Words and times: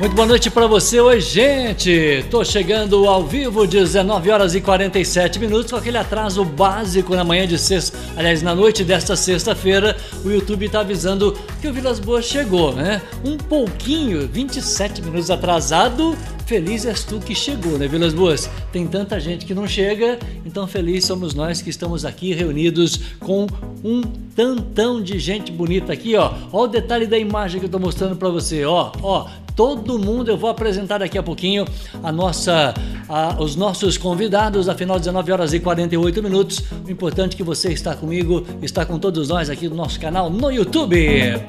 Muito 0.00 0.14
boa 0.14 0.26
noite 0.26 0.48
para 0.50 0.66
você. 0.66 0.98
Oi, 0.98 1.20
gente. 1.20 2.24
Tô 2.30 2.42
chegando 2.42 3.06
ao 3.06 3.22
vivo, 3.22 3.66
19 3.66 4.30
horas 4.30 4.54
e 4.54 4.60
47 4.62 5.38
minutos, 5.38 5.70
com 5.70 5.76
aquele 5.76 5.98
atraso 5.98 6.42
básico 6.42 7.14
na 7.14 7.22
manhã 7.22 7.46
de 7.46 7.58
sexta. 7.58 7.98
Aliás, 8.16 8.40
na 8.40 8.54
noite 8.54 8.82
desta 8.82 9.14
sexta-feira, 9.14 9.94
o 10.24 10.30
YouTube 10.30 10.70
tá 10.70 10.80
avisando 10.80 11.38
que 11.60 11.68
o 11.68 11.72
Vilas 11.74 12.00
Boas 12.00 12.24
chegou, 12.24 12.74
né? 12.74 13.02
Um 13.22 13.36
pouquinho, 13.36 14.26
27 14.26 15.02
minutos 15.02 15.30
atrasado. 15.30 16.16
Feliz 16.46 16.84
és 16.84 17.04
tu 17.04 17.20
que 17.20 17.32
chegou, 17.32 17.78
né, 17.78 17.86
Vilas 17.86 18.12
Boas? 18.12 18.50
Tem 18.72 18.84
tanta 18.84 19.20
gente 19.20 19.46
que 19.46 19.54
não 19.54 19.68
chega, 19.68 20.18
então 20.44 20.66
feliz 20.66 21.04
somos 21.04 21.32
nós 21.32 21.62
que 21.62 21.70
estamos 21.70 22.04
aqui 22.04 22.34
reunidos 22.34 23.00
com 23.20 23.46
um 23.84 24.00
tantão 24.34 25.00
de 25.00 25.16
gente 25.20 25.52
bonita 25.52 25.92
aqui, 25.92 26.16
ó. 26.16 26.32
Ó 26.50 26.64
o 26.64 26.66
detalhe 26.66 27.06
da 27.06 27.16
imagem 27.16 27.60
que 27.60 27.66
eu 27.66 27.70
tô 27.70 27.78
mostrando 27.78 28.16
para 28.16 28.30
você, 28.30 28.64
ó, 28.64 28.90
ó 29.00 29.28
todo 29.54 29.98
mundo. 29.98 30.30
Eu 30.30 30.36
vou 30.36 30.50
apresentar 30.50 30.98
daqui 30.98 31.18
a 31.18 31.22
pouquinho 31.22 31.64
a 32.02 32.12
nossa, 32.12 32.74
a, 33.08 33.42
os 33.42 33.56
nossos 33.56 33.96
convidados, 33.96 34.68
afinal 34.68 34.98
19 34.98 35.32
horas 35.32 35.52
e 35.52 35.60
48 35.60 36.22
minutos. 36.22 36.62
O 36.86 36.90
importante 36.90 37.34
é 37.34 37.36
que 37.36 37.42
você 37.42 37.72
está 37.72 37.94
comigo, 37.94 38.44
está 38.62 38.84
com 38.84 38.98
todos 38.98 39.28
nós 39.28 39.50
aqui 39.50 39.68
no 39.68 39.76
nosso 39.76 39.98
canal 40.00 40.30
no 40.30 40.50
YouTube. 40.50 41.40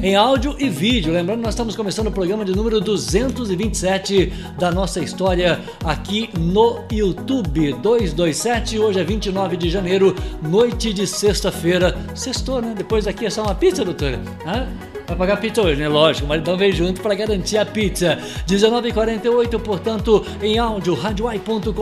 Em 0.00 0.14
áudio 0.14 0.54
e 0.60 0.68
vídeo. 0.68 1.12
Lembrando, 1.12 1.42
nós 1.42 1.54
estamos 1.54 1.74
começando 1.74 2.06
o 2.06 2.12
programa 2.12 2.44
de 2.44 2.54
número 2.54 2.80
227 2.80 4.32
da 4.56 4.70
nossa 4.70 5.00
história 5.00 5.58
aqui 5.84 6.30
no 6.38 6.84
YouTube 6.90 7.72
227. 7.82 8.78
Hoje 8.78 9.00
é 9.00 9.04
29 9.04 9.56
de 9.56 9.68
janeiro, 9.68 10.14
noite 10.40 10.92
de 10.92 11.04
sexta-feira. 11.04 11.96
Sextou, 12.14 12.62
né? 12.62 12.74
Depois 12.76 13.06
daqui 13.06 13.26
é 13.26 13.30
só 13.30 13.42
uma 13.42 13.56
pizza, 13.56 13.84
doutora? 13.84 14.20
Hã? 14.46 14.68
Vai 15.08 15.16
pagar 15.16 15.38
pizza 15.38 15.62
hoje, 15.62 15.80
né? 15.80 15.88
Lógico, 15.88 16.28
mas 16.28 16.38
então 16.38 16.54
vem 16.54 16.70
junto 16.70 17.00
para 17.00 17.14
garantir 17.14 17.56
a 17.56 17.64
pizza. 17.64 18.18
19h48, 18.46 19.58
portanto, 19.58 20.22
em 20.42 20.58
áudio, 20.58 20.94
radioai.com.br, 20.94 21.72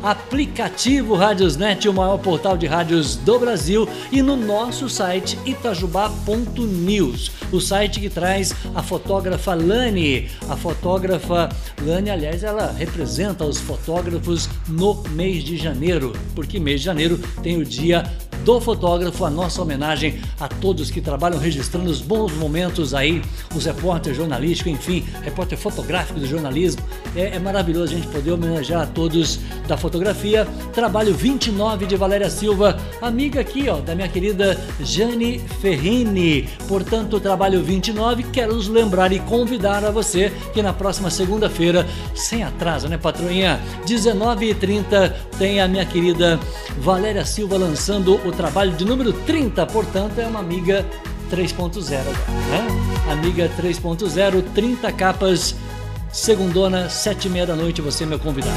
aplicativo 0.00 1.16
Rádiosnet, 1.16 1.88
o 1.88 1.92
maior 1.92 2.18
portal 2.18 2.56
de 2.56 2.68
rádios 2.68 3.16
do 3.16 3.36
Brasil, 3.40 3.88
e 4.12 4.22
no 4.22 4.36
nosso 4.36 4.88
site 4.88 5.36
itajubá.news, 5.44 7.32
o 7.50 7.60
site 7.60 7.98
que 7.98 8.08
traz 8.08 8.54
a 8.76 8.82
fotógrafa 8.82 9.52
Lani. 9.52 10.28
A 10.48 10.56
fotógrafa 10.56 11.48
Lani, 11.84 12.10
aliás, 12.10 12.44
ela 12.44 12.70
representa 12.70 13.44
os 13.44 13.58
fotógrafos 13.58 14.48
no 14.68 15.02
mês 15.10 15.42
de 15.42 15.56
janeiro, 15.56 16.12
porque 16.32 16.60
mês 16.60 16.78
de 16.78 16.86
janeiro 16.86 17.18
tem 17.42 17.56
o 17.56 17.64
dia 17.64 18.04
do 18.44 18.60
fotógrafo, 18.60 19.24
a 19.24 19.30
nossa 19.30 19.62
homenagem 19.62 20.20
a 20.38 20.46
todos 20.46 20.90
que 20.90 21.00
trabalham 21.00 21.38
registrando 21.38 21.90
os 21.90 22.03
bons 22.04 22.32
momentos 22.34 22.94
aí, 22.94 23.22
os 23.54 23.64
repórteres 23.64 24.16
jornalísticos, 24.16 24.72
enfim, 24.72 25.04
repórter 25.22 25.58
fotográfico 25.58 26.20
do 26.20 26.26
jornalismo. 26.26 26.82
É, 27.16 27.36
é 27.36 27.38
maravilhoso 27.38 27.92
a 27.92 27.96
gente 27.96 28.08
poder 28.08 28.32
homenagear 28.32 28.82
a 28.82 28.86
todos 28.86 29.40
da 29.66 29.76
fotografia. 29.76 30.46
Trabalho 30.72 31.14
29 31.14 31.86
de 31.86 31.96
Valéria 31.96 32.30
Silva, 32.30 32.78
amiga 33.00 33.40
aqui, 33.40 33.68
ó, 33.68 33.80
da 33.80 33.94
minha 33.94 34.08
querida 34.08 34.58
Jane 34.80 35.38
Ferrini. 35.60 36.48
Portanto, 36.68 37.18
trabalho 37.20 37.62
29, 37.62 38.24
quero 38.24 38.54
nos 38.54 38.68
lembrar 38.68 39.12
e 39.12 39.18
convidar 39.20 39.84
a 39.84 39.90
você 39.90 40.32
que 40.52 40.62
na 40.62 40.72
próxima 40.72 41.10
segunda-feira, 41.10 41.86
sem 42.14 42.42
atraso, 42.42 42.88
né, 42.88 42.98
patroinha? 42.98 43.60
19h30 43.86 45.12
tem 45.38 45.60
a 45.60 45.68
minha 45.68 45.84
querida 45.84 46.38
Valéria 46.78 47.24
Silva 47.24 47.56
lançando 47.56 48.14
o 48.26 48.32
trabalho 48.32 48.72
de 48.72 48.84
número 48.84 49.12
30, 49.12 49.64
portanto, 49.66 50.18
é 50.18 50.26
uma 50.26 50.40
amiga 50.40 50.84
3.0 51.34 51.90
né? 51.90 52.66
Amiga 53.10 53.50
3.0, 53.60 54.44
30 54.54 54.92
capas, 54.92 55.56
segundona, 56.12 56.88
sete 56.88 57.26
e 57.26 57.30
meia 57.30 57.44
da 57.44 57.56
noite, 57.56 57.82
você 57.82 58.04
é 58.04 58.06
meu 58.06 58.20
convidado. 58.20 58.54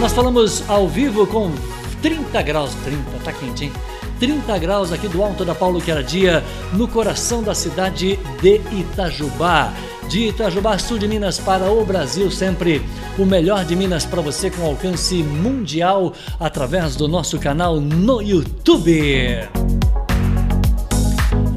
Nós 0.00 0.12
falamos 0.12 0.68
ao 0.68 0.88
vivo 0.88 1.24
com 1.28 1.52
30 2.02 2.42
graus, 2.42 2.74
30, 2.84 3.02
tá 3.24 3.32
quente, 3.32 3.66
hein? 3.66 3.72
30 4.18 4.58
graus 4.58 4.92
aqui 4.92 5.06
do 5.06 5.22
alto 5.22 5.44
da 5.44 5.54
Paulo 5.54 5.80
Queradia, 5.80 6.42
no 6.72 6.88
coração 6.88 7.40
da 7.40 7.54
cidade 7.54 8.18
de 8.40 8.60
Itajubá. 8.72 9.72
De 10.08 10.28
Itajubá, 10.28 10.76
sul 10.76 10.98
de 10.98 11.06
Minas 11.06 11.38
para 11.38 11.70
o 11.70 11.84
Brasil, 11.84 12.32
sempre 12.32 12.82
o 13.16 13.24
melhor 13.24 13.64
de 13.64 13.76
Minas 13.76 14.04
para 14.04 14.20
você 14.20 14.50
com 14.50 14.66
alcance 14.66 15.22
mundial 15.22 16.12
através 16.40 16.96
do 16.96 17.06
nosso 17.06 17.38
canal 17.38 17.80
no 17.80 18.20
YouTube. 18.20 19.81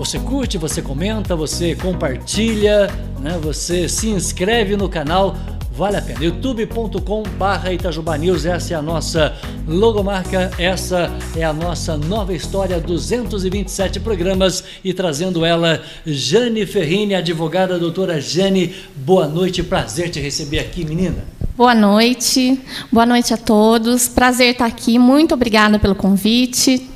Você 0.05 0.19
curte, 0.19 0.55
você 0.59 0.83
comenta, 0.83 1.35
você 1.35 1.73
compartilha, 1.73 2.91
né? 3.19 3.39
você 3.41 3.89
se 3.89 4.07
inscreve 4.07 4.77
no 4.77 4.88
canal 4.88 5.35
vale 5.71 5.97
a 5.97 6.01
pena. 6.01 6.23
youtube.com 6.23 7.23
barra 7.39 7.71
News, 8.19 8.45
essa 8.45 8.75
é 8.75 8.77
a 8.77 8.83
nossa 8.83 9.35
logomarca, 9.67 10.51
essa 10.59 11.11
é 11.35 11.44
a 11.44 11.51
nossa 11.51 11.97
nova 11.97 12.35
história, 12.35 12.79
227 12.79 13.99
programas 13.99 14.63
e 14.83 14.94
trazendo 14.94 15.44
ela, 15.44 15.81
Jane 16.05 16.67
Ferrini, 16.67 17.15
advogada 17.15 17.79
doutora 17.79 18.21
Jane, 18.21 18.75
boa 18.95 19.27
noite, 19.27 19.63
prazer 19.63 20.11
te 20.11 20.19
receber 20.19 20.59
aqui, 20.59 20.85
menina. 20.85 21.25
Boa 21.57 21.73
noite, 21.73 22.61
boa 22.91 23.07
noite 23.07 23.33
a 23.33 23.38
todos, 23.38 24.07
prazer 24.07 24.51
estar 24.51 24.67
aqui, 24.67 24.99
muito 24.99 25.33
obrigada 25.33 25.79
pelo 25.79 25.95
convite. 25.95 26.88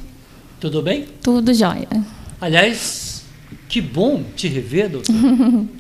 Tudo 0.60 0.84
bem? 0.84 1.08
Tudo 1.24 1.52
jóia. 1.56 2.19
Aliás, 2.42 3.24
que 3.68 3.82
bom 3.82 4.24
te 4.36 4.48
rever, 4.48 4.90
doutor. 4.90 5.16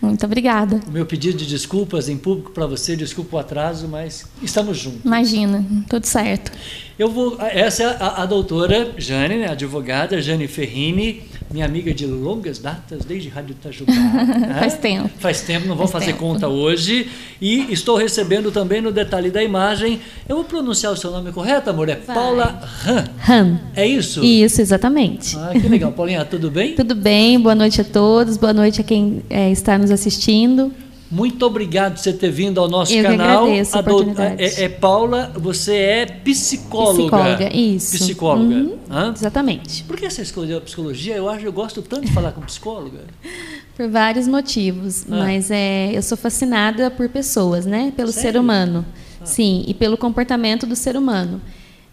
Muito 0.00 0.24
obrigada. 0.24 0.80
O 0.86 0.92
meu 0.92 1.04
pedido 1.04 1.38
de 1.38 1.46
desculpas 1.46 2.08
em 2.08 2.16
público 2.16 2.52
para 2.52 2.66
você, 2.66 2.94
desculpa 2.94 3.36
o 3.36 3.40
atraso, 3.40 3.88
mas 3.88 4.26
estamos 4.40 4.78
juntos. 4.78 5.00
Imagina, 5.04 5.64
tudo 5.88 6.06
certo. 6.06 6.52
Eu 6.98 7.08
vou. 7.08 7.36
Essa 7.40 7.82
é 7.84 7.86
a, 8.00 8.22
a 8.22 8.26
doutora 8.26 8.90
Jane, 8.98 9.36
né, 9.36 9.48
advogada 9.48 10.20
Jane 10.20 10.48
Ferrini, 10.48 11.22
minha 11.48 11.64
amiga 11.64 11.94
de 11.94 12.04
longas 12.04 12.58
datas, 12.58 13.04
desde 13.04 13.28
Rádio 13.28 13.52
Itajubá. 13.52 13.92
né? 13.94 14.56
Faz 14.58 14.74
tempo. 14.78 15.10
Faz 15.20 15.40
tempo, 15.42 15.68
não 15.68 15.76
vou 15.76 15.86
Faz 15.86 16.04
fazer 16.04 16.16
tempo. 16.16 16.26
conta 16.26 16.48
hoje. 16.48 17.08
E 17.40 17.72
estou 17.72 17.96
recebendo 17.96 18.50
também 18.50 18.80
no 18.80 18.90
detalhe 18.90 19.30
da 19.30 19.40
imagem. 19.40 20.00
Eu 20.28 20.36
vou 20.36 20.44
pronunciar 20.44 20.92
o 20.92 20.96
seu 20.96 21.12
nome 21.12 21.30
correto, 21.30 21.70
amor? 21.70 21.88
É 21.88 21.94
Vai. 21.94 22.16
Paula 22.16 22.68
Han. 22.84 23.04
Han. 23.28 23.60
É 23.76 23.86
isso? 23.86 24.24
Isso, 24.24 24.60
exatamente. 24.60 25.36
Ah, 25.36 25.52
que 25.52 25.68
legal. 25.68 25.92
Paulinha, 25.92 26.24
tudo 26.24 26.50
bem? 26.50 26.74
Tudo 26.78 26.96
bem, 26.96 27.38
boa 27.40 27.54
noite 27.54 27.80
a 27.80 27.84
todos, 27.84 28.36
boa 28.36 28.52
noite 28.52 28.80
a 28.80 28.84
quem 28.84 29.22
é, 29.30 29.50
está 29.50 29.78
nos 29.78 29.90
assistindo. 29.90 30.72
Muito 31.10 31.42
obrigado 31.46 31.94
por 31.94 32.00
você 32.00 32.12
ter 32.12 32.30
vindo 32.30 32.60
ao 32.60 32.68
nosso 32.68 32.92
Eu 32.92 33.02
que 33.02 33.16
canal. 33.16 33.44
agradeço 33.44 33.78
a 33.78 33.80
dou- 33.80 33.94
oportunidade. 34.00 34.42
é, 34.42 34.64
é 34.64 34.68
Paula, 34.68 35.32
você 35.36 35.74
é 35.76 36.06
psicóloga. 36.06 36.98
Psicóloga, 37.16 37.56
isso. 37.56 37.92
Psicóloga. 37.96 38.54
Uhum? 38.54 39.12
Exatamente. 39.16 39.84
Por 39.84 39.96
que 39.96 40.08
você 40.10 40.20
escolheu 40.22 40.58
a 40.58 40.60
psicologia? 40.60 41.16
Eu 41.16 41.28
acho, 41.30 41.46
eu 41.46 41.52
gosto 41.52 41.80
tanto 41.80 42.06
de 42.06 42.12
falar 42.12 42.32
com 42.32 42.42
psicóloga. 42.42 43.00
Por 43.76 43.88
vários 43.88 44.26
motivos, 44.26 45.04
Ah. 45.08 45.16
mas 45.18 45.50
é, 45.52 45.92
eu 45.94 46.02
sou 46.02 46.18
fascinada 46.18 46.90
por 46.90 47.08
pessoas, 47.08 47.64
né? 47.64 47.92
Pelo 47.96 48.10
Sério? 48.10 48.32
ser 48.32 48.38
humano. 48.40 48.84
Ah. 49.20 49.24
Sim, 49.24 49.64
e 49.68 49.72
pelo 49.72 49.96
comportamento 49.96 50.66
do 50.66 50.74
ser 50.74 50.96
humano. 50.96 51.40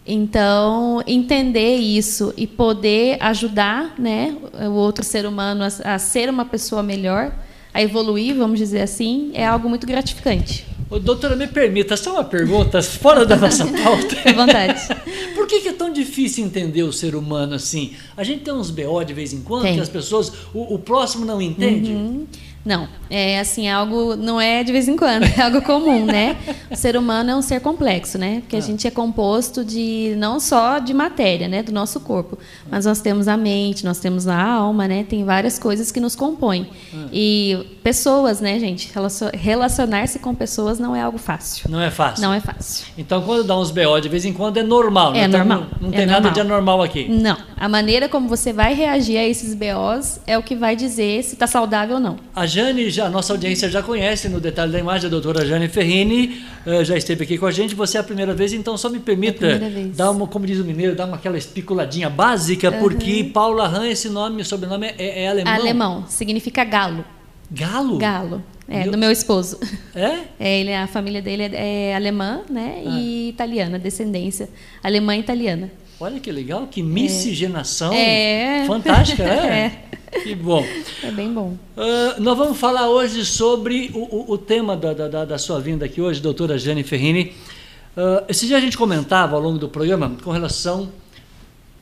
Então, 0.08 1.02
entender 1.06 1.76
isso 1.78 2.34
e 2.36 2.48
poder 2.48 3.18
ajudar, 3.22 3.94
né, 4.00 4.36
o 4.68 4.72
outro 4.72 5.04
ser 5.04 5.26
humano 5.26 5.64
a, 5.64 5.94
a 5.96 6.00
ser 6.00 6.30
uma 6.30 6.46
pessoa 6.46 6.82
melhor, 6.84 7.32
a 7.76 7.82
evoluir, 7.82 8.34
vamos 8.34 8.58
dizer 8.58 8.82
assim, 8.82 9.32
é 9.34 9.46
algo 9.46 9.68
muito 9.68 9.86
gratificante. 9.86 10.66
Ô, 10.90 10.98
doutora, 10.98 11.36
me 11.36 11.46
permita, 11.46 11.98
só 11.98 12.14
uma 12.14 12.24
pergunta 12.24 12.82
fora 12.82 13.26
da 13.26 13.36
nossa 13.36 13.66
pauta. 13.84 14.16
À 14.24 14.32
vontade. 14.32 14.88
Por 15.36 15.46
que, 15.46 15.60
que 15.60 15.68
é 15.68 15.74
tão 15.74 15.92
difícil 15.92 16.46
entender 16.46 16.84
o 16.84 16.94
ser 16.94 17.16
humano 17.16 17.54
assim? 17.54 17.92
A 18.16 18.24
gente 18.24 18.44
tem 18.44 18.54
uns 18.54 18.72
BO 18.72 19.04
de 19.04 19.14
vez 19.14 19.34
em 19.34 19.42
quando 19.42 19.64
Tem. 19.64 19.76
que 19.76 19.82
as 19.82 19.90
pessoas, 19.90 20.32
o, 20.54 20.76
o 20.76 20.80
próximo 20.80 21.26
não 21.26 21.42
entende. 21.42 21.92
Uhum. 21.92 22.26
Não, 22.66 22.88
é 23.12 23.40
assim, 23.40 23.68
é 23.68 23.72
algo 23.72 24.16
não 24.16 24.42
é 24.42 24.64
de 24.64 24.72
vez 24.72 24.88
em 24.88 24.98
quando, 24.98 25.22
é 25.38 25.40
algo 25.42 25.62
comum, 25.62 26.04
né? 26.04 26.36
O 26.72 26.76
ser 26.76 26.98
humano 26.98 27.30
é 27.30 27.36
um 27.36 27.42
ser 27.42 27.62
complexo, 27.62 28.18
né? 28.18 28.40
Porque 28.42 28.56
a 28.56 28.60
Ah. 28.60 28.62
gente 28.62 28.88
é 28.88 28.92
composto 28.92 29.64
de 29.64 30.16
não 30.18 30.40
só 30.40 30.80
de 30.80 30.92
matéria, 30.92 31.48
né, 31.48 31.62
do 31.62 31.72
nosso 31.72 32.00
corpo, 32.00 32.40
mas 32.72 32.86
nós 32.86 33.02
temos 33.02 33.28
a 33.28 33.38
mente, 33.38 33.86
nós 33.86 34.00
temos 34.00 34.28
a 34.28 34.42
alma, 34.44 34.88
né? 34.88 35.06
Tem 35.08 35.24
várias 35.24 35.60
coisas 35.60 35.92
que 35.92 36.00
nos 36.00 36.16
compõem. 36.16 36.68
Ah. 36.92 37.06
E 37.14 37.75
pessoas, 37.86 38.42
né, 38.42 38.60
gente? 38.60 38.90
Relacion- 38.92 39.30
Relacionar-se 39.32 40.18
com 40.18 40.34
pessoas 40.34 40.80
não 40.80 40.96
é 40.96 41.02
algo 41.04 41.20
fácil. 41.20 41.70
Não 41.70 41.80
é 41.80 41.92
fácil. 41.92 42.24
Não 42.24 42.34
é 42.34 42.40
fácil. 42.40 42.88
Então, 42.98 43.22
quando 43.22 43.44
dá 43.44 43.56
uns 43.56 43.70
BO 43.70 44.00
de 44.02 44.10
vez 44.10 44.26
em 44.26 44.34
quando, 44.34 44.58
é 44.58 44.64
normal. 44.64 45.14
É 45.14 45.20
né? 45.20 45.26
Então, 45.28 45.40
normal, 45.46 45.68
Não, 45.80 45.88
não 45.90 45.90
é 45.94 45.98
tem 45.98 46.06
nada 46.08 46.14
normal. 46.22 46.34
de 46.34 46.40
anormal 46.42 46.82
aqui. 46.82 47.08
Não, 47.08 47.38
a 47.56 47.70
maneira 47.70 48.10
como 48.10 48.28
você 48.28 48.52
vai 48.52 48.74
reagir 48.74 49.18
a 49.20 49.24
esses 49.24 49.54
BOs 49.54 50.20
é 50.26 50.36
o 50.36 50.42
que 50.42 50.56
vai 50.56 50.76
dizer 50.76 51.22
se 51.24 51.34
está 51.34 51.46
saudável 51.46 51.98
ou 51.98 52.02
não. 52.02 52.18
A 52.36 52.48
Jane, 52.48 52.90
já, 52.90 53.06
a 53.06 53.10
nossa 53.10 53.32
audiência 53.34 53.70
já 53.70 53.84
conhece 53.84 54.28
no 54.30 54.40
detalhe 54.40 54.72
da 54.72 54.80
imagem, 54.80 55.06
a 55.06 55.10
doutora 55.12 55.46
Jane 55.46 55.68
Ferrini 55.68 56.42
eh, 56.66 56.84
já 56.84 56.98
esteve 56.98 57.24
aqui 57.24 57.38
com 57.38 57.46
a 57.46 57.52
gente. 57.52 57.76
Você 57.76 57.98
é 57.98 58.00
a 58.00 58.04
primeira 58.04 58.34
vez, 58.34 58.52
então 58.52 58.76
só 58.78 58.90
me 58.90 58.98
permita 58.98 59.46
É 59.46 59.60
dar 59.96 60.10
uma, 60.10 60.26
como 60.26 60.48
diz 60.48 60.60
o 60.60 60.64
mineiro, 60.66 60.96
dar 60.96 61.06
uma 61.06 61.18
aquela 61.18 61.38
espiculadinha 61.38 62.10
básica, 62.10 62.72
porque 62.72 63.30
Paula 63.32 63.68
Han, 63.68 63.88
esse 63.88 64.10
nome, 64.10 64.44
sobrenome 64.44 64.88
é, 64.98 65.24
é 65.26 65.28
alemão. 65.30 65.54
Alemão 65.54 66.04
significa 66.08 66.64
galo. 66.64 67.06
Galo? 67.52 67.98
Galo. 67.98 68.44
É, 68.68 68.84
meu... 68.84 68.92
do 68.92 68.98
meu 68.98 69.12
esposo. 69.12 69.60
É? 69.96 70.26
é? 70.40 70.60
ele, 70.60 70.74
a 70.74 70.88
família 70.88 71.22
dele 71.22 71.44
é, 71.44 71.92
é 71.92 71.96
alemã, 71.96 72.42
né? 72.50 72.84
Ah. 72.86 73.00
E 73.00 73.30
italiana, 73.30 73.80
descendência 73.80 74.50
alemã 74.84 75.16
e 75.16 75.20
italiana. 75.20 75.72
Olha 75.98 76.20
que 76.20 76.30
legal, 76.30 76.68
que 76.68 76.84
miscigenação 76.84 77.94
é. 77.94 78.66
fantástica, 78.68 79.24
né? 79.24 79.82
É. 80.16 80.20
Que 80.20 80.34
bom. 80.34 80.66
É 81.04 81.12
bem 81.12 81.34
bom. 81.34 81.58
Uh, 81.76 82.22
nós 82.22 82.38
vamos 82.38 82.58
falar 82.58 82.90
hoje 82.90 83.26
sobre 83.26 83.92
o, 83.94 84.00
o, 84.00 84.32
o 84.32 84.38
tema 84.38 84.78
da, 84.78 84.94
da, 84.94 85.26
da, 85.26 85.38
sua 85.38 85.60
vinda 85.60 85.86
aqui 85.86 86.00
hoje, 86.00 86.22
doutora 86.22 86.58
Jane 86.58 86.84
Ferrini. 86.84 87.34
Uh, 87.98 88.24
esse 88.30 88.48
dia 88.48 88.56
a 88.56 88.62
gente 88.62 88.78
comentava 88.78 89.36
ao 89.36 89.42
longo 89.42 89.58
do 89.58 89.68
programa 89.68 90.16
com 90.24 90.32
relação 90.32 90.90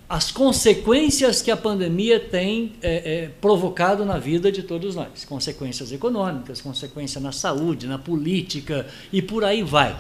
às 0.07 0.31
consequências 0.31 1.41
que 1.41 1.50
a 1.50 1.57
pandemia 1.57 2.19
tem 2.19 2.73
é, 2.81 3.23
é, 3.23 3.27
provocado 3.41 4.05
na 4.05 4.17
vida 4.17 4.51
de 4.51 4.63
todos 4.63 4.95
nós. 4.95 5.25
Consequências 5.25 5.91
econômicas, 5.91 6.61
consequências 6.61 7.23
na 7.23 7.31
saúde, 7.31 7.88
na 7.88 7.97
política 7.97 8.85
e 9.11 9.21
por 9.21 9.44
aí 9.44 9.63
vai. 9.63 9.97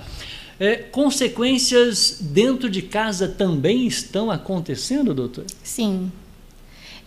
É, 0.59 0.75
consequências 0.75 2.19
dentro 2.21 2.69
de 2.69 2.81
casa 2.81 3.27
também 3.27 3.87
estão 3.87 4.29
acontecendo, 4.29 5.13
doutor? 5.13 5.45
Sim. 5.63 6.11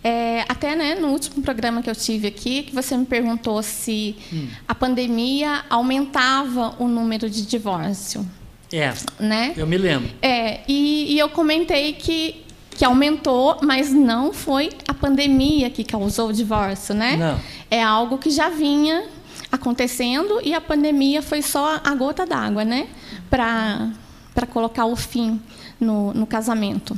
É, 0.03 0.45
até 0.47 0.75
né, 0.75 0.95
no 0.95 1.09
último 1.09 1.41
programa 1.41 1.81
que 1.81 1.89
eu 1.89 1.95
tive 1.95 2.27
aqui, 2.27 2.63
que 2.63 2.75
você 2.75 2.95
me 2.95 3.05
perguntou 3.05 3.61
se 3.63 4.15
hum. 4.31 4.47
a 4.67 4.75
pandemia 4.75 5.65
aumentava 5.69 6.75
o 6.79 6.87
número 6.87 7.29
de 7.29 7.45
divórcio. 7.45 8.25
É, 8.71 8.93
né? 9.19 9.53
eu 9.55 9.65
me 9.65 9.77
lembro. 9.77 10.09
É, 10.21 10.61
e, 10.67 11.13
e 11.13 11.19
eu 11.19 11.29
comentei 11.29 11.93
que, 11.93 12.43
que 12.77 12.85
aumentou, 12.85 13.57
mas 13.63 13.91
não 13.91 14.31
foi 14.31 14.69
a 14.87 14.93
pandemia 14.93 15.67
que 15.67 15.83
causou 15.83 16.29
o 16.29 16.33
divórcio, 16.33 16.93
né? 16.93 17.17
Não. 17.17 17.39
É 17.71 17.81
algo 17.81 18.19
que 18.19 18.29
já 18.29 18.49
vinha 18.49 19.03
acontecendo 19.51 20.39
e 20.43 20.53
a 20.53 20.61
pandemia 20.61 21.23
foi 21.23 21.41
só 21.41 21.81
a 21.83 21.95
gota 21.95 22.23
d'água, 22.23 22.63
né? 22.63 22.87
Para 23.31 24.45
colocar 24.51 24.85
o 24.85 24.95
fim 24.95 25.41
no, 25.79 26.13
no 26.13 26.27
casamento. 26.27 26.95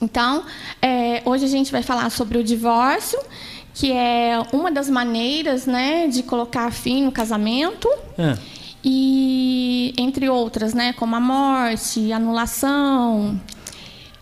Então, 0.00 0.44
é, 0.80 1.20
hoje 1.24 1.46
a 1.46 1.48
gente 1.48 1.72
vai 1.72 1.82
falar 1.82 2.08
sobre 2.10 2.38
o 2.38 2.44
divórcio, 2.44 3.18
que 3.74 3.90
é 3.90 4.40
uma 4.52 4.70
das 4.70 4.88
maneiras 4.88 5.66
né, 5.66 6.06
de 6.06 6.22
colocar 6.22 6.70
fim 6.70 7.04
no 7.04 7.10
casamento. 7.10 7.88
É. 8.16 8.38
E 8.84 9.94
entre 9.96 10.28
outras, 10.28 10.74
né, 10.74 10.92
como 10.92 11.16
a 11.16 11.20
morte, 11.20 12.12
anulação, 12.12 13.40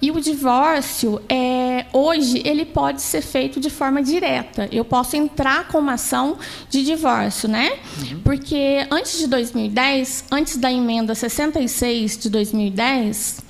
e 0.03 0.11
o 0.11 0.21
divórcio, 0.21 1.21
é, 1.29 1.87
hoje, 1.93 2.43
ele 2.45 2.65
pode 2.65 3.03
ser 3.03 3.21
feito 3.21 3.61
de 3.61 3.69
forma 3.69 4.03
direta. 4.03 4.69
Eu 4.73 4.85
posso 4.85 5.15
entrar 5.15 5.69
com 5.69 5.79
uma 5.79 5.95
ação 5.95 6.39
de 6.71 6.83
divórcio, 6.83 7.49
né? 7.49 7.79
Uhum. 7.99 8.21
Porque 8.21 8.87
antes 8.91 9.19
de 9.19 9.27
2010, 9.27 10.25
antes 10.31 10.57
da 10.57 10.73
emenda 10.73 11.15
66 11.15 12.17
de 12.17 12.31
2010, 12.31 13.41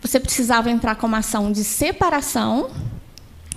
você 0.00 0.18
precisava 0.18 0.70
entrar 0.70 0.94
com 0.94 1.06
uma 1.06 1.18
ação 1.18 1.52
de 1.52 1.62
separação 1.62 2.70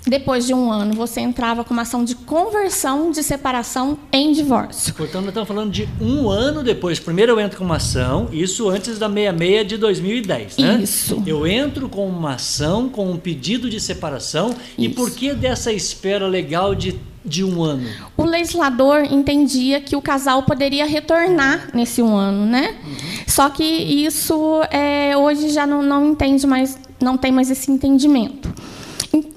depois 0.05 0.45
de 0.45 0.53
um 0.53 0.71
ano, 0.71 0.93
você 0.93 1.21
entrava 1.21 1.63
com 1.63 1.73
uma 1.73 1.83
ação 1.83 2.03
de 2.03 2.15
conversão 2.15 3.11
de 3.11 3.23
separação 3.23 3.97
em 4.11 4.31
divórcio. 4.33 4.93
Portanto, 4.93 5.21
nós 5.21 5.29
estamos 5.29 5.47
falando 5.47 5.71
de 5.71 5.87
um 6.01 6.29
ano 6.29 6.61
depois. 6.61 6.99
Primeiro 6.99 7.31
eu 7.31 7.39
entro 7.39 7.57
com 7.57 7.63
uma 7.63 7.77
ação, 7.77 8.27
isso 8.31 8.69
antes 8.69 8.99
da 8.99 9.07
66 9.07 9.67
de 9.67 9.77
2010, 9.77 10.57
né? 10.57 10.79
Isso. 10.81 11.23
Eu 11.25 11.47
entro 11.47 11.87
com 11.87 12.07
uma 12.07 12.35
ação, 12.35 12.89
com 12.89 13.09
um 13.09 13.17
pedido 13.17 13.69
de 13.69 13.79
separação. 13.79 14.49
Isso. 14.49 14.59
E 14.77 14.89
por 14.89 15.09
que 15.11 15.33
dessa 15.33 15.71
espera 15.71 16.27
legal 16.27 16.75
de 16.75 16.99
de 17.25 17.41
um 17.41 17.63
ano? 17.63 17.87
O 18.17 18.25
legislador 18.25 19.05
entendia 19.05 19.79
que 19.79 19.95
o 19.95 20.01
casal 20.01 20.43
poderia 20.43 20.85
retornar 20.85 21.69
nesse 21.73 22.01
um 22.01 22.15
ano, 22.15 22.45
né? 22.45 22.75
Uhum. 22.83 22.95
Só 23.25 23.49
que 23.49 23.63
isso 23.63 24.61
é, 24.69 25.15
hoje 25.15 25.49
já 25.49 25.65
não, 25.65 25.81
não 25.81 26.11
entende 26.11 26.45
mais, 26.45 26.77
não 27.01 27.17
tem 27.17 27.31
mais 27.31 27.49
esse 27.49 27.71
entendimento. 27.71 28.53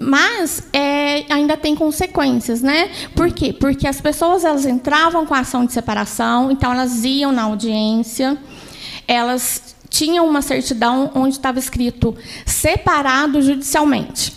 Mas 0.00 0.62
é, 0.72 1.24
ainda 1.32 1.56
tem 1.56 1.74
consequências, 1.74 2.62
né? 2.62 2.90
Por 3.14 3.30
quê? 3.32 3.52
Porque 3.52 3.86
as 3.86 4.00
pessoas 4.00 4.44
elas 4.44 4.64
entravam 4.64 5.26
com 5.26 5.34
a 5.34 5.40
ação 5.40 5.66
de 5.66 5.72
separação, 5.72 6.50
então 6.50 6.72
elas 6.72 7.04
iam 7.04 7.30
na 7.30 7.42
audiência, 7.42 8.38
elas 9.06 9.76
tinham 9.90 10.26
uma 10.26 10.42
certidão 10.42 11.10
onde 11.14 11.36
estava 11.36 11.58
escrito 11.58 12.16
separado 12.44 13.42
judicialmente. 13.42 14.34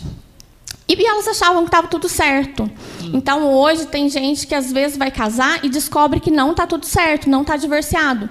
E 0.88 1.06
elas 1.06 1.28
achavam 1.28 1.62
que 1.62 1.68
estava 1.68 1.86
tudo 1.86 2.08
certo. 2.08 2.64
Hum. 2.64 3.12
Então, 3.14 3.48
hoje, 3.54 3.86
tem 3.86 4.08
gente 4.08 4.46
que 4.46 4.54
às 4.54 4.72
vezes 4.72 4.98
vai 4.98 5.10
casar 5.10 5.64
e 5.64 5.68
descobre 5.68 6.18
que 6.18 6.32
não 6.32 6.50
está 6.50 6.66
tudo 6.66 6.84
certo, 6.84 7.30
não 7.30 7.42
está 7.42 7.56
divorciado. 7.56 8.28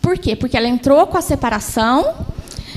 Por 0.00 0.16
quê? 0.16 0.34
Porque 0.34 0.56
ela 0.56 0.66
entrou 0.66 1.06
com 1.06 1.18
a 1.18 1.20
separação, 1.20 2.14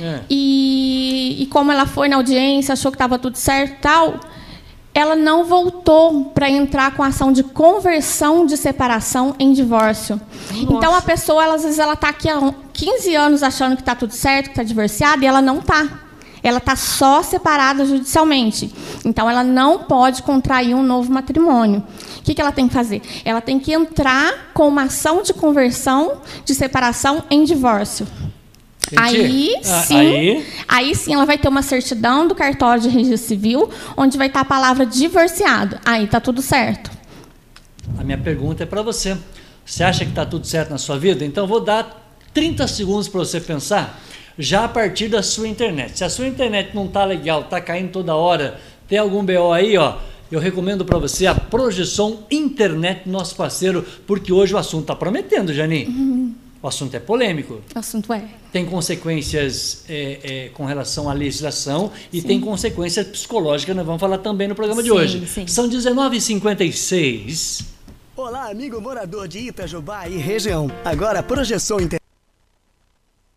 é. 0.02 0.22
E, 0.30 1.44
e 1.44 1.46
como 1.48 1.72
ela 1.72 1.86
foi 1.86 2.08
na 2.08 2.16
audiência, 2.16 2.74
achou 2.74 2.92
que 2.92 2.96
estava 2.96 3.20
tudo 3.20 3.38
certo 3.38 3.82
tal, 3.82 4.20
ela 4.94 5.16
não 5.16 5.46
voltou 5.46 6.26
para 6.26 6.50
entrar 6.50 6.96
com 6.96 7.04
ação 7.04 7.32
de 7.32 7.44
conversão 7.44 8.46
de 8.46 8.58
separação 8.58 9.36
em 9.40 9.54
divórcio. 9.54 10.20
Nossa. 10.52 10.74
Então 10.74 10.96
a 10.96 11.02
pessoa, 11.02 11.44
ela, 11.44 11.56
às 11.56 11.64
vezes, 11.64 11.80
ela 11.80 11.94
está 11.94 12.10
aqui 12.10 12.30
há 12.30 12.54
15 12.74 13.16
anos 13.16 13.44
achando 13.44 13.76
que 13.76 13.82
está 13.82 13.96
tudo 13.96 14.14
certo, 14.14 14.46
que 14.46 14.52
está 14.52 14.64
divorciada, 14.64 15.24
e 15.24 15.28
ela 15.28 15.42
não 15.42 15.60
está. 15.60 15.88
Ela 16.44 16.58
está 16.58 16.76
só 16.76 17.22
separada 17.22 17.86
judicialmente. 17.86 18.74
Então 19.06 19.30
ela 19.30 19.44
não 19.44 19.80
pode 19.80 20.24
contrair 20.24 20.76
um 20.76 20.84
novo 20.84 21.12
matrimônio. 21.12 21.84
O 22.18 22.24
que, 22.24 22.34
que 22.34 22.42
ela 22.42 22.52
tem 22.52 22.68
que 22.68 22.74
fazer? 22.74 23.02
Ela 23.24 23.42
tem 23.42 23.60
que 23.60 23.72
entrar 23.72 24.52
com 24.54 24.68
uma 24.68 24.84
ação 24.84 25.22
de 25.22 25.34
conversão 25.34 26.18
de 26.44 26.56
separação 26.56 27.24
em 27.30 27.44
divórcio. 27.44 28.08
Aí 28.98 29.56
ah, 29.58 29.84
sim, 29.84 29.96
aí... 29.96 30.46
aí... 30.68 30.96
sim 30.96 31.14
ela 31.14 31.26
vai 31.26 31.38
ter 31.38 31.48
uma 31.48 31.62
certidão 31.62 32.28
do 32.28 32.36
cartório 32.36 32.82
de 32.82 32.90
registro 32.90 33.28
civil, 33.28 33.70
onde 33.96 34.18
vai 34.18 34.28
estar 34.28 34.42
a 34.42 34.46
palavra 34.46 34.86
divorciado. 34.86 35.80
Aí 35.86 36.06
está 36.06 36.20
tudo 36.20 36.42
certo. 36.42 36.92
A 37.98 38.04
minha 38.04 38.18
pergunta 38.18 38.64
é 38.64 38.66
para 38.66 38.82
você. 38.82 39.18
Você 39.66 39.84
acha 39.84 40.04
que 40.04 40.12
está 40.12 40.26
tudo 40.26 40.46
certo 40.46 40.72
na 40.72 40.78
sua 40.78 40.98
vida? 40.98 41.24
Então 41.24 41.48
vou 41.48 41.62
dar 41.62 42.02
30 42.34 42.68
segundos 42.68 43.08
para 43.08 43.20
você 43.20 43.40
pensar, 43.40 44.00
já 44.38 44.66
a 44.66 44.68
partir 44.68 45.08
da 45.08 45.22
sua 45.22 45.48
internet. 45.48 45.98
Se 45.98 46.04
a 46.04 46.10
sua 46.10 46.28
internet 46.28 46.72
não 46.74 46.86
está 46.86 47.04
legal, 47.06 47.42
está 47.42 47.60
caindo 47.60 47.92
toda 47.92 48.16
hora, 48.16 48.60
tem 48.88 48.98
algum 48.98 49.24
BO 49.24 49.52
aí, 49.52 49.78
ó, 49.78 49.98
eu 50.32 50.40
recomendo 50.40 50.86
para 50.86 50.98
você 50.98 51.28
a 51.28 51.36
Projeção 51.36 52.20
Internet, 52.32 53.08
nosso 53.08 53.36
parceiro, 53.36 53.86
porque 54.08 54.32
hoje 54.32 54.54
o 54.54 54.58
assunto 54.58 54.84
está 54.84 54.96
prometendo, 54.96 55.54
Janine. 55.54 55.88
Uhum. 55.88 56.34
O 56.62 56.68
assunto 56.68 56.94
é 56.96 57.00
polêmico. 57.00 57.60
O 57.76 57.80
assunto 57.80 58.14
é. 58.14 58.24
Tem 58.52 58.66
consequências 58.66 59.84
é, 59.90 60.20
é, 60.24 60.50
com 60.50 60.64
relação 60.66 61.10
à 61.10 61.14
legislação 61.14 61.92
e 62.14 62.22
sim. 62.22 62.28
tem 62.28 62.40
consequências 62.40 63.08
psicológicas, 63.08 63.76
nós 63.76 63.86
vamos 63.86 64.00
falar 64.00 64.20
também 64.20 64.48
no 64.48 64.54
programa 64.54 64.82
sim, 64.82 64.86
de 64.86 64.92
hoje. 64.92 65.26
Sim. 65.28 65.48
São 65.48 65.68
19h56. 65.68 67.66
Olá, 68.16 68.52
amigo 68.52 68.80
morador 68.80 69.28
de 69.28 69.40
Itajubá 69.40 70.08
e 70.08 70.18
região. 70.18 70.70
Agora 70.86 71.20
a 71.20 71.24
projeção 71.24 71.78
internet 71.78 72.01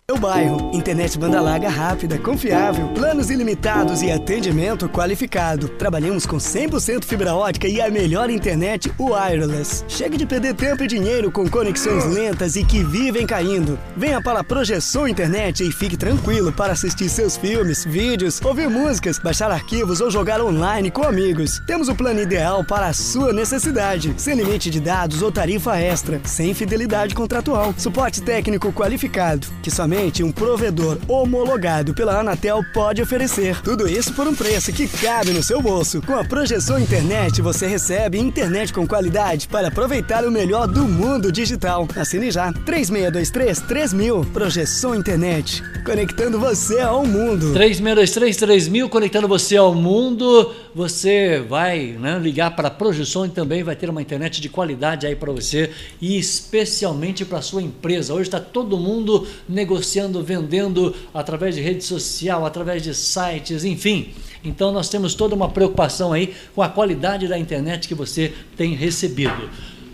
meu 0.07 0.21
bairro, 0.21 0.71
internet 0.75 1.19
banda 1.19 1.41
larga 1.41 1.71
rápida, 1.71 2.19
confiável, 2.19 2.89
planos 2.89 3.31
ilimitados 3.31 4.03
e 4.03 4.13
atendimento 4.13 4.87
qualificado. 4.87 5.67
Trabalhamos 5.67 6.27
com 6.27 6.37
100% 6.37 7.05
fibra 7.05 7.35
ótica 7.35 7.67
e 7.67 7.81
a 7.81 7.91
melhor 7.91 8.29
internet 8.29 8.93
wireless. 9.01 9.83
Chega 9.89 10.19
de 10.19 10.27
perder 10.27 10.57
tempo 10.57 10.85
e 10.85 10.87
dinheiro 10.87 11.33
com 11.33 11.49
conexões 11.49 12.05
lentas 12.05 12.55
e 12.55 12.67
que 12.67 12.85
vivem 12.85 13.27
caindo. 13.27 13.79
Venha 13.97 14.23
para 14.23 14.41
a 14.41 14.45
Projeção 14.45 15.09
Internet 15.09 15.67
e 15.67 15.73
fique 15.73 15.97
tranquilo 15.97 16.53
para 16.53 16.75
assistir 16.75 17.09
seus 17.09 17.39
filmes, 17.39 17.83
vídeos, 17.83 18.43
ouvir 18.45 18.69
músicas, 18.69 19.19
baixar 19.19 19.51
arquivos 19.51 20.03
ou 20.03 20.11
jogar 20.11 20.39
online 20.39 20.91
com 20.91 21.05
amigos. 21.05 21.63
Temos 21.67 21.89
o 21.89 21.95
plano 21.95 22.21
ideal 22.21 22.63
para 22.63 22.89
a 22.89 22.93
sua 22.93 23.33
necessidade, 23.33 24.13
sem 24.19 24.35
limite 24.35 24.69
de 24.69 24.81
dados 24.81 25.23
ou 25.23 25.33
tarifa 25.33 25.79
extra, 25.79 26.21
sem 26.25 26.53
fidelidade 26.53 27.15
contratual, 27.15 27.73
suporte 27.79 28.21
técnico 28.21 28.71
qualificado, 28.71 29.47
que 29.63 29.71
somente 29.71 29.94
somente 29.95 30.25
um 30.25 30.33
provedor 30.33 30.99
homologado 31.07 31.95
pela 31.95 32.19
Anatel 32.19 32.65
pode 32.75 33.01
oferecer. 33.01 33.63
Tudo 33.63 33.89
isso 33.89 34.13
por 34.13 34.27
um 34.27 34.35
preço 34.35 34.73
que 34.73 34.89
cabe 34.89 35.31
no 35.31 35.41
seu 35.41 35.63
bolso. 35.63 36.03
Com 36.03 36.15
a 36.15 36.25
Projeção 36.25 36.81
Internet, 36.81 37.41
você 37.41 37.69
recebe 37.69 38.19
internet 38.19 38.73
com 38.73 38.89
qualidade 38.89 39.47
para 39.47 39.69
aproveitar 39.69 40.25
o 40.25 40.33
melhor 40.33 40.67
do 40.67 40.85
mundo 40.89 41.31
digital. 41.31 41.87
Assine 41.95 42.33
já. 42.33 42.53
3623 42.53 43.61
3000. 43.61 44.25
Projeção 44.33 44.97
Internet. 44.97 45.63
Conectando 45.85 46.41
você 46.41 46.81
ao 46.81 47.07
mundo. 47.07 47.53
3623 47.53 48.37
3000, 48.37 48.89
conectando 48.89 49.29
você 49.29 49.57
ao 49.57 49.73
mundo. 49.77 50.53
Você 50.75 51.39
vai 51.49 51.97
né, 52.01 52.19
ligar 52.19 52.57
para 52.57 52.67
a 52.67 52.71
Projeção 52.71 53.27
e 53.27 53.29
também 53.29 53.63
vai 53.63 53.77
ter 53.77 53.89
uma 53.89 54.03
internet 54.03 54.41
de 54.41 54.49
qualidade 54.49 55.07
aí 55.07 55.15
para 55.15 55.31
você 55.31 55.71
e 56.01 56.19
especialmente 56.19 57.25
para 57.25 57.41
sua 57.41 57.63
empresa. 57.63 58.13
Hoje 58.13 58.23
está 58.23 58.41
todo 58.41 58.77
mundo 58.77 59.25
negociando 59.49 59.84
negociando, 59.85 60.23
vendendo 60.23 60.95
através 61.13 61.55
de 61.55 61.61
rede 61.61 61.85
social, 61.85 62.47
através 62.47 62.83
de 62.83 62.95
sites, 62.95 63.65
enfim. 63.65 64.09
Então 64.43 64.73
nós 64.73 64.89
temos 64.89 65.15
toda 65.15 65.35
uma 65.35 65.51
preocupação 65.51 66.13
aí 66.13 66.35
com 66.55 66.63
a 66.63 66.69
qualidade 66.69 67.29
da 67.29 67.39
internet 67.39 67.87
que 67.87 67.95
você 67.95 68.33
tem 68.57 68.75
recebido. 68.75 69.51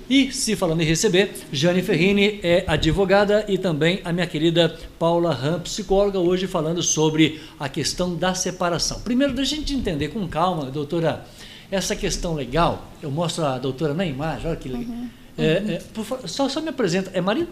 E, 0.08 0.32
se 0.32 0.56
falando 0.56 0.80
em 0.80 0.84
receber, 0.84 1.32
Jane 1.52 1.82
Ferrini 1.82 2.40
é 2.42 2.64
advogada 2.66 3.44
e 3.48 3.56
também 3.56 4.00
a 4.04 4.12
minha 4.12 4.26
querida 4.26 4.76
Paula 4.98 5.32
Ram, 5.32 5.60
psicóloga, 5.60 6.18
hoje 6.18 6.48
falando 6.48 6.82
sobre 6.82 7.40
a 7.60 7.68
questão 7.68 8.16
da 8.16 8.34
separação. 8.34 9.00
Primeiro, 9.02 9.32
deixa 9.32 9.54
a 9.54 9.58
gente 9.58 9.72
entender 9.72 10.08
com 10.08 10.26
calma, 10.26 10.64
doutora, 10.64 11.24
essa 11.70 11.94
questão 11.94 12.34
legal. 12.34 12.90
Eu 13.00 13.08
mostro 13.08 13.44
a 13.44 13.56
doutora 13.56 13.94
na 13.94 14.04
imagem, 14.04 14.48
olha 14.48 14.56
que 14.56 14.68
legal. 14.68 14.92
Uhum. 14.92 15.08
É, 15.38 15.44
é, 15.44 15.82
por, 15.94 16.28
só, 16.28 16.48
só 16.48 16.60
me 16.60 16.70
apresenta. 16.70 17.12
É 17.14 17.20
marido? 17.20 17.48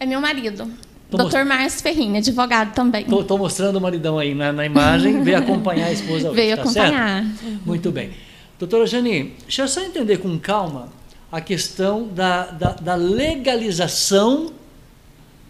É 0.00 0.04
meu 0.04 0.20
marido. 0.20 0.68
Tô 1.12 1.18
Doutor 1.18 1.44
Márcio 1.44 1.82
Ferrini, 1.82 2.18
advogado 2.18 2.74
também. 2.74 3.02
Estou 3.02 3.36
mostrando 3.36 3.76
o 3.76 3.80
maridão 3.80 4.18
aí 4.18 4.34
na, 4.34 4.50
na 4.50 4.64
imagem, 4.64 5.22
veio 5.22 5.36
acompanhar 5.36 5.88
a 5.88 5.92
esposa 5.92 6.28
hoje, 6.30 6.36
Veio 6.36 6.56
tá 6.56 6.62
acompanhar. 6.62 7.24
Certo? 7.24 7.60
Muito 7.66 7.90
bem. 7.90 8.12
Doutora 8.58 8.86
Jane, 8.86 9.34
deixa 9.42 9.62
eu 9.62 9.68
só 9.68 9.82
entender 9.82 10.18
com 10.18 10.38
calma 10.38 10.88
a 11.30 11.38
questão 11.40 12.08
da, 12.08 12.46
da, 12.46 12.72
da 12.72 12.94
legalização 12.94 14.52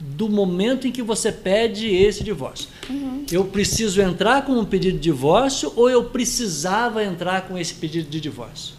do 0.00 0.28
momento 0.28 0.88
em 0.88 0.90
que 0.90 1.00
você 1.00 1.30
pede 1.30 1.86
esse 1.86 2.24
divórcio. 2.24 2.68
Uhum. 2.90 3.24
Eu 3.30 3.44
preciso 3.44 4.02
entrar 4.02 4.44
com 4.44 4.52
um 4.52 4.64
pedido 4.64 4.96
de 4.96 5.02
divórcio 5.04 5.72
ou 5.76 5.88
eu 5.88 6.04
precisava 6.04 7.04
entrar 7.04 7.42
com 7.42 7.56
esse 7.56 7.74
pedido 7.74 8.10
de 8.10 8.20
divórcio? 8.20 8.74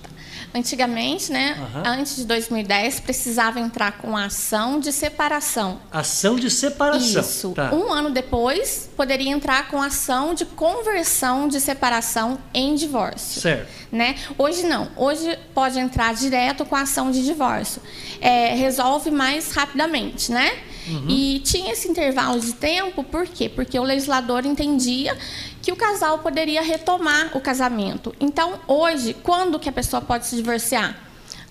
Antigamente, 0.53 1.31
né, 1.31 1.57
uhum. 1.57 1.81
antes 1.83 2.15
de 2.15 2.25
2010, 2.25 2.99
precisava 2.99 3.59
entrar 3.59 3.93
com 3.93 4.15
a 4.15 4.25
ação 4.25 4.79
de 4.79 4.91
separação. 4.91 5.79
Ação 5.91 6.35
de 6.35 6.49
separação. 6.51 7.21
Isso. 7.21 7.51
Tá. 7.53 7.73
Um 7.73 7.91
ano 7.91 8.11
depois, 8.11 8.87
poderia 8.95 9.31
entrar 9.31 9.67
com 9.69 9.81
ação 9.81 10.35
de 10.35 10.45
conversão 10.45 11.47
de 11.47 11.59
separação 11.59 12.37
em 12.53 12.75
divórcio. 12.75 13.41
Certo. 13.41 13.67
Né? 13.91 14.15
Hoje 14.37 14.63
não. 14.63 14.89
Hoje 14.95 15.37
pode 15.55 15.79
entrar 15.79 16.13
direto 16.13 16.65
com 16.65 16.75
a 16.75 16.81
ação 16.81 17.09
de 17.09 17.25
divórcio. 17.25 17.81
É, 18.21 18.53
resolve 18.53 19.09
mais 19.09 19.51
rapidamente, 19.53 20.31
né? 20.31 20.51
Uhum. 20.87 21.05
E 21.09 21.39
tinha 21.39 21.71
esse 21.71 21.87
intervalo 21.87 22.39
de 22.39 22.53
tempo, 22.53 23.03
por 23.03 23.25
quê? 23.25 23.47
Porque 23.47 23.79
o 23.79 23.83
legislador 23.83 24.45
entendia 24.45 25.17
que 25.63 25.71
o 25.71 25.75
casal 25.77 26.19
poderia 26.19 26.61
retomar 26.61 27.35
o 27.35 27.39
casamento. 27.39 28.13
Então, 28.19 28.59
hoje, 28.67 29.15
quando 29.23 29.57
que 29.57 29.69
a 29.69 29.71
pessoa 29.71 30.01
pode 30.01 30.27
se 30.27 30.35
divorciar? 30.35 30.99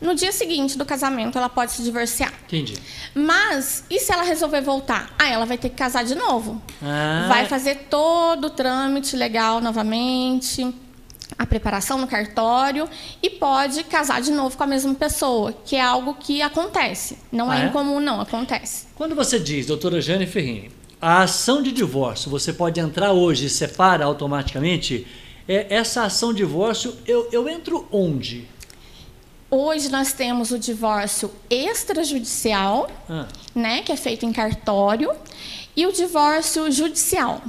No 0.02 0.14
dia 0.14 0.30
seguinte 0.32 0.76
do 0.76 0.84
casamento, 0.84 1.38
ela 1.38 1.48
pode 1.48 1.72
se 1.72 1.82
divorciar. 1.82 2.32
Entendi. 2.44 2.76
Mas, 3.14 3.84
e 3.88 3.98
se 3.98 4.12
ela 4.12 4.22
resolver 4.22 4.60
voltar? 4.60 5.14
Ah, 5.18 5.30
ela 5.30 5.46
vai 5.46 5.56
ter 5.56 5.70
que 5.70 5.76
casar 5.76 6.04
de 6.04 6.14
novo. 6.14 6.60
Ah. 6.82 7.24
Vai 7.26 7.46
fazer 7.46 7.86
todo 7.88 8.48
o 8.48 8.50
trâmite 8.50 9.16
legal 9.16 9.60
novamente 9.60 10.74
a 11.38 11.46
preparação 11.46 11.96
no 11.96 12.06
cartório 12.06 12.86
e 13.22 13.30
pode 13.30 13.82
casar 13.84 14.20
de 14.20 14.30
novo 14.30 14.54
com 14.54 14.64
a 14.64 14.66
mesma 14.66 14.94
pessoa, 14.94 15.54
que 15.64 15.74
é 15.74 15.80
algo 15.80 16.14
que 16.14 16.42
acontece. 16.42 17.16
Não 17.32 17.50
ah, 17.50 17.58
é, 17.58 17.62
é 17.62 17.66
incomum, 17.66 17.98
não, 17.98 18.20
acontece. 18.20 18.86
Quando 18.94 19.14
você 19.14 19.38
diz, 19.38 19.66
doutora 19.66 20.00
Jane 20.00 20.26
Ferrini, 20.26 20.70
a 21.02 21.22
ação 21.22 21.60
de 21.60 21.72
divórcio, 21.72 22.30
você 22.30 22.52
pode 22.52 22.78
entrar 22.78 23.10
hoje 23.10 23.46
e 23.46 23.50
separa 23.50 24.04
automaticamente, 24.04 25.04
é, 25.48 25.66
essa 25.68 26.04
ação 26.04 26.32
de 26.32 26.38
divórcio, 26.38 26.96
eu, 27.04 27.28
eu 27.32 27.48
entro 27.48 27.88
onde? 27.90 28.48
Hoje 29.50 29.88
nós 29.88 30.12
temos 30.12 30.52
o 30.52 30.58
divórcio 30.60 31.28
extrajudicial, 31.50 32.88
ah. 33.10 33.26
né, 33.52 33.82
que 33.82 33.90
é 33.90 33.96
feito 33.96 34.24
em 34.24 34.32
cartório, 34.32 35.10
e 35.76 35.84
o 35.86 35.92
divórcio 35.92 36.70
judicial. 36.70 37.42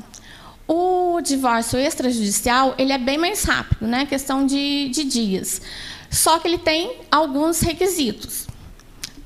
O 0.68 1.22
divórcio 1.22 1.78
extrajudicial, 1.78 2.74
ele 2.80 2.92
é 2.92 2.98
bem 2.98 3.20
mais 3.20 3.44
rápido, 3.44 3.86
né? 3.86 4.06
Questão 4.06 4.48
de, 4.48 4.90
de 4.90 5.04
dias. 5.04 5.62
Só 6.10 6.40
que 6.40 6.48
ele 6.48 6.58
tem 6.58 7.02
alguns 7.12 7.60
requisitos. 7.60 8.48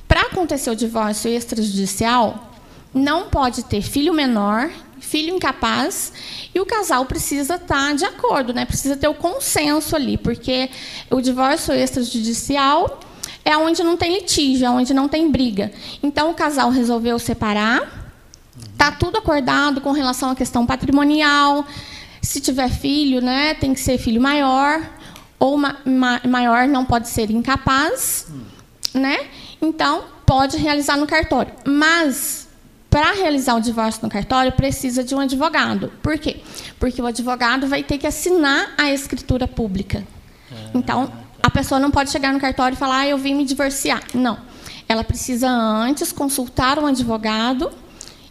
Para 0.08 0.22
acontecer 0.24 0.72
o 0.72 0.76
divórcio 0.76 1.32
extrajudicial, 1.32 2.48
não 2.94 3.29
pode 3.29 3.63
ter 3.63 3.82
filho 3.82 4.13
menor, 4.13 4.70
filho 5.00 5.36
incapaz, 5.36 6.12
e 6.53 6.60
o 6.60 6.65
casal 6.65 7.06
precisa 7.06 7.56
estar 7.56 7.89
tá 7.89 7.94
de 7.94 8.06
acordo, 8.06 8.53
né? 8.53 8.65
Precisa 8.65 8.96
ter 8.96 9.08
o 9.08 9.13
consenso 9.13 9.96
ali, 9.96 10.17
porque 10.17 10.70
o 11.10 11.22
divórcio 11.22 11.74
extrajudicial 11.74 13.00
é 13.46 13.56
onde 13.58 13.84
não 13.84 13.96
tem 13.96 14.13
litígio, 14.15 14.65
é 14.65 14.70
onde 14.70 14.94
não 14.94 15.08
tem 15.08 15.29
briga. 15.32 15.72
Então 16.01 16.32
o 16.32 16.34
casal 16.34 16.70
resolveu 16.70 17.17
separar, 17.20 18.08
Está 18.77 18.91
tudo 18.91 19.17
acordado 19.17 19.82
com 19.82 19.91
relação 19.91 20.29
à 20.29 20.36
questão 20.36 20.65
patrimonial. 20.65 21.65
Se 22.22 22.39
tiver 22.39 22.70
filho, 22.70 23.22
né, 23.22 23.53
tem 23.56 23.74
que 23.74 23.79
ser 23.79 23.98
filho 23.98 24.22
maior, 24.22 24.82
ou 25.39 25.58
ma 25.58 25.77
ma 25.86 26.22
maior 26.27 26.67
não 26.67 26.86
pode 26.86 27.08
ser 27.08 27.29
incapaz, 27.32 28.27
né? 28.94 29.27
Então, 29.62 30.03
pode 30.25 30.58
realizar 30.58 30.98
no 30.98 31.08
cartório. 31.08 31.53
Mas, 31.65 32.47
para 32.98 33.12
realizar 33.12 33.56
o 33.56 33.62
divórcio 33.62 34.01
no 34.01 34.10
cartório, 34.10 34.51
precisa 34.51 35.04
de 35.04 35.13
um 35.13 35.20
advogado. 35.20 35.94
Por 36.01 36.18
quê? 36.18 36.38
Porque 36.80 37.00
o 37.00 37.06
advogado 37.06 37.68
vai 37.68 37.84
ter 37.84 38.00
que 38.00 38.08
assinar 38.08 38.74
a 38.75 38.92
escritura 38.92 39.48
pública. 39.48 40.04
Então, 40.74 41.13
a 41.44 41.51
pessoa 41.51 41.80
não 41.80 41.92
pode 41.92 42.10
chegar 42.10 42.34
no 42.34 42.39
cartório 42.39 42.74
e 42.74 42.75
falar, 42.75 43.01
ah, 43.01 43.08
eu 43.08 43.20
vim 43.20 43.36
me 43.36 43.46
divorciar. 43.46 44.01
Não. 44.16 44.39
Ela 44.89 45.04
precisa 45.04 45.48
antes 45.48 46.12
consultar 46.12 46.80
um 46.80 46.88
advogado 46.88 47.72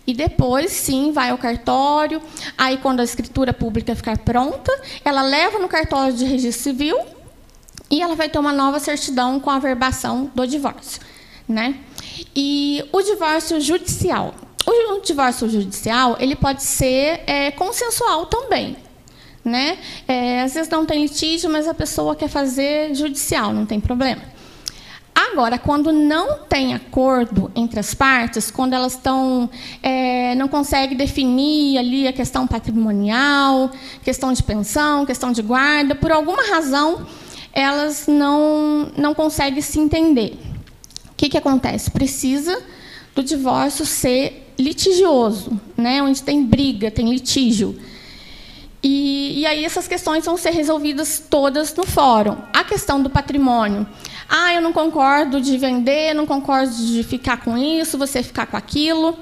e 0.04 0.12
depois, 0.12 0.72
sim, 0.72 1.12
vai 1.12 1.30
ao 1.30 1.38
cartório. 1.38 2.20
Aí, 2.58 2.76
quando 2.78 2.98
a 2.98 3.04
escritura 3.04 3.54
pública 3.54 3.94
ficar 3.94 4.18
pronta, 4.18 4.72
ela 5.04 5.22
leva 5.22 5.60
no 5.60 5.68
cartório 5.68 6.12
de 6.12 6.24
registro 6.24 6.64
civil 6.64 6.98
e 7.88 8.02
ela 8.02 8.16
vai 8.16 8.28
ter 8.28 8.40
uma 8.40 8.52
nova 8.52 8.80
certidão 8.80 9.38
com 9.38 9.48
a 9.48 9.60
verbação 9.60 10.28
do 10.34 10.44
divórcio. 10.44 11.00
Né? 11.48 11.76
E 12.34 12.84
o 12.92 13.00
divórcio 13.00 13.60
judicial. 13.60 14.34
O 14.66 15.00
divórcio 15.00 15.48
judicial 15.48 16.16
ele 16.18 16.34
pode 16.34 16.62
ser 16.62 17.20
é, 17.26 17.50
consensual 17.52 18.26
também. 18.26 18.76
Né? 19.44 19.78
É, 20.08 20.42
às 20.42 20.54
vezes 20.54 20.68
não 20.68 20.84
tem 20.84 21.02
litígio, 21.02 21.48
mas 21.48 21.68
a 21.68 21.74
pessoa 21.74 22.16
quer 22.16 22.28
fazer 22.28 22.92
judicial, 22.94 23.52
não 23.52 23.64
tem 23.64 23.78
problema. 23.78 24.20
Agora, 25.14 25.56
quando 25.56 25.92
não 25.92 26.40
tem 26.40 26.74
acordo 26.74 27.50
entre 27.54 27.80
as 27.80 27.94
partes, 27.94 28.50
quando 28.50 28.74
elas 28.74 28.92
estão 28.92 29.48
é, 29.82 30.34
não 30.34 30.48
conseguem 30.48 30.96
definir 30.96 31.78
ali 31.78 32.08
a 32.08 32.12
questão 32.12 32.46
patrimonial, 32.46 33.70
questão 34.02 34.32
de 34.32 34.42
pensão, 34.42 35.06
questão 35.06 35.32
de 35.32 35.40
guarda, 35.42 35.94
por 35.94 36.10
alguma 36.10 36.42
razão 36.48 37.06
elas 37.52 38.06
não 38.06 38.92
não 38.96 39.14
conseguem 39.14 39.62
se 39.62 39.78
entender. 39.78 40.38
O 41.12 41.14
que, 41.16 41.30
que 41.30 41.38
acontece? 41.38 41.90
Precisa 41.90 42.62
do 43.14 43.22
divórcio 43.22 43.86
ser 43.86 44.45
litigioso, 44.58 45.60
né? 45.76 46.02
onde 46.02 46.22
tem 46.22 46.44
briga, 46.44 46.90
tem 46.90 47.10
litígio. 47.10 47.78
E, 48.82 49.40
e 49.40 49.46
aí 49.46 49.64
essas 49.64 49.88
questões 49.88 50.24
vão 50.24 50.36
ser 50.36 50.50
resolvidas 50.50 51.22
todas 51.28 51.74
no 51.74 51.84
fórum. 51.84 52.36
A 52.52 52.62
questão 52.62 53.02
do 53.02 53.10
patrimônio. 53.10 53.86
Ah, 54.28 54.54
eu 54.54 54.60
não 54.60 54.72
concordo 54.72 55.40
de 55.40 55.56
vender, 55.56 56.14
não 56.14 56.26
concordo 56.26 56.74
de 56.74 57.02
ficar 57.02 57.38
com 57.38 57.56
isso, 57.56 57.98
você 57.98 58.22
ficar 58.22 58.46
com 58.46 58.56
aquilo. 58.56 59.18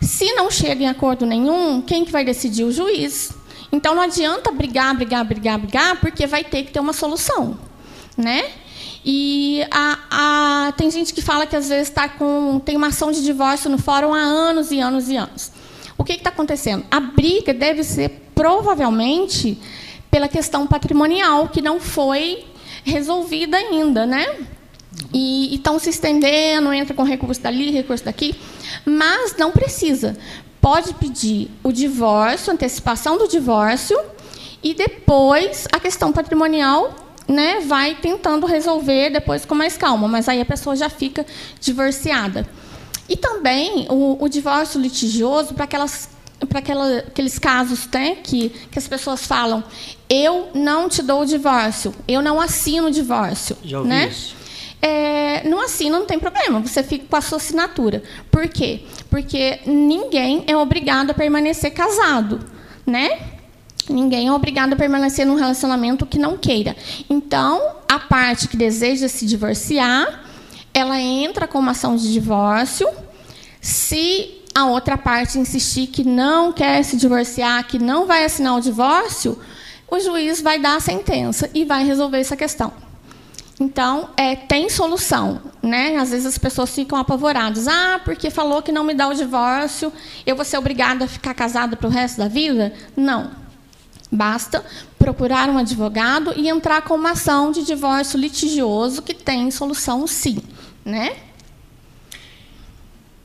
Se 0.00 0.32
não 0.32 0.50
chega 0.50 0.84
em 0.84 0.88
acordo 0.88 1.26
nenhum, 1.26 1.82
quem 1.82 2.04
que 2.04 2.12
vai 2.12 2.24
decidir? 2.24 2.64
O 2.64 2.72
juiz. 2.72 3.32
Então 3.70 3.94
não 3.94 4.02
adianta 4.02 4.50
brigar, 4.50 4.94
brigar, 4.96 5.24
brigar, 5.24 5.58
brigar, 5.58 6.00
porque 6.00 6.26
vai 6.26 6.44
ter 6.44 6.64
que 6.64 6.72
ter 6.72 6.80
uma 6.80 6.92
solução, 6.92 7.58
né? 8.16 8.44
E 9.04 9.64
a, 9.70 9.98
a, 10.10 10.72
tem 10.72 10.90
gente 10.90 11.14
que 11.14 11.22
fala 11.22 11.46
que 11.46 11.56
às 11.56 11.68
vezes 11.68 11.90
tá 11.90 12.08
com, 12.08 12.60
tem 12.64 12.76
uma 12.76 12.88
ação 12.88 13.10
de 13.10 13.22
divórcio 13.22 13.70
no 13.70 13.78
fórum 13.78 14.12
há 14.12 14.20
anos 14.20 14.70
e 14.70 14.80
anos 14.80 15.08
e 15.08 15.16
anos. 15.16 15.52
O 15.96 16.04
que 16.04 16.12
está 16.12 16.30
acontecendo? 16.30 16.84
A 16.90 17.00
briga 17.00 17.52
deve 17.54 17.82
ser 17.82 18.28
provavelmente 18.34 19.58
pela 20.10 20.28
questão 20.28 20.66
patrimonial 20.66 21.48
que 21.48 21.60
não 21.60 21.80
foi 21.80 22.44
resolvida 22.84 23.56
ainda, 23.56 24.06
né? 24.06 24.26
E 25.12 25.54
estão 25.54 25.78
se 25.78 25.90
estendendo, 25.90 26.72
entra 26.72 26.94
com 26.94 27.02
recurso 27.02 27.40
dali, 27.40 27.70
recurso 27.70 28.04
daqui, 28.04 28.34
mas 28.84 29.36
não 29.36 29.50
precisa. 29.50 30.16
Pode 30.60 30.94
pedir 30.94 31.50
o 31.62 31.72
divórcio, 31.72 32.52
antecipação 32.52 33.16
do 33.16 33.28
divórcio, 33.28 33.98
e 34.62 34.74
depois 34.74 35.66
a 35.72 35.78
questão 35.78 36.12
patrimonial 36.12 37.07
né, 37.28 37.60
vai 37.60 37.94
tentando 37.94 38.46
resolver 38.46 39.10
depois 39.10 39.44
com 39.44 39.54
mais 39.54 39.76
calma, 39.76 40.08
mas 40.08 40.28
aí 40.28 40.40
a 40.40 40.46
pessoa 40.46 40.74
já 40.74 40.88
fica 40.88 41.26
divorciada. 41.60 42.48
E 43.08 43.16
também 43.16 43.86
o, 43.90 44.16
o 44.22 44.28
divórcio 44.28 44.80
litigioso 44.80 45.54
para 45.54 45.64
aquelas 45.64 46.08
para 46.48 46.60
aqueles 46.60 47.36
casos 47.36 47.88
né, 47.92 48.16
que, 48.22 48.50
que 48.70 48.78
as 48.78 48.86
pessoas 48.86 49.26
falam, 49.26 49.64
eu 50.08 50.50
não 50.54 50.88
te 50.88 51.02
dou 51.02 51.22
o 51.22 51.26
divórcio, 51.26 51.92
eu 52.06 52.22
não 52.22 52.40
assino 52.40 52.86
o 52.86 52.90
divórcio. 52.92 53.56
Já 53.64 53.78
ouvi 53.78 53.90
né? 53.90 54.06
isso. 54.06 54.36
É, 54.80 55.42
não 55.48 55.60
assina, 55.60 55.98
não 55.98 56.06
tem 56.06 56.16
problema, 56.20 56.60
você 56.60 56.82
fica 56.84 57.06
com 57.08 57.16
a 57.16 57.20
sua 57.20 57.38
assinatura. 57.38 58.04
Por 58.30 58.46
quê? 58.48 58.82
Porque 59.10 59.58
ninguém 59.66 60.44
é 60.46 60.56
obrigado 60.56 61.10
a 61.10 61.14
permanecer 61.14 61.72
casado, 61.72 62.38
né? 62.86 63.37
Ninguém 63.92 64.28
é 64.28 64.32
obrigado 64.32 64.72
a 64.72 64.76
permanecer 64.76 65.26
num 65.26 65.34
relacionamento 65.34 66.06
que 66.06 66.18
não 66.18 66.36
queira. 66.36 66.76
Então, 67.08 67.60
a 67.88 67.98
parte 67.98 68.48
que 68.48 68.56
deseja 68.56 69.08
se 69.08 69.26
divorciar, 69.26 70.24
ela 70.72 71.00
entra 71.00 71.46
com 71.46 71.58
uma 71.58 71.72
ação 71.72 71.96
de 71.96 72.12
divórcio. 72.12 72.88
Se 73.60 74.42
a 74.54 74.66
outra 74.66 74.98
parte 74.98 75.38
insistir 75.38 75.86
que 75.86 76.04
não 76.04 76.52
quer 76.52 76.82
se 76.82 76.96
divorciar, 76.96 77.66
que 77.66 77.78
não 77.78 78.06
vai 78.06 78.24
assinar 78.24 78.56
o 78.56 78.60
divórcio, 78.60 79.38
o 79.90 79.98
juiz 80.00 80.40
vai 80.40 80.58
dar 80.58 80.76
a 80.76 80.80
sentença 80.80 81.48
e 81.54 81.64
vai 81.64 81.84
resolver 81.84 82.18
essa 82.18 82.36
questão. 82.36 82.72
Então, 83.60 84.10
é, 84.16 84.36
tem 84.36 84.68
solução, 84.68 85.40
né? 85.60 85.96
Às 85.96 86.10
vezes 86.10 86.26
as 86.26 86.38
pessoas 86.38 86.70
ficam 86.70 86.96
apavoradas. 86.96 87.66
Ah, 87.66 88.00
porque 88.04 88.30
falou 88.30 88.62
que 88.62 88.70
não 88.70 88.84
me 88.84 88.94
dá 88.94 89.08
o 89.08 89.14
divórcio, 89.14 89.92
eu 90.24 90.36
vou 90.36 90.44
ser 90.44 90.58
obrigada 90.58 91.04
a 91.04 91.08
ficar 91.08 91.34
casada 91.34 91.76
para 91.76 91.88
o 91.88 91.90
resto 91.90 92.18
da 92.18 92.28
vida? 92.28 92.72
Não. 92.96 93.47
Basta 94.10 94.64
procurar 94.98 95.48
um 95.50 95.58
advogado 95.58 96.32
e 96.36 96.48
entrar 96.48 96.82
com 96.82 96.94
uma 96.94 97.10
ação 97.12 97.52
de 97.52 97.62
divórcio 97.64 98.18
litigioso 98.18 99.02
que 99.02 99.14
tem 99.14 99.50
solução 99.50 100.06
sim, 100.06 100.38
né? 100.84 101.16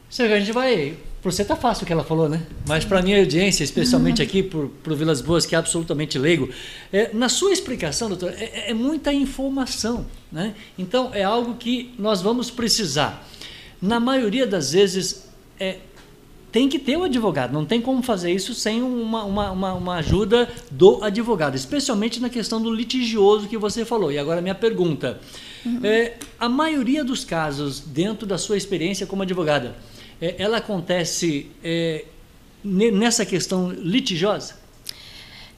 Sérgio, 0.09 0.35
a 0.35 0.39
gente 0.39 0.51
vai 0.51 0.97
para 1.23 1.31
você 1.31 1.45
tá 1.45 1.55
fácil 1.55 1.83
o 1.83 1.87
que 1.87 1.93
ela 1.93 2.03
falou, 2.03 2.27
né? 2.27 2.45
Mas 2.67 2.83
para 2.83 2.99
a 2.99 3.01
minha 3.01 3.17
audiência, 3.17 3.63
especialmente 3.63 4.21
uhum. 4.21 4.27
aqui 4.27 4.43
para 4.43 4.91
o 4.91 4.95
Vilas 4.95 5.21
Boas, 5.21 5.45
que 5.45 5.55
é 5.55 5.57
absolutamente 5.57 6.19
leigo, 6.19 6.49
é, 6.91 7.11
na 7.13 7.29
sua 7.29 7.53
explicação, 7.53 8.09
doutor, 8.09 8.33
é, 8.33 8.43
é, 8.43 8.71
é, 8.71 8.73
muita 8.73 9.13
informação, 9.13 10.05
né? 10.29 10.53
Então 10.77 11.11
é 11.13 11.23
algo 11.23 11.55
que 11.55 11.95
nós 11.97 12.21
vamos 12.21 12.51
precisar. 12.51 13.25
Na 13.81 14.01
maioria 14.01 14.45
das 14.45 14.73
vezes, 14.73 15.29
é, 15.57 15.77
tem 16.53 16.69
que 16.69 16.77
ter 16.77 16.95
o 16.95 16.99
um 16.99 17.03
advogado, 17.05 17.51
não 17.51 17.65
tem 17.65 17.81
como 17.81 18.03
fazer 18.03 18.31
isso 18.31 18.53
sem 18.53 18.83
uma, 18.83 19.23
uma, 19.23 19.49
uma, 19.49 19.73
uma, 19.73 19.95
ajuda 19.95 20.47
do 20.69 21.03
advogado, 21.03 21.55
especialmente 21.55 22.21
na 22.21 22.29
questão 22.29 22.61
do 22.61 22.71
litigioso 22.71 23.47
que 23.47 23.57
você 23.57 23.83
falou. 23.83 24.11
E 24.11 24.19
agora 24.19 24.39
minha 24.39 24.53
pergunta. 24.53 25.19
Uhum. 25.65 25.79
É, 25.83 26.13
a 26.39 26.47
maioria 26.47 27.03
dos 27.03 27.25
casos, 27.25 27.79
dentro 27.79 28.27
da 28.27 28.37
sua 28.37 28.55
experiência 28.55 29.07
como 29.07 29.23
advogada, 29.23 29.75
é, 30.21 30.35
ela 30.37 30.57
acontece 30.57 31.49
é, 31.63 32.05
nessa 32.63 33.25
questão 33.25 33.71
litigiosa? 33.71 34.61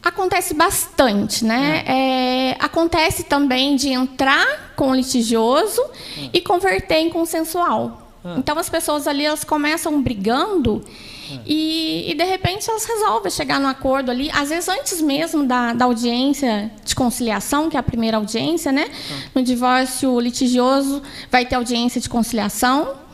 Acontece 0.01 0.53
bastante, 0.53 1.43
né? 1.43 1.83
É. 1.85 2.51
É, 2.51 2.57
acontece 2.57 3.23
também 3.23 3.75
de 3.75 3.89
entrar 3.89 4.73
com 4.77 4.95
litigioso 4.95 5.81
é. 6.17 6.29
e 6.31 6.39
converter 6.39 6.99
em 6.99 7.09
consensual. 7.09 8.04
É. 8.25 8.39
Então 8.39 8.58
as 8.58 8.70
pessoas 8.70 9.08
ali 9.08 9.24
elas 9.24 9.44
começam 9.44 10.01
brigando 10.01 10.84
é. 11.32 11.39
e, 11.46 12.12
e, 12.12 12.13
de 12.15 12.24
repente 12.24 12.67
elas 12.70 12.86
resolvem 12.86 13.32
chegar 13.32 13.60
no 13.60 13.67
acordo 13.67 14.10
ali, 14.10 14.32
às 14.34 14.50
vezes 14.50 14.67
antes 14.67 15.00
mesmo 15.01 15.46
da, 15.46 15.74
da 15.74 15.86
audiência 15.86 16.72
de 16.84 16.96
conciliação, 16.96 17.70
que 17.70 17.77
é 17.77 17.79
a 17.79 17.84
primeira 17.84 18.17
audiência, 18.17 18.72
né? 18.72 18.89
No 19.34 19.44
divórcio 19.44 20.20
litigioso 20.20 21.03
vai 21.29 21.46
ter 21.46 21.55
audiência 21.55 22.01
de 22.01 22.10
conciliação, 22.10 23.05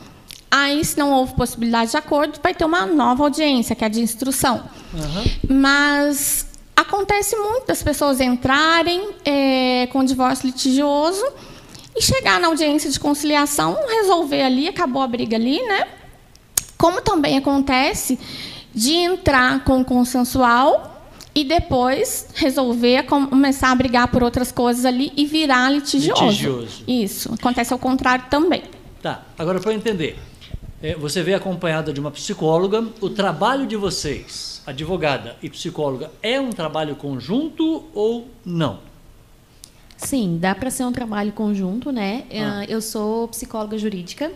Aí, 0.54 0.84
se 0.84 0.98
não 0.98 1.10
houve 1.12 1.32
possibilidade 1.32 1.92
de 1.92 1.96
acordo, 1.96 2.38
vai 2.42 2.52
ter 2.52 2.66
uma 2.66 2.84
nova 2.84 3.24
audiência, 3.24 3.74
que 3.74 3.82
é 3.84 3.86
a 3.86 3.88
de 3.88 4.02
instrução. 4.02 4.62
Uhum. 4.92 5.56
Mas 5.58 6.46
acontece 6.76 7.34
muito 7.36 7.68
das 7.68 7.82
pessoas 7.82 8.20
entrarem 8.20 9.12
é, 9.24 9.88
com 9.90 10.04
divórcio 10.04 10.44
litigioso 10.46 11.24
e 11.94 12.02
chegar 12.02 12.40
na 12.40 12.48
audiência 12.48 12.90
de 12.90 12.98
conciliação, 12.98 13.76
resolver 13.88 14.42
ali, 14.42 14.68
acabou 14.68 15.02
a 15.02 15.06
briga 15.06 15.36
ali, 15.36 15.62
né? 15.62 15.86
Como 16.78 17.00
também 17.00 17.36
acontece 17.36 18.18
de 18.74 18.92
entrar 18.92 19.62
com 19.64 19.84
consensual 19.84 20.92
e 21.34 21.44
depois 21.44 22.28
resolver 22.34 23.04
começar 23.04 23.70
a 23.70 23.74
brigar 23.74 24.08
por 24.08 24.22
outras 24.22 24.50
coisas 24.52 24.84
ali 24.84 25.12
e 25.16 25.26
virar 25.26 25.70
litigioso. 25.70 26.24
litigioso. 26.24 26.84
Isso. 26.86 27.34
Acontece 27.34 27.72
ao 27.72 27.78
contrário 27.78 28.26
também. 28.28 28.62
Tá. 29.00 29.22
Agora, 29.38 29.60
para 29.60 29.72
entender, 29.72 30.18
é, 30.82 30.94
você 30.94 31.22
veio 31.22 31.36
acompanhada 31.36 31.92
de 31.92 32.00
uma 32.00 32.10
psicóloga. 32.10 32.86
O 33.00 33.08
trabalho 33.08 33.66
de 33.66 33.76
vocês, 33.76 34.62
advogada 34.66 35.36
e 35.42 35.48
psicóloga, 35.48 36.10
é 36.22 36.40
um 36.40 36.50
trabalho 36.50 36.96
conjunto 36.96 37.84
ou 37.94 38.28
não? 38.44 38.91
Sim, 40.04 40.38
dá 40.40 40.54
para 40.54 40.70
ser 40.70 40.84
um 40.84 40.92
trabalho 40.92 41.32
conjunto, 41.32 41.90
né? 41.90 42.24
Ah. 42.32 42.64
Eu 42.68 42.80
sou 42.80 43.28
psicóloga 43.28 43.78
jurídica. 43.78 44.30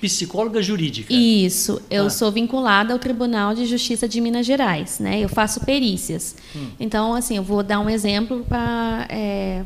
Psicóloga 0.00 0.62
jurídica. 0.62 1.12
Isso, 1.12 1.80
eu 1.90 2.06
ah. 2.06 2.10
sou 2.10 2.32
vinculada 2.32 2.92
ao 2.92 2.98
Tribunal 2.98 3.54
de 3.54 3.66
Justiça 3.66 4.08
de 4.08 4.18
Minas 4.20 4.46
Gerais, 4.46 4.98
né? 4.98 5.20
Eu 5.20 5.28
faço 5.28 5.60
perícias. 5.60 6.34
Hum. 6.56 6.68
Então, 6.80 7.14
assim, 7.14 7.36
eu 7.36 7.42
vou 7.42 7.62
dar 7.62 7.80
um 7.80 7.90
exemplo 7.90 8.42
para 8.48 9.06
é, 9.10 9.62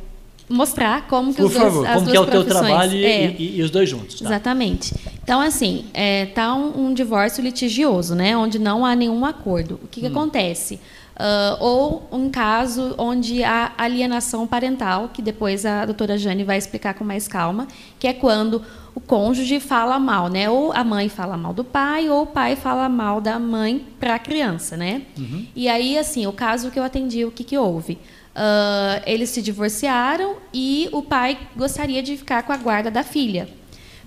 mostrar 0.48 1.06
como 1.06 1.32
que 1.32 1.40
Por 1.40 1.46
os 1.46 1.52
favor, 1.54 1.86
dois, 1.86 1.94
como 1.94 2.10
que 2.10 2.16
é 2.16 2.20
o 2.20 2.26
teu 2.26 2.44
trabalho 2.44 2.96
é. 2.96 3.30
e, 3.38 3.58
e, 3.58 3.62
os 3.62 3.70
dois 3.70 3.88
juntos. 3.88 4.20
Tá? 4.20 4.26
Exatamente. 4.26 4.92
Então, 5.22 5.40
assim, 5.40 5.84
é, 5.94 6.26
tá 6.26 6.52
um, 6.54 6.86
um, 6.86 6.94
divórcio 6.94 7.42
litigioso, 7.42 8.16
né, 8.16 8.36
onde 8.36 8.58
não 8.58 8.84
há 8.84 8.96
nenhum 8.96 9.24
acordo. 9.24 9.80
O 9.84 9.86
que, 9.86 10.00
que 10.00 10.06
hum. 10.06 10.10
acontece? 10.10 10.80
Uh, 11.14 11.62
ou 11.62 12.08
um 12.10 12.28
caso 12.28 12.94
onde 12.98 13.44
há 13.44 13.72
alienação 13.78 14.48
parental, 14.48 15.10
que 15.12 15.22
depois 15.22 15.64
a 15.64 15.84
doutora 15.84 16.18
Jane 16.18 16.42
vai 16.42 16.58
explicar 16.58 16.94
com 16.94 17.04
mais 17.04 17.28
calma, 17.28 17.68
que 18.00 18.08
é 18.08 18.12
quando 18.12 18.60
o 18.94 19.00
cônjuge 19.00 19.60
fala 19.60 19.98
mal, 19.98 20.28
né? 20.28 20.50
Ou 20.50 20.72
a 20.72 20.82
mãe 20.82 21.08
fala 21.08 21.36
mal 21.36 21.54
do 21.54 21.62
pai, 21.62 22.08
ou 22.08 22.22
o 22.22 22.26
pai 22.26 22.56
fala 22.56 22.88
mal 22.88 23.20
da 23.20 23.38
mãe 23.38 23.86
para 24.00 24.16
a 24.16 24.18
criança, 24.18 24.76
né? 24.76 25.02
Uhum. 25.16 25.46
E 25.54 25.68
aí, 25.68 25.96
assim, 25.96 26.26
o 26.26 26.32
caso 26.32 26.70
que 26.70 26.78
eu 26.78 26.82
atendi, 26.82 27.24
o 27.24 27.30
que, 27.30 27.44
que 27.44 27.56
houve? 27.56 27.94
Uh, 28.34 29.02
eles 29.06 29.30
se 29.30 29.40
divorciaram 29.40 30.36
e 30.52 30.88
o 30.90 31.00
pai 31.00 31.38
gostaria 31.56 32.02
de 32.02 32.16
ficar 32.16 32.42
com 32.42 32.52
a 32.52 32.56
guarda 32.56 32.90
da 32.90 33.04
filha. 33.04 33.48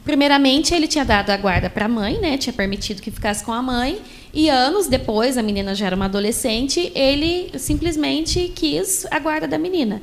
Primeiramente, 0.04 0.74
ele 0.74 0.88
tinha 0.88 1.04
dado 1.04 1.30
a 1.32 1.38
guarda 1.38 1.70
para 1.70 1.86
a 1.86 1.90
mãe, 1.90 2.18
né? 2.20 2.38
tinha 2.38 2.54
permitido 2.54 3.02
que 3.02 3.12
ficasse 3.12 3.44
com 3.44 3.52
a 3.52 3.62
mãe, 3.62 4.00
e 4.34 4.50
anos 4.50 4.88
depois, 4.88 5.38
a 5.38 5.44
menina 5.44 5.74
já 5.74 5.88
era 5.88 5.96
uma 5.96 6.06
adolescente, 6.06 6.92
ele 6.94 7.52
simplesmente 7.58 8.52
quis 8.56 9.06
a 9.10 9.20
guarda 9.20 9.48
da 9.48 9.58
menina. 9.58 10.02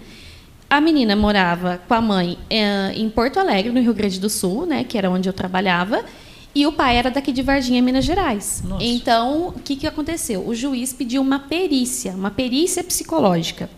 A 0.69 0.81
menina 0.81 1.15
morava 1.15 1.81
com 1.87 1.95
a 1.95 2.01
mãe 2.01 2.39
eh, 2.51 2.93
em 2.97 3.09
Porto 3.09 3.39
Alegre, 3.39 3.71
no 3.71 3.81
Rio 3.81 3.95
Grande 3.95 4.19
do 4.19 4.29
Sul, 4.29 4.67
né, 4.67 4.83
que 4.83 4.99
era 4.99 5.11
onde 5.11 5.29
eu 5.29 5.33
trabalhava, 5.33 6.05
e 6.55 6.67
o 6.67 6.73
pai 6.73 6.97
era 6.97 7.11
daqui 7.11 7.33
de 7.33 7.43
Varginha, 7.43 7.83
Minas 7.83 8.05
Gerais. 8.05 8.63
Nossa. 8.65 8.85
Então, 8.85 9.49
o 9.49 9.61
que, 9.61 9.77
que 9.77 9.87
aconteceu? 9.87 10.47
O 10.47 10.55
juiz 10.55 10.93
pediu 10.93 11.21
uma 11.21 11.39
perícia, 11.39 12.13
uma 12.13 12.31
perícia 12.31 12.83
psicológica. 12.83 13.69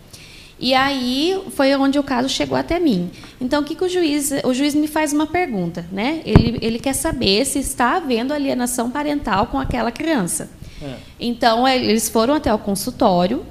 E 0.59 0.73
aí 0.73 1.39
foi 1.51 1.75
onde 1.75 1.99
o 1.99 2.03
caso 2.03 2.27
chegou 2.27 2.57
até 2.57 2.79
mim. 2.79 3.11
Então, 3.39 3.61
o 3.61 3.63
que, 3.63 3.75
que 3.75 3.83
o 3.83 3.89
juiz... 3.89 4.31
O 4.43 4.53
juiz 4.53 4.73
me 4.73 4.87
faz 4.87 5.13
uma 5.13 5.27
pergunta, 5.27 5.85
né? 5.91 6.21
Ele, 6.25 6.57
ele 6.61 6.79
quer 6.79 6.93
saber 6.93 7.45
se 7.45 7.59
está 7.59 7.97
havendo 7.97 8.33
alienação 8.33 8.89
parental 8.89 9.47
com 9.47 9.59
aquela 9.59 9.91
criança. 9.91 10.49
É. 10.81 10.95
Então, 11.19 11.67
eles 11.67 12.09
foram 12.09 12.33
até 12.33 12.51
o 12.53 12.57
consultório, 12.57 13.45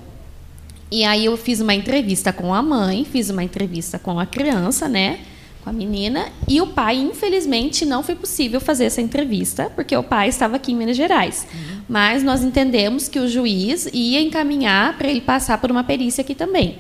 e 0.91 1.05
aí 1.05 1.25
eu 1.25 1.37
fiz 1.37 1.61
uma 1.61 1.75
entrevista 1.75 2.33
com 2.33 2.55
a 2.55 2.63
mãe, 2.63 3.05
fiz 3.05 3.31
uma 3.31 3.43
entrevista 3.43 3.99
com 3.99 4.19
a 4.19 4.27
criança, 4.27 4.89
né? 4.89 5.21
Com 5.67 5.71
a 5.71 5.73
menina. 5.73 6.29
E 6.47 6.61
o 6.61 6.69
pai, 6.69 6.95
infelizmente, 6.97 7.85
não 7.85 8.01
foi 8.01 8.15
possível 8.15 8.61
fazer 8.61 8.85
essa 8.85 9.03
entrevista, 9.03 9.69
porque 9.75 9.97
o 9.97 10.03
pai 10.03 10.29
estava 10.29 10.55
aqui 10.55 10.71
em 10.71 10.77
Minas 10.77 10.97
Gerais. 10.97 11.45
Uhum. 11.53 11.81
Mas 11.89 12.23
nós 12.23 12.45
entendemos 12.45 13.09
que 13.09 13.19
o 13.19 13.27
juiz 13.27 13.89
ia 13.93 14.21
encaminhar 14.21 14.97
para 14.97 15.09
ele 15.09 15.21
passar 15.21 15.61
por 15.61 15.69
uma 15.69 15.83
perícia 15.83 16.23
aqui 16.23 16.37
também. 16.37 16.79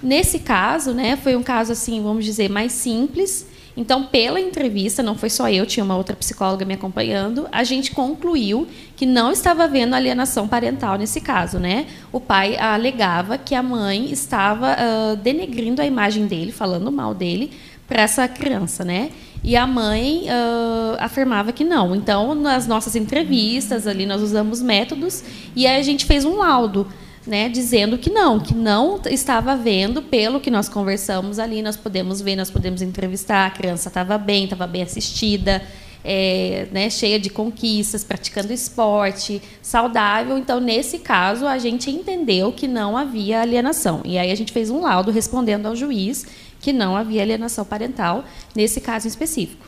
Nesse 0.00 0.38
caso, 0.38 0.94
né, 0.94 1.16
foi 1.16 1.34
um 1.34 1.42
caso 1.42 1.72
assim, 1.72 2.00
vamos 2.00 2.24
dizer, 2.24 2.48
mais 2.48 2.70
simples. 2.70 3.44
Então, 3.76 4.04
pela 4.04 4.38
entrevista, 4.38 5.02
não 5.02 5.16
foi 5.16 5.30
só 5.30 5.48
eu, 5.48 5.66
tinha 5.66 5.82
uma 5.82 5.96
outra 5.96 6.14
psicóloga 6.14 6.64
me 6.64 6.74
acompanhando, 6.74 7.48
a 7.50 7.64
gente 7.64 7.90
concluiu 7.90 8.68
que 8.94 9.06
não 9.06 9.32
estava 9.32 9.64
havendo 9.64 9.96
alienação 9.96 10.46
parental 10.46 10.98
nesse 10.98 11.22
caso, 11.22 11.58
né? 11.58 11.86
O 12.12 12.20
pai 12.20 12.56
alegava 12.58 13.38
que 13.38 13.54
a 13.54 13.62
mãe 13.62 14.12
estava 14.12 14.76
uh, 14.76 15.16
denegrindo 15.16 15.80
a 15.80 15.86
imagem 15.86 16.26
dele, 16.26 16.52
falando 16.52 16.92
mal 16.92 17.14
dele 17.14 17.50
para 17.92 18.02
essa 18.02 18.26
criança, 18.26 18.86
né? 18.86 19.10
E 19.44 19.54
a 19.54 19.66
mãe 19.66 20.24
uh, 20.24 20.96
afirmava 20.98 21.52
que 21.52 21.62
não. 21.62 21.94
Então, 21.94 22.34
nas 22.34 22.66
nossas 22.66 22.96
entrevistas 22.96 23.86
ali, 23.86 24.06
nós 24.06 24.22
usamos 24.22 24.62
métodos 24.62 25.22
e 25.54 25.66
a 25.66 25.82
gente 25.82 26.06
fez 26.06 26.24
um 26.24 26.36
laudo 26.38 26.86
né, 27.26 27.48
dizendo 27.50 27.98
que 27.98 28.08
não, 28.08 28.40
que 28.40 28.54
não 28.54 28.98
estava 29.10 29.54
vendo, 29.54 30.00
pelo 30.00 30.40
que 30.40 30.50
nós 30.50 30.68
conversamos 30.68 31.38
ali, 31.38 31.60
nós 31.60 31.76
podemos 31.76 32.20
ver, 32.20 32.34
nós 32.34 32.50
podemos 32.50 32.82
entrevistar, 32.82 33.46
a 33.46 33.50
criança 33.50 33.88
estava 33.88 34.16
bem, 34.16 34.44
estava 34.44 34.66
bem 34.66 34.82
assistida, 34.82 35.62
é, 36.02 36.66
né, 36.72 36.90
cheia 36.90 37.20
de 37.20 37.30
conquistas, 37.30 38.02
praticando 38.02 38.52
esporte, 38.52 39.40
saudável. 39.60 40.36
Então, 40.38 40.58
nesse 40.60 40.98
caso, 40.98 41.46
a 41.46 41.58
gente 41.58 41.90
entendeu 41.90 42.52
que 42.52 42.66
não 42.66 42.96
havia 42.96 43.40
alienação. 43.40 44.00
E 44.04 44.18
aí 44.18 44.30
a 44.30 44.34
gente 44.34 44.52
fez 44.52 44.70
um 44.70 44.80
laudo 44.80 45.10
respondendo 45.10 45.66
ao 45.66 45.76
juiz 45.76 46.26
que 46.62 46.72
não 46.72 46.96
havia 46.96 47.20
alienação 47.20 47.64
parental 47.64 48.24
nesse 48.54 48.80
caso 48.80 49.06
específico. 49.06 49.66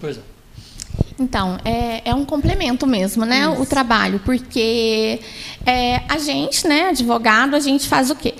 Pois 0.00 0.16
é. 0.16 0.20
Então, 1.18 1.58
é, 1.64 2.10
é 2.10 2.14
um 2.14 2.24
complemento 2.24 2.86
mesmo, 2.86 3.24
né? 3.24 3.42
Isso. 3.42 3.62
O 3.62 3.66
trabalho, 3.66 4.20
porque 4.24 5.20
é, 5.64 6.02
a 6.08 6.18
gente, 6.18 6.66
né, 6.66 6.88
advogado, 6.88 7.54
a 7.54 7.60
gente 7.60 7.88
faz 7.88 8.10
o 8.10 8.16
quê? 8.16 8.34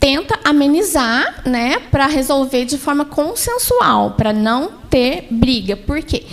Tenta 0.00 0.38
amenizar, 0.44 1.42
né, 1.44 1.80
para 1.90 2.06
resolver 2.06 2.64
de 2.64 2.78
forma 2.78 3.04
consensual, 3.04 4.12
para 4.12 4.32
não 4.32 4.70
ter 4.88 5.26
briga. 5.30 5.76
Por 5.76 6.00
quê? 6.02 6.24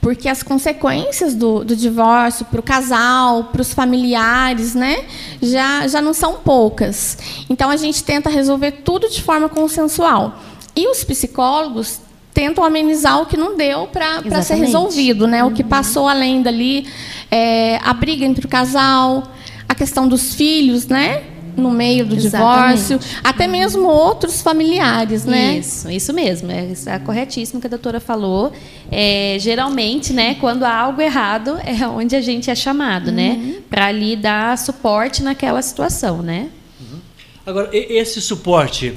Porque 0.00 0.28
as 0.28 0.42
consequências 0.42 1.34
do, 1.34 1.64
do 1.64 1.74
divórcio 1.74 2.44
para 2.44 2.60
o 2.60 2.62
casal, 2.62 3.44
para 3.44 3.62
os 3.62 3.72
familiares, 3.72 4.74
né, 4.74 5.04
já, 5.40 5.86
já 5.88 6.02
não 6.02 6.12
são 6.12 6.34
poucas. 6.34 7.16
Então 7.48 7.70
a 7.70 7.76
gente 7.76 8.04
tenta 8.04 8.28
resolver 8.28 8.72
tudo 8.84 9.08
de 9.08 9.22
forma 9.22 9.48
consensual. 9.48 10.38
E 10.76 10.86
os 10.88 11.02
psicólogos 11.02 12.00
tentam 12.34 12.64
amenizar 12.64 13.22
o 13.22 13.26
que 13.26 13.36
não 13.36 13.56
deu 13.56 13.86
para 13.86 14.42
ser 14.42 14.56
resolvido, 14.56 15.26
né? 15.26 15.44
O 15.44 15.52
que 15.52 15.62
passou 15.62 16.08
além 16.08 16.42
dali, 16.42 16.84
é, 17.30 17.78
a 17.80 17.94
briga 17.94 18.24
entre 18.24 18.44
o 18.44 18.48
casal, 18.48 19.22
a 19.68 19.74
questão 19.74 20.08
dos 20.08 20.34
filhos, 20.34 20.88
né? 20.88 21.22
No 21.56 21.70
meio 21.70 22.04
do 22.04 22.16
Exatamente. 22.16 22.82
divórcio, 22.82 23.00
até 23.22 23.46
mesmo 23.46 23.86
outros 23.88 24.40
familiares, 24.42 25.24
né? 25.24 25.58
Isso, 25.58 25.90
isso 25.90 26.12
mesmo, 26.12 26.50
é, 26.50 26.72
é 26.86 26.98
corretíssimo 26.98 27.60
que 27.60 27.66
a 27.66 27.70
doutora 27.70 28.00
falou. 28.00 28.52
É, 28.90 29.36
geralmente, 29.40 30.12
né, 30.12 30.34
quando 30.36 30.64
há 30.64 30.74
algo 30.74 31.00
errado, 31.00 31.58
é 31.64 31.86
onde 31.86 32.16
a 32.16 32.20
gente 32.20 32.50
é 32.50 32.54
chamado, 32.54 33.10
né? 33.12 33.30
uhum. 33.30 33.46
né, 33.46 33.54
para 33.70 33.86
ali 33.86 34.16
dar 34.16 34.56
suporte 34.58 35.22
naquela 35.22 35.62
situação, 35.62 36.22
né? 36.22 36.48
Uhum. 36.80 36.98
Agora, 37.46 37.70
esse 37.72 38.20
suporte, 38.20 38.96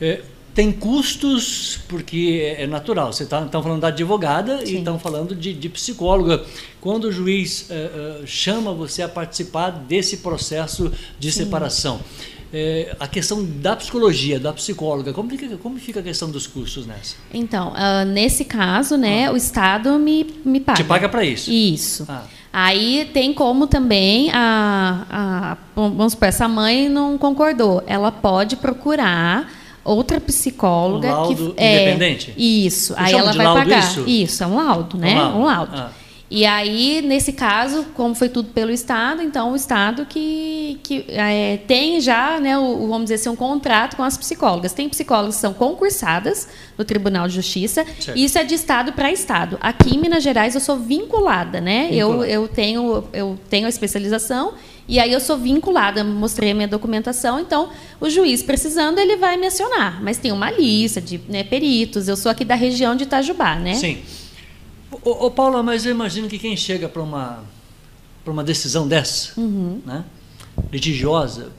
é, 0.00 0.20
tem 0.54 0.70
custos, 0.70 1.78
porque 1.88 2.54
é 2.58 2.66
natural. 2.66 3.12
Você 3.12 3.24
está 3.24 3.42
tá 3.42 3.62
falando 3.62 3.80
da 3.80 3.88
advogada 3.88 4.66
Sim. 4.66 4.74
e 4.74 4.78
estão 4.78 4.98
falando 4.98 5.34
de, 5.34 5.52
de, 5.54 5.68
psicóloga. 5.68 6.44
Quando 6.80 7.04
o 7.04 7.12
juiz 7.12 7.70
uh, 7.70 8.22
uh, 8.22 8.26
chama 8.26 8.72
você 8.72 9.02
a 9.02 9.08
participar 9.08 9.70
desse 9.70 10.18
processo 10.18 10.92
de 11.18 11.32
Sim. 11.32 11.44
separação, 11.44 12.00
é, 12.52 12.94
a 13.00 13.08
questão 13.08 13.42
da 13.42 13.74
psicologia, 13.74 14.38
da 14.38 14.52
psicóloga, 14.52 15.12
como 15.14 15.30
fica, 15.30 15.56
como 15.56 15.78
fica 15.78 16.00
a 16.00 16.02
questão 16.02 16.30
dos 16.30 16.46
custos 16.46 16.86
nessa? 16.86 17.16
Então, 17.32 17.72
uh, 17.72 18.04
nesse 18.04 18.44
caso, 18.44 18.98
né, 18.98 19.26
ah. 19.26 19.32
o 19.32 19.36
Estado 19.38 19.98
me, 19.98 20.26
me 20.44 20.60
paga. 20.60 20.76
Te 20.76 20.84
paga 20.84 21.08
para 21.08 21.24
isso? 21.24 21.50
Isso. 21.50 22.04
Ah. 22.06 22.24
Aí 22.52 23.08
tem 23.14 23.32
como 23.32 23.66
também 23.66 24.30
a, 24.30 25.06
a, 25.08 25.56
vamos 25.74 26.12
supor, 26.12 26.28
essa 26.28 26.46
mãe 26.46 26.90
não 26.90 27.16
concordou, 27.16 27.82
ela 27.86 28.12
pode 28.12 28.56
procurar 28.56 29.50
outra 29.84 30.20
psicóloga 30.20 31.08
um 31.08 31.12
laudo 31.12 31.54
que 31.54 31.60
é 31.60 31.82
independente. 31.82 32.34
Isso, 32.36 32.94
aí 32.96 33.14
ela 33.14 33.32
vai 33.32 33.46
pagar. 33.46 33.78
Isso? 33.78 34.04
isso? 34.06 34.44
é 34.44 34.46
um 34.46 34.56
laudo, 34.56 34.96
né? 34.96 35.14
Um 35.14 35.18
laudo. 35.18 35.38
Um 35.38 35.44
laudo. 35.44 35.72
Ah. 35.76 35.90
E 36.34 36.46
aí, 36.46 37.02
nesse 37.02 37.30
caso, 37.30 37.84
como 37.92 38.14
foi 38.14 38.26
tudo 38.26 38.48
pelo 38.48 38.70
Estado, 38.70 39.20
então 39.20 39.52
o 39.52 39.54
Estado 39.54 40.06
que, 40.06 40.80
que 40.82 41.04
é, 41.08 41.58
tem 41.68 42.00
já, 42.00 42.40
né, 42.40 42.56
o, 42.56 42.88
vamos 42.88 43.02
dizer 43.02 43.16
assim, 43.16 43.28
um 43.28 43.36
contrato 43.36 43.98
com 43.98 44.02
as 44.02 44.16
psicólogas. 44.16 44.72
Tem 44.72 44.88
psicólogas 44.88 45.34
que 45.34 45.42
são 45.42 45.52
concursadas 45.52 46.48
no 46.78 46.86
Tribunal 46.86 47.28
de 47.28 47.34
Justiça, 47.34 47.84
certo. 48.00 48.18
isso 48.18 48.38
é 48.38 48.44
de 48.44 48.54
Estado 48.54 48.94
para 48.94 49.12
Estado. 49.12 49.58
Aqui 49.60 49.94
em 49.94 49.98
Minas 49.98 50.22
Gerais 50.22 50.54
eu 50.54 50.60
sou 50.62 50.78
vinculada, 50.78 51.60
né? 51.60 51.90
Eu, 51.92 52.24
eu, 52.24 52.48
tenho, 52.48 53.04
eu 53.12 53.38
tenho 53.50 53.66
a 53.66 53.68
especialização 53.68 54.54
e 54.88 54.98
aí 54.98 55.12
eu 55.12 55.20
sou 55.20 55.36
vinculada, 55.36 56.02
mostrei 56.02 56.52
a 56.52 56.54
minha 56.54 56.66
documentação, 56.66 57.40
então 57.40 57.68
o 58.00 58.08
juiz 58.08 58.42
precisando, 58.42 58.98
ele 58.98 59.16
vai 59.16 59.36
me 59.36 59.48
acionar. 59.48 60.02
Mas 60.02 60.16
tem 60.16 60.32
uma 60.32 60.50
lista 60.50 60.98
de 60.98 61.20
né, 61.28 61.44
peritos, 61.44 62.08
eu 62.08 62.16
sou 62.16 62.32
aqui 62.32 62.42
da 62.42 62.54
região 62.54 62.96
de 62.96 63.02
Itajubá, 63.02 63.56
né? 63.56 63.74
Sim. 63.74 63.98
Ô, 65.02 65.26
ô 65.26 65.30
Paula, 65.30 65.62
mas 65.62 65.86
eu 65.86 65.92
imagino 65.92 66.28
que 66.28 66.38
quem 66.38 66.56
chega 66.56 66.88
para 66.88 67.02
uma, 67.02 67.44
uma 68.26 68.44
decisão 68.44 68.86
dessa, 68.86 69.38
uhum. 69.40 69.80
né, 69.84 70.04
litigiosa, 70.70 71.50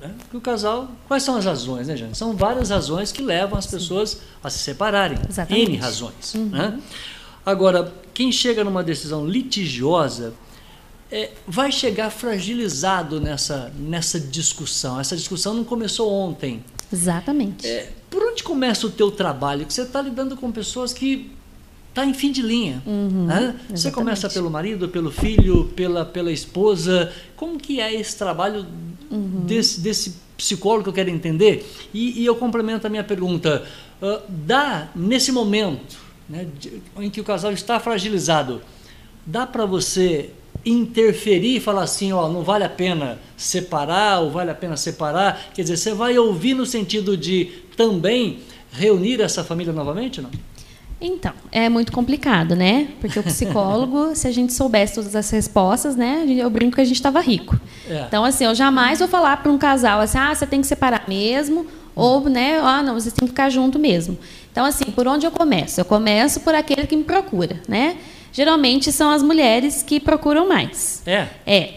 né, 0.00 0.14
que 0.30 0.36
o 0.36 0.40
casal. 0.40 0.88
Quais 1.08 1.22
são 1.22 1.36
as 1.36 1.44
razões, 1.44 1.88
né, 1.88 1.96
Jane? 1.96 2.14
São 2.14 2.36
várias 2.36 2.70
razões 2.70 3.10
que 3.10 3.22
levam 3.22 3.58
as 3.58 3.66
pessoas 3.66 4.20
a 4.42 4.50
se 4.50 4.58
separarem. 4.58 5.18
Exatamente. 5.28 5.70
N 5.70 5.76
razões. 5.76 6.34
Uhum. 6.34 6.46
Né? 6.46 6.80
Agora, 7.44 7.92
quem 8.12 8.30
chega 8.32 8.64
numa 8.64 8.82
decisão 8.82 9.26
litigiosa 9.26 10.34
é, 11.10 11.30
vai 11.46 11.70
chegar 11.70 12.10
fragilizado 12.10 13.20
nessa, 13.20 13.72
nessa 13.78 14.18
discussão. 14.18 14.98
Essa 14.98 15.16
discussão 15.16 15.54
não 15.54 15.64
começou 15.64 16.12
ontem. 16.12 16.64
Exatamente. 16.92 17.66
É, 17.66 17.92
por 18.10 18.22
onde 18.22 18.42
começa 18.42 18.86
o 18.86 18.90
teu 18.90 19.10
trabalho? 19.10 19.64
Que 19.64 19.72
você 19.72 19.82
está 19.82 20.02
lidando 20.02 20.36
com 20.36 20.50
pessoas 20.50 20.92
que 20.92 21.35
está 21.96 22.04
em 22.04 22.12
fim 22.12 22.30
de 22.30 22.42
linha. 22.42 22.82
Uhum, 22.84 23.24
né? 23.24 23.56
Você 23.70 23.90
começa 23.90 24.28
pelo 24.28 24.50
marido, 24.50 24.86
pelo 24.90 25.10
filho, 25.10 25.64
pela, 25.74 26.04
pela 26.04 26.30
esposa. 26.30 27.10
Como 27.34 27.58
que 27.58 27.80
é 27.80 27.94
esse 27.94 28.18
trabalho 28.18 28.66
uhum. 29.10 29.44
desse, 29.46 29.80
desse 29.80 30.16
psicólogo 30.36 30.84
que 30.84 30.88
eu 30.90 30.92
quero 30.92 31.08
entender? 31.08 31.66
E, 31.94 32.20
e 32.20 32.26
eu 32.26 32.36
complemento 32.36 32.86
a 32.86 32.90
minha 32.90 33.02
pergunta. 33.02 33.64
Uh, 34.02 34.20
dá, 34.28 34.90
nesse 34.94 35.32
momento 35.32 35.96
né, 36.28 36.46
de, 36.58 36.82
em 36.98 37.08
que 37.08 37.18
o 37.18 37.24
casal 37.24 37.50
está 37.50 37.80
fragilizado, 37.80 38.60
dá 39.24 39.46
para 39.46 39.64
você 39.64 40.28
interferir 40.66 41.56
e 41.56 41.60
falar 41.60 41.84
assim, 41.84 42.12
ó, 42.12 42.28
não 42.28 42.42
vale 42.42 42.64
a 42.64 42.68
pena 42.68 43.18
separar 43.38 44.20
ou 44.20 44.30
vale 44.30 44.50
a 44.50 44.54
pena 44.54 44.76
separar? 44.76 45.48
Quer 45.54 45.62
dizer, 45.62 45.78
você 45.78 45.94
vai 45.94 46.18
ouvir 46.18 46.52
no 46.52 46.66
sentido 46.66 47.16
de 47.16 47.52
também 47.74 48.40
reunir 48.70 49.22
essa 49.22 49.42
família 49.42 49.72
novamente, 49.72 50.20
não? 50.20 50.30
Então, 51.00 51.32
é 51.52 51.68
muito 51.68 51.92
complicado, 51.92 52.56
né? 52.56 52.88
Porque 53.00 53.18
o 53.18 53.22
psicólogo, 53.22 54.12
se 54.16 54.26
a 54.26 54.32
gente 54.32 54.52
soubesse 54.52 54.94
todas 54.94 55.14
as 55.14 55.30
respostas, 55.30 55.94
né? 55.94 56.24
Eu 56.26 56.48
brinco 56.48 56.76
que 56.76 56.80
a 56.80 56.84
gente 56.84 56.96
estava 56.96 57.20
rico. 57.20 57.58
É. 57.88 58.04
Então, 58.08 58.24
assim, 58.24 58.44
eu 58.44 58.54
jamais 58.54 58.98
vou 58.98 59.08
falar 59.08 59.36
para 59.38 59.52
um 59.52 59.58
casal 59.58 60.00
assim, 60.00 60.18
ah, 60.18 60.34
você 60.34 60.46
tem 60.46 60.60
que 60.60 60.66
separar 60.66 61.04
mesmo, 61.06 61.66
ou, 61.94 62.28
né, 62.28 62.58
ah, 62.62 62.82
não, 62.82 62.94
você 62.94 63.10
tem 63.10 63.26
que 63.26 63.32
ficar 63.32 63.50
junto 63.50 63.78
mesmo. 63.78 64.18
Então, 64.50 64.64
assim, 64.64 64.86
por 64.86 65.06
onde 65.06 65.26
eu 65.26 65.30
começo? 65.30 65.80
Eu 65.80 65.84
começo 65.84 66.40
por 66.40 66.54
aquele 66.54 66.86
que 66.86 66.96
me 66.96 67.04
procura, 67.04 67.60
né? 67.68 67.96
Geralmente 68.32 68.90
são 68.90 69.10
as 69.10 69.22
mulheres 69.22 69.82
que 69.82 70.00
procuram 70.00 70.48
mais. 70.48 71.02
É. 71.06 71.26
É. 71.46 71.74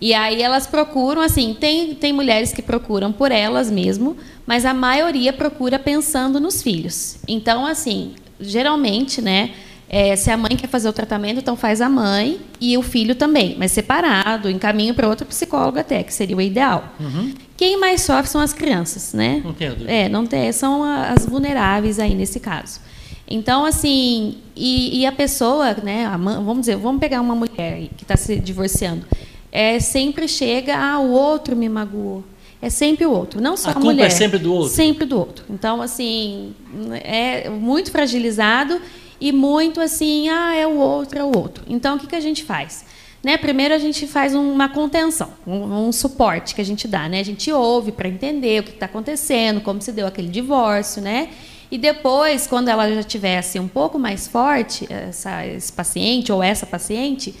E 0.00 0.14
aí 0.14 0.40
elas 0.40 0.66
procuram, 0.66 1.20
assim, 1.20 1.56
tem, 1.58 1.94
tem 1.94 2.12
mulheres 2.12 2.52
que 2.52 2.62
procuram 2.62 3.12
por 3.12 3.30
elas 3.30 3.70
mesmo, 3.70 4.16
mas 4.46 4.64
a 4.64 4.72
maioria 4.72 5.32
procura 5.32 5.78
pensando 5.78 6.40
nos 6.40 6.62
filhos. 6.62 7.18
Então, 7.28 7.66
assim, 7.66 8.14
geralmente, 8.40 9.20
né? 9.20 9.50
É, 9.92 10.14
se 10.14 10.30
a 10.30 10.36
mãe 10.36 10.56
quer 10.56 10.68
fazer 10.68 10.88
o 10.88 10.92
tratamento, 10.92 11.40
então 11.40 11.56
faz 11.56 11.80
a 11.80 11.88
mãe 11.88 12.40
e 12.60 12.78
o 12.78 12.82
filho 12.82 13.16
também, 13.16 13.56
mas 13.58 13.72
separado, 13.72 14.48
encaminho 14.48 14.94
para 14.94 15.08
outro 15.08 15.26
psicólogo 15.26 15.80
até, 15.80 16.04
que 16.04 16.14
seria 16.14 16.36
o 16.36 16.40
ideal. 16.40 16.94
Uhum. 17.00 17.34
Quem 17.56 17.76
mais 17.76 18.02
sofre 18.02 18.30
são 18.30 18.40
as 18.40 18.52
crianças, 18.52 19.12
né? 19.12 19.42
Não 19.44 19.52
tem 19.52 19.68
É, 19.88 20.08
não 20.08 20.24
tem, 20.24 20.52
são 20.52 20.84
as 20.84 21.26
vulneráveis 21.26 21.98
aí 21.98 22.14
nesse 22.14 22.38
caso. 22.38 22.80
Então, 23.28 23.64
assim, 23.64 24.38
e, 24.54 25.00
e 25.00 25.06
a 25.06 25.12
pessoa, 25.12 25.74
né, 25.74 26.06
a, 26.06 26.16
vamos 26.16 26.60
dizer, 26.60 26.76
vamos 26.76 27.00
pegar 27.00 27.20
uma 27.20 27.34
mulher 27.34 27.88
que 27.96 28.02
está 28.02 28.16
se 28.16 28.36
divorciando, 28.36 29.04
é, 29.52 29.80
sempre 29.80 30.28
chega, 30.28 30.76
ah, 30.76 31.00
o 31.00 31.10
outro 31.10 31.56
me 31.56 31.68
magoou, 31.68 32.24
é 32.62 32.68
sempre 32.68 33.06
o 33.06 33.10
outro, 33.10 33.40
não 33.40 33.56
só 33.56 33.70
a, 33.70 33.72
a 33.72 33.78
mulher. 33.80 34.06
é 34.06 34.10
sempre 34.10 34.38
do 34.38 34.52
outro. 34.52 34.74
Sempre 34.74 35.06
do 35.06 35.18
outro. 35.18 35.44
Então, 35.48 35.80
assim, 35.80 36.54
é 37.02 37.48
muito 37.48 37.90
fragilizado 37.90 38.80
e 39.20 39.32
muito 39.32 39.80
assim, 39.80 40.28
ah, 40.28 40.54
é 40.54 40.66
o 40.66 40.76
outro, 40.76 41.18
é 41.18 41.24
o 41.24 41.36
outro. 41.36 41.64
Então, 41.68 41.96
o 41.96 41.98
que, 41.98 42.06
que 42.06 42.16
a 42.16 42.20
gente 42.20 42.44
faz? 42.44 42.84
Né, 43.22 43.36
primeiro 43.36 43.74
a 43.74 43.78
gente 43.78 44.06
faz 44.06 44.34
uma 44.34 44.66
contenção, 44.70 45.30
um, 45.46 45.88
um 45.88 45.92
suporte 45.92 46.54
que 46.54 46.60
a 46.62 46.64
gente 46.64 46.88
dá, 46.88 47.06
né? 47.06 47.20
A 47.20 47.22
gente 47.22 47.52
ouve 47.52 47.92
para 47.92 48.08
entender 48.08 48.60
o 48.60 48.62
que 48.62 48.70
está 48.70 48.86
acontecendo, 48.86 49.60
como 49.60 49.82
se 49.82 49.92
deu 49.92 50.06
aquele 50.06 50.28
divórcio, 50.28 51.02
né? 51.02 51.28
E 51.70 51.76
depois, 51.76 52.46
quando 52.46 52.68
ela 52.68 52.90
já 52.92 53.02
tivesse 53.02 53.60
um 53.60 53.68
pouco 53.68 53.98
mais 53.98 54.26
forte, 54.26 54.90
essa, 54.90 55.46
esse 55.46 55.70
paciente 55.70 56.32
ou 56.32 56.42
essa 56.42 56.64
paciente, 56.64 57.34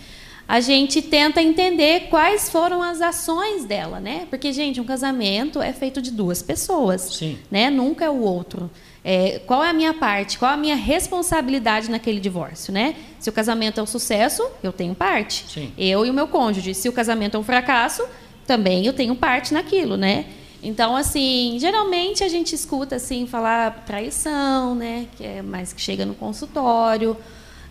a 0.50 0.58
gente 0.58 1.00
tenta 1.00 1.40
entender 1.40 2.08
quais 2.10 2.50
foram 2.50 2.82
as 2.82 3.00
ações 3.00 3.64
dela, 3.64 4.00
né? 4.00 4.26
Porque, 4.28 4.52
gente, 4.52 4.80
um 4.80 4.84
casamento 4.84 5.62
é 5.62 5.72
feito 5.72 6.02
de 6.02 6.10
duas 6.10 6.42
pessoas, 6.42 7.02
Sim. 7.02 7.38
né? 7.48 7.70
Nunca 7.70 8.06
é 8.06 8.10
o 8.10 8.18
outro. 8.20 8.68
É, 9.04 9.40
qual 9.46 9.62
é 9.62 9.70
a 9.70 9.72
minha 9.72 9.94
parte? 9.94 10.40
Qual 10.40 10.50
é 10.50 10.54
a 10.54 10.56
minha 10.56 10.74
responsabilidade 10.74 11.88
naquele 11.88 12.18
divórcio, 12.18 12.72
né? 12.72 12.96
Se 13.20 13.30
o 13.30 13.32
casamento 13.32 13.78
é 13.78 13.82
um 13.84 13.86
sucesso, 13.86 14.44
eu 14.60 14.72
tenho 14.72 14.92
parte. 14.92 15.44
Sim. 15.48 15.72
Eu 15.78 16.04
e 16.04 16.10
o 16.10 16.12
meu 16.12 16.26
cônjuge. 16.26 16.74
Se 16.74 16.88
o 16.88 16.92
casamento 16.92 17.36
é 17.36 17.38
um 17.38 17.44
fracasso, 17.44 18.04
também 18.44 18.84
eu 18.84 18.92
tenho 18.92 19.14
parte 19.14 19.54
naquilo, 19.54 19.96
né? 19.96 20.24
Então, 20.60 20.96
assim, 20.96 21.58
geralmente 21.60 22.24
a 22.24 22.28
gente 22.28 22.56
escuta 22.56 22.96
assim 22.96 23.24
falar 23.24 23.84
traição, 23.86 24.74
né? 24.74 25.06
Que 25.16 25.24
é 25.24 25.42
mais 25.42 25.72
que 25.72 25.80
chega 25.80 26.04
no 26.04 26.14
consultório, 26.16 27.16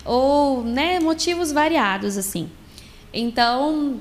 ou, 0.02 0.64
né, 0.64 0.98
motivos 0.98 1.52
variados 1.52 2.16
assim. 2.16 2.48
Então, 3.12 4.00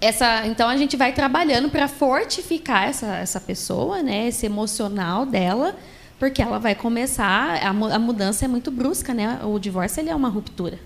essa, 0.00 0.46
então 0.46 0.68
a 0.68 0.76
gente 0.76 0.96
vai 0.96 1.12
trabalhando 1.12 1.68
para 1.68 1.86
fortificar 1.86 2.88
essa, 2.88 3.16
essa 3.16 3.40
pessoa, 3.40 4.02
né, 4.02 4.28
esse 4.28 4.46
emocional 4.46 5.26
dela, 5.26 5.76
porque 6.18 6.40
ela 6.40 6.58
vai 6.58 6.74
começar 6.74 7.60
a, 7.62 7.68
a 7.68 7.98
mudança 7.98 8.44
é 8.44 8.48
muito 8.48 8.70
brusca, 8.70 9.14
né? 9.14 9.40
O 9.42 9.58
divórcio 9.58 10.00
ele 10.00 10.10
é 10.10 10.14
uma 10.14 10.28
ruptura, 10.28 10.78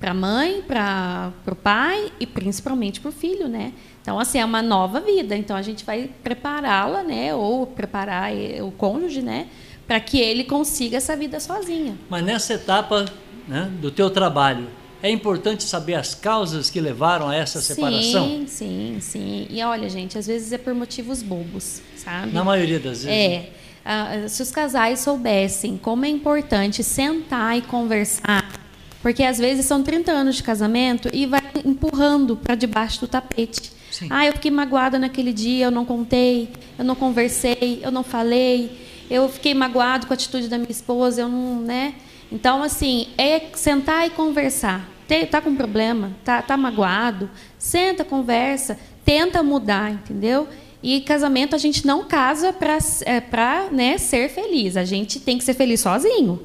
para 0.00 0.12
a 0.12 0.14
mãe, 0.14 0.62
para 0.62 1.30
o 1.46 1.54
pai 1.54 2.10
e 2.18 2.26
principalmente 2.26 2.98
para 2.98 3.10
o 3.10 3.12
filho, 3.12 3.48
né? 3.48 3.74
Então, 4.00 4.18
assim, 4.18 4.38
é 4.38 4.44
uma 4.46 4.62
nova 4.62 5.00
vida. 5.00 5.36
Então, 5.36 5.54
a 5.54 5.60
gente 5.60 5.84
vai 5.84 6.08
prepará-la, 6.24 7.02
né? 7.02 7.34
Ou 7.34 7.66
preparar 7.66 8.30
o 8.62 8.70
cônjuge, 8.70 9.20
né? 9.20 9.48
Para 9.86 10.00
que 10.00 10.18
ele 10.18 10.44
consiga 10.44 10.96
essa 10.96 11.14
vida 11.14 11.38
sozinha. 11.38 11.94
Mas 12.08 12.24
nessa 12.24 12.54
etapa 12.54 13.04
né, 13.46 13.70
do 13.78 13.90
teu 13.90 14.08
trabalho, 14.08 14.66
é 15.02 15.10
importante 15.10 15.64
saber 15.64 15.94
as 15.94 16.14
causas 16.14 16.70
que 16.70 16.80
levaram 16.80 17.28
a 17.28 17.34
essa 17.34 17.60
separação? 17.60 18.26
Sim, 18.28 18.46
sim, 18.46 18.98
sim. 19.00 19.46
E 19.50 19.62
olha, 19.62 19.88
gente, 19.88 20.18
às 20.18 20.26
vezes 20.26 20.52
é 20.52 20.58
por 20.58 20.74
motivos 20.74 21.22
bobos, 21.22 21.80
sabe? 21.96 22.32
Na 22.32 22.42
maioria 22.42 22.80
das 22.80 23.04
vezes. 23.04 23.08
É. 23.08 23.50
Uh, 23.88 24.28
se 24.28 24.42
os 24.42 24.50
casais 24.50 25.00
soubessem 25.00 25.78
como 25.78 26.04
é 26.04 26.08
importante 26.08 26.82
sentar 26.82 27.56
e 27.56 27.62
conversar, 27.62 28.60
porque 29.00 29.22
às 29.22 29.38
vezes 29.38 29.64
são 29.64 29.82
30 29.82 30.12
anos 30.12 30.36
de 30.36 30.42
casamento 30.42 31.08
e 31.12 31.26
vai 31.26 31.42
empurrando 31.64 32.36
para 32.36 32.54
debaixo 32.54 33.00
do 33.00 33.08
tapete. 33.08 33.72
Sim. 33.90 34.08
Ah, 34.10 34.26
eu 34.26 34.32
fiquei 34.32 34.50
magoada 34.50 34.98
naquele 34.98 35.32
dia, 35.32 35.66
eu 35.66 35.70
não 35.70 35.84
contei, 35.84 36.50
eu 36.78 36.84
não 36.84 36.94
conversei, 36.94 37.80
eu 37.82 37.90
não 37.90 38.02
falei, 38.02 38.70
eu 39.08 39.28
fiquei 39.28 39.54
magoado 39.54 40.06
com 40.06 40.12
a 40.12 40.14
atitude 40.14 40.48
da 40.48 40.58
minha 40.58 40.70
esposa, 40.70 41.22
eu 41.22 41.28
não, 41.28 41.60
né? 41.62 41.94
Então, 42.30 42.62
assim, 42.62 43.08
é 43.16 43.40
sentar 43.54 44.06
e 44.06 44.10
conversar. 44.10 44.88
Tá 45.30 45.40
com 45.40 45.54
problema, 45.54 46.12
tá, 46.22 46.42
tá 46.42 46.54
magoado, 46.54 47.30
senta, 47.58 48.04
conversa, 48.04 48.78
tenta 49.04 49.42
mudar, 49.42 49.90
entendeu? 49.90 50.46
E 50.82 51.00
casamento 51.00 51.54
a 51.54 51.58
gente 51.58 51.86
não 51.86 52.04
casa 52.04 52.52
para 52.52 52.78
é, 53.06 53.70
né, 53.70 53.96
ser 53.96 54.28
feliz. 54.28 54.76
A 54.76 54.84
gente 54.84 55.18
tem 55.18 55.38
que 55.38 55.44
ser 55.44 55.54
feliz 55.54 55.80
sozinho. 55.80 56.40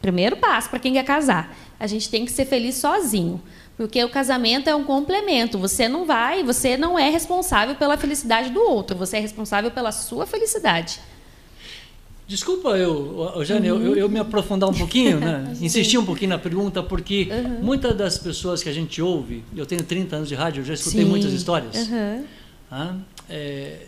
Primeiro 0.00 0.36
passo 0.36 0.70
para 0.70 0.78
quem 0.78 0.92
quer 0.92 1.04
casar. 1.04 1.56
A 1.78 1.86
gente 1.88 2.08
tem 2.08 2.24
que 2.24 2.30
ser 2.30 2.44
feliz 2.44 2.76
sozinho. 2.76 3.42
Porque 3.76 4.02
o 4.04 4.08
casamento 4.08 4.70
é 4.70 4.74
um 4.74 4.84
complemento. 4.84 5.58
Você 5.58 5.88
não 5.88 6.04
vai, 6.04 6.44
você 6.44 6.76
não 6.76 6.96
é 6.96 7.10
responsável 7.10 7.74
pela 7.74 7.96
felicidade 7.96 8.50
do 8.50 8.60
outro, 8.60 8.96
você 8.96 9.16
é 9.16 9.20
responsável 9.20 9.70
pela 9.72 9.90
sua 9.90 10.24
felicidade. 10.24 11.00
Desculpa 12.26 12.70
eu, 12.70 13.42
Jane, 13.44 13.70
uhum. 13.70 13.82
eu, 13.82 13.96
eu, 13.96 14.08
me 14.08 14.18
aprofundar 14.18 14.68
um 14.68 14.72
pouquinho, 14.72 15.20
né? 15.20 15.54
insistir 15.60 15.98
um 15.98 16.04
pouquinho 16.06 16.30
na 16.30 16.38
pergunta, 16.38 16.82
porque 16.82 17.28
uhum. 17.30 17.62
muitas 17.62 17.94
das 17.94 18.16
pessoas 18.16 18.62
que 18.62 18.68
a 18.68 18.72
gente 18.72 19.02
ouve, 19.02 19.44
eu 19.54 19.66
tenho 19.66 19.82
30 19.82 20.16
anos 20.16 20.28
de 20.28 20.34
rádio, 20.34 20.62
eu 20.62 20.64
já 20.64 20.72
escutei 20.72 21.02
Sim. 21.02 21.10
muitas 21.10 21.32
histórias. 21.32 21.88
Uhum. 21.88 22.24
Ah, 22.70 22.94
é, 23.28 23.86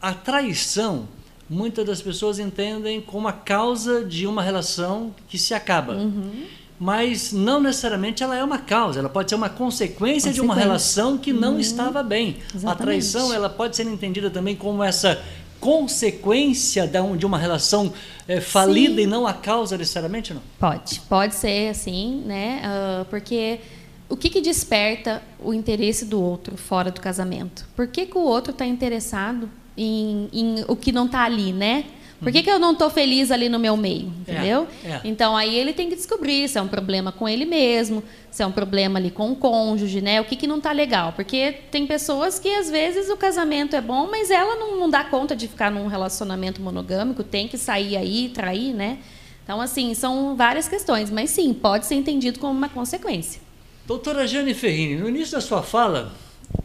a 0.00 0.14
traição, 0.14 1.08
muitas 1.50 1.84
das 1.84 2.00
pessoas 2.00 2.38
entendem 2.38 3.00
como 3.00 3.26
a 3.26 3.32
causa 3.32 4.04
de 4.04 4.28
uma 4.28 4.42
relação 4.42 5.12
que 5.28 5.36
se 5.36 5.52
acaba. 5.52 5.94
Uhum 5.94 6.46
mas 6.78 7.32
não 7.32 7.60
necessariamente 7.60 8.22
ela 8.22 8.36
é 8.36 8.44
uma 8.44 8.58
causa, 8.58 8.98
ela 8.98 9.08
pode 9.08 9.30
ser 9.30 9.34
uma 9.34 9.48
consequência, 9.48 10.30
consequência. 10.30 10.32
de 10.32 10.40
uma 10.40 10.54
relação 10.54 11.16
que 11.16 11.32
não 11.32 11.54
uhum. 11.54 11.60
estava 11.60 12.02
bem. 12.02 12.36
Exatamente. 12.54 12.66
A 12.66 12.74
traição 12.74 13.32
ela 13.32 13.48
pode 13.48 13.76
ser 13.76 13.86
entendida 13.86 14.30
também 14.30 14.54
como 14.54 14.82
essa 14.82 15.22
consequência 15.60 16.86
de 16.86 17.26
uma 17.26 17.38
relação 17.38 17.92
é, 18.28 18.40
falida 18.40 18.96
Sim. 18.96 19.02
e 19.02 19.06
não 19.06 19.26
a 19.26 19.34
causa 19.34 19.76
necessariamente, 19.76 20.34
não? 20.34 20.42
Pode, 20.58 21.00
pode 21.08 21.34
ser 21.34 21.70
assim, 21.70 22.22
né? 22.24 22.62
Uh, 22.64 23.04
porque 23.06 23.60
o 24.08 24.16
que, 24.16 24.30
que, 24.30 24.40
desperta 24.40 25.22
o 25.38 25.52
interesse 25.52 26.04
do 26.04 26.20
outro 26.20 26.56
fora 26.56 26.90
do 26.90 27.00
casamento? 27.00 27.66
Por 27.74 27.88
que, 27.88 28.06
que 28.06 28.16
o 28.16 28.22
outro 28.22 28.52
está 28.52 28.64
interessado 28.64 29.50
em, 29.76 30.28
em, 30.32 30.64
o 30.68 30.76
que 30.76 30.92
não 30.92 31.06
está 31.06 31.24
ali, 31.24 31.52
né? 31.52 31.84
Por 32.20 32.32
que, 32.32 32.42
que 32.42 32.50
eu 32.50 32.58
não 32.58 32.72
estou 32.72 32.88
feliz 32.88 33.30
ali 33.30 33.48
no 33.48 33.58
meu 33.58 33.76
meio? 33.76 34.12
É, 34.26 34.32
entendeu? 34.32 34.66
É, 34.84 34.88
é. 34.88 35.00
Então 35.04 35.36
aí 35.36 35.54
ele 35.54 35.72
tem 35.72 35.88
que 35.88 35.96
descobrir 35.96 36.48
se 36.48 36.58
é 36.58 36.62
um 36.62 36.68
problema 36.68 37.12
com 37.12 37.28
ele 37.28 37.44
mesmo, 37.44 38.02
se 38.30 38.42
é 38.42 38.46
um 38.46 38.52
problema 38.52 38.98
ali 38.98 39.10
com 39.10 39.32
o 39.32 39.36
cônjuge, 39.36 40.00
né? 40.00 40.20
O 40.20 40.24
que, 40.24 40.36
que 40.36 40.46
não 40.46 40.58
está 40.58 40.72
legal. 40.72 41.12
Porque 41.12 41.54
tem 41.70 41.86
pessoas 41.86 42.38
que 42.38 42.48
às 42.48 42.70
vezes 42.70 43.10
o 43.10 43.16
casamento 43.16 43.76
é 43.76 43.80
bom, 43.80 44.08
mas 44.10 44.30
ela 44.30 44.56
não, 44.56 44.78
não 44.78 44.90
dá 44.90 45.04
conta 45.04 45.36
de 45.36 45.46
ficar 45.46 45.70
num 45.70 45.86
relacionamento 45.86 46.60
monogâmico, 46.60 47.22
tem 47.22 47.46
que 47.48 47.58
sair 47.58 47.96
aí, 47.96 48.30
trair, 48.30 48.72
né? 48.72 48.98
Então, 49.44 49.60
assim, 49.60 49.94
são 49.94 50.34
várias 50.34 50.66
questões, 50.66 51.08
mas 51.08 51.30
sim, 51.30 51.54
pode 51.54 51.86
ser 51.86 51.94
entendido 51.94 52.40
como 52.40 52.52
uma 52.52 52.68
consequência. 52.68 53.40
Doutora 53.86 54.26
Jane 54.26 54.52
Ferrini, 54.52 54.96
no 54.96 55.08
início 55.08 55.36
da 55.36 55.40
sua 55.40 55.62
fala, 55.62 56.12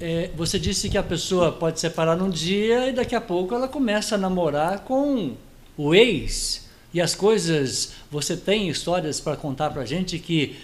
é, 0.01 0.31
você 0.35 0.57
disse 0.57 0.89
que 0.89 0.97
a 0.97 1.03
pessoa 1.03 1.51
pode 1.51 1.79
separar 1.79 2.17
num 2.17 2.29
dia 2.29 2.89
e 2.89 2.91
daqui 2.91 3.15
a 3.15 3.21
pouco 3.21 3.53
ela 3.53 3.67
começa 3.67 4.15
a 4.15 4.17
namorar 4.17 4.79
com 4.79 5.35
o 5.77 5.93
ex 5.93 6.67
e 6.91 6.99
as 6.99 7.13
coisas. 7.13 7.93
Você 8.09 8.35
tem 8.35 8.67
histórias 8.67 9.19
para 9.19 9.37
contar 9.37 9.69
para 9.69 9.85
gente 9.85 10.17
que 10.17 10.57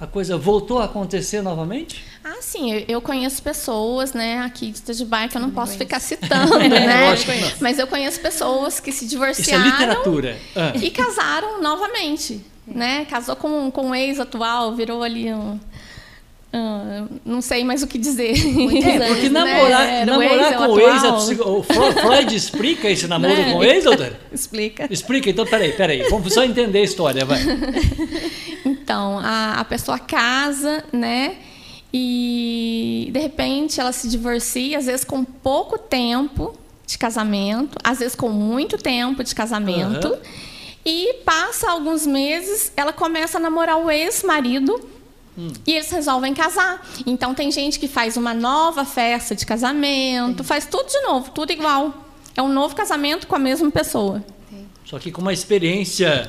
a 0.00 0.06
coisa 0.06 0.36
voltou 0.36 0.78
a 0.78 0.84
acontecer 0.84 1.42
novamente? 1.42 2.04
Ah, 2.22 2.38
sim, 2.40 2.84
eu 2.86 3.00
conheço 3.00 3.42
pessoas, 3.42 4.12
né, 4.12 4.38
aqui 4.40 4.70
de 4.70 4.78
Itajaí, 4.78 5.28
que 5.28 5.36
eu 5.36 5.40
não 5.40 5.50
posso 5.50 5.76
ficar 5.76 5.98
citando, 6.00 6.58
né? 6.58 7.14
Mas 7.60 7.78
eu 7.78 7.86
conheço 7.86 8.20
pessoas 8.20 8.80
que 8.80 8.92
se 8.92 9.06
divorciaram. 9.06 9.66
Isso 9.66 9.74
é 9.74 9.78
literatura. 9.78 10.38
Ah. 10.54 10.72
E 10.80 10.90
casaram 10.90 11.60
novamente, 11.60 12.44
né? 12.66 13.04
Casou 13.06 13.34
com, 13.36 13.70
com 13.70 13.88
um 13.88 13.94
ex 13.94 14.20
atual, 14.20 14.74
virou 14.74 15.02
ali 15.02 15.32
um 15.32 15.58
ah, 16.56 17.06
não 17.24 17.40
sei 17.40 17.64
mais 17.64 17.82
o 17.82 17.86
que 17.88 17.98
dizer. 17.98 18.32
É, 18.84 19.08
porque 19.08 19.28
namorar, 19.28 19.86
né? 19.86 20.04
namorar 20.04 20.52
ex, 20.52 20.56
com 20.56 20.66
o 20.66 20.80
ex, 20.80 21.40
o 21.40 21.62
Freud 21.62 22.36
explica 22.36 22.88
esse 22.88 23.08
namoro 23.08 23.34
né? 23.34 23.52
com 23.52 23.58
o 23.58 23.64
ex, 23.64 23.84
doutor? 23.84 24.12
Explica. 24.32 24.86
Explica, 24.90 25.30
então 25.30 25.44
peraí, 25.46 25.72
peraí. 25.72 26.02
Vamos 26.08 26.32
só 26.32 26.44
entender 26.44 26.78
a 26.78 26.82
história, 26.82 27.24
vai. 27.24 27.40
Então, 28.64 29.18
a, 29.18 29.60
a 29.60 29.64
pessoa 29.64 29.98
casa, 29.98 30.84
né? 30.92 31.36
E 31.92 33.08
de 33.12 33.18
repente 33.18 33.80
ela 33.80 33.92
se 33.92 34.08
divorcia, 34.08 34.78
às 34.78 34.86
vezes 34.86 35.04
com 35.04 35.24
pouco 35.24 35.78
tempo 35.78 36.54
de 36.86 36.98
casamento, 36.98 37.78
às 37.82 37.98
vezes 37.98 38.14
com 38.14 38.28
muito 38.28 38.76
tempo 38.76 39.24
de 39.24 39.34
casamento. 39.34 40.08
Uhum. 40.08 40.18
E 40.84 41.14
passa 41.24 41.70
alguns 41.70 42.06
meses, 42.06 42.72
ela 42.76 42.92
começa 42.92 43.38
a 43.38 43.40
namorar 43.40 43.78
o 43.78 43.90
ex-marido 43.90 44.93
Hum. 45.36 45.48
E 45.66 45.72
eles 45.72 45.90
resolvem 45.90 46.32
casar. 46.34 46.86
Então 47.06 47.34
tem 47.34 47.50
gente 47.50 47.78
que 47.78 47.88
faz 47.88 48.16
uma 48.16 48.32
nova 48.32 48.84
festa 48.84 49.34
de 49.34 49.44
casamento, 49.44 50.42
Sim. 50.42 50.48
faz 50.48 50.66
tudo 50.66 50.88
de 50.88 51.00
novo, 51.00 51.30
tudo 51.30 51.52
igual. 51.52 52.04
É 52.36 52.42
um 52.42 52.48
novo 52.48 52.74
casamento 52.74 53.26
com 53.26 53.36
a 53.36 53.38
mesma 53.38 53.70
pessoa. 53.70 54.24
Só 54.84 54.98
que 54.98 55.10
com 55.10 55.22
uma 55.22 55.32
experiência 55.32 56.26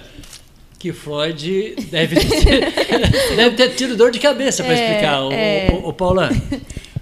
que 0.80 0.94
Freud 0.94 1.76
deve 1.89 2.15
ter, 2.15 2.72
deve 3.36 3.56
ter 3.56 3.76
tido 3.76 3.96
dor 3.96 4.12
de 4.12 4.20
cabeça 4.20 4.63
para 4.63 4.74
é, 4.74 4.86
explicar, 4.86 5.24
o, 5.24 5.32
é... 5.32 5.70
o, 5.72 5.86
o, 5.86 5.89
o 5.89 5.94
Paula. 5.94 6.30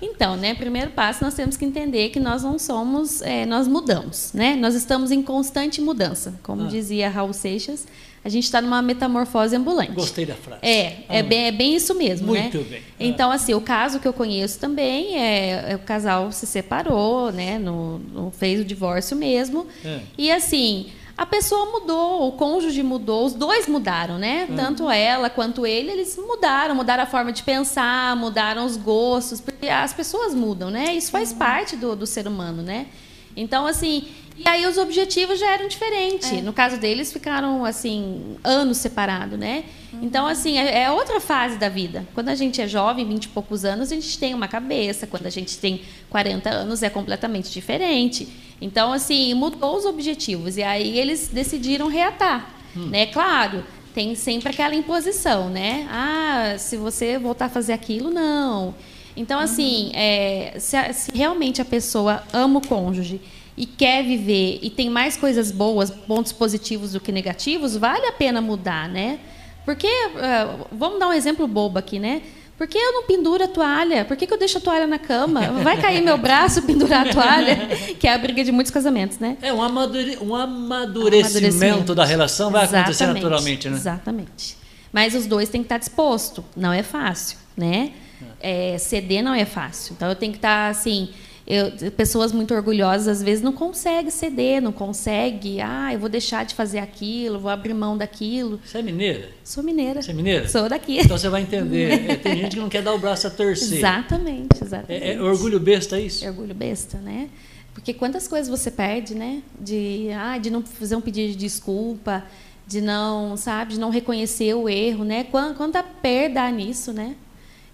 Então, 0.05 0.35
né, 0.35 0.53
primeiro 0.53 0.91
passo 0.91 1.23
nós 1.23 1.33
temos 1.33 1.55
que 1.55 1.63
entender 1.63 2.09
que 2.09 2.19
nós 2.19 2.43
não 2.43 2.59
somos, 2.59 3.21
é, 3.21 3.45
nós 3.45 3.67
mudamos, 3.69 4.31
né? 4.33 4.53
Nós 4.55 4.75
estamos 4.75 5.11
em 5.11 5.21
constante 5.21 5.79
mudança, 5.79 6.37
como 6.43 6.63
ah. 6.63 6.67
dizia 6.67 7.09
Raul 7.09 7.31
Seixas, 7.31 7.87
a 8.25 8.29
gente 8.29 8.45
está 8.45 8.61
numa 8.61 8.81
metamorfose 8.81 9.55
ambulante. 9.55 9.91
Gostei 9.91 10.25
da 10.25 10.35
frase. 10.35 10.59
É, 10.61 11.03
é 11.09 11.21
bem, 11.21 11.45
é 11.45 11.51
bem 11.51 11.75
isso 11.75 11.93
mesmo, 11.93 12.27
Muito 12.27 12.59
né? 12.59 12.63
bem. 12.69 12.81
Então, 12.99 13.29
assim, 13.29 13.53
o 13.53 13.59
caso 13.59 13.99
que 13.99 14.07
eu 14.07 14.13
conheço 14.13 14.59
também 14.59 15.17
é, 15.19 15.71
é 15.71 15.75
o 15.75 15.79
casal 15.79 16.31
se 16.31 16.47
separou, 16.47 17.31
né? 17.31 17.59
No, 17.59 17.99
no 17.99 18.31
fez 18.31 18.61
o 18.61 18.63
divórcio 18.63 19.17
mesmo. 19.17 19.67
É. 19.83 19.99
E 20.17 20.31
assim, 20.31 20.89
a 21.17 21.25
pessoa 21.25 21.65
mudou, 21.65 22.29
o 22.29 22.31
cônjuge 22.31 22.81
mudou, 22.81 23.25
os 23.25 23.33
dois 23.33 23.67
mudaram, 23.67 24.17
né? 24.17 24.47
Tanto 24.55 24.89
ela 24.89 25.29
quanto 25.29 25.65
ele, 25.65 25.91
eles 25.91 26.17
mudaram, 26.17 26.73
mudaram 26.73 27.03
a 27.03 27.05
forma 27.05 27.31
de 27.33 27.43
pensar, 27.43 28.15
mudaram 28.15 28.65
os 28.65 28.77
gostos, 28.77 29.41
porque 29.41 29.67
as 29.67 29.91
pessoas 29.91 30.33
mudam, 30.33 30.71
né? 30.71 30.95
Isso 30.95 31.11
faz 31.11 31.33
parte 31.33 31.75
do, 31.75 31.95
do 31.95 32.07
ser 32.07 32.25
humano, 32.25 32.63
né? 32.63 32.87
Então, 33.35 33.65
assim, 33.65 34.07
e 34.43 34.49
aí 34.49 34.65
os 34.65 34.77
objetivos 34.77 35.39
já 35.39 35.51
eram 35.51 35.67
diferentes. 35.67 36.31
É. 36.31 36.41
No 36.41 36.51
caso 36.51 36.77
deles, 36.77 37.13
ficaram, 37.13 37.63
assim, 37.63 38.37
anos 38.43 38.77
separados, 38.77 39.39
né? 39.39 39.63
Uhum. 39.93 39.99
Então, 40.03 40.27
assim, 40.27 40.57
é, 40.57 40.83
é, 40.83 40.91
outra 40.91 41.21
fase 41.21 41.57
da 41.57 41.69
vida. 41.69 42.05
Quando 42.13 42.29
a 42.29 42.35
gente 42.35 42.61
é 42.61 42.67
jovem, 42.67 43.07
20 43.07 43.23
e 43.23 43.27
poucos 43.29 43.63
anos, 43.63 43.91
a 43.91 43.95
gente 43.95 44.19
tem 44.19 44.33
uma 44.33 44.47
cabeça. 44.47 45.07
Quando 45.07 45.27
a 45.27 45.29
gente 45.29 45.57
tem 45.57 45.81
40 46.09 46.49
anos, 46.49 46.83
é 46.83 46.89
completamente 46.89 47.49
diferente. 47.51 48.27
Então, 48.59 48.91
assim, 48.91 49.33
mudou 49.33 49.77
os 49.77 49.85
objetivos. 49.85 50.57
E 50.57 50.63
aí 50.63 50.99
eles 50.99 51.29
decidiram 51.29 51.87
reatar, 51.87 52.53
hum. 52.75 52.87
né? 52.87 53.05
Claro, 53.05 53.63
tem 53.93 54.13
sempre 54.13 54.49
aquela 54.49 54.75
imposição, 54.75 55.49
né? 55.49 55.87
Ah, 55.89 56.55
se 56.57 56.75
você 56.75 57.17
voltar 57.17 57.45
a 57.45 57.49
fazer 57.49 57.71
aquilo, 57.71 58.11
não. 58.11 58.75
Então, 59.15 59.39
assim, 59.39 59.91
é, 59.93 60.55
se, 60.57 60.75
se, 60.93 61.11
realmente 61.15 61.61
a 61.61 61.65
pessoa 61.65 62.23
ama 62.33 62.59
o 62.59 62.67
cônjuge 62.67 63.21
e 63.55 63.65
quer 63.65 64.03
viver 64.03 64.59
e 64.61 64.69
tem 64.69 64.89
mais 64.89 65.15
coisas 65.15 65.51
boas, 65.51 65.89
pontos 65.89 66.31
positivos 66.31 66.93
do 66.93 66.99
que 66.99 67.11
negativos, 67.11 67.75
vale 67.75 68.05
a 68.07 68.11
pena 68.11 68.41
mudar, 68.41 68.89
né? 68.89 69.19
Porque, 69.65 69.87
uh, 69.87 70.67
vamos 70.71 70.99
dar 70.99 71.07
um 71.07 71.13
exemplo 71.13 71.47
bobo 71.47 71.79
aqui, 71.79 71.99
né? 71.99 72.21
Por 72.57 72.67
que 72.67 72.77
eu 72.77 72.93
não 72.93 73.03
penduro 73.03 73.43
a 73.43 73.47
toalha? 73.47 74.05
Por 74.05 74.15
que, 74.15 74.27
que 74.27 74.33
eu 74.33 74.37
deixo 74.37 74.57
a 74.57 74.61
toalha 74.61 74.85
na 74.85 74.99
cama? 74.99 75.41
Vai 75.63 75.81
cair 75.81 76.01
meu 76.01 76.17
braço 76.17 76.61
pendurar 76.61 77.07
a 77.07 77.11
toalha? 77.11 77.69
Que 77.99 78.07
é 78.07 78.13
a 78.13 78.17
briga 78.17 78.43
de 78.43 78.51
muitos 78.51 78.71
casamentos, 78.71 79.17
né? 79.17 79.37
É, 79.41 79.51
um, 79.51 79.61
amadure, 79.61 80.17
um 80.21 80.35
amadurecimento, 80.35 81.37
amadurecimento. 81.37 81.95
da 81.95 82.05
relação 82.05 82.51
vai 82.51 82.63
Exatamente. 82.63 82.83
acontecer 82.83 83.07
naturalmente, 83.07 83.69
né? 83.69 83.75
Exatamente. 83.75 84.57
Mas 84.91 85.15
os 85.15 85.25
dois 85.25 85.49
têm 85.49 85.61
que 85.61 85.65
estar 85.65 85.77
disposto. 85.77 86.45
Não 86.55 86.71
é 86.71 86.83
fácil, 86.83 87.37
né? 87.57 87.91
É, 88.39 88.77
ceder 88.77 89.23
não 89.23 89.33
é 89.33 89.45
fácil. 89.45 89.93
Então 89.93 90.07
eu 90.07 90.15
tenho 90.15 90.31
que 90.31 90.37
estar 90.37 90.69
assim. 90.69 91.09
Eu, 91.45 91.91
pessoas 91.91 92.31
muito 92.31 92.53
orgulhosas 92.53 93.07
às 93.07 93.23
vezes 93.23 93.43
não 93.43 93.51
conseguem 93.51 94.09
ceder, 94.09 94.61
não 94.61 94.71
conseguem. 94.71 95.61
Ah, 95.61 95.93
eu 95.93 95.99
vou 95.99 96.07
deixar 96.07 96.45
de 96.45 96.55
fazer 96.55 96.79
aquilo, 96.79 97.37
vou 97.37 97.51
abrir 97.51 97.73
mão 97.73 97.97
daquilo. 97.97 98.61
Você 98.63 98.77
é 98.77 98.81
mineira? 98.81 99.29
Sou 99.43 99.61
mineira. 99.61 100.01
Você 100.01 100.11
é 100.11 100.13
mineira? 100.13 100.47
Sou 100.47 100.69
daqui. 100.69 100.99
Então 100.99 101.17
você 101.17 101.27
vai 101.27 101.41
entender. 101.41 102.11
É, 102.11 102.15
tem 102.15 102.37
gente 102.37 102.55
que 102.55 102.61
não 102.61 102.69
quer 102.69 102.81
dar 102.81 102.93
o 102.93 102.97
braço 102.97 103.27
a 103.27 103.29
torcer. 103.29 103.79
Exatamente, 103.79 104.63
exatamente. 104.63 105.03
É, 105.03 105.15
é 105.15 105.21
orgulho 105.21 105.59
besta 105.59 105.97
é 105.97 106.01
isso? 106.01 106.23
É 106.23 106.29
orgulho 106.29 106.55
besta, 106.55 106.97
né? 106.97 107.29
Porque 107.73 107.93
quantas 107.93 108.25
coisas 108.27 108.47
você 108.47 108.71
perde, 108.71 109.13
né? 109.13 109.41
De, 109.59 110.09
ah, 110.15 110.37
de 110.37 110.49
não 110.49 110.61
fazer 110.61 110.95
um 110.95 111.01
pedido 111.01 111.31
de 111.31 111.37
desculpa, 111.37 112.23
de 112.65 112.79
não, 112.79 113.35
sabe, 113.35 113.73
de 113.73 113.79
não 113.79 113.89
reconhecer 113.89 114.53
o 114.53 114.69
erro, 114.69 115.03
né? 115.03 115.25
Quanta 115.25 115.83
perda 115.83 116.43
há 116.43 116.51
nisso, 116.51 116.93
né? 116.93 117.15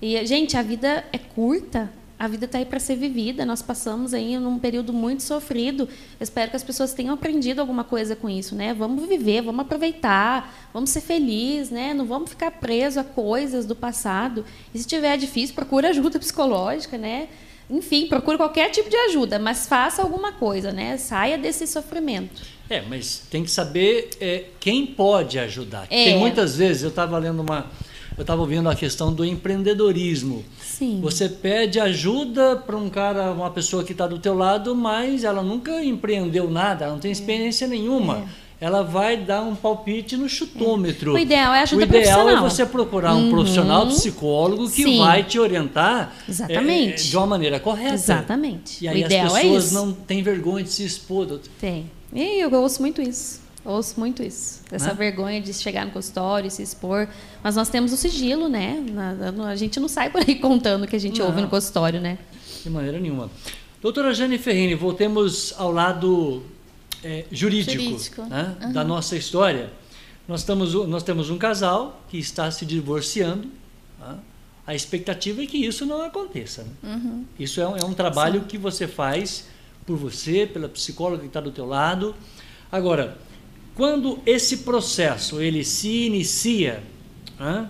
E, 0.01 0.25
gente, 0.25 0.55
a 0.55 0.61
vida 0.61 1.03
é 1.11 1.17
curta, 1.17 1.91
a 2.19 2.27
vida 2.27 2.43
está 2.43 2.57
aí 2.57 2.65
para 2.65 2.79
ser 2.79 2.97
vivida. 2.97 3.45
Nós 3.45 3.61
passamos 3.61 4.13
aí 4.13 4.37
num 4.37 4.59
período 4.59 4.91
muito 4.91 5.23
sofrido. 5.23 5.83
Eu 5.83 6.23
espero 6.23 6.49
que 6.49 6.57
as 6.57 6.63
pessoas 6.63 6.93
tenham 6.93 7.13
aprendido 7.13 7.61
alguma 7.61 7.85
coisa 7.85 8.13
com 8.13 8.29
isso, 8.29 8.53
né? 8.53 8.73
Vamos 8.73 9.07
viver, 9.07 9.41
vamos 9.41 9.61
aproveitar, 9.61 10.69
vamos 10.73 10.89
ser 10.89 10.99
felizes, 10.99 11.69
né? 11.69 11.93
Não 11.93 12.05
vamos 12.05 12.31
ficar 12.31 12.51
presos 12.51 12.97
a 12.97 13.03
coisas 13.05 13.65
do 13.65 13.73
passado. 13.73 14.43
E 14.73 14.79
se 14.79 14.85
tiver 14.85 15.17
difícil, 15.17 15.55
procura 15.55 15.89
ajuda 15.89 16.19
psicológica, 16.19 16.97
né? 16.97 17.29
Enfim, 17.69 18.07
procure 18.07 18.35
qualquer 18.35 18.69
tipo 18.71 18.89
de 18.89 18.97
ajuda, 18.97 19.39
mas 19.39 19.65
faça 19.65 20.01
alguma 20.01 20.33
coisa, 20.33 20.73
né? 20.73 20.97
Saia 20.97 21.37
desse 21.37 21.65
sofrimento. 21.67 22.41
É, 22.69 22.81
mas 22.81 23.23
tem 23.29 23.43
que 23.43 23.51
saber 23.51 24.09
é, 24.19 24.45
quem 24.59 24.85
pode 24.85 25.39
ajudar. 25.39 25.85
É. 25.89 26.03
Tem 26.03 26.17
muitas 26.17 26.57
vezes, 26.57 26.83
eu 26.83 26.89
estava 26.89 27.17
lendo 27.17 27.41
uma. 27.41 27.67
Eu 28.17 28.21
estava 28.21 28.41
ouvindo 28.41 28.67
a 28.69 28.75
questão 28.75 29.13
do 29.13 29.23
empreendedorismo. 29.23 30.43
Sim. 30.79 30.99
Você 31.01 31.27
pede 31.27 31.77
ajuda 31.79 32.55
para 32.55 32.77
um 32.77 32.89
cara, 32.89 33.31
uma 33.33 33.49
pessoa 33.51 33.83
que 33.83 33.91
está 33.91 34.07
do 34.07 34.17
teu 34.17 34.33
lado, 34.33 34.73
mas 34.73 35.25
ela 35.25 35.43
nunca 35.43 35.83
empreendeu 35.83 36.49
nada, 36.49 36.85
ela 36.85 36.93
não 36.93 37.01
tem 37.01 37.11
experiência 37.11 37.67
nenhuma. 37.67 38.23
Ela 38.61 38.81
vai 38.83 39.15
dar 39.17 39.41
um 39.41 39.55
palpite 39.55 40.17
no 40.17 40.27
chutômetro. 40.27 41.13
O 41.13 41.17
ideal 41.17 41.53
é 41.53 41.61
ajuda 41.61 41.81
O 41.81 41.85
ideal 41.85 42.01
é 42.01 42.03
profissional. 42.23 42.49
você 42.49 42.65
procurar 42.65 43.15
um 43.15 43.23
Uhum. 43.25 43.29
profissional 43.29 43.87
psicólogo 43.87 44.69
que 44.69 44.83
Sim. 44.83 44.97
vai 44.99 45.23
te 45.23 45.39
orientar 45.39 46.13
é, 46.49 46.91
de 46.93 47.15
uma 47.17 47.25
maneira 47.25 47.59
correta. 47.59 47.93
Exatamente. 47.93 48.83
E 48.83 48.87
aí 48.87 49.01
o 49.03 49.05
ideal 49.05 49.27
as 49.27 49.35
é 49.35 49.41
pessoas 49.41 49.65
isso. 49.65 49.73
não 49.73 49.93
têm 49.93 50.21
vergonha 50.23 50.63
de 50.63 50.69
se 50.71 50.83
expor. 50.85 51.39
Tem. 51.59 51.89
E 52.13 52.41
eu 52.41 52.51
ouço 52.53 52.81
muito 52.81 53.01
isso. 53.01 53.38
Ouço 53.65 53.99
muito 53.99 54.23
isso. 54.23 54.61
Essa 54.71 54.87
Né? 54.89 54.93
vergonha 54.93 55.41
de 55.41 55.53
chegar 55.53 55.85
no 55.85 55.91
consultório 55.91 56.47
e 56.47 56.51
se 56.51 56.63
expor. 56.63 57.07
Mas 57.43 57.55
nós 57.55 57.69
temos 57.69 57.91
o 57.91 57.97
sigilo, 57.97 58.47
né? 58.47 58.83
A 59.47 59.55
gente 59.55 59.79
não 59.79 59.87
sai 59.87 60.09
por 60.09 60.21
aí 60.21 60.35
contando 60.39 60.83
o 60.83 60.87
que 60.87 60.95
a 60.95 60.99
gente 60.99 61.19
Não. 61.19 61.27
ouve 61.27 61.41
no 61.41 61.47
consultório, 61.49 61.99
né? 61.99 62.17
De 62.63 62.69
maneira 62.69 62.99
nenhuma. 62.99 63.29
Doutora 63.81 64.13
Jane 64.13 64.37
Ferrini, 64.37 64.75
voltemos 64.75 65.53
ao 65.57 65.71
lado 65.71 66.43
é, 67.03 67.25
jurídico, 67.31 67.81
Jurídico. 67.81 68.23
né, 68.23 68.55
da 68.73 68.83
nossa 68.83 69.15
história. 69.15 69.71
Nós, 70.27 70.41
estamos, 70.41 70.73
nós 70.87 71.01
temos 71.03 71.29
um 71.29 71.37
casal 71.37 72.01
que 72.09 72.17
está 72.17 72.49
se 72.51 72.65
divorciando. 72.65 73.47
tá? 73.99 74.17
A 74.67 74.75
expectativa 74.75 75.41
é 75.43 75.45
que 75.45 75.57
isso 75.57 75.85
não 75.85 76.01
aconteça. 76.03 76.65
né? 76.83 77.23
Isso 77.39 77.59
é 77.61 77.67
um, 77.67 77.77
é 77.77 77.83
um 77.83 77.93
trabalho 77.93 78.41
que 78.41 78.57
você 78.57 78.87
faz 78.87 79.45
por 79.85 79.97
você, 79.97 80.45
pela 80.45 80.67
psicóloga 80.69 81.21
que 81.21 81.27
está 81.27 81.39
do 81.41 81.51
teu 81.51 81.65
lado. 81.65 82.13
Agora, 82.71 83.17
quando 83.79 84.19
esse 84.25 84.57
processo 84.57 85.39
ele 85.39 85.63
se 85.63 86.07
inicia, 86.07 86.83
né, 87.39 87.69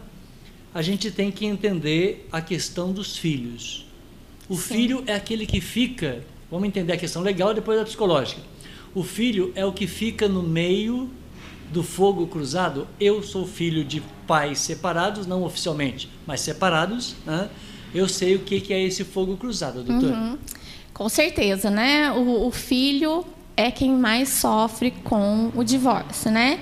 a 0.74 0.82
gente 0.82 1.12
tem 1.12 1.32
que 1.32 1.46
entender 1.46 2.28
a 2.32 2.42
questão 2.42 2.92
dos 2.92 3.16
filhos. 3.16 3.86
O 4.50 4.58
filho 4.58 5.04
é 5.06 5.14
aquele 5.14 5.46
que 5.46 5.62
fica, 5.62 6.26
vamos 6.50 6.68
entender 6.68 6.94
a 6.94 6.98
questão 6.98 7.22
legal 7.22 7.54
depois 7.54 7.80
a 7.80 7.84
psicológica. 7.84 8.42
O 8.96 9.04
filho 9.04 9.54
é 9.54 9.64
o 9.64 9.72
que 9.72 9.86
fica 9.86 10.28
no 10.28 10.42
meio 10.42 11.12
do 11.72 11.84
fogo 11.84 12.26
cruzado. 12.26 12.88
Eu 13.00 13.22
sou 13.22 13.46
filho 13.46 13.86
de 13.86 14.02
pais 14.26 14.58
separados, 14.58 15.28
não 15.28 15.44
oficialmente, 15.44 16.10
mas 16.26 16.42
separados. 16.42 17.16
né? 17.24 17.52
Eu 17.94 18.10
sei 18.10 18.34
o 18.36 18.40
que 18.40 18.60
que 18.60 18.74
é 18.74 18.84
esse 18.84 19.04
fogo 19.04 19.38
cruzado, 19.38 19.84
doutor. 19.84 20.10
Uhum. 20.10 20.40
Com 20.92 21.08
certeza, 21.08 21.70
né? 21.70 22.12
O, 22.14 22.48
o 22.48 22.52
filho 22.52 23.24
é 23.60 23.70
quem 23.70 23.94
mais 23.94 24.30
sofre 24.30 24.92
com 25.04 25.52
o 25.54 25.64
divórcio, 25.66 26.32
né? 26.32 26.60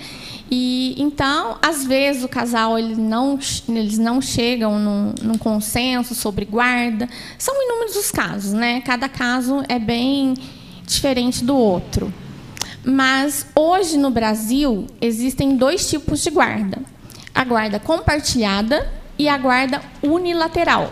E 0.49 0.95
então, 0.97 1.57
às 1.61 1.85
vezes 1.85 2.23
o 2.23 2.27
casal 2.27 2.79
ele 2.79 2.95
não, 2.95 3.37
eles 3.69 3.99
não 3.99 4.19
chegam 4.19 4.79
num, 4.79 5.13
num 5.21 5.37
consenso 5.37 6.15
sobre 6.15 6.45
guarda. 6.45 7.07
São 7.37 7.53
inúmeros 7.63 7.95
os 7.95 8.09
casos, 8.09 8.53
né? 8.53 8.81
Cada 8.81 9.07
caso 9.07 9.63
é 9.69 9.77
bem 9.77 10.33
diferente 10.85 11.43
do 11.43 11.55
outro. 11.55 12.11
Mas 12.83 13.45
hoje 13.53 13.97
no 13.97 14.09
Brasil 14.09 14.87
existem 14.99 15.55
dois 15.55 15.87
tipos 15.87 16.23
de 16.23 16.31
guarda: 16.31 16.81
a 17.35 17.43
guarda 17.43 17.79
compartilhada 17.79 18.91
e 19.19 19.29
a 19.29 19.37
guarda 19.37 19.81
unilateral. 20.01 20.91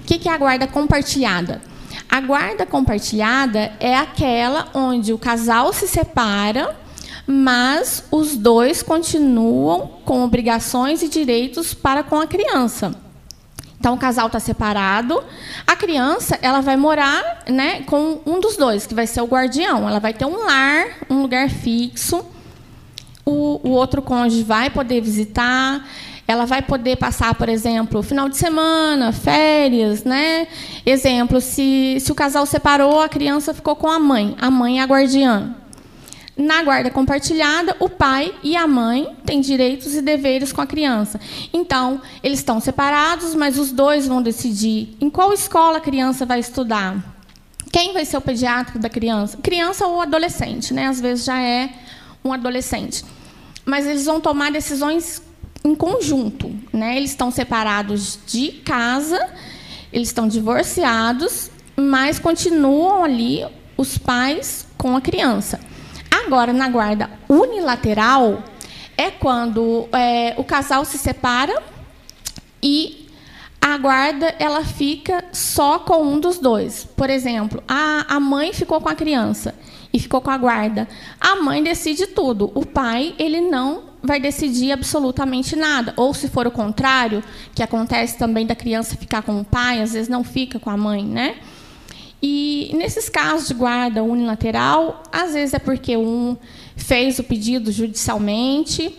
O 0.00 0.04
que 0.06 0.26
é 0.26 0.32
a 0.32 0.38
guarda 0.38 0.66
compartilhada? 0.66 1.71
A 2.12 2.20
guarda 2.20 2.66
compartilhada 2.66 3.72
é 3.80 3.96
aquela 3.96 4.68
onde 4.74 5.14
o 5.14 5.18
casal 5.18 5.72
se 5.72 5.88
separa, 5.88 6.76
mas 7.26 8.04
os 8.10 8.36
dois 8.36 8.82
continuam 8.82 9.88
com 10.04 10.22
obrigações 10.22 11.02
e 11.02 11.08
direitos 11.08 11.72
para 11.72 12.02
com 12.02 12.20
a 12.20 12.26
criança. 12.26 12.94
Então 13.80 13.94
o 13.94 13.98
casal 13.98 14.26
está 14.26 14.38
separado, 14.38 15.24
a 15.66 15.74
criança 15.74 16.38
ela 16.42 16.60
vai 16.60 16.76
morar, 16.76 17.44
né, 17.48 17.80
com 17.84 18.20
um 18.26 18.40
dos 18.40 18.58
dois 18.58 18.86
que 18.86 18.94
vai 18.94 19.06
ser 19.06 19.22
o 19.22 19.26
guardião. 19.26 19.88
Ela 19.88 19.98
vai 19.98 20.12
ter 20.12 20.26
um 20.26 20.44
lar, 20.44 20.88
um 21.08 21.22
lugar 21.22 21.48
fixo. 21.48 22.22
O, 23.24 23.66
o 23.66 23.70
outro 23.70 24.02
cônjuge 24.02 24.42
vai 24.42 24.68
poder 24.68 25.00
visitar, 25.00 25.88
ela 26.26 26.46
vai 26.46 26.62
poder 26.62 26.96
passar, 26.96 27.34
por 27.34 27.48
exemplo, 27.48 28.02
final 28.02 28.28
de 28.28 28.36
semana, 28.36 29.12
férias, 29.12 30.04
né? 30.04 30.46
Exemplo, 30.86 31.40
se, 31.40 31.98
se 32.00 32.12
o 32.12 32.14
casal 32.14 32.46
separou, 32.46 33.00
a 33.00 33.08
criança 33.08 33.52
ficou 33.52 33.74
com 33.74 33.88
a 33.88 33.98
mãe, 33.98 34.36
a 34.40 34.50
mãe 34.50 34.80
é 34.80 34.82
a 34.82 34.86
guardiã. 34.86 35.56
Na 36.36 36.62
guarda 36.62 36.90
compartilhada, 36.90 37.76
o 37.78 37.90
pai 37.90 38.34
e 38.42 38.56
a 38.56 38.66
mãe 38.66 39.14
têm 39.26 39.40
direitos 39.40 39.94
e 39.94 40.00
deveres 40.00 40.50
com 40.50 40.62
a 40.62 40.66
criança. 40.66 41.20
Então, 41.52 42.00
eles 42.22 42.38
estão 42.38 42.58
separados, 42.58 43.34
mas 43.34 43.58
os 43.58 43.70
dois 43.70 44.06
vão 44.06 44.22
decidir 44.22 44.96
em 44.98 45.10
qual 45.10 45.32
escola 45.32 45.76
a 45.76 45.80
criança 45.80 46.24
vai 46.24 46.40
estudar. 46.40 46.96
Quem 47.70 47.92
vai 47.92 48.04
ser 48.06 48.16
o 48.16 48.20
pediatra 48.20 48.78
da 48.78 48.88
criança? 48.88 49.36
Criança 49.42 49.86
ou 49.86 50.00
adolescente, 50.00 50.72
né? 50.72 50.86
Às 50.86 51.00
vezes 51.00 51.24
já 51.24 51.40
é 51.40 51.70
um 52.24 52.32
adolescente. 52.32 53.04
Mas 53.64 53.86
eles 53.86 54.06
vão 54.06 54.20
tomar 54.20 54.50
decisões 54.50 55.22
em 55.64 55.74
conjunto, 55.74 56.54
né? 56.72 56.96
Eles 56.96 57.10
estão 57.10 57.30
separados 57.30 58.18
de 58.26 58.52
casa, 58.52 59.30
eles 59.92 60.08
estão 60.08 60.26
divorciados, 60.26 61.50
mas 61.76 62.18
continuam 62.18 63.04
ali 63.04 63.46
os 63.76 63.96
pais 63.96 64.66
com 64.76 64.96
a 64.96 65.00
criança. 65.00 65.60
Agora, 66.10 66.52
na 66.52 66.68
guarda 66.68 67.10
unilateral, 67.28 68.42
é 68.96 69.10
quando 69.10 69.88
é, 69.92 70.34
o 70.36 70.44
casal 70.44 70.84
se 70.84 70.98
separa 70.98 71.62
e 72.62 73.08
a 73.60 73.78
guarda 73.78 74.34
ela 74.38 74.64
fica 74.64 75.24
só 75.32 75.78
com 75.78 76.02
um 76.02 76.18
dos 76.18 76.38
dois. 76.38 76.84
Por 76.84 77.08
exemplo, 77.08 77.62
a, 77.66 78.16
a 78.16 78.20
mãe 78.20 78.52
ficou 78.52 78.80
com 78.80 78.88
a 78.88 78.94
criança 78.94 79.54
e 79.92 80.00
ficou 80.00 80.20
com 80.20 80.30
a 80.30 80.36
guarda. 80.36 80.88
A 81.20 81.36
mãe 81.36 81.62
decide 81.62 82.08
tudo. 82.08 82.50
O 82.54 82.66
pai 82.66 83.14
ele 83.18 83.40
não 83.40 83.91
vai 84.02 84.20
decidir 84.20 84.72
absolutamente 84.72 85.54
nada. 85.54 85.94
Ou 85.96 86.12
se 86.12 86.28
for 86.28 86.46
o 86.46 86.50
contrário, 86.50 87.22
que 87.54 87.62
acontece 87.62 88.18
também 88.18 88.46
da 88.46 88.54
criança 88.54 88.96
ficar 88.96 89.22
com 89.22 89.40
o 89.40 89.44
pai, 89.44 89.80
às 89.80 89.92
vezes 89.92 90.08
não 90.08 90.24
fica 90.24 90.58
com 90.58 90.70
a 90.70 90.76
mãe, 90.76 91.04
né? 91.04 91.36
E 92.22 92.70
nesses 92.74 93.08
casos 93.08 93.48
de 93.48 93.54
guarda 93.54 94.02
unilateral, 94.02 95.02
às 95.10 95.34
vezes 95.34 95.54
é 95.54 95.58
porque 95.58 95.96
um 95.96 96.36
fez 96.76 97.18
o 97.18 97.24
pedido 97.24 97.72
judicialmente 97.72 98.96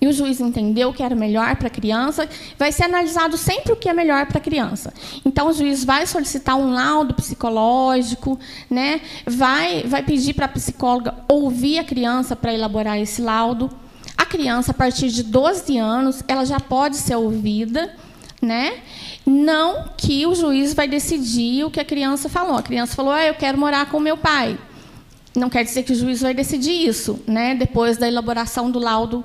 e 0.00 0.06
o 0.06 0.12
juiz 0.12 0.40
entendeu 0.40 0.92
que 0.92 1.02
era 1.02 1.14
melhor 1.14 1.56
para 1.56 1.66
a 1.66 1.70
criança, 1.70 2.28
vai 2.56 2.70
ser 2.70 2.84
analisado 2.84 3.36
sempre 3.36 3.72
o 3.72 3.76
que 3.76 3.88
é 3.88 3.92
melhor 3.92 4.26
para 4.26 4.38
a 4.38 4.40
criança. 4.40 4.94
Então, 5.24 5.48
o 5.48 5.52
juiz 5.52 5.84
vai 5.84 6.06
solicitar 6.06 6.56
um 6.56 6.72
laudo 6.72 7.14
psicológico, 7.14 8.38
né? 8.70 9.00
vai, 9.26 9.82
vai 9.82 10.02
pedir 10.02 10.34
para 10.34 10.46
a 10.46 10.48
psicóloga 10.48 11.14
ouvir 11.28 11.78
a 11.78 11.84
criança 11.84 12.36
para 12.36 12.54
elaborar 12.54 12.98
esse 12.98 13.20
laudo. 13.20 13.68
A 14.18 14.26
criança, 14.26 14.72
a 14.72 14.74
partir 14.74 15.10
de 15.10 15.22
12 15.22 15.78
anos, 15.78 16.24
ela 16.26 16.44
já 16.44 16.58
pode 16.58 16.96
ser 16.96 17.14
ouvida, 17.14 17.94
né? 18.42 18.80
Não 19.24 19.84
que 19.96 20.26
o 20.26 20.34
juiz 20.34 20.74
vai 20.74 20.88
decidir 20.88 21.64
o 21.64 21.70
que 21.70 21.78
a 21.78 21.84
criança 21.84 22.28
falou. 22.28 22.56
A 22.56 22.62
criança 22.62 22.96
falou: 22.96 23.12
ah, 23.12 23.24
eu 23.24 23.34
quero 23.34 23.56
morar 23.56 23.88
com 23.88 24.00
meu 24.00 24.16
pai. 24.16 24.58
Não 25.36 25.48
quer 25.48 25.62
dizer 25.62 25.84
que 25.84 25.92
o 25.92 25.94
juiz 25.94 26.20
vai 26.20 26.34
decidir 26.34 26.88
isso, 26.88 27.22
né? 27.28 27.54
Depois 27.54 27.96
da 27.96 28.08
elaboração 28.08 28.70
do 28.70 28.80
laudo 28.80 29.22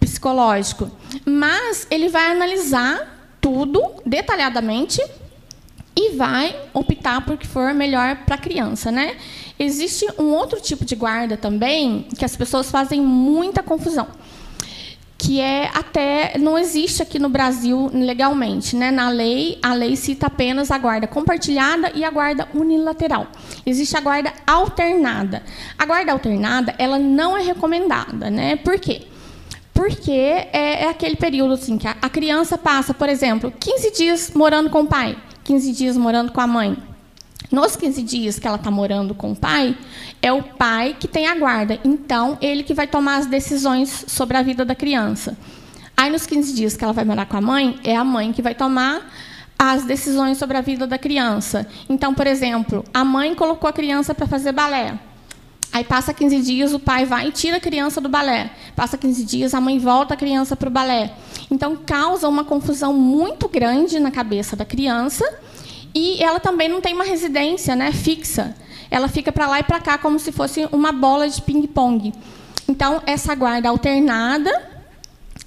psicológico, 0.00 0.90
mas 1.24 1.86
ele 1.90 2.08
vai 2.08 2.30
analisar 2.30 3.36
tudo 3.40 3.82
detalhadamente 4.06 5.02
e 5.96 6.16
vai 6.16 6.54
optar 6.72 7.24
por 7.24 7.36
que 7.36 7.46
for 7.46 7.72
melhor 7.72 8.16
para 8.24 8.34
a 8.34 8.38
criança, 8.38 8.90
né? 8.90 9.16
Existe 9.58 10.06
um 10.18 10.32
outro 10.32 10.60
tipo 10.60 10.84
de 10.84 10.96
guarda 10.96 11.36
também 11.36 12.08
que 12.18 12.24
as 12.24 12.36
pessoas 12.36 12.70
fazem 12.70 13.00
muita 13.00 13.62
confusão, 13.62 14.08
que 15.16 15.40
é 15.40 15.70
até 15.72 16.36
não 16.36 16.58
existe 16.58 17.00
aqui 17.00 17.20
no 17.20 17.28
Brasil 17.28 17.88
legalmente, 17.94 18.74
né? 18.74 18.90
Na 18.90 19.08
lei, 19.08 19.58
a 19.62 19.72
lei 19.72 19.94
cita 19.94 20.26
apenas 20.26 20.72
a 20.72 20.78
guarda 20.78 21.06
compartilhada 21.06 21.92
e 21.94 22.02
a 22.02 22.10
guarda 22.10 22.48
unilateral. 22.52 23.28
Existe 23.64 23.96
a 23.96 24.00
guarda 24.00 24.32
alternada. 24.44 25.44
A 25.78 25.86
guarda 25.86 26.10
alternada, 26.10 26.74
ela 26.76 26.98
não 26.98 27.36
é 27.36 27.42
recomendada, 27.42 28.28
né? 28.30 28.56
Por 28.56 28.80
quê? 28.80 29.02
Porque 29.72 30.10
é, 30.10 30.84
é 30.84 30.88
aquele 30.88 31.16
período 31.16 31.54
assim 31.54 31.78
que 31.78 31.86
a, 31.86 31.96
a 32.02 32.08
criança 32.08 32.58
passa, 32.58 32.92
por 32.92 33.08
exemplo, 33.08 33.52
15 33.60 33.92
dias 33.92 34.32
morando 34.34 34.68
com 34.70 34.80
o 34.80 34.86
pai 34.86 35.16
15 35.44 35.72
dias 35.72 35.96
morando 35.96 36.32
com 36.32 36.40
a 36.40 36.46
mãe. 36.46 36.76
Nos 37.52 37.76
15 37.76 38.02
dias 38.02 38.38
que 38.38 38.46
ela 38.46 38.56
está 38.56 38.70
morando 38.70 39.14
com 39.14 39.32
o 39.32 39.36
pai, 39.36 39.76
é 40.20 40.32
o 40.32 40.42
pai 40.42 40.96
que 40.98 41.06
tem 41.06 41.26
a 41.28 41.38
guarda. 41.38 41.78
Então, 41.84 42.38
ele 42.40 42.62
que 42.62 42.72
vai 42.72 42.86
tomar 42.86 43.16
as 43.16 43.26
decisões 43.26 44.06
sobre 44.08 44.36
a 44.36 44.42
vida 44.42 44.64
da 44.64 44.74
criança. 44.74 45.36
Aí, 45.96 46.10
nos 46.10 46.26
15 46.26 46.54
dias 46.54 46.76
que 46.76 46.82
ela 46.82 46.92
vai 46.92 47.04
morar 47.04 47.26
com 47.26 47.36
a 47.36 47.40
mãe, 47.40 47.78
é 47.84 47.94
a 47.94 48.02
mãe 48.02 48.32
que 48.32 48.42
vai 48.42 48.54
tomar 48.54 49.12
as 49.58 49.84
decisões 49.84 50.38
sobre 50.38 50.56
a 50.56 50.60
vida 50.60 50.86
da 50.86 50.98
criança. 50.98 51.66
Então, 51.88 52.14
por 52.14 52.26
exemplo, 52.26 52.84
a 52.92 53.04
mãe 53.04 53.34
colocou 53.34 53.68
a 53.68 53.72
criança 53.72 54.14
para 54.14 54.26
fazer 54.26 54.52
balé. 54.52 54.98
Aí 55.74 55.82
passa 55.82 56.14
15 56.14 56.40
dias, 56.40 56.72
o 56.72 56.78
pai 56.78 57.04
vai 57.04 57.26
e 57.26 57.32
tira 57.32 57.56
a 57.56 57.60
criança 57.60 58.00
do 58.00 58.08
balé. 58.08 58.52
Passa 58.76 58.96
15 58.96 59.24
dias, 59.24 59.54
a 59.54 59.60
mãe 59.60 59.76
volta 59.76 60.14
a 60.14 60.16
criança 60.16 60.54
para 60.54 60.68
o 60.68 60.70
balé. 60.70 61.10
Então, 61.50 61.76
causa 61.84 62.28
uma 62.28 62.44
confusão 62.44 62.94
muito 62.94 63.48
grande 63.48 63.98
na 63.98 64.12
cabeça 64.12 64.54
da 64.54 64.64
criança 64.64 65.28
e 65.92 66.22
ela 66.22 66.38
também 66.38 66.68
não 66.68 66.80
tem 66.80 66.94
uma 66.94 67.02
residência 67.02 67.74
né, 67.74 67.90
fixa. 67.90 68.54
Ela 68.88 69.08
fica 69.08 69.32
para 69.32 69.48
lá 69.48 69.58
e 69.58 69.64
para 69.64 69.80
cá 69.80 69.98
como 69.98 70.16
se 70.16 70.30
fosse 70.30 70.68
uma 70.70 70.92
bola 70.92 71.28
de 71.28 71.42
ping-pong. 71.42 72.12
Então, 72.68 73.02
essa 73.04 73.34
guarda 73.34 73.68
alternada, 73.68 74.70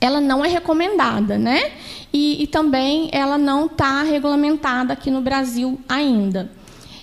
ela 0.02 0.20
não 0.20 0.44
é 0.44 0.50
recomendada, 0.50 1.38
né? 1.38 1.72
E, 2.12 2.44
e 2.44 2.48
também 2.48 3.10
ela 3.14 3.38
não 3.38 3.68
está 3.68 4.04
regulamentada 4.04 4.92
aqui 4.92 5.10
no 5.10 5.22
Brasil 5.22 5.80
ainda. 5.88 6.52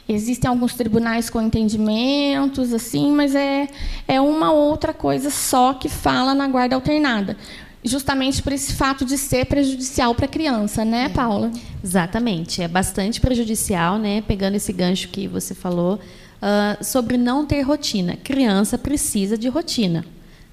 Existem 0.09 0.49
alguns 0.49 0.75
tribunais 0.75 1.31
com 1.31 1.41
entendimentos, 1.41 2.73
assim, 2.73 3.11
mas 3.11 3.35
é, 3.35 3.69
é 4.07 4.21
uma 4.21 4.53
outra 4.53 4.93
coisa 4.93 5.31
só 5.31 5.73
que 5.73 5.89
fala 5.89 6.35
na 6.35 6.47
guarda 6.47 6.75
alternada 6.75 7.37
justamente 7.85 8.43
por 8.43 8.53
esse 8.53 8.73
fato 8.73 9.05
de 9.05 9.19
ser 9.19 9.45
prejudicial 9.45 10.15
para 10.15 10.25
a 10.25 10.29
criança, 10.29 10.85
né, 10.85 11.05
é. 11.05 11.09
Paula? 11.11 11.51
Exatamente, 11.83 12.63
é 12.63 12.67
bastante 12.67 13.21
prejudicial, 13.21 13.99
né? 13.99 14.23
Pegando 14.23 14.55
esse 14.55 14.73
gancho 14.73 15.09
que 15.09 15.29
você 15.29 15.55
falou 15.55 16.01
uh, 16.41 16.83
sobre 16.83 17.19
não 17.19 17.45
ter 17.45 17.61
rotina. 17.61 18.17
Criança 18.17 18.79
precisa 18.79 19.37
de 19.37 19.49
rotina. 19.49 20.05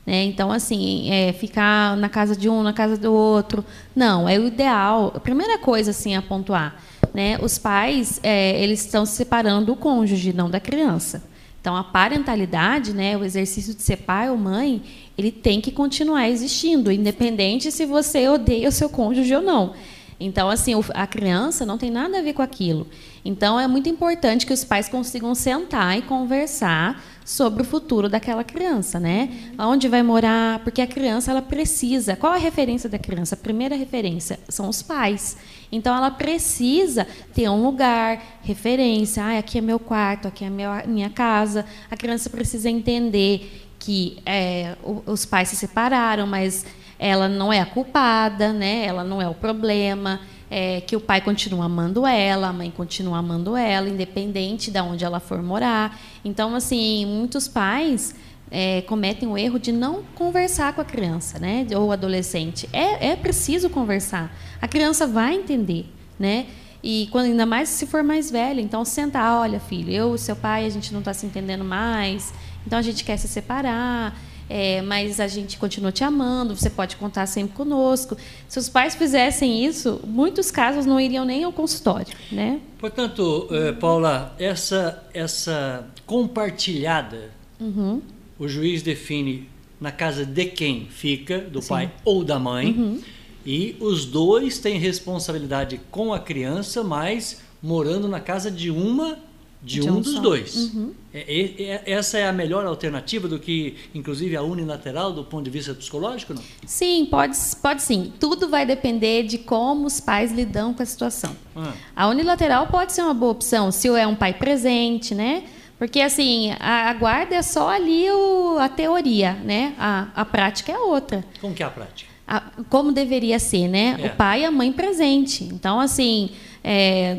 Né? 0.05 0.25
Então, 0.25 0.51
assim, 0.51 1.09
é, 1.11 1.31
ficar 1.31 1.95
na 1.95 2.09
casa 2.09 2.35
de 2.35 2.49
um, 2.49 2.63
na 2.63 2.73
casa 2.73 2.97
do 2.97 3.13
outro, 3.13 3.63
não, 3.95 4.27
é 4.27 4.37
o 4.37 4.47
ideal. 4.47 5.13
A 5.15 5.19
primeira 5.19 5.57
coisa, 5.59 5.91
assim, 5.91 6.15
a 6.15 6.21
pontuar, 6.21 6.75
né? 7.13 7.37
Os 7.41 7.57
pais, 7.57 8.19
é, 8.23 8.61
eles 8.61 8.85
estão 8.85 9.05
se 9.05 9.13
separando 9.13 9.67
do 9.67 9.75
cônjuge, 9.75 10.33
não 10.33 10.49
da 10.49 10.59
criança. 10.59 11.23
Então, 11.61 11.75
a 11.75 11.83
parentalidade, 11.83 12.91
né, 12.91 13.15
o 13.15 13.23
exercício 13.23 13.75
de 13.75 13.83
ser 13.83 13.97
pai 13.97 14.31
ou 14.31 14.35
mãe, 14.37 14.81
ele 15.15 15.31
tem 15.31 15.61
que 15.61 15.71
continuar 15.71 16.27
existindo, 16.27 16.91
independente 16.91 17.71
se 17.71 17.85
você 17.85 18.27
odeia 18.27 18.67
o 18.67 18.71
seu 18.71 18.89
cônjuge 18.89 19.35
ou 19.35 19.43
não. 19.43 19.73
Então, 20.19 20.49
assim, 20.49 20.73
a 20.93 21.05
criança 21.05 21.65
não 21.65 21.77
tem 21.77 21.89
nada 21.89 22.19
a 22.19 22.21
ver 22.21 22.33
com 22.33 22.41
aquilo. 22.41 22.87
Então, 23.25 23.59
é 23.59 23.67
muito 23.67 23.89
importante 23.89 24.45
que 24.45 24.53
os 24.53 24.63
pais 24.63 24.87
consigam 24.87 25.33
sentar 25.33 25.97
e 25.97 26.01
conversar 26.01 27.03
sobre 27.25 27.61
o 27.61 27.65
futuro 27.65 28.09
daquela 28.09 28.43
criança, 28.43 28.99
né? 28.99 29.29
Onde 29.57 29.87
vai 29.87 30.03
morar? 30.03 30.59
Porque 30.59 30.81
a 30.81 30.87
criança 30.87 31.31
ela 31.31 31.41
precisa. 31.41 32.15
Qual 32.15 32.33
a 32.33 32.37
referência 32.37 32.89
da 32.89 32.99
criança? 32.99 33.35
A 33.35 33.37
primeira 33.37 33.75
referência 33.75 34.39
são 34.47 34.69
os 34.69 34.81
pais. 34.81 35.37
Então, 35.71 35.95
ela 35.95 36.11
precisa 36.11 37.07
ter 37.33 37.49
um 37.49 37.63
lugar, 37.63 38.21
referência. 38.43 39.23
Ah, 39.23 39.37
aqui 39.37 39.57
é 39.57 39.61
meu 39.61 39.79
quarto, 39.79 40.27
aqui 40.27 40.43
é 40.43 40.49
minha, 40.49 40.83
minha 40.85 41.09
casa. 41.09 41.65
A 41.89 41.95
criança 41.95 42.29
precisa 42.29 42.69
entender 42.69 43.69
que 43.79 44.19
é, 44.25 44.75
os 45.05 45.25
pais 45.25 45.49
se 45.49 45.55
separaram, 45.55 46.27
mas 46.27 46.65
ela 46.99 47.27
não 47.27 47.51
é 47.51 47.59
a 47.59 47.65
culpada, 47.65 48.53
né? 48.53 48.85
Ela 48.85 49.03
não 49.03 49.21
é 49.21 49.27
o 49.27 49.33
problema. 49.33 50.19
É, 50.53 50.81
que 50.81 50.97
o 50.97 50.99
pai 50.99 51.21
continua 51.21 51.63
amando 51.63 52.05
ela, 52.05 52.49
a 52.49 52.53
mãe 52.53 52.69
continua 52.69 53.19
amando 53.19 53.55
ela, 53.55 53.87
independente 53.87 54.69
de 54.69 54.81
onde 54.81 55.05
ela 55.05 55.21
for 55.21 55.41
morar. 55.41 55.97
Então, 56.25 56.53
assim, 56.53 57.05
muitos 57.05 57.47
pais 57.47 58.13
é, 58.51 58.81
cometem 58.81 59.29
o 59.29 59.37
erro 59.37 59.57
de 59.57 59.71
não 59.71 60.03
conversar 60.13 60.73
com 60.73 60.81
a 60.81 60.85
criança, 60.85 61.39
né? 61.39 61.65
Ou 61.75 61.91
adolescente. 61.91 62.67
É, 62.73 63.11
é 63.11 63.15
preciso 63.15 63.69
conversar. 63.69 64.35
A 64.61 64.67
criança 64.67 65.07
vai 65.07 65.35
entender, 65.35 65.85
né? 66.19 66.47
E 66.83 67.07
quando 67.11 67.27
ainda 67.27 67.45
mais 67.45 67.69
se 67.69 67.85
for 67.85 68.03
mais 68.03 68.29
velha, 68.29 68.59
então 68.59 68.83
sentar, 68.83 69.39
olha, 69.39 69.59
filho, 69.59 69.91
eu 69.91 70.15
e 70.15 70.19
seu 70.19 70.35
pai 70.35 70.65
a 70.65 70.69
gente 70.69 70.91
não 70.91 70.99
está 70.99 71.13
se 71.13 71.25
entendendo 71.25 71.63
mais. 71.63 72.33
Então 72.67 72.77
a 72.77 72.81
gente 72.81 73.03
quer 73.05 73.17
se 73.17 73.27
separar, 73.27 74.19
é, 74.49 74.81
mas 74.81 75.21
a 75.21 75.27
gente 75.27 75.57
continua 75.57 75.91
te 75.93 76.03
amando, 76.03 76.55
você 76.55 76.69
pode 76.69 76.97
contar 76.97 77.25
sempre 77.27 77.55
conosco. 77.55 78.17
Se 78.49 78.59
os 78.59 78.67
pais 78.67 78.95
fizessem 78.95 79.63
isso, 79.63 80.01
muitos 80.05 80.51
casos 80.51 80.85
não 80.85 80.99
iriam 80.99 81.23
nem 81.23 81.43
ao 81.45 81.53
consultório. 81.53 82.13
Né? 82.31 82.59
Portanto, 82.77 83.47
eh, 83.49 83.71
Paula, 83.71 84.35
essa, 84.37 85.07
essa 85.13 85.87
compartilhada, 86.05 87.31
uhum. 87.59 88.01
O 88.41 88.47
juiz 88.47 88.81
define 88.81 89.47
na 89.79 89.91
casa 89.91 90.25
de 90.25 90.45
quem 90.45 90.87
fica, 90.89 91.37
do 91.37 91.61
Sim. 91.61 91.69
pai 91.69 91.91
ou 92.03 92.23
da 92.23 92.39
mãe, 92.39 92.71
uhum. 92.71 92.99
e 93.45 93.75
os 93.79 94.03
dois 94.03 94.57
têm 94.57 94.79
responsabilidade 94.79 95.79
com 95.91 96.11
a 96.11 96.19
criança, 96.19 96.83
mas 96.83 97.39
morando 97.61 98.07
na 98.07 98.19
casa 98.19 98.49
de 98.49 98.71
uma 98.71 99.19
de, 99.61 99.79
de 99.79 99.87
um, 99.87 99.97
um, 99.97 100.01
dos 100.01 100.13
só. 100.13 100.19
dois. 100.21 100.55
Uhum. 100.55 100.91
É, 101.13 101.19
é, 101.19 101.63
é, 101.63 101.91
essa 101.91 102.17
é 102.17 102.27
a 102.27 102.33
melhor 102.33 102.65
alternativa 102.65 103.27
do 103.27 103.37
que, 103.37 103.75
inclusive, 103.93 104.35
a 104.35 104.41
unilateral 104.41 105.13
do 105.13 105.23
ponto 105.23 105.43
de 105.43 105.51
vista 105.51 105.75
psicológico, 105.75 106.33
não? 106.33 106.41
Sim, 106.65 107.05
pode, 107.11 107.37
pode 107.61 107.83
sim. 107.83 108.11
Tudo 108.19 108.49
vai 108.49 108.65
depender 108.65 109.21
de 109.21 109.37
como 109.37 109.85
os 109.85 109.99
pais 109.99 110.31
lidam 110.31 110.73
com 110.73 110.81
a 110.81 110.85
situação. 110.85 111.35
Ah. 111.55 111.73
A 111.95 112.07
unilateral 112.07 112.65
pode 112.69 112.91
ser 112.91 113.03
uma 113.03 113.13
boa 113.13 113.33
opção 113.33 113.71
se 113.71 113.87
é 113.89 114.07
um 114.07 114.15
pai 114.15 114.33
presente, 114.33 115.13
né? 115.13 115.43
Porque, 115.81 115.99
assim, 115.99 116.53
a, 116.59 116.91
a 116.91 116.93
guarda 116.93 117.33
é 117.33 117.41
só 117.41 117.67
ali 117.67 118.07
o, 118.11 118.59
a 118.59 118.69
teoria, 118.69 119.33
né? 119.33 119.73
A, 119.79 120.09
a 120.13 120.23
prática 120.23 120.71
é 120.71 120.77
outra. 120.77 121.25
Como 121.41 121.55
que 121.55 121.63
é 121.63 121.65
a 121.65 121.71
prática? 121.71 122.07
A, 122.27 122.43
como 122.69 122.91
deveria 122.91 123.39
ser, 123.39 123.67
né? 123.67 123.97
É. 123.99 124.05
O 124.05 124.09
pai 124.11 124.41
e 124.41 124.45
a 124.45 124.51
mãe 124.51 124.71
presente. 124.71 125.43
Então, 125.43 125.79
assim 125.79 126.29
é, 126.63 127.15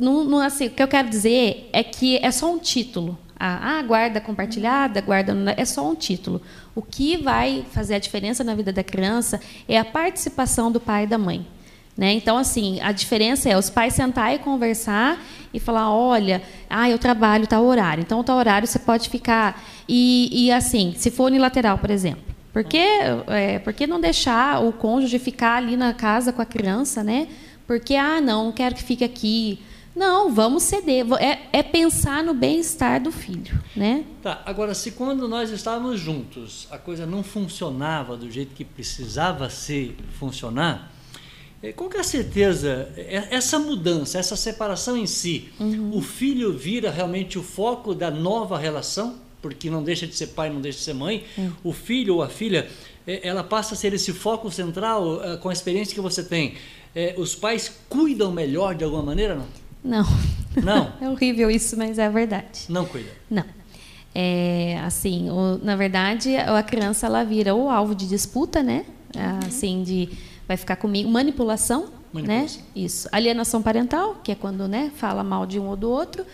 no, 0.00 0.24
no, 0.24 0.38
assim, 0.40 0.68
o 0.68 0.70
que 0.70 0.82
eu 0.82 0.88
quero 0.88 1.10
dizer 1.10 1.68
é 1.74 1.82
que 1.82 2.16
é 2.22 2.30
só 2.30 2.50
um 2.50 2.58
título. 2.58 3.18
A, 3.38 3.78
a 3.78 3.82
guarda 3.82 4.18
compartilhada, 4.18 5.00
guarda 5.00 5.34
é 5.56 5.64
só 5.66 5.86
um 5.86 5.94
título. 5.94 6.40
O 6.74 6.80
que 6.80 7.18
vai 7.18 7.64
fazer 7.70 7.96
a 7.96 7.98
diferença 7.98 8.42
na 8.42 8.54
vida 8.54 8.72
da 8.72 8.82
criança 8.82 9.40
é 9.68 9.78
a 9.78 9.84
participação 9.84 10.72
do 10.72 10.80
pai 10.80 11.04
e 11.04 11.06
da 11.06 11.18
mãe. 11.18 11.46
Né? 12.00 12.14
Então, 12.14 12.38
assim, 12.38 12.80
a 12.80 12.92
diferença 12.92 13.50
é 13.50 13.58
os 13.58 13.68
pais 13.68 13.92
sentar 13.92 14.34
e 14.34 14.38
conversar 14.38 15.22
e 15.52 15.60
falar, 15.60 15.94
olha, 15.94 16.42
ah, 16.70 16.88
eu 16.88 16.98
trabalho 16.98 17.46
tal 17.46 17.62
horário, 17.62 18.00
então 18.00 18.24
tal 18.24 18.38
horário 18.38 18.66
você 18.66 18.78
pode 18.78 19.10
ficar. 19.10 19.62
E, 19.86 20.46
e 20.46 20.50
assim, 20.50 20.94
se 20.96 21.10
for 21.10 21.24
unilateral, 21.24 21.76
por 21.76 21.90
exemplo, 21.90 22.22
por 22.54 22.64
que, 22.64 22.78
é, 23.26 23.58
por 23.58 23.74
que 23.74 23.86
não 23.86 24.00
deixar 24.00 24.64
o 24.64 24.72
cônjuge 24.72 25.18
ficar 25.18 25.56
ali 25.56 25.76
na 25.76 25.92
casa 25.92 26.32
com 26.32 26.40
a 26.40 26.46
criança, 26.46 27.04
né? 27.04 27.28
Porque, 27.66 27.94
ah, 27.94 28.18
não, 28.18 28.46
não 28.46 28.52
quero 28.52 28.74
que 28.74 28.82
fique 28.82 29.04
aqui. 29.04 29.58
Não, 29.94 30.32
vamos 30.32 30.62
ceder. 30.62 31.04
É, 31.20 31.48
é 31.52 31.62
pensar 31.62 32.24
no 32.24 32.32
bem-estar 32.32 33.02
do 33.02 33.12
filho, 33.12 33.62
né? 33.76 34.04
Tá, 34.22 34.40
agora, 34.46 34.74
se 34.74 34.92
quando 34.92 35.28
nós 35.28 35.50
estávamos 35.50 36.00
juntos, 36.00 36.66
a 36.70 36.78
coisa 36.78 37.04
não 37.04 37.22
funcionava 37.22 38.16
do 38.16 38.30
jeito 38.30 38.54
que 38.54 38.64
precisava 38.64 39.50
ser 39.50 39.94
funcionar, 40.18 40.89
qual 41.76 41.90
que 41.90 41.96
é 41.96 42.00
a 42.00 42.04
certeza, 42.04 42.88
é, 42.96 43.28
essa 43.30 43.58
mudança, 43.58 44.18
essa 44.18 44.36
separação 44.36 44.96
em 44.96 45.06
si, 45.06 45.50
uhum. 45.60 45.96
o 45.96 46.00
filho 46.00 46.56
vira 46.56 46.90
realmente 46.90 47.38
o 47.38 47.42
foco 47.42 47.94
da 47.94 48.10
nova 48.10 48.58
relação? 48.58 49.16
Porque 49.42 49.70
não 49.70 49.82
deixa 49.82 50.06
de 50.06 50.14
ser 50.14 50.28
pai, 50.28 50.50
não 50.50 50.60
deixa 50.60 50.78
de 50.78 50.84
ser 50.84 50.94
mãe. 50.94 51.24
Uhum. 51.36 51.52
O 51.64 51.72
filho 51.72 52.16
ou 52.16 52.22
a 52.22 52.28
filha, 52.28 52.68
eh, 53.06 53.20
ela 53.22 53.42
passa 53.42 53.74
a 53.74 53.76
ser 53.76 53.92
esse 53.94 54.12
foco 54.12 54.50
central 54.50 55.22
eh, 55.22 55.36
com 55.38 55.48
a 55.48 55.52
experiência 55.52 55.94
que 55.94 56.00
você 56.00 56.22
tem 56.22 56.56
é, 56.94 57.14
os 57.16 57.34
pais 57.34 57.72
cuidam 57.88 58.32
melhor 58.32 58.74
de 58.74 58.84
alguma 58.84 59.02
maneira, 59.02 59.34
não? 59.34 59.46
Não. 59.82 60.06
Não? 60.62 60.92
é 61.00 61.08
horrível 61.08 61.50
isso, 61.50 61.76
mas 61.76 61.98
é 61.98 62.06
a 62.06 62.10
verdade. 62.10 62.64
Não 62.68 62.84
cuida? 62.84 63.10
Não. 63.30 63.44
É, 64.14 64.80
assim, 64.84 65.30
o, 65.30 65.58
na 65.62 65.76
verdade, 65.76 66.36
a 66.36 66.62
criança 66.62 67.06
ela 67.06 67.22
vira 67.24 67.54
o 67.54 67.70
alvo 67.70 67.94
de 67.94 68.08
disputa, 68.08 68.62
né? 68.62 68.84
assim, 69.46 69.82
de 69.82 70.08
vai 70.50 70.56
ficar 70.56 70.74
comigo, 70.74 71.08
manipulação, 71.08 71.86
Manipulação. 72.12 72.58
né? 72.58 72.64
Isso. 72.74 73.08
Alienação 73.12 73.62
parental, 73.62 74.16
que 74.24 74.32
é 74.32 74.34
quando, 74.34 74.66
né, 74.66 74.90
fala 74.96 75.22
mal 75.22 75.46
de 75.46 75.60
um 75.60 75.68
ou 75.68 75.76
do 75.76 75.88
outro. 75.88 76.26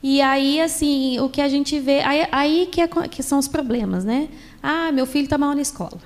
E 0.00 0.22
aí, 0.22 0.60
assim, 0.60 1.18
o 1.18 1.28
que 1.28 1.40
a 1.40 1.48
gente 1.48 1.80
vê, 1.80 1.98
aí, 2.02 2.28
aí 2.30 2.68
que, 2.70 2.80
é, 2.80 2.86
que 2.86 3.20
são 3.20 3.36
os 3.36 3.48
problemas, 3.48 4.04
né? 4.04 4.28
Ah, 4.62 4.92
meu 4.92 5.04
filho 5.06 5.24
está 5.24 5.36
mal 5.36 5.56
na 5.56 5.60
escola. 5.60 5.98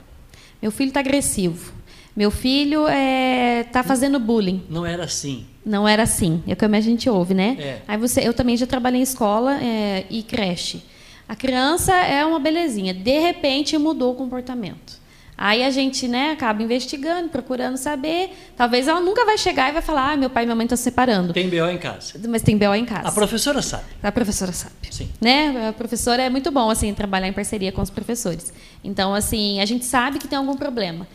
Meu 0.62 0.70
filho 0.72 0.88
está 0.88 1.00
agressivo. 1.00 1.74
Meu 2.16 2.30
filho 2.30 2.86
está 2.88 3.82
fazendo 3.82 4.18
bullying. 4.18 4.62
Não 4.70 4.86
era 4.86 5.04
assim. 5.04 5.44
Não 5.64 5.86
era 5.86 6.04
assim. 6.04 6.42
É 6.46 6.54
como 6.54 6.74
a 6.74 6.80
gente 6.80 7.08
ouve, 7.10 7.34
né? 7.34 7.56
É. 7.60 7.82
Aí 7.86 7.98
você, 7.98 8.26
eu 8.26 8.32
também 8.32 8.56
já 8.56 8.66
trabalhei 8.66 9.00
em 9.00 9.02
escola 9.02 9.62
é, 9.62 10.06
e 10.08 10.22
creche. 10.22 10.82
A 11.28 11.36
criança 11.36 11.94
é 11.94 12.24
uma 12.24 12.38
belezinha. 12.38 12.94
De 12.94 13.18
repente 13.18 13.76
mudou 13.76 14.12
o 14.12 14.14
comportamento. 14.14 15.01
Aí 15.44 15.64
a 15.64 15.70
gente, 15.70 16.06
né, 16.06 16.30
acaba 16.30 16.62
investigando, 16.62 17.28
procurando 17.28 17.76
saber. 17.76 18.30
Talvez 18.56 18.86
ela 18.86 19.00
nunca 19.00 19.24
vai 19.24 19.36
chegar 19.36 19.70
e 19.70 19.72
vai 19.72 19.82
falar: 19.82 20.12
ah, 20.12 20.16
meu 20.16 20.30
pai 20.30 20.44
e 20.44 20.46
minha 20.46 20.54
mãe 20.54 20.66
estão 20.66 20.76
se 20.76 20.84
separando. 20.84 21.32
Tem 21.32 21.50
BO 21.50 21.68
em 21.68 21.78
casa. 21.78 22.14
Mas 22.28 22.42
tem 22.42 22.56
BO 22.56 22.72
em 22.72 22.84
casa. 22.84 23.08
A 23.08 23.10
professora 23.10 23.60
sabe. 23.60 23.82
A 24.00 24.12
professora 24.12 24.52
sabe. 24.52 24.74
Sim. 24.88 25.10
Né? 25.20 25.70
A 25.70 25.72
professora 25.72 26.22
é 26.22 26.30
muito 26.30 26.52
bom 26.52 26.70
assim 26.70 26.94
trabalhar 26.94 27.26
em 27.26 27.32
parceria 27.32 27.72
com 27.72 27.82
os 27.82 27.90
professores. 27.90 28.52
Então, 28.84 29.12
assim, 29.12 29.60
a 29.60 29.64
gente 29.64 29.84
sabe 29.84 30.20
que 30.20 30.28
tem 30.28 30.38
algum 30.38 30.54
problema. 30.54 31.08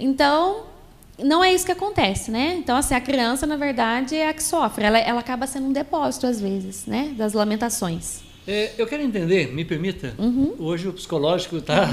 Então, 0.00 0.64
não 1.16 1.44
é 1.44 1.54
isso 1.54 1.64
que 1.64 1.70
acontece, 1.70 2.32
né? 2.32 2.56
Então, 2.58 2.76
assim, 2.76 2.96
a 2.96 3.00
criança, 3.00 3.46
na 3.46 3.56
verdade, 3.56 4.16
é 4.16 4.28
a 4.28 4.34
que 4.34 4.42
sofre. 4.42 4.86
Ela, 4.86 4.98
ela 4.98 5.20
acaba 5.20 5.46
sendo 5.46 5.68
um 5.68 5.72
depósito, 5.72 6.26
às 6.26 6.40
vezes, 6.40 6.84
né? 6.84 7.14
Das 7.16 7.32
lamentações. 7.32 8.26
É, 8.50 8.72
eu 8.78 8.86
quero 8.86 9.02
entender, 9.02 9.52
me 9.52 9.62
permita, 9.62 10.14
Uhum. 10.18 10.54
hoje 10.58 10.88
o 10.88 10.92
psicológico 10.94 11.58
está. 11.58 11.86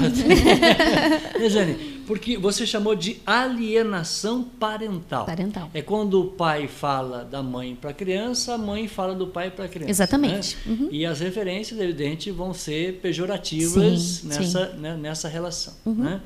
né, 1.38 1.48
Jane? 1.50 1.74
Porque 2.06 2.38
você 2.38 2.64
chamou 2.66 2.94
de 2.94 3.18
alienação 3.26 4.42
parental. 4.42 5.26
Parental. 5.26 5.70
É 5.74 5.82
quando 5.82 6.18
o 6.18 6.24
pai 6.28 6.66
fala 6.66 7.24
da 7.24 7.42
mãe 7.42 7.74
para 7.78 7.90
a 7.90 7.92
criança, 7.92 8.54
a 8.54 8.58
mãe 8.58 8.88
fala 8.88 9.14
do 9.14 9.26
pai 9.26 9.50
para 9.50 9.66
a 9.66 9.68
criança. 9.68 9.90
Exatamente. 9.90 10.56
né? 10.64 10.76
Uhum. 10.80 10.88
E 10.90 11.04
as 11.04 11.20
referências, 11.20 11.78
evidente, 11.78 12.30
vão 12.30 12.54
ser 12.54 13.00
pejorativas 13.02 14.00
Sim, 14.00 14.28
nessa, 14.28 14.68
né, 14.70 14.96
nessa 14.96 15.28
relação. 15.28 15.74
Uhum. 15.84 15.94
Né? 15.94 16.20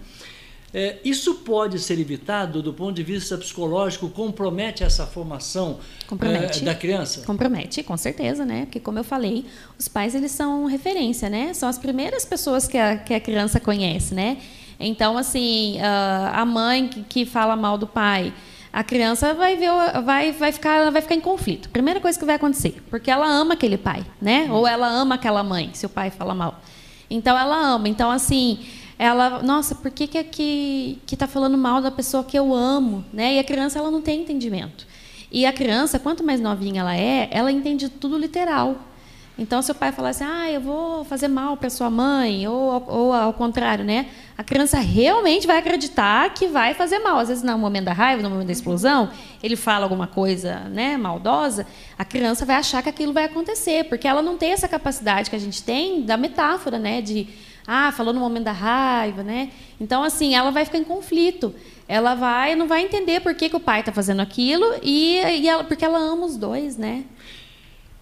É, 0.72 0.98
isso 1.04 1.34
pode 1.36 1.80
ser 1.80 1.98
evitado 1.98 2.62
do 2.62 2.72
ponto 2.72 2.92
de 2.92 3.02
vista 3.02 3.36
psicológico? 3.36 4.08
Compromete 4.08 4.84
essa 4.84 5.04
formação 5.04 5.80
Compromete. 6.06 6.62
é, 6.62 6.64
da 6.64 6.74
criança? 6.74 7.22
Compromete, 7.22 7.82
com 7.82 7.96
certeza, 7.96 8.44
né? 8.44 8.66
Porque, 8.66 8.78
como 8.78 8.98
eu 8.98 9.04
falei, 9.04 9.44
os 9.76 9.88
pais 9.88 10.14
eles 10.14 10.30
são 10.30 10.66
referência, 10.66 11.28
né? 11.28 11.52
São 11.54 11.68
as 11.68 11.76
primeiras 11.76 12.24
pessoas 12.24 12.68
que 12.68 12.78
a, 12.78 12.96
que 12.96 13.12
a 13.12 13.20
criança 13.20 13.58
conhece, 13.58 14.14
né? 14.14 14.38
Então, 14.78 15.18
assim, 15.18 15.78
ah, 15.80 16.32
a 16.36 16.44
mãe 16.44 16.88
que, 16.88 17.26
fala 17.26 17.56
mal 17.56 17.76
do 17.76 17.86
pai, 17.86 18.32
a 18.72 18.84
criança 18.84 19.34
vai 19.34 19.56
ver, 19.56 19.70
vai, 20.04 20.30
vai 20.30 20.52
ficar, 20.52 20.76
ela 20.76 20.90
vai 20.92 21.02
ficar 21.02 21.16
em 21.16 21.20
conflito. 21.20 21.68
Primeira 21.68 22.00
coisa 22.00 22.16
que 22.16 22.24
vai 22.24 22.36
acontecer, 22.36 22.80
porque 22.88 23.10
ela 23.10 23.26
ama 23.26 23.54
aquele 23.54 23.76
pai, 23.76 24.06
né? 24.22 24.46
Ou 24.50 24.68
ela 24.68 24.88
ama 24.88 25.16
aquela 25.16 25.42
mãe, 25.42 25.70
se 25.74 25.84
o 25.84 25.88
pai 25.88 26.10
fala 26.10 26.32
mal. 26.32 26.62
Então, 27.10 27.36
ela 27.36 27.56
ama. 27.56 27.88
Então, 27.88 28.08
assim, 28.08 28.60
ela, 29.03 29.42
nossa, 29.42 29.74
por 29.74 29.90
que 29.90 30.07
que 30.07 30.22
que 30.24 30.98
que 31.07 31.14
está 31.14 31.26
falando 31.26 31.57
mal 31.57 31.80
da 31.80 31.90
pessoa 31.90 32.22
que 32.22 32.38
eu 32.38 32.55
amo, 32.55 33.03
né? 33.11 33.36
E 33.36 33.38
a 33.38 33.44
criança 33.44 33.78
ela 33.78 33.90
não 33.90 34.03
tem 34.03 34.20
entendimento. 34.20 34.86
E 35.32 35.46
a 35.46 35.53
criança, 35.55 35.98
quanto 35.98 36.22
mais 36.22 36.38
novinha 36.38 36.82
ela 36.82 36.94
é, 36.94 37.26
ela 37.30 37.51
entende 37.51 37.88
tudo 37.88 38.18
literal. 38.18 38.76
Então, 39.38 39.62
se 39.62 39.72
o 39.72 39.74
pai 39.74 39.90
falar 39.90 40.11
assim, 40.11 40.24
ah, 40.24 40.51
eu 40.51 40.61
vou 40.61 41.03
fazer 41.03 41.28
mal 41.28 41.57
para 41.57 41.70
sua 41.70 41.88
mãe, 41.88 42.46
ou, 42.46 42.84
ou 42.86 43.14
ao 43.14 43.32
contrário, 43.32 43.86
né? 43.86 44.05
A 44.36 44.44
criança 44.44 44.78
realmente 44.78 45.46
vai 45.46 45.57
acreditar 45.57 46.34
que 46.34 46.46
vai 46.46 46.74
fazer 46.74 46.98
mal. 46.98 47.20
Às 47.20 47.28
vezes, 47.28 47.42
no 47.42 47.57
momento 47.57 47.86
da 47.86 47.94
raiva, 47.94 48.22
no 48.22 48.28
momento 48.28 48.48
da 48.48 48.53
explosão, 48.53 49.09
ele 49.42 49.57
fala 49.57 49.86
alguma 49.86 50.07
coisa 50.07 50.57
né, 50.68 50.98
maldosa, 50.98 51.66
a 51.96 52.05
criança 52.05 52.44
vai 52.44 52.57
achar 52.57 52.82
que 52.82 52.90
aquilo 52.90 53.14
vai 53.14 53.24
acontecer, 53.24 53.84
porque 53.84 54.07
ela 54.07 54.20
não 54.20 54.36
tem 54.36 54.53
essa 54.53 54.68
capacidade 54.68 55.30
que 55.30 55.36
a 55.36 55.40
gente 55.40 55.62
tem 55.62 56.03
da 56.03 56.18
metáfora, 56.18 56.78
né? 56.78 57.01
De, 57.01 57.26
ah, 57.72 57.92
falou 57.92 58.12
no 58.12 58.18
momento 58.18 58.44
da 58.44 58.52
raiva, 58.52 59.22
né? 59.22 59.52
Então, 59.80 60.02
assim, 60.02 60.34
ela 60.34 60.50
vai 60.50 60.64
ficar 60.64 60.78
em 60.78 60.84
conflito. 60.84 61.54
Ela 61.86 62.16
vai, 62.16 62.56
não 62.56 62.66
vai 62.66 62.82
entender 62.82 63.20
por 63.20 63.32
que, 63.32 63.48
que 63.48 63.54
o 63.54 63.60
pai 63.60 63.78
está 63.78 63.92
fazendo 63.92 64.20
aquilo, 64.20 64.64
e, 64.82 65.18
e 65.18 65.48
ela, 65.48 65.62
porque 65.62 65.84
ela 65.84 65.98
ama 65.98 66.26
os 66.26 66.36
dois, 66.36 66.76
né? 66.76 67.04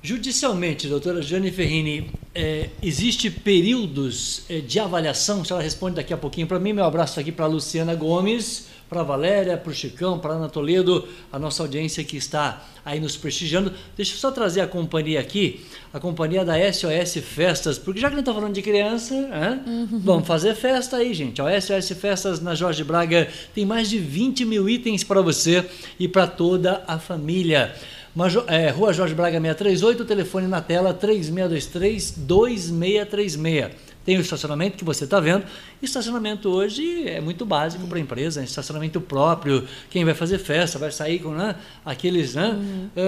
Judicialmente, 0.01 0.89
doutora 0.89 1.21
Jane 1.21 1.51
Ferrini, 1.51 2.11
é, 2.35 2.71
existe 2.83 3.31
períodos 3.31 4.43
é, 4.49 4.61
de 4.61 4.81
avaliação? 4.81 5.43
A 5.43 5.45
senhora 5.45 5.63
responde 5.63 5.97
daqui 5.97 6.15
a 6.15 6.17
pouquinho 6.17 6.47
para 6.47 6.59
mim. 6.59 6.73
Meu 6.73 6.85
abraço 6.85 7.21
aqui 7.21 7.31
para 7.31 7.47
Luciana 7.47 7.95
Gomes, 7.95 8.69
para 8.89 9.01
a 9.01 9.05
Valéria, 9.05 9.57
para 9.57 9.71
o 9.71 9.75
Chicão, 9.75 10.19
para 10.19 10.33
a 10.33 10.37
Ana 10.37 10.49
Toledo, 10.49 11.07
a 11.33 11.39
nossa 11.39 11.63
audiência 11.63 12.03
que 12.03 12.17
está 12.17 12.65
aí 12.85 12.99
nos 12.99 13.17
prestigiando. 13.17 13.73
Deixa 13.97 14.15
eu 14.15 14.19
só 14.19 14.31
trazer 14.31 14.63
a 14.63 14.67
companhia 14.67 15.21
aqui, 15.21 15.61
a 15.93 16.01
companhia 16.01 16.43
da 16.45 16.55
SOS 16.73 17.19
Festas, 17.23 17.79
porque 17.79 18.01
já 18.01 18.09
que 18.09 18.15
a 18.15 18.17
gente 18.17 18.25
está 18.29 18.35
falando 18.35 18.55
de 18.55 18.63
criança, 18.63 19.15
né, 19.15 19.61
vamos 19.93 20.27
fazer 20.27 20.55
festa 20.55 20.97
aí, 20.97 21.13
gente. 21.13 21.41
A 21.43 21.61
SOS 21.61 21.91
Festas 21.93 22.41
na 22.41 22.55
Jorge 22.55 22.83
Braga 22.83 23.29
tem 23.55 23.67
mais 23.67 23.91
de 23.91 23.99
20 23.99 24.45
mil 24.47 24.67
itens 24.69 25.05
para 25.05 25.21
você 25.21 25.65
e 26.01 26.09
para 26.09 26.27
toda 26.27 26.83
a 26.87 26.99
família. 26.99 27.75
Majo- 28.15 28.45
é, 28.49 28.71
Rua 28.71 28.93
Jorge 28.93 29.15
Braga 29.15 29.39
638, 29.39 30.05
telefone 30.07 30.47
na 30.49 30.61
tela 30.63 30.95
3623-2636. 30.95 33.71
Tem 34.09 34.17
o 34.17 34.23
estacionamento 34.23 34.79
que 34.79 34.85
você 34.87 35.05
está 35.05 35.21
vendo. 35.21 35.45
Estacionamento 35.83 36.49
hoje 36.49 37.07
é 37.07 37.21
muito 37.21 37.45
básico 37.45 37.87
para 37.87 37.99
a 37.99 38.01
empresa, 38.01 38.43
estacionamento 38.43 39.03
próprio. 39.03 39.69
Quem 39.91 40.03
vai 40.03 40.15
fazer 40.15 40.39
festa 40.39 40.79
vai 40.79 40.91
sair 40.91 41.19
com 41.19 41.33
né, 41.33 41.55
aqueles. 41.85 42.35
Né, 42.35 42.59
é, 42.97 43.03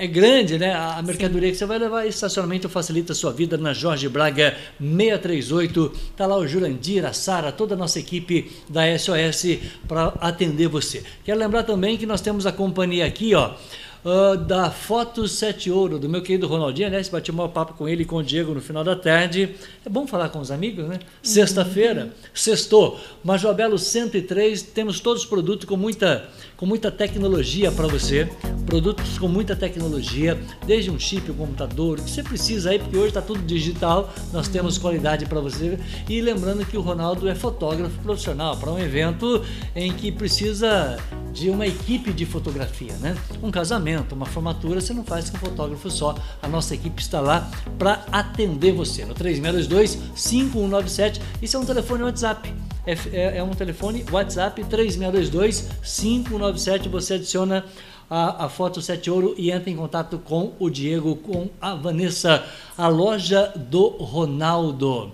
é- 0.00 0.04
é 0.04 0.06
grande, 0.08 0.58
né? 0.58 0.74
A 0.74 1.00
mercadoria 1.02 1.52
que 1.52 1.56
você 1.56 1.66
vai 1.66 1.78
levar. 1.78 2.04
Estacionamento 2.04 2.68
facilita 2.68 3.12
a 3.12 3.14
sua 3.14 3.32
vida 3.32 3.56
na 3.56 3.72
Jorge 3.72 4.08
Braga 4.08 4.56
638. 4.80 5.92
Está 6.10 6.26
lá 6.26 6.36
o 6.36 6.48
Jurandir, 6.48 7.06
a 7.06 7.12
Sara, 7.12 7.52
toda 7.52 7.76
a 7.76 7.78
nossa 7.78 8.00
equipe 8.00 8.50
da 8.68 8.82
SOS 8.98 9.58
para 9.86 10.14
atender 10.18 10.66
você. 10.66 11.04
Quero 11.24 11.38
lembrar 11.38 11.62
também 11.62 11.96
que 11.96 12.06
nós 12.06 12.20
temos 12.20 12.44
a 12.44 12.50
companhia 12.50 13.06
aqui, 13.06 13.36
ó. 13.36 13.52
Ah, 14.04 14.36
da 14.36 14.70
Foto 14.70 15.26
7 15.26 15.70
Ouro, 15.70 15.98
do 15.98 16.08
meu 16.08 16.20
querido 16.20 16.46
Ronaldinho, 16.46 16.88
aliás, 16.88 17.08
bati 17.08 17.30
um 17.30 17.34
maior 17.34 17.48
papo 17.48 17.72
com 17.72 17.88
ele 17.88 18.02
e 18.02 18.04
com 18.04 18.16
o 18.16 18.22
Diego 18.22 18.52
no 18.52 18.60
final 18.60 18.84
da 18.84 18.94
tarde. 18.94 19.54
É 19.84 19.88
bom 19.88 20.06
falar 20.06 20.28
com 20.28 20.40
os 20.40 20.50
amigos, 20.50 20.86
né? 20.86 20.98
Sexta-feira, 21.22 22.12
sextou, 22.34 23.00
Major 23.22 23.54
Belo 23.54 23.78
103, 23.78 24.62
temos 24.62 25.00
todos 25.00 25.22
os 25.22 25.28
produtos 25.28 25.66
com 25.66 25.76
muita, 25.76 26.28
com 26.56 26.66
muita 26.66 26.90
tecnologia 26.90 27.72
para 27.72 27.86
você, 27.86 28.28
produtos 28.66 29.18
com 29.18 29.26
muita 29.26 29.56
tecnologia, 29.56 30.38
desde 30.66 30.90
um 30.90 30.98
chip, 30.98 31.30
um 31.30 31.34
computador, 31.34 31.98
o 31.98 32.02
que 32.02 32.10
você 32.10 32.22
precisa 32.22 32.70
aí, 32.70 32.78
porque 32.78 32.96
hoje 32.96 33.08
está 33.08 33.22
tudo 33.22 33.40
digital, 33.40 34.12
nós 34.32 34.48
temos 34.48 34.76
qualidade 34.76 35.24
para 35.24 35.40
você. 35.40 35.78
E 36.08 36.20
lembrando 36.20 36.66
que 36.66 36.76
o 36.76 36.82
Ronaldo 36.82 37.26
é 37.26 37.34
fotógrafo 37.34 37.98
profissional 38.02 38.56
para 38.56 38.70
um 38.70 38.78
evento 38.78 39.42
em 39.74 39.92
que 39.92 40.12
precisa 40.12 40.98
de 41.34 41.50
uma 41.50 41.66
equipe 41.66 42.12
de 42.12 42.24
fotografia, 42.24 42.94
né? 42.98 43.16
Um 43.42 43.50
casamento, 43.50 43.93
uma 44.12 44.26
formatura, 44.26 44.80
você 44.80 44.92
não 44.92 45.04
faz 45.04 45.30
com 45.30 45.36
um 45.36 45.40
fotógrafo 45.40 45.90
só. 45.90 46.14
A 46.42 46.48
nossa 46.48 46.74
equipe 46.74 47.00
está 47.00 47.20
lá 47.20 47.50
para 47.78 48.04
atender 48.10 48.72
você 48.72 49.04
no 49.04 49.14
3622 49.14 49.98
5197. 50.14 51.20
Isso 51.42 51.56
é 51.56 51.60
um 51.60 51.64
telefone 51.64 52.02
WhatsApp. 52.04 52.52
É, 52.86 52.92
é- 53.12 53.38
é 53.38 53.42
um 53.42 53.50
telefone 53.50 54.04
WhatsApp 54.10 54.62
3622 54.64 55.68
5197. 55.82 56.88
Você 56.88 57.14
adiciona 57.14 57.64
a, 58.10 58.44
a 58.44 58.48
foto 58.48 58.82
7 58.82 59.10
ouro 59.10 59.34
e 59.38 59.50
entra 59.50 59.70
em 59.70 59.76
contato 59.76 60.18
com 60.18 60.52
o 60.58 60.68
Diego, 60.68 61.16
com 61.16 61.48
a 61.60 61.74
Vanessa, 61.74 62.44
a 62.76 62.88
loja 62.88 63.52
do 63.56 63.88
Ronaldo. 63.88 65.12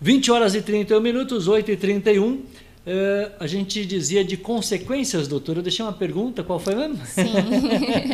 20 0.00 0.30
horas 0.30 0.54
e 0.54 0.60
31 0.60 1.00
minutos, 1.00 1.48
8 1.48 1.70
e 1.70 1.76
31. 1.76 2.42
Eh, 2.88 3.32
a 3.40 3.46
gente 3.48 3.84
dizia 3.84 4.24
de 4.24 4.36
consequências, 4.36 5.26
doutora. 5.26 5.58
Eu 5.58 5.62
deixei 5.64 5.84
uma 5.84 5.92
pergunta, 5.92 6.44
qual 6.44 6.60
foi 6.60 6.74
mesmo? 6.76 6.96
Sim. 7.04 7.24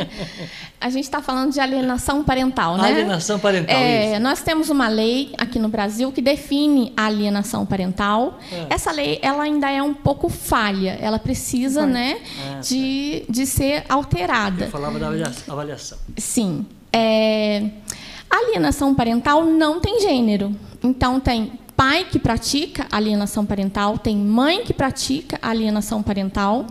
a 0.81 0.89
gente 0.89 1.05
está 1.05 1.21
falando 1.21 1.53
de 1.53 1.61
alienação 1.61 2.25
parental, 2.25 2.79
né? 2.79 2.89
Alienação 2.89 3.39
parental, 3.39 3.77
É, 3.77 4.13
isso. 4.13 4.21
nós 4.23 4.41
temos 4.41 4.71
uma 4.71 4.89
lei 4.89 5.33
aqui 5.37 5.59
no 5.59 5.69
Brasil 5.69 6.11
que 6.11 6.23
define 6.23 6.91
a 6.97 7.05
alienação 7.05 7.67
parental. 7.67 8.39
É. 8.51 8.67
Essa 8.75 8.91
lei 8.93 9.19
ela 9.21 9.43
ainda 9.43 9.71
é 9.71 9.83
um 9.83 9.93
pouco 9.93 10.31
falha. 10.31 10.97
Ela 11.03 11.19
precisa, 11.19 11.85
né, 11.85 12.19
Ah, 12.57 12.61
de, 12.61 13.25
de 13.29 13.45
ser 13.45 13.85
alterada. 13.91 14.65
Eu 14.65 14.71
falava 14.71 14.99
da 14.99 15.09
avalia- 15.09 15.33
avaliação. 15.49 15.99
Sim. 16.17 16.65
É, 16.91 17.63
alienação 18.31 18.95
parental 18.95 19.45
não 19.45 19.81
tem 19.81 20.01
gênero. 20.01 20.55
Então, 20.83 21.21
tem 21.21 21.53
pai 21.83 22.07
que 22.09 22.17
pratica 22.17 22.87
alienação 22.93 23.45
parental, 23.45 23.99
tem 23.99 24.17
mãe 24.17 24.63
que 24.63 24.73
pratica 24.73 25.37
alienação 25.43 26.01
parental, 26.01 26.65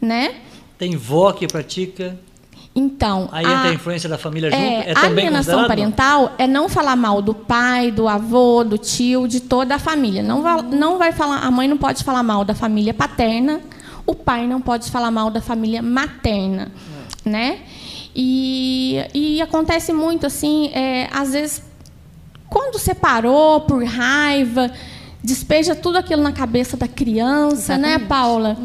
né? 0.00 0.36
Tem 0.78 0.96
vó 0.96 1.32
que 1.32 1.48
pratica. 1.48 2.16
Então, 2.72 3.28
Aí 3.32 3.44
entra 3.44 3.70
a 3.70 3.74
influência 3.74 4.08
da 4.08 4.16
família 4.16 4.50
junto? 4.50 4.62
é, 4.62 4.90
É 4.90 4.92
a 4.92 4.94
também 4.94 5.26
alienação 5.26 5.66
parental 5.66 6.32
é 6.38 6.46
não 6.46 6.68
falar 6.68 6.94
mal 6.94 7.20
do 7.20 7.34
pai, 7.34 7.90
do 7.90 8.06
avô, 8.06 8.62
do 8.62 8.78
tio, 8.78 9.26
de 9.26 9.40
toda 9.40 9.74
a 9.74 9.78
família. 9.80 10.22
Não 10.22 10.42
vai, 10.42 10.62
não 10.62 10.96
vai 10.96 11.10
falar, 11.10 11.38
a 11.38 11.50
mãe 11.50 11.66
não 11.66 11.76
pode 11.76 12.04
falar 12.04 12.22
mal 12.22 12.44
da 12.44 12.54
família 12.54 12.94
paterna, 12.94 13.60
o 14.06 14.14
pai 14.14 14.46
não 14.46 14.60
pode 14.60 14.92
falar 14.92 15.10
mal 15.10 15.28
da 15.28 15.40
família 15.40 15.82
materna, 15.82 16.70
né? 17.24 17.58
E, 18.14 19.04
e 19.12 19.42
acontece 19.42 19.92
muito 19.92 20.24
assim, 20.24 20.70
é, 20.72 21.08
às 21.12 21.32
vezes 21.32 21.71
quando 22.52 22.78
separou 22.78 23.62
por 23.62 23.82
raiva, 23.82 24.70
despeja 25.24 25.74
tudo 25.74 25.96
aquilo 25.96 26.22
na 26.22 26.32
cabeça 26.32 26.76
da 26.76 26.86
criança, 26.86 27.78
né, 27.78 27.94
Exatamente. 27.94 28.08
Paula? 28.08 28.56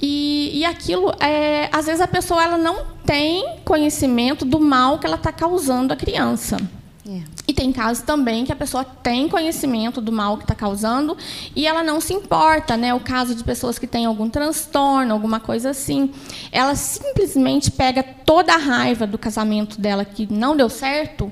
E, 0.00 0.52
e 0.54 0.64
aquilo, 0.64 1.12
é, 1.20 1.68
às 1.70 1.84
vezes 1.84 2.00
a 2.00 2.08
pessoa 2.08 2.42
ela 2.42 2.56
não 2.56 2.78
tem 3.04 3.56
conhecimento 3.62 4.46
do 4.46 4.58
mal 4.58 4.98
que 4.98 5.06
ela 5.06 5.16
está 5.16 5.30
causando 5.30 5.92
à 5.92 5.96
criança. 5.96 6.56
É. 7.06 7.20
E 7.46 7.52
tem 7.52 7.70
casos 7.72 8.02
também 8.02 8.46
que 8.46 8.52
a 8.52 8.56
pessoa 8.56 8.84
tem 8.84 9.28
conhecimento 9.28 10.00
do 10.00 10.10
mal 10.10 10.38
que 10.38 10.44
está 10.44 10.54
causando 10.54 11.14
e 11.54 11.66
ela 11.66 11.82
não 11.82 12.00
se 12.00 12.14
importa, 12.14 12.74
né? 12.74 12.94
O 12.94 13.00
caso 13.00 13.34
de 13.34 13.44
pessoas 13.44 13.78
que 13.78 13.86
têm 13.86 14.06
algum 14.06 14.30
transtorno, 14.30 15.12
alguma 15.12 15.40
coisa 15.40 15.70
assim, 15.70 16.10
ela 16.50 16.74
simplesmente 16.74 17.70
pega 17.70 18.02
toda 18.02 18.54
a 18.54 18.58
raiva 18.58 19.06
do 19.06 19.18
casamento 19.18 19.78
dela 19.78 20.06
que 20.06 20.26
não 20.32 20.56
deu 20.56 20.70
certo 20.70 21.30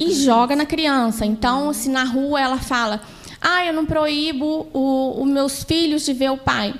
e 0.00 0.12
joga 0.12 0.54
na 0.54 0.66
criança. 0.66 1.24
Então, 1.24 1.72
se 1.72 1.88
na 1.88 2.04
rua 2.04 2.40
ela 2.40 2.58
fala, 2.58 3.02
ah, 3.40 3.64
eu 3.64 3.72
não 3.72 3.86
proíbo 3.86 4.68
os 4.72 5.28
meus 5.28 5.62
filhos 5.62 6.04
de 6.04 6.12
ver 6.12 6.30
o 6.30 6.36
pai. 6.36 6.74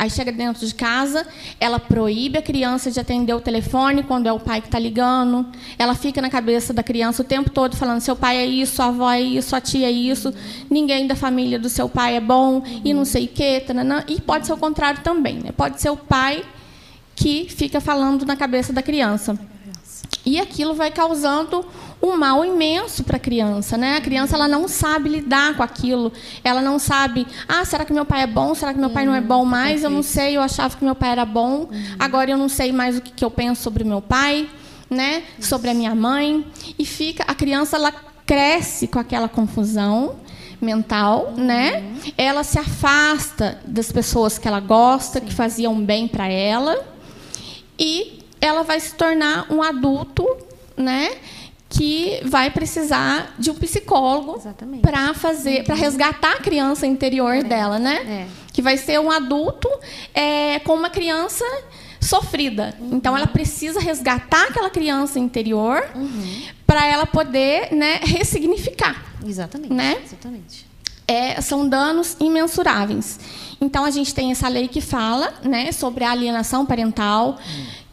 Aí 0.00 0.08
chega 0.08 0.32
dentro 0.32 0.66
de 0.66 0.74
casa, 0.74 1.26
ela 1.60 1.78
proíbe 1.78 2.38
a 2.38 2.42
criança 2.42 2.90
de 2.90 2.98
atender 2.98 3.34
o 3.34 3.40
telefone 3.40 4.02
quando 4.02 4.26
é 4.26 4.32
o 4.32 4.40
pai 4.40 4.62
que 4.62 4.66
está 4.66 4.78
ligando. 4.78 5.44
Ela 5.78 5.94
fica 5.94 6.22
na 6.22 6.30
cabeça 6.30 6.72
da 6.72 6.82
criança 6.82 7.20
o 7.20 7.24
tempo 7.24 7.50
todo 7.50 7.76
falando: 7.76 8.00
seu 8.00 8.16
pai 8.16 8.38
é 8.38 8.46
isso, 8.46 8.76
sua 8.76 8.86
avó 8.86 9.10
é 9.10 9.20
isso, 9.20 9.50
sua 9.50 9.60
tia 9.60 9.88
é 9.88 9.90
isso, 9.90 10.32
ninguém 10.70 11.06
da 11.06 11.14
família 11.14 11.58
do 11.58 11.68
seu 11.68 11.86
pai 11.86 12.16
é 12.16 12.20
bom 12.20 12.62
e 12.82 12.94
não 12.94 13.04
sei 13.04 13.26
o 13.26 13.28
quê. 13.28 13.62
tananã. 13.66 14.02
E 14.08 14.18
pode 14.22 14.46
ser 14.46 14.54
o 14.54 14.56
contrário 14.56 15.02
também. 15.02 15.34
Né? 15.34 15.52
Pode 15.52 15.78
ser 15.78 15.90
o 15.90 15.98
pai 15.98 16.44
que 17.14 17.46
fica 17.50 17.78
falando 17.78 18.24
na 18.24 18.36
cabeça 18.36 18.72
da 18.72 18.80
criança. 18.80 19.38
E 20.24 20.40
aquilo 20.40 20.72
vai 20.72 20.90
causando 20.90 21.62
um 22.02 22.16
mal 22.16 22.44
imenso 22.44 23.04
para 23.04 23.16
a 23.16 23.20
criança, 23.20 23.76
né? 23.76 23.96
A 23.96 24.00
criança 24.00 24.34
ela 24.34 24.48
não 24.48 24.66
sabe 24.66 25.08
lidar 25.08 25.54
com 25.56 25.62
aquilo. 25.62 26.12
Ela 26.42 26.62
não 26.62 26.78
sabe, 26.78 27.26
ah, 27.46 27.64
será 27.64 27.84
que 27.84 27.92
meu 27.92 28.04
pai 28.04 28.22
é 28.22 28.26
bom? 28.26 28.54
Será 28.54 28.72
que 28.72 28.80
meu 28.80 28.90
pai 28.90 29.04
não 29.04 29.14
é 29.14 29.20
bom 29.20 29.44
mais? 29.44 29.84
Eu 29.84 29.90
não 29.90 30.02
sei, 30.02 30.36
eu 30.36 30.40
achava 30.40 30.76
que 30.76 30.84
meu 30.84 30.94
pai 30.94 31.10
era 31.10 31.24
bom. 31.24 31.68
Agora 31.98 32.30
eu 32.30 32.38
não 32.38 32.48
sei 32.48 32.72
mais 32.72 32.96
o 32.96 33.00
que, 33.00 33.12
que 33.12 33.24
eu 33.24 33.30
penso 33.30 33.62
sobre 33.62 33.84
meu 33.84 34.00
pai, 34.00 34.48
né? 34.88 35.22
Sobre 35.38 35.70
a 35.70 35.74
minha 35.74 35.94
mãe. 35.94 36.46
E 36.78 36.86
fica, 36.86 37.24
a 37.26 37.34
criança 37.34 37.76
ela 37.76 37.92
cresce 38.24 38.86
com 38.86 38.98
aquela 38.98 39.28
confusão 39.28 40.16
mental, 40.60 41.34
né? 41.36 41.84
Ela 42.16 42.44
se 42.44 42.58
afasta 42.58 43.60
das 43.64 43.90
pessoas 43.90 44.38
que 44.38 44.46
ela 44.46 44.60
gosta, 44.60 45.20
que 45.20 45.34
faziam 45.34 45.78
bem 45.80 46.06
para 46.06 46.28
ela 46.28 46.78
e 47.78 48.20
ela 48.40 48.62
vai 48.62 48.78
se 48.78 48.94
tornar 48.94 49.46
um 49.50 49.62
adulto, 49.62 50.26
né, 50.76 51.10
que 51.70 52.20
vai 52.24 52.50
precisar 52.50 53.32
de 53.38 53.48
um 53.48 53.54
psicólogo 53.54 54.42
para 54.82 55.14
fazer, 55.14 55.64
para 55.64 55.76
resgatar 55.76 56.32
a 56.32 56.40
criança 56.40 56.84
interior 56.84 57.44
dela, 57.44 57.78
né? 57.78 58.26
é. 58.26 58.26
Que 58.52 58.60
vai 58.60 58.76
ser 58.76 58.98
um 58.98 59.10
adulto 59.10 59.68
é, 60.12 60.58
com 60.58 60.74
uma 60.74 60.90
criança 60.90 61.44
sofrida. 62.00 62.76
Então 62.90 63.16
ela 63.16 63.28
precisa 63.28 63.78
resgatar 63.78 64.48
aquela 64.48 64.68
criança 64.68 65.20
interior 65.20 65.82
para 66.66 66.84
ela 66.84 67.06
poder, 67.06 67.72
né, 67.72 68.00
ressignificar 68.02 69.04
Exatamente. 69.24 69.72
Né? 69.72 69.96
Exatamente. 70.04 70.66
é, 71.06 71.40
são 71.40 71.68
danos 71.68 72.16
imensuráveis. 72.18 73.20
Então 73.60 73.84
a 73.84 73.90
gente 73.90 74.14
tem 74.14 74.32
essa 74.32 74.48
lei 74.48 74.66
que 74.66 74.80
fala, 74.80 75.34
né, 75.44 75.70
sobre 75.70 76.02
a 76.02 76.10
alienação 76.10 76.64
parental, 76.64 77.38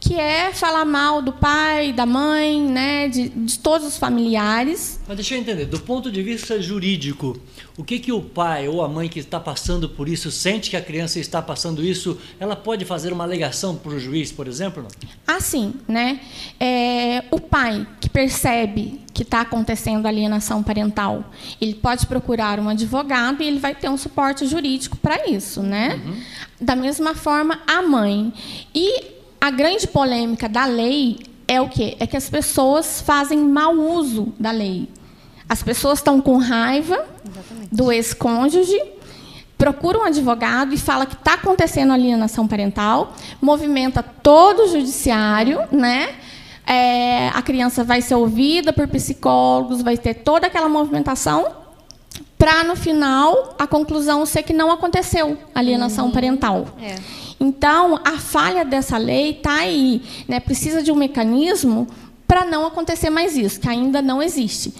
que 0.08 0.14
é 0.14 0.54
falar 0.54 0.86
mal 0.86 1.20
do 1.20 1.34
pai, 1.34 1.92
da 1.92 2.06
mãe, 2.06 2.62
né, 2.62 3.10
de, 3.10 3.28
de 3.28 3.58
todos 3.58 3.86
os 3.86 3.98
familiares. 3.98 4.98
Mas 5.06 5.18
deixa 5.18 5.34
eu 5.34 5.38
entender, 5.38 5.66
do 5.66 5.78
ponto 5.78 6.10
de 6.10 6.22
vista 6.22 6.62
jurídico, 6.62 7.38
o 7.76 7.84
que, 7.84 7.98
que 7.98 8.10
o 8.10 8.22
pai 8.22 8.66
ou 8.68 8.82
a 8.82 8.88
mãe 8.88 9.06
que 9.06 9.18
está 9.18 9.38
passando 9.38 9.86
por 9.86 10.08
isso 10.08 10.30
sente 10.30 10.70
que 10.70 10.78
a 10.78 10.80
criança 10.80 11.20
está 11.20 11.42
passando 11.42 11.84
isso, 11.84 12.18
ela 12.40 12.56
pode 12.56 12.86
fazer 12.86 13.12
uma 13.12 13.22
alegação 13.22 13.76
para 13.76 13.92
o 13.92 14.00
juiz, 14.00 14.32
por 14.32 14.48
exemplo? 14.48 14.82
Não? 14.82 15.36
Assim, 15.36 15.74
né, 15.86 16.20
é, 16.58 17.24
o 17.30 17.38
pai 17.38 17.86
que 18.00 18.08
percebe 18.08 19.02
que 19.12 19.24
está 19.24 19.42
acontecendo 19.42 20.06
alienação 20.06 20.62
parental, 20.62 21.30
ele 21.60 21.74
pode 21.74 22.06
procurar 22.06 22.58
um 22.58 22.70
advogado 22.70 23.42
e 23.42 23.46
ele 23.46 23.58
vai 23.58 23.74
ter 23.74 23.90
um 23.90 23.98
suporte 23.98 24.46
jurídico 24.46 24.96
para 24.96 25.28
isso, 25.28 25.62
né? 25.62 26.00
Da 26.58 26.74
mesma 26.74 27.14
forma, 27.14 27.60
a 27.66 27.82
mãe. 27.82 28.32
E 28.74 29.17
a 29.40 29.50
grande 29.50 29.86
polêmica 29.86 30.48
da 30.48 30.64
lei 30.64 31.18
é 31.46 31.60
o 31.60 31.68
quê? 31.68 31.96
É 31.98 32.06
que 32.06 32.16
as 32.16 32.28
pessoas 32.28 33.00
fazem 33.00 33.38
mau 33.38 33.74
uso 33.74 34.32
da 34.38 34.50
lei. 34.50 34.88
As 35.48 35.62
pessoas 35.62 35.98
estão 35.98 36.20
com 36.20 36.36
raiva 36.36 37.06
Exatamente. 37.24 37.74
do 37.74 37.90
ex-cônjuge, 37.90 38.78
procura 39.56 39.98
um 39.98 40.04
advogado 40.04 40.74
e 40.74 40.78
fala 40.78 41.06
que 41.06 41.14
está 41.14 41.34
acontecendo 41.34 41.92
alienação 41.92 42.46
parental, 42.46 43.14
movimenta 43.40 44.02
todo 44.02 44.64
o 44.64 44.68
judiciário, 44.68 45.60
né? 45.72 46.14
É, 46.66 47.28
a 47.30 47.40
criança 47.40 47.82
vai 47.82 48.02
ser 48.02 48.14
ouvida 48.14 48.74
por 48.74 48.86
psicólogos, 48.88 49.80
vai 49.80 49.96
ter 49.96 50.14
toda 50.14 50.46
aquela 50.46 50.68
movimentação 50.68 51.46
para 52.38 52.62
no 52.62 52.76
final 52.76 53.56
a 53.58 53.66
conclusão 53.66 54.24
ser 54.26 54.42
que 54.42 54.52
não 54.52 54.70
aconteceu 54.70 55.38
alienação 55.54 56.10
parental. 56.10 56.66
É. 56.80 56.94
Então, 57.40 58.00
a 58.04 58.18
falha 58.18 58.64
dessa 58.64 58.96
lei 58.96 59.30
está 59.30 59.58
aí. 59.58 60.02
Né? 60.26 60.40
Precisa 60.40 60.82
de 60.82 60.90
um 60.90 60.96
mecanismo 60.96 61.86
para 62.26 62.44
não 62.44 62.66
acontecer 62.66 63.10
mais 63.10 63.36
isso, 63.36 63.60
que 63.60 63.68
ainda 63.68 64.02
não 64.02 64.22
existe. 64.22 64.74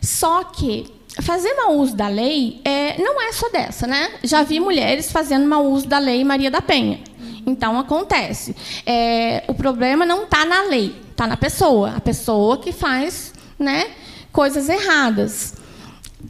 Só 0.00 0.44
que 0.44 0.86
fazer 1.22 1.54
mau 1.54 1.76
uso 1.76 1.94
da 1.94 2.08
lei 2.08 2.60
é, 2.64 3.00
não 3.02 3.20
é 3.20 3.32
só 3.32 3.48
dessa. 3.48 3.86
Né? 3.86 4.12
Já 4.22 4.42
vi 4.42 4.60
mulheres 4.60 5.10
fazendo 5.10 5.46
mau 5.46 5.64
uso 5.66 5.86
da 5.88 5.98
lei 5.98 6.24
Maria 6.24 6.50
da 6.50 6.62
Penha. 6.62 7.00
Então, 7.46 7.78
acontece. 7.78 8.54
É, 8.86 9.44
o 9.48 9.54
problema 9.54 10.06
não 10.06 10.24
está 10.24 10.44
na 10.44 10.62
lei, 10.62 10.94
está 11.10 11.26
na 11.26 11.36
pessoa. 11.36 11.94
A 11.96 12.00
pessoa 12.00 12.58
que 12.58 12.72
faz 12.72 13.34
né, 13.58 13.90
coisas 14.32 14.68
erradas. 14.68 15.54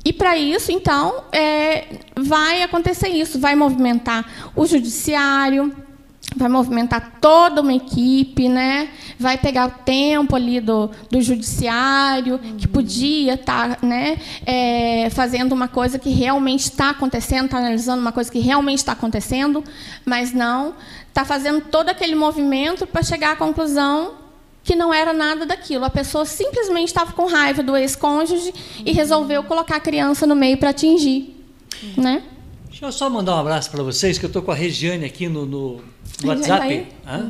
E 0.05 0.13
para 0.13 0.37
isso, 0.37 0.71
então, 0.71 1.25
é, 1.33 1.87
vai 2.15 2.63
acontecer 2.63 3.09
isso, 3.09 3.41
vai 3.41 3.55
movimentar 3.55 4.53
o 4.55 4.67
judiciário, 4.67 5.75
vai 6.37 6.49
movimentar 6.49 7.19
toda 7.21 7.63
uma 7.63 7.73
equipe, 7.73 8.49
né? 8.49 8.91
vai 9.19 9.39
pegar 9.39 9.69
o 9.69 9.71
tempo 9.85 10.35
ali 10.35 10.61
do, 10.61 10.91
do 11.11 11.23
judiciário, 11.23 12.39
que 12.59 12.67
podia 12.67 13.35
estar 13.35 13.79
né, 13.83 14.19
é, 14.45 15.09
fazendo 15.11 15.53
uma 15.53 15.69
coisa 15.69 15.99
que 15.99 16.11
realmente 16.11 16.65
está 16.65 16.91
acontecendo, 16.91 17.47
está 17.47 17.59
analisando 17.59 18.01
uma 18.01 18.13
coisa 18.13 18.31
que 18.31 18.41
realmente 18.41 18.79
está 18.79 18.93
acontecendo, 18.93 19.63
mas 20.05 20.33
não, 20.33 20.75
está 21.09 21.25
fazendo 21.25 21.61
todo 21.63 21.89
aquele 21.89 22.15
movimento 22.15 22.87
para 22.87 23.03
chegar 23.03 23.33
à 23.33 23.37
conclusão 23.37 24.24
que 24.65 24.75
não 24.75 24.93
era 24.93 25.12
nada 25.12 25.45
daquilo. 25.47 25.85
A 25.85 25.91
pessoa 25.91 26.25
simplesmente 26.25 26.89
estava 26.89 27.12
com 27.12 27.27
raiva 27.27 27.62
do 27.62 27.77
ex-cônjuge 27.77 28.53
e 28.85 28.91
resolveu 28.93 29.45
colocar 29.45 29.77
a 29.77 29.81
criança 29.81 30.27
no 30.27 30.35
meio 30.35 30.57
para 30.57 30.71
atingir. 30.71 31.37
Né? 31.97 32.23
Deixa 32.71 32.87
eu 32.87 32.91
só 32.93 33.09
mandar 33.09 33.37
um 33.37 33.39
abraço 33.39 33.71
para 33.71 33.83
vocês, 33.83 34.19
que 34.19 34.25
eu 34.25 34.29
estou 34.29 34.43
com 34.43 34.51
a 34.51 34.55
Regiane 34.55 35.05
aqui 35.05 35.29
no, 35.29 35.47
no- 35.47 35.81
WhatsApp. 36.25 36.87
tá? 37.05 37.21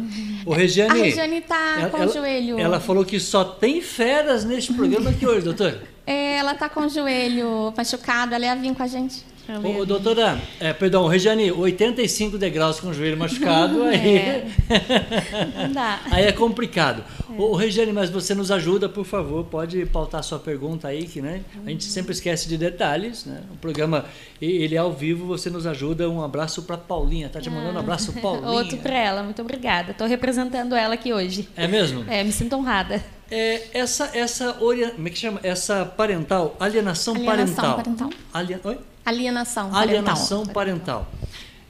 Ô, 0.47 0.53
Regiane, 0.55 0.91
A 1.01 1.03
Regiane 1.05 1.41
tá 1.43 1.76
ela- 1.80 1.91
com 1.91 1.97
ela- 1.99 2.11
o 2.11 2.14
joelho. 2.14 2.59
Ela 2.59 2.80
falou 2.80 3.05
que 3.05 3.18
só 3.20 3.45
tem 3.45 3.80
feras 3.82 4.45
neste 4.45 4.72
programa 4.72 5.11
aqui 5.11 5.26
hoje, 5.26 5.43
doutor. 5.45 5.78
É, 6.07 6.37
ela 6.37 6.53
está 6.53 6.68
com 6.68 6.80
o 6.80 6.89
joelho 6.91 7.72
machucado, 7.74 8.35
ela 8.35 8.45
ia 8.45 8.55
vir 8.55 8.74
com 8.74 8.82
a 8.82 8.87
gente. 8.87 9.24
Ô, 9.62 9.80
ô, 9.80 9.84
doutora, 9.84 10.40
é, 10.59 10.72
perdão, 10.72 11.07
Regiane, 11.07 11.53
85 11.53 12.38
degraus 12.38 12.80
com 12.80 12.88
o 12.88 12.95
joelho 12.95 13.16
machucado, 13.16 13.82
aí 13.82 14.16
é, 14.16 14.47
Não 15.66 15.72
dá. 15.72 16.01
aí 16.11 16.24
é 16.24 16.32
complicado. 16.32 17.05
Ô, 17.36 17.51
ô, 17.53 17.55
Regiane, 17.55 17.92
mas 17.92 18.09
você 18.11 18.34
nos 18.34 18.51
ajuda, 18.51 18.88
por 18.88 19.05
favor, 19.05 19.45
pode 19.45 19.84
pautar 19.86 20.22
sua 20.22 20.38
pergunta 20.38 20.88
aí, 20.88 21.05
que 21.05 21.20
né, 21.20 21.42
a 21.64 21.68
gente 21.68 21.84
sempre 21.84 22.12
esquece 22.12 22.49
de 22.49 22.57
detalhes. 22.57 23.24
Né? 23.26 23.42
O 23.53 23.57
programa, 23.57 24.07
ele 24.40 24.74
é 24.76 24.78
ao 24.78 24.92
vivo, 24.92 25.26
você 25.26 25.51
nos 25.51 25.66
ajuda. 25.66 26.09
Um 26.09 26.22
abraço 26.22 26.62
para 26.62 26.76
Paulinha, 26.78 27.28
tá 27.28 27.40
te 27.40 27.51
mandando 27.51 27.76
um 27.76 27.80
abraço, 27.80 28.12
Paulinha. 28.20 28.49
Outro 28.49 28.78
para 28.78 28.97
ela, 28.97 29.22
muito 29.22 29.42
obrigada. 29.42 29.90
Estou 29.90 30.07
representando 30.07 30.74
ela 30.74 30.95
aqui 30.95 31.12
hoje. 31.12 31.49
É 31.57 31.66
mesmo? 31.66 32.05
É, 32.09 32.24
me 32.24 32.32
sinto 32.32 32.57
honrada. 32.57 33.03
É, 33.30 33.62
essa, 33.72 34.11
essa, 34.14 34.53
como 34.55 35.09
é 35.09 35.11
que 35.11 35.18
chama? 35.18 35.40
Essa 35.42 35.84
parental, 35.84 36.55
alienação, 36.61 37.14
Alienação 37.14 37.55
parental. 37.57 37.76
parental. 37.76 38.11
Alien- 38.32 38.61
oi? 38.64 38.78
Alienação 39.05 39.70
parental. 39.70 39.82
Alienação 39.82 40.46
parental. 40.46 41.12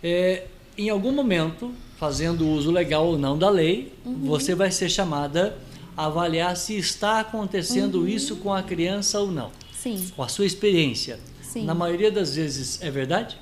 É, 0.02 0.44
em 0.76 0.90
algum 0.90 1.12
momento, 1.12 1.72
fazendo 1.96 2.46
uso 2.46 2.70
legal 2.70 3.06
ou 3.06 3.18
não 3.18 3.38
da 3.38 3.48
lei, 3.48 3.92
uhum. 4.04 4.26
você 4.26 4.54
vai 4.54 4.70
ser 4.70 4.88
chamada 4.88 5.56
a 5.96 6.06
avaliar 6.06 6.56
se 6.56 6.76
está 6.76 7.20
acontecendo 7.20 8.00
uhum. 8.00 8.08
isso 8.08 8.36
com 8.36 8.52
a 8.52 8.62
criança 8.62 9.20
ou 9.20 9.30
não. 9.30 9.50
Sim. 9.72 10.10
Com 10.14 10.22
a 10.22 10.28
sua 10.28 10.46
experiência. 10.46 11.18
Sim. 11.42 11.64
Na 11.64 11.74
maioria 11.74 12.10
das 12.10 12.34
vezes 12.34 12.80
é 12.82 12.90
verdade? 12.90 13.38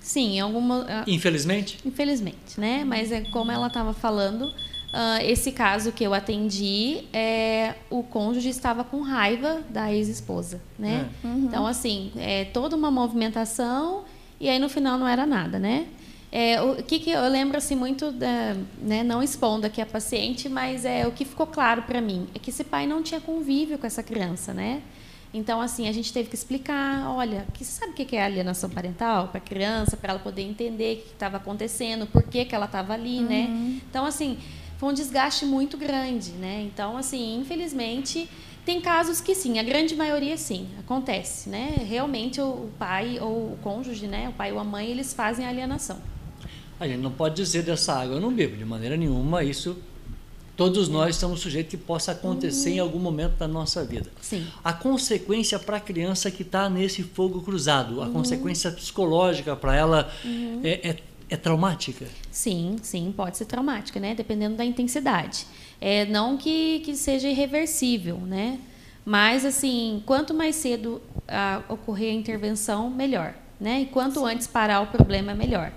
Sim, 0.00 0.36
em 0.36 0.40
alguma. 0.40 0.86
Ah, 0.88 1.04
Infelizmente? 1.06 1.78
Infelizmente, 1.84 2.58
né? 2.58 2.84
Mas 2.84 3.12
é 3.12 3.20
como 3.20 3.52
ela 3.52 3.66
estava 3.66 3.92
falando, 3.92 4.50
uh, 4.92 5.22
esse 5.22 5.52
caso 5.52 5.92
que 5.92 6.04
eu 6.04 6.14
atendi, 6.14 7.04
é, 7.12 7.74
o 7.88 8.02
cônjuge 8.02 8.48
estava 8.48 8.84
com 8.84 9.00
raiva 9.00 9.60
da 9.68 9.92
ex-esposa, 9.92 10.60
né? 10.78 11.08
É. 11.22 11.26
Uhum. 11.26 11.44
Então, 11.44 11.66
assim, 11.66 12.12
é 12.16 12.44
toda 12.46 12.76
uma 12.76 12.90
movimentação 12.90 14.04
e 14.40 14.48
aí 14.48 14.58
no 14.58 14.68
final 14.68 14.98
não 14.98 15.06
era 15.06 15.26
nada, 15.26 15.58
né? 15.58 15.86
É, 16.32 16.62
o 16.62 16.76
que, 16.76 17.00
que 17.00 17.10
eu 17.10 17.28
lembro 17.28 17.58
assim 17.58 17.74
muito, 17.74 18.12
da, 18.12 18.54
né, 18.80 19.02
não 19.02 19.20
expondo 19.20 19.66
aqui 19.66 19.80
a 19.80 19.86
paciente, 19.86 20.48
mas 20.48 20.84
é 20.84 21.04
o 21.06 21.10
que 21.10 21.24
ficou 21.24 21.46
claro 21.46 21.82
para 21.82 22.00
mim 22.00 22.28
é 22.34 22.38
que 22.38 22.50
esse 22.50 22.62
pai 22.62 22.86
não 22.86 23.02
tinha 23.02 23.20
convívio 23.20 23.76
com 23.76 23.86
essa 23.86 24.02
criança, 24.02 24.54
né? 24.54 24.80
Então 25.34 25.60
assim 25.60 25.88
a 25.88 25.92
gente 25.92 26.12
teve 26.12 26.28
que 26.28 26.34
explicar, 26.36 27.08
olha, 27.10 27.46
que 27.52 27.64
você 27.64 27.80
sabe 27.80 27.92
o 27.92 27.94
que 27.94 28.16
é 28.16 28.24
alienação 28.24 28.70
parental 28.70 29.28
para 29.28 29.38
a 29.38 29.40
criança, 29.40 29.96
para 29.96 30.12
ela 30.12 30.20
poder 30.20 30.42
entender 30.42 30.98
o 30.98 31.02
que 31.02 31.12
estava 31.14 31.36
acontecendo, 31.36 32.06
por 32.06 32.22
que, 32.22 32.44
que 32.44 32.54
ela 32.54 32.66
estava 32.66 32.92
ali, 32.94 33.20
né? 33.20 33.46
uhum. 33.48 33.70
né? 33.70 33.80
Então 33.90 34.06
assim 34.06 34.38
foi 34.80 34.88
um 34.88 34.94
desgaste 34.94 35.44
muito 35.44 35.76
grande, 35.76 36.30
né? 36.30 36.62
Então 36.62 36.96
assim 36.96 37.38
infelizmente 37.38 38.26
tem 38.64 38.80
casos 38.80 39.20
que 39.20 39.34
sim, 39.34 39.58
a 39.58 39.62
grande 39.62 39.94
maioria 39.94 40.38
sim, 40.38 40.68
acontece, 40.78 41.50
né? 41.50 41.74
Realmente 41.86 42.40
o 42.40 42.70
pai 42.78 43.18
ou 43.20 43.52
o 43.52 43.58
cônjuge, 43.62 44.06
né, 44.06 44.30
o 44.30 44.32
pai 44.32 44.52
ou 44.52 44.58
a 44.58 44.64
mãe, 44.64 44.90
eles 44.90 45.12
fazem 45.12 45.46
alienação. 45.46 45.98
A 46.78 46.88
gente 46.88 47.00
não 47.00 47.12
pode 47.12 47.36
dizer 47.36 47.62
dessa 47.62 47.92
água 47.92 48.16
eu 48.16 48.20
não 48.20 48.32
bebo, 48.32 48.56
de 48.56 48.64
maneira 48.64 48.96
nenhuma, 48.96 49.44
isso 49.44 49.76
todos 50.56 50.88
nós 50.88 51.16
estamos 51.16 51.40
sujeitos 51.40 51.70
que 51.70 51.76
possa 51.76 52.12
acontecer 52.12 52.70
uhum. 52.70 52.76
em 52.76 52.78
algum 52.78 52.98
momento 52.98 53.36
da 53.36 53.48
nossa 53.48 53.84
vida. 53.84 54.10
Sim. 54.20 54.46
A 54.64 54.72
consequência 54.72 55.58
para 55.58 55.76
a 55.76 55.80
criança 55.80 56.30
que 56.30 56.42
está 56.42 56.68
nesse 56.68 57.02
fogo 57.02 57.42
cruzado, 57.42 58.00
a 58.00 58.06
uhum. 58.06 58.12
consequência 58.12 58.70
psicológica 58.70 59.54
para 59.56 59.74
ela 59.76 60.12
uhum. 60.24 60.60
é, 60.62 60.90
é, 60.90 60.96
é, 61.30 61.36
traumática? 61.36 62.06
Sim, 62.30 62.76
sim, 62.82 63.12
pode 63.16 63.36
ser 63.36 63.44
traumática, 63.44 64.00
né? 64.00 64.14
Dependendo 64.14 64.56
da 64.56 64.64
intensidade. 64.64 65.46
É, 65.80 66.04
não 66.06 66.36
que, 66.36 66.80
que 66.80 66.94
seja 66.94 67.28
irreversível, 67.28 68.18
né? 68.18 68.58
Mas, 69.04 69.44
assim, 69.44 70.02
quanto 70.04 70.34
mais 70.34 70.56
cedo 70.56 71.00
a, 71.26 71.62
ocorrer 71.68 72.10
a 72.10 72.14
intervenção, 72.14 72.90
melhor. 72.90 73.34
Né? 73.58 73.82
E 73.82 73.86
quanto 73.86 74.24
antes 74.24 74.46
parar 74.46 74.80
o 74.80 74.86
problema, 74.86 75.34
melhor. 75.34 75.72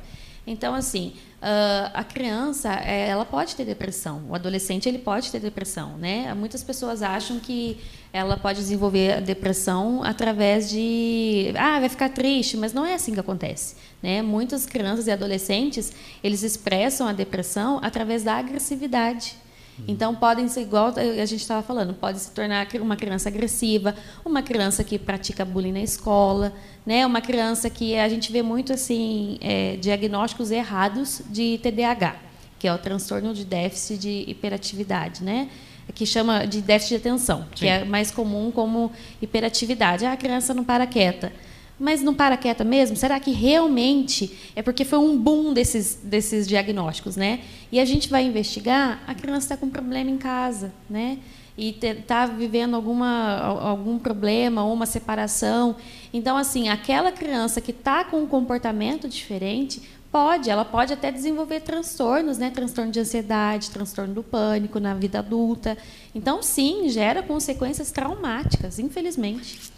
Então, 0.45 0.73
assim, 0.73 1.13
uh, 1.43 1.91
a 1.93 2.03
criança, 2.03 2.73
é, 2.73 3.09
ela 3.09 3.25
pode 3.25 3.55
ter 3.55 3.65
depressão. 3.65 4.23
O 4.29 4.35
adolescente, 4.35 4.87
ele 4.87 4.97
pode 4.97 5.29
ter 5.29 5.39
depressão, 5.39 5.97
né? 5.97 6.33
Muitas 6.33 6.63
pessoas 6.63 7.03
acham 7.03 7.39
que 7.39 7.77
ela 8.13 8.37
pode 8.37 8.59
desenvolver 8.59 9.17
a 9.17 9.19
depressão 9.19 10.03
através 10.03 10.69
de... 10.69 11.53
Ah, 11.57 11.79
vai 11.79 11.89
ficar 11.89 12.09
triste, 12.09 12.55
mas 12.55 12.71
não 12.71 12.85
é 12.85 12.93
assim 12.93 13.13
que 13.13 13.19
acontece. 13.19 13.75
Né? 14.01 14.21
Muitas 14.21 14.65
crianças 14.65 15.07
e 15.07 15.11
adolescentes, 15.11 15.91
eles 16.23 16.43
expressam 16.43 17.07
a 17.07 17.13
depressão 17.13 17.79
através 17.81 18.23
da 18.23 18.35
agressividade. 18.35 19.42
Então, 19.87 20.13
podem 20.13 20.47
ser, 20.47 20.61
igual 20.61 20.93
a 20.95 21.25
gente 21.25 21.41
estava 21.41 21.61
falando, 21.63 21.93
pode 21.93 22.19
se 22.19 22.31
tornar 22.31 22.67
uma 22.79 22.95
criança 22.95 23.29
agressiva, 23.29 23.95
uma 24.23 24.41
criança 24.41 24.83
que 24.83 24.99
pratica 24.99 25.43
bullying 25.43 25.71
na 25.71 25.81
escola, 25.81 26.53
né? 26.85 27.05
uma 27.05 27.21
criança 27.21 27.69
que 27.69 27.97
a 27.97 28.07
gente 28.07 28.31
vê 28.31 28.41
muito 28.41 28.71
assim 28.71 29.37
é, 29.41 29.75
diagnósticos 29.77 30.51
errados 30.51 31.21
de 31.29 31.59
TDAH, 31.61 32.15
que 32.59 32.67
é 32.67 32.73
o 32.73 32.77
transtorno 32.77 33.33
de 33.33 33.43
déficit 33.43 33.99
de 33.99 34.25
hiperatividade, 34.27 35.23
né? 35.23 35.49
que 35.93 36.05
chama 36.05 36.45
de 36.45 36.61
déficit 36.61 36.95
de 37.01 37.07
atenção, 37.07 37.39
Sim. 37.41 37.47
que 37.55 37.67
é 37.67 37.83
mais 37.83 38.09
comum 38.09 38.51
como 38.51 38.91
hiperatividade. 39.21 40.05
Ah, 40.05 40.13
a 40.13 40.17
criança 40.17 40.53
não 40.53 40.63
para 40.63 40.87
quieta 40.87 41.33
mas 41.79 42.01
não 42.01 42.13
para 42.13 42.37
quieta 42.37 42.63
mesmo? 42.63 42.95
Será 42.95 43.19
que 43.19 43.31
realmente 43.31 44.51
é 44.55 44.61
porque 44.61 44.85
foi 44.85 44.99
um 44.99 45.17
boom 45.17 45.53
desses, 45.53 45.95
desses 46.03 46.47
diagnósticos, 46.47 47.15
né? 47.15 47.41
E 47.71 47.79
a 47.79 47.85
gente 47.85 48.09
vai 48.09 48.23
investigar, 48.23 49.01
a 49.07 49.13
criança 49.15 49.45
está 49.45 49.57
com 49.57 49.69
problema 49.69 50.09
em 50.09 50.17
casa, 50.17 50.71
né? 50.89 51.19
E 51.57 51.77
está 51.81 52.25
vivendo 52.25 52.75
alguma, 52.75 53.37
algum 53.37 53.99
problema 53.99 54.63
ou 54.63 54.73
uma 54.73 54.85
separação. 54.85 55.75
Então, 56.11 56.35
assim, 56.35 56.69
aquela 56.69 57.11
criança 57.11 57.61
que 57.61 57.71
está 57.71 58.03
com 58.03 58.21
um 58.21 58.27
comportamento 58.27 59.07
diferente, 59.07 59.81
pode, 60.13 60.47
ela 60.47 60.63
pode 60.63 60.93
até 60.93 61.11
desenvolver 61.11 61.61
transtornos, 61.61 62.37
né? 62.37 62.51
Transtorno 62.51 62.91
de 62.91 62.99
ansiedade, 62.99 63.71
transtorno 63.71 64.13
do 64.13 64.21
pânico 64.21 64.79
na 64.79 64.93
vida 64.93 65.19
adulta. 65.19 65.75
Então, 66.13 66.43
sim, 66.43 66.87
gera 66.89 67.23
consequências 67.23 67.91
traumáticas, 67.91 68.77
infelizmente. 68.77 69.72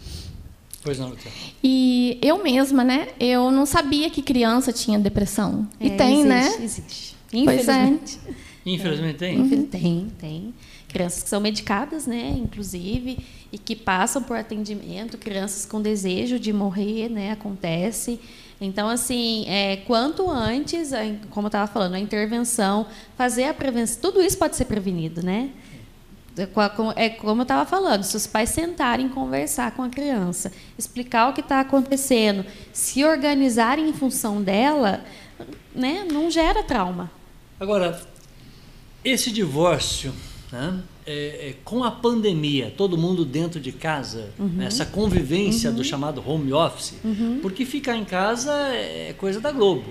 Pois 0.86 1.00
não, 1.00 1.08
Luciana. 1.08 1.36
E 1.64 2.16
eu 2.22 2.40
mesma, 2.44 2.84
né? 2.84 3.08
Eu 3.18 3.50
não 3.50 3.66
sabia 3.66 4.08
que 4.08 4.22
criança 4.22 4.72
tinha 4.72 5.00
depressão. 5.00 5.66
É, 5.80 5.86
e 5.88 5.90
tem, 5.90 6.20
existe, 6.20 6.28
né? 6.28 6.64
Existe. 6.64 7.16
Infelizmente. 7.32 8.20
É. 8.24 8.70
Infelizmente 8.70 9.18
tem? 9.18 9.40
Uhum. 9.40 9.66
Tem, 9.66 10.12
tem. 10.16 10.54
Crianças 10.86 11.24
que 11.24 11.28
são 11.28 11.40
medicadas, 11.40 12.06
né? 12.06 12.36
Inclusive, 12.38 13.18
e 13.52 13.58
que 13.58 13.74
passam 13.74 14.22
por 14.22 14.36
atendimento, 14.36 15.18
crianças 15.18 15.66
com 15.66 15.82
desejo 15.82 16.38
de 16.38 16.52
morrer, 16.52 17.08
né? 17.08 17.32
Acontece. 17.32 18.20
Então, 18.60 18.88
assim, 18.88 19.44
é, 19.48 19.78
quanto 19.78 20.30
antes, 20.30 20.92
como 21.30 21.46
eu 21.46 21.48
estava 21.48 21.66
falando, 21.66 21.94
a 21.94 21.98
intervenção, 21.98 22.86
fazer 23.16 23.44
a 23.44 23.54
prevenção, 23.54 24.00
tudo 24.00 24.22
isso 24.22 24.38
pode 24.38 24.54
ser 24.54 24.66
prevenido, 24.66 25.20
né? 25.20 25.50
É 26.96 27.08
como 27.08 27.40
eu 27.40 27.42
estava 27.42 27.64
falando, 27.64 28.02
se 28.02 28.16
os 28.16 28.26
pais 28.26 28.50
sentarem 28.50 29.08
conversar 29.08 29.70
com 29.72 29.82
a 29.82 29.88
criança, 29.88 30.52
explicar 30.78 31.30
o 31.30 31.32
que 31.32 31.40
está 31.40 31.60
acontecendo, 31.60 32.44
se 32.72 33.04
organizarem 33.04 33.88
em 33.88 33.92
função 33.92 34.42
dela, 34.42 35.02
né, 35.74 36.06
não 36.10 36.30
gera 36.30 36.62
trauma. 36.62 37.10
Agora, 37.58 38.00
esse 39.02 39.30
divórcio, 39.30 40.12
né, 40.52 40.82
é, 41.06 41.48
é, 41.48 41.54
com 41.64 41.82
a 41.84 41.90
pandemia, 41.90 42.72
todo 42.76 42.98
mundo 42.98 43.24
dentro 43.24 43.58
de 43.58 43.72
casa, 43.72 44.30
uhum. 44.38 44.48
né, 44.48 44.66
essa 44.66 44.84
convivência 44.84 45.70
uhum. 45.70 45.76
do 45.76 45.84
chamado 45.84 46.22
home 46.26 46.52
office, 46.52 46.94
uhum. 47.02 47.38
porque 47.40 47.64
ficar 47.64 47.96
em 47.96 48.04
casa 48.04 48.52
é 48.74 49.14
coisa 49.16 49.40
da 49.40 49.50
Globo. 49.50 49.90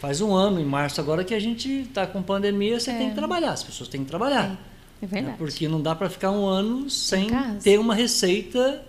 Faz 0.00 0.20
um 0.20 0.34
ano, 0.34 0.60
em 0.60 0.64
março 0.64 1.00
agora, 1.00 1.24
que 1.24 1.34
a 1.34 1.40
gente 1.40 1.68
está 1.82 2.06
com 2.06 2.22
pandemia, 2.22 2.78
você 2.78 2.90
é. 2.90 2.98
tem 2.98 3.10
que 3.10 3.16
trabalhar, 3.16 3.50
as 3.52 3.62
pessoas 3.62 3.88
têm 3.88 4.02
que 4.02 4.08
trabalhar. 4.08 4.58
É. 5.00 5.04
É 5.04 5.08
verdade. 5.08 5.38
Porque 5.38 5.68
não 5.68 5.80
dá 5.80 5.94
para 5.94 6.10
ficar 6.10 6.30
um 6.30 6.46
ano 6.46 6.90
sem 6.90 7.28
ter 7.62 7.78
uma 7.78 7.94
receita 7.94 8.82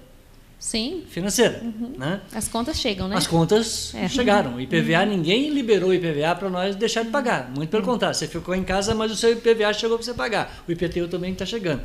Sim. 0.57 1.03
financeira. 1.07 1.61
Uhum. 1.63 1.93
Né? 1.97 2.21
As 2.33 2.47
contas 2.47 2.77
chegam, 2.77 3.07
né? 3.07 3.15
As 3.15 3.27
contas 3.27 3.93
é. 3.95 4.07
chegaram. 4.09 4.59
IPVA, 4.59 5.03
uhum. 5.03 5.09
ninguém 5.09 5.49
liberou 5.49 5.89
o 5.89 5.93
IPVA 5.93 6.35
para 6.35 6.49
nós 6.49 6.75
deixar 6.75 7.03
de 7.03 7.09
pagar. 7.09 7.49
Muito 7.49 7.69
pelo 7.69 7.83
uhum. 7.83 7.93
contrário, 7.93 8.15
você 8.15 8.27
ficou 8.27 8.53
em 8.53 8.63
casa, 8.63 8.93
mas 8.93 9.11
o 9.11 9.15
seu 9.15 9.31
IPVA 9.31 9.73
chegou 9.73 9.97
para 9.97 10.05
você 10.05 10.13
pagar. 10.13 10.63
O 10.67 10.71
IPTU 10.71 11.07
também 11.07 11.31
está 11.31 11.45
chegando. 11.45 11.81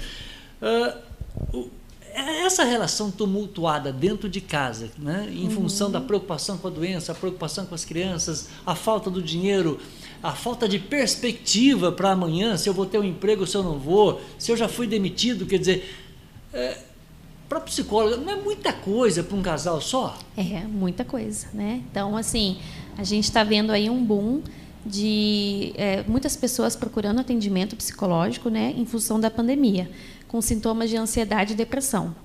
Uh, 0.60 1.56
o, 1.56 1.70
essa 2.14 2.62
relação 2.62 3.10
tumultuada 3.10 3.92
dentro 3.92 4.28
de 4.28 4.40
casa, 4.40 4.90
né? 4.96 5.28
em 5.32 5.50
função 5.50 5.90
da 5.90 5.98
uhum. 5.98 6.06
preocupação 6.06 6.56
com 6.56 6.68
a 6.68 6.70
doença, 6.70 7.12
a 7.12 7.14
preocupação 7.14 7.66
com 7.66 7.74
as 7.74 7.84
crianças, 7.84 8.48
a 8.64 8.74
falta 8.74 9.10
do 9.10 9.20
dinheiro, 9.20 9.80
a 10.24 10.32
falta 10.32 10.66
de 10.66 10.78
perspectiva 10.78 11.92
para 11.92 12.12
amanhã, 12.12 12.56
se 12.56 12.66
eu 12.66 12.72
vou 12.72 12.86
ter 12.86 12.98
um 12.98 13.04
emprego, 13.04 13.46
se 13.46 13.54
eu 13.58 13.62
não 13.62 13.78
vou, 13.78 14.22
se 14.38 14.50
eu 14.50 14.56
já 14.56 14.66
fui 14.66 14.86
demitido, 14.86 15.44
quer 15.44 15.58
dizer, 15.58 15.94
é, 16.50 16.78
para 17.46 17.60
psicóloga 17.60 18.16
não 18.16 18.32
é 18.32 18.36
muita 18.36 18.72
coisa 18.72 19.22
para 19.22 19.36
um 19.36 19.42
casal 19.42 19.82
só? 19.82 20.16
É, 20.34 20.60
muita 20.66 21.04
coisa, 21.04 21.48
né? 21.52 21.82
Então, 21.90 22.16
assim, 22.16 22.56
a 22.96 23.04
gente 23.04 23.24
está 23.24 23.44
vendo 23.44 23.70
aí 23.70 23.90
um 23.90 24.02
boom 24.02 24.40
de 24.86 25.74
é, 25.76 26.02
muitas 26.08 26.34
pessoas 26.34 26.74
procurando 26.74 27.20
atendimento 27.20 27.76
psicológico, 27.76 28.48
né, 28.48 28.72
em 28.74 28.86
função 28.86 29.20
da 29.20 29.30
pandemia, 29.30 29.90
com 30.26 30.40
sintomas 30.40 30.88
de 30.88 30.96
ansiedade 30.96 31.52
e 31.52 31.56
depressão. 31.56 32.16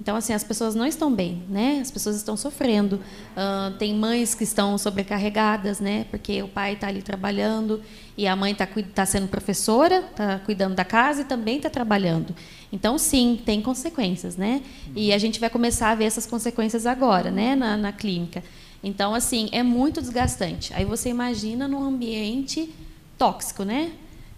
Então, 0.00 0.14
assim, 0.14 0.32
as 0.32 0.44
pessoas 0.44 0.74
não 0.74 0.86
estão 0.86 1.12
bem, 1.12 1.42
né? 1.48 1.80
As 1.80 1.90
pessoas 1.90 2.16
estão 2.16 2.36
sofrendo. 2.36 2.96
Uh, 2.96 3.76
tem 3.78 3.94
mães 3.94 4.34
que 4.34 4.44
estão 4.44 4.78
sobrecarregadas, 4.78 5.80
né? 5.80 6.06
Porque 6.10 6.40
o 6.42 6.48
pai 6.48 6.74
está 6.74 6.86
ali 6.86 7.02
trabalhando 7.02 7.82
e 8.16 8.26
a 8.26 8.36
mãe 8.36 8.52
está 8.52 8.66
tá 8.94 9.04
sendo 9.04 9.26
professora, 9.26 10.04
está 10.10 10.38
cuidando 10.38 10.76
da 10.76 10.84
casa 10.84 11.22
e 11.22 11.24
também 11.24 11.56
está 11.56 11.68
trabalhando. 11.68 12.34
Então, 12.72 12.96
sim, 12.96 13.40
tem 13.44 13.60
consequências, 13.60 14.36
né? 14.36 14.62
E 14.94 15.12
a 15.12 15.18
gente 15.18 15.40
vai 15.40 15.50
começar 15.50 15.90
a 15.90 15.94
ver 15.96 16.04
essas 16.04 16.26
consequências 16.26 16.86
agora, 16.86 17.30
né? 17.30 17.56
Na, 17.56 17.76
na 17.76 17.92
clínica. 17.92 18.44
Então, 18.82 19.14
assim, 19.14 19.48
é 19.50 19.64
muito 19.64 20.00
desgastante. 20.00 20.72
Aí 20.74 20.84
você 20.84 21.08
imagina 21.08 21.66
num 21.66 21.82
ambiente 21.82 22.72
tóxico, 23.18 23.64
né? 23.64 23.90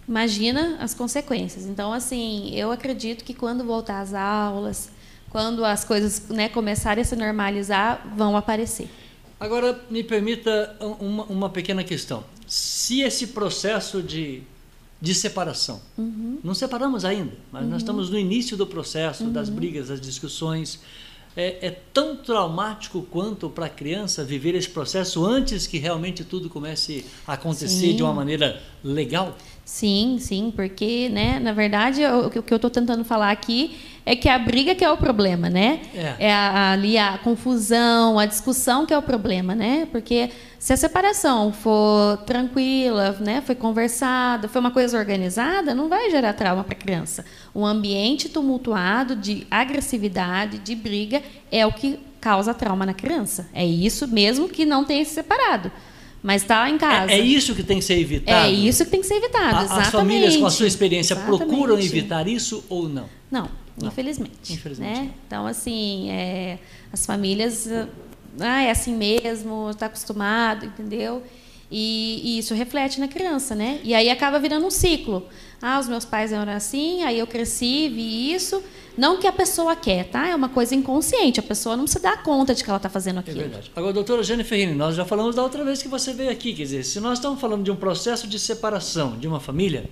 Imagina 0.07 0.77
as 0.79 0.95
consequências. 0.95 1.67
Então, 1.67 1.93
assim, 1.93 2.49
eu 2.55 2.71
acredito 2.71 3.23
que 3.23 3.35
quando 3.35 3.63
voltar 3.63 4.01
às 4.01 4.13
aulas 4.15 4.90
quando 5.31 5.63
as 5.63 5.83
coisas 5.83 6.27
né, 6.29 6.49
começarem 6.49 7.01
a 7.01 7.05
se 7.05 7.15
normalizar, 7.15 8.05
vão 8.15 8.35
aparecer. 8.35 8.89
Agora, 9.39 9.79
me 9.89 10.03
permita 10.03 10.75
uma, 10.99 11.23
uma 11.23 11.49
pequena 11.49 11.83
questão. 11.83 12.23
se 12.45 13.01
esse 13.01 13.27
processo 13.27 14.03
de, 14.03 14.43
de 15.01 15.15
separação, 15.15 15.81
uhum. 15.97 16.37
não 16.43 16.53
separamos 16.53 17.05
ainda, 17.05 17.31
mas 17.51 17.63
uhum. 17.63 17.69
nós 17.69 17.81
estamos 17.81 18.09
no 18.09 18.19
início 18.19 18.55
do 18.55 18.67
processo, 18.67 19.23
das 19.25 19.47
uhum. 19.47 19.55
brigas, 19.55 19.87
das 19.87 19.99
discussões, 19.99 20.79
é, 21.35 21.67
é 21.67 21.71
tão 21.93 22.17
traumático 22.17 23.01
quanto 23.09 23.49
para 23.49 23.67
a 23.67 23.69
criança 23.69 24.23
viver 24.23 24.53
esse 24.53 24.69
processo 24.69 25.25
antes 25.25 25.65
que 25.65 25.77
realmente 25.77 26.23
tudo 26.25 26.49
comece 26.49 27.05
a 27.25 27.33
acontecer 27.33 27.87
sim. 27.87 27.95
de 27.95 28.03
uma 28.03 28.13
maneira 28.13 28.61
legal? 28.83 29.35
Sim, 29.63 30.17
sim, 30.19 30.51
porque, 30.53 31.07
né, 31.09 31.39
na 31.39 31.53
verdade, 31.53 32.01
o 32.05 32.29
que 32.29 32.53
eu 32.53 32.57
estou 32.57 32.69
tentando 32.69 33.05
falar 33.05 33.31
aqui 33.31 33.77
é 34.05 34.15
que 34.15 34.27
a 34.27 34.37
briga 34.37 34.73
que 34.73 34.83
é 34.83 34.91
o 34.91 34.97
problema, 34.97 35.49
né? 35.49 35.81
É, 35.93 36.27
é 36.27 36.33
a, 36.33 36.71
ali 36.71 36.97
a 36.97 37.17
confusão, 37.19 38.17
a 38.17 38.25
discussão 38.25 38.85
que 38.85 38.93
é 38.93 38.97
o 38.97 39.01
problema, 39.01 39.53
né? 39.53 39.87
Porque 39.91 40.29
se 40.57 40.73
a 40.73 40.77
separação 40.77 41.51
for 41.51 42.17
tranquila, 42.17 43.17
né, 43.19 43.41
foi 43.43 43.55
conversada, 43.55 44.47
foi 44.47 44.61
uma 44.61 44.71
coisa 44.71 44.97
organizada, 44.97 45.73
não 45.73 45.89
vai 45.89 46.09
gerar 46.11 46.33
trauma 46.33 46.63
para 46.63 46.73
a 46.73 46.77
criança. 46.77 47.25
Um 47.53 47.65
ambiente 47.65 48.29
tumultuado 48.29 49.15
de 49.15 49.45
agressividade, 49.49 50.59
de 50.59 50.75
briga, 50.75 51.21
é 51.51 51.65
o 51.65 51.71
que 51.71 51.99
causa 52.19 52.53
trauma 52.53 52.85
na 52.85 52.93
criança. 52.93 53.49
É 53.53 53.65
isso 53.65 54.07
mesmo 54.07 54.47
que 54.47 54.65
não 54.65 54.85
tenha 54.85 55.03
se 55.03 55.15
separado. 55.15 55.71
Mas 56.21 56.43
está 56.43 56.69
em 56.69 56.77
casa. 56.77 57.11
É, 57.11 57.15
é, 57.15 57.19
isso 57.19 57.55
que 57.55 57.63
tem 57.63 57.79
que 57.79 57.83
ser 57.83 57.97
evitado. 57.97 58.45
É 58.45 58.51
isso 58.51 58.85
que 58.85 58.91
tem 58.91 59.01
que 59.01 59.07
ser 59.07 59.15
evitado. 59.15 59.57
A, 59.57 59.63
exatamente. 59.63 59.87
As 59.87 59.91
famílias, 59.91 60.37
com 60.37 60.45
a 60.45 60.51
sua 60.51 60.67
experiência, 60.67 61.15
exatamente. 61.15 61.39
procuram 61.39 61.79
evitar 61.79 62.27
isso 62.27 62.63
ou 62.69 62.87
não? 62.87 63.09
Não, 63.31 63.49
não. 63.79 63.87
infelizmente. 63.87 64.53
Infelizmente. 64.53 64.99
Né? 64.99 65.11
Então, 65.27 65.45
assim, 65.45 66.09
é, 66.09 66.59
as 66.91 67.05
famílias. 67.05 67.67
Ah, 68.39 68.61
é 68.61 68.71
assim 68.71 68.95
mesmo, 68.95 69.69
está 69.69 69.87
acostumado, 69.87 70.65
entendeu? 70.65 71.21
E, 71.71 72.21
e, 72.23 72.39
isso 72.39 72.53
reflete 72.53 72.99
na 72.99 73.07
criança, 73.07 73.55
né? 73.55 73.79
E 73.81 73.93
aí 73.93 74.09
acaba 74.09 74.37
virando 74.39 74.65
um 74.65 74.71
ciclo. 74.71 75.25
Ah, 75.61 75.79
os 75.79 75.87
meus 75.87 76.03
pais 76.03 76.33
eram 76.33 76.51
assim, 76.51 77.01
aí 77.03 77.17
eu 77.17 77.25
cresci, 77.25 77.87
vi 77.87 78.33
isso. 78.33 78.61
Não 78.97 79.17
que 79.17 79.25
a 79.25 79.31
pessoa 79.31 79.73
quer, 79.73 80.09
tá? 80.09 80.27
É 80.27 80.35
uma 80.35 80.49
coisa 80.49 80.75
inconsciente. 80.75 81.39
A 81.39 81.43
pessoa 81.43 81.77
não 81.77 81.87
se 81.87 81.97
dá 81.99 82.17
conta 82.17 82.53
de 82.53 82.61
que 82.61 82.69
ela 82.69 82.75
está 82.77 82.89
fazendo 82.89 83.17
é 83.17 83.19
aquilo. 83.21 83.39
É 83.39 83.43
verdade. 83.43 83.71
Agora, 83.73 83.93
doutora 83.93 84.21
Jane 84.21 84.43
Ferrini, 84.43 84.73
nós 84.73 84.95
já 84.95 85.05
falamos 85.05 85.33
da 85.33 85.43
outra 85.43 85.63
vez 85.63 85.81
que 85.81 85.87
você 85.87 86.11
veio 86.11 86.29
aqui. 86.29 86.53
Quer 86.53 86.63
dizer, 86.63 86.83
se 86.83 86.99
nós 86.99 87.19
estamos 87.19 87.39
falando 87.39 87.63
de 87.63 87.71
um 87.71 87.75
processo 87.75 88.27
de 88.27 88.37
separação 88.37 89.17
de 89.17 89.27
uma 89.27 89.39
família, 89.39 89.89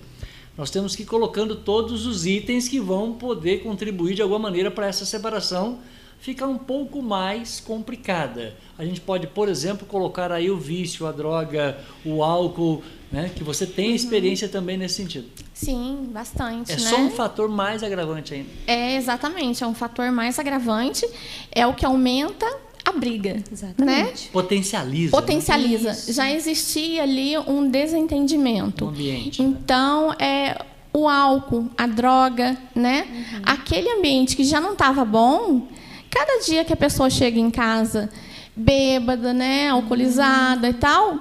nós 0.60 0.68
temos 0.68 0.94
que 0.94 1.04
ir 1.04 1.06
colocando 1.06 1.56
todos 1.56 2.04
os 2.04 2.26
itens 2.26 2.68
que 2.68 2.78
vão 2.78 3.14
poder 3.14 3.62
contribuir 3.62 4.14
de 4.14 4.20
alguma 4.20 4.40
maneira 4.40 4.70
para 4.70 4.86
essa 4.86 5.06
separação 5.06 5.78
ficar 6.18 6.48
um 6.48 6.58
pouco 6.58 7.00
mais 7.00 7.60
complicada. 7.60 8.54
A 8.76 8.84
gente 8.84 9.00
pode, 9.00 9.26
por 9.26 9.48
exemplo, 9.48 9.86
colocar 9.86 10.30
aí 10.30 10.50
o 10.50 10.58
vício, 10.58 11.06
a 11.06 11.12
droga, 11.12 11.78
o 12.04 12.22
álcool, 12.22 12.82
né? 13.10 13.30
Que 13.34 13.42
você 13.42 13.66
tem 13.66 13.88
uhum. 13.88 13.94
experiência 13.94 14.48
uhum. 14.48 14.52
também 14.52 14.76
nesse 14.76 14.96
sentido. 14.96 15.30
Sim, 15.54 16.10
bastante. 16.12 16.72
É 16.72 16.76
né? 16.76 16.80
só 16.82 16.98
um 16.98 17.10
fator 17.10 17.48
mais 17.48 17.82
agravante 17.82 18.34
ainda. 18.34 18.50
É, 18.66 18.96
exatamente. 18.96 19.64
É 19.64 19.66
um 19.66 19.74
fator 19.74 20.12
mais 20.12 20.38
agravante. 20.38 21.08
É 21.50 21.66
o 21.66 21.72
que 21.72 21.86
aumenta 21.86 22.46
a 22.90 22.92
briga. 22.92 23.42
Exatamente. 23.50 24.24
Né? 24.24 24.30
Potencializa. 24.32 25.10
Potencializa. 25.10 25.90
Né? 25.90 25.98
Já 26.08 26.30
existia 26.30 27.02
ali 27.02 27.38
um 27.38 27.68
desentendimento. 27.68 28.84
No 28.84 28.90
ambiente. 28.90 29.42
Então, 29.42 30.12
é 30.18 30.56
o 30.92 31.08
álcool, 31.08 31.68
a 31.78 31.86
droga, 31.86 32.56
né? 32.74 33.06
Uhum. 33.08 33.42
Aquele 33.44 33.88
ambiente 33.90 34.36
que 34.36 34.44
já 34.44 34.60
não 34.60 34.72
estava 34.72 35.04
bom, 35.04 35.68
cada 36.10 36.42
dia 36.44 36.64
que 36.64 36.72
a 36.72 36.76
pessoa 36.76 37.08
chega 37.08 37.38
em 37.38 37.50
casa 37.50 38.10
bêbada, 38.54 39.32
né, 39.32 39.68
alcoolizada 39.68 40.66
uhum. 40.66 40.74
e 40.74 40.76
tal, 40.76 41.18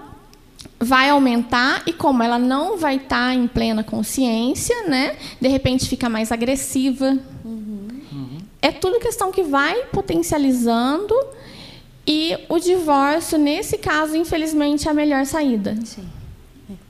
vai 0.79 1.09
aumentar 1.09 1.83
e 1.85 1.93
como 1.93 2.23
ela 2.23 2.39
não 2.39 2.77
vai 2.77 2.95
estar 2.95 3.29
tá 3.29 3.33
em 3.33 3.47
plena 3.47 3.83
consciência, 3.83 4.87
né, 4.87 5.15
de 5.39 5.47
repente 5.47 5.87
fica 5.87 6.09
mais 6.09 6.31
agressiva. 6.31 7.17
Uhum. 7.45 8.39
É 8.61 8.71
tudo 8.71 8.99
questão 8.99 9.31
que 9.31 9.43
vai 9.43 9.85
potencializando 9.85 11.15
e 12.11 12.35
o 12.49 12.57
divórcio, 12.57 13.37
nesse 13.37 13.77
caso, 13.77 14.15
infelizmente, 14.15 14.87
é 14.87 14.91
a 14.91 14.93
melhor 14.95 15.27
saída. 15.27 15.77
Sim. 15.85 16.09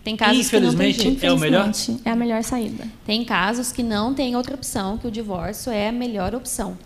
Tem 0.02 0.16
casos 0.16 0.48
infelizmente, 0.48 1.00
que 1.00 1.10
não 1.10 1.16
tem, 1.16 1.30
é 1.30 1.34
o 1.34 1.38
melhor. 1.38 1.72
É 2.06 2.10
a 2.10 2.16
melhor 2.16 2.42
saída. 2.42 2.88
Tem 3.06 3.26
casos 3.26 3.74
que 3.74 3.84
não 3.84 4.14
tem 4.14 4.38
outra 4.38 4.56
opção, 4.56 4.98
que 4.98 5.06
o 5.06 5.12
divórcio 5.12 5.74
é 5.74 5.90
a 5.90 5.92
melhor 5.92 6.34
opção. 6.34 6.78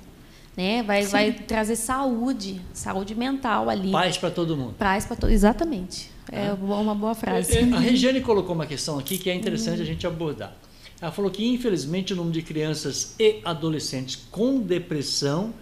Né? 0.58 0.82
Vai, 0.82 1.04
vai 1.04 1.32
trazer 1.32 1.76
saúde, 1.76 2.60
saúde 2.74 3.14
mental 3.14 3.70
ali. 3.70 3.92
Paz 3.92 4.18
para 4.18 4.32
todo 4.32 4.58
mundo. 4.58 4.74
Paz 4.80 5.06
para 5.06 5.16
todo 5.16 5.32
Exatamente. 5.32 6.12
É 6.32 6.48
ah. 6.48 6.56
uma 6.56 6.96
boa 6.96 7.14
frase. 7.14 7.56
É, 7.56 7.62
a 7.62 7.80
Regiane 7.80 8.20
colocou 8.20 8.56
uma 8.56 8.66
questão 8.66 8.98
aqui 8.98 9.20
que 9.20 9.30
é 9.30 9.36
interessante 9.36 9.80
a 9.80 9.86
gente 9.86 10.08
abordar. 10.08 10.56
Ela 11.00 11.12
falou 11.12 11.30
que, 11.30 11.46
infelizmente, 11.46 12.14
o 12.14 12.16
número 12.16 12.34
de 12.34 12.42
crianças 12.42 13.14
e 13.20 13.42
adolescentes 13.46 14.16
com 14.32 14.60
depressão 14.60 15.54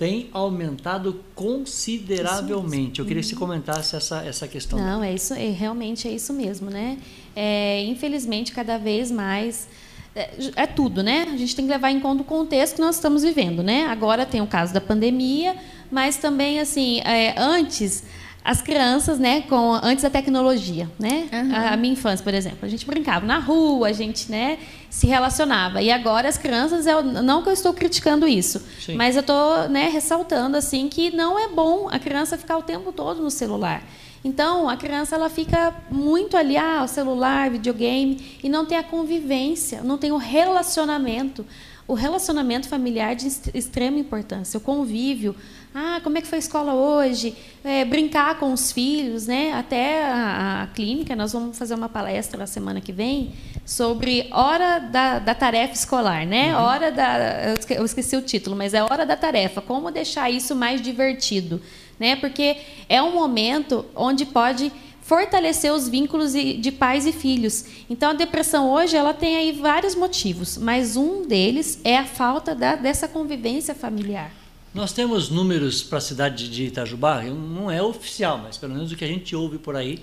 tem 0.00 0.30
aumentado 0.32 1.20
consideravelmente. 1.34 3.00
Eu 3.00 3.04
queria 3.04 3.20
que 3.20 3.28
você 3.28 3.34
uhum. 3.34 3.40
comentasse 3.40 3.94
essa, 3.94 4.22
essa 4.24 4.48
questão. 4.48 4.78
Não, 4.78 5.04
é 5.04 5.12
isso, 5.12 5.34
é, 5.34 5.50
realmente 5.50 6.08
é 6.08 6.10
isso 6.10 6.32
mesmo, 6.32 6.70
né? 6.70 6.96
É, 7.36 7.84
infelizmente, 7.84 8.50
cada 8.50 8.78
vez 8.78 9.10
mais 9.10 9.68
é, 10.16 10.30
é, 10.56 10.66
tudo, 10.66 11.02
né? 11.02 11.28
A 11.30 11.36
gente 11.36 11.54
tem 11.54 11.66
que 11.66 11.70
levar 11.70 11.90
em 11.90 12.00
conta 12.00 12.22
o 12.22 12.24
contexto 12.24 12.76
que 12.76 12.80
nós 12.80 12.94
estamos 12.94 13.22
vivendo, 13.22 13.62
né? 13.62 13.88
Agora 13.88 14.24
tem 14.24 14.40
o 14.40 14.46
caso 14.46 14.72
da 14.72 14.80
pandemia, 14.80 15.54
mas 15.90 16.16
também 16.16 16.60
assim, 16.60 17.00
é, 17.00 17.34
antes 17.38 18.02
as 18.42 18.62
crianças, 18.62 19.18
né, 19.18 19.42
com 19.42 19.74
antes 19.74 20.02
da 20.02 20.10
tecnologia, 20.10 20.90
né? 20.98 21.28
Uhum. 21.32 21.54
A, 21.54 21.70
a, 21.72 21.76
minha 21.76 21.92
infância, 21.92 22.24
por 22.24 22.32
exemplo, 22.32 22.60
a 22.62 22.68
gente 22.68 22.86
brincava 22.86 23.26
na 23.26 23.38
rua, 23.38 23.88
a 23.88 23.92
gente, 23.92 24.30
né, 24.30 24.58
se 24.88 25.06
relacionava. 25.06 25.82
E 25.82 25.90
agora 25.90 26.28
as 26.28 26.38
crianças, 26.38 26.86
eu, 26.86 27.02
não 27.02 27.42
que 27.42 27.50
eu 27.50 27.52
estou 27.52 27.74
criticando 27.74 28.26
isso, 28.26 28.64
Sim. 28.80 28.94
mas 28.94 29.14
eu 29.14 29.20
estou, 29.20 29.68
né, 29.68 29.88
ressaltando 29.88 30.56
assim 30.56 30.88
que 30.88 31.14
não 31.14 31.38
é 31.38 31.48
bom 31.48 31.88
a 31.90 31.98
criança 31.98 32.38
ficar 32.38 32.56
o 32.56 32.62
tempo 32.62 32.92
todo 32.92 33.22
no 33.22 33.30
celular. 33.30 33.82
Então, 34.22 34.68
a 34.68 34.76
criança 34.76 35.16
ela 35.16 35.30
fica 35.30 35.74
muito 35.90 36.36
ali, 36.36 36.56
ah, 36.56 36.82
o 36.84 36.88
celular, 36.88 37.50
videogame, 37.50 38.38
e 38.42 38.48
não 38.48 38.66
tem 38.66 38.76
a 38.76 38.82
convivência, 38.82 39.82
não 39.82 39.96
tem 39.96 40.12
o 40.12 40.18
relacionamento. 40.18 41.44
O 41.88 41.94
relacionamento 41.94 42.68
familiar 42.68 43.16
de 43.16 43.26
extrema 43.54 43.98
importância, 43.98 44.58
o 44.58 44.60
convívio. 44.60 45.34
Ah, 45.74 46.00
como 46.02 46.18
é 46.18 46.20
que 46.20 46.26
foi 46.26 46.36
a 46.36 46.40
escola 46.40 46.74
hoje? 46.74 47.36
É, 47.62 47.84
brincar 47.84 48.38
com 48.38 48.52
os 48.52 48.72
filhos, 48.72 49.26
né? 49.26 49.52
Até 49.52 50.04
a, 50.04 50.62
a, 50.62 50.66
clínica, 50.74 51.14
nós 51.14 51.32
vamos 51.32 51.56
fazer 51.56 51.74
uma 51.74 51.88
palestra 51.88 52.38
na 52.38 52.46
semana 52.46 52.80
que 52.80 52.92
vem 52.92 53.32
sobre 53.64 54.28
hora 54.32 54.80
da, 54.80 55.20
da 55.20 55.34
tarefa 55.34 55.74
escolar, 55.74 56.26
né? 56.26 56.56
Uhum. 56.56 56.62
Hora 56.62 56.90
da. 56.90 57.54
Eu 57.68 57.84
esqueci 57.84 58.16
o 58.16 58.22
título, 58.22 58.56
mas 58.56 58.74
é 58.74 58.82
hora 58.82 59.06
da 59.06 59.16
tarefa. 59.16 59.60
Como 59.60 59.90
deixar 59.90 60.28
isso 60.28 60.56
mais 60.56 60.82
divertido? 60.82 61.60
né? 62.00 62.16
Porque 62.16 62.56
é 62.88 63.00
um 63.02 63.12
momento 63.12 63.84
onde 63.94 64.24
pode 64.24 64.72
fortalecer 65.02 65.72
os 65.72 65.88
vínculos 65.88 66.32
de 66.32 66.72
pais 66.72 67.04
e 67.04 67.12
filhos. 67.12 67.64
Então 67.90 68.10
a 68.10 68.14
depressão 68.14 68.70
hoje 68.70 68.96
ela 68.96 69.12
tem 69.12 69.36
aí 69.36 69.52
vários 69.52 69.94
motivos, 69.94 70.56
mas 70.56 70.96
um 70.96 71.26
deles 71.26 71.80
é 71.84 71.98
a 71.98 72.04
falta 72.04 72.54
da, 72.54 72.74
dessa 72.76 73.06
convivência 73.06 73.74
familiar. 73.74 74.39
Nós 74.72 74.92
temos 74.92 75.30
números 75.30 75.82
para 75.82 75.98
a 75.98 76.00
cidade 76.00 76.48
de 76.48 76.64
Itajubá, 76.66 77.22
não 77.24 77.70
é 77.70 77.82
oficial, 77.82 78.38
mas 78.38 78.56
pelo 78.56 78.74
menos 78.74 78.92
o 78.92 78.96
que 78.96 79.04
a 79.04 79.08
gente 79.08 79.34
ouve 79.34 79.58
por 79.58 79.76
aí, 79.76 79.98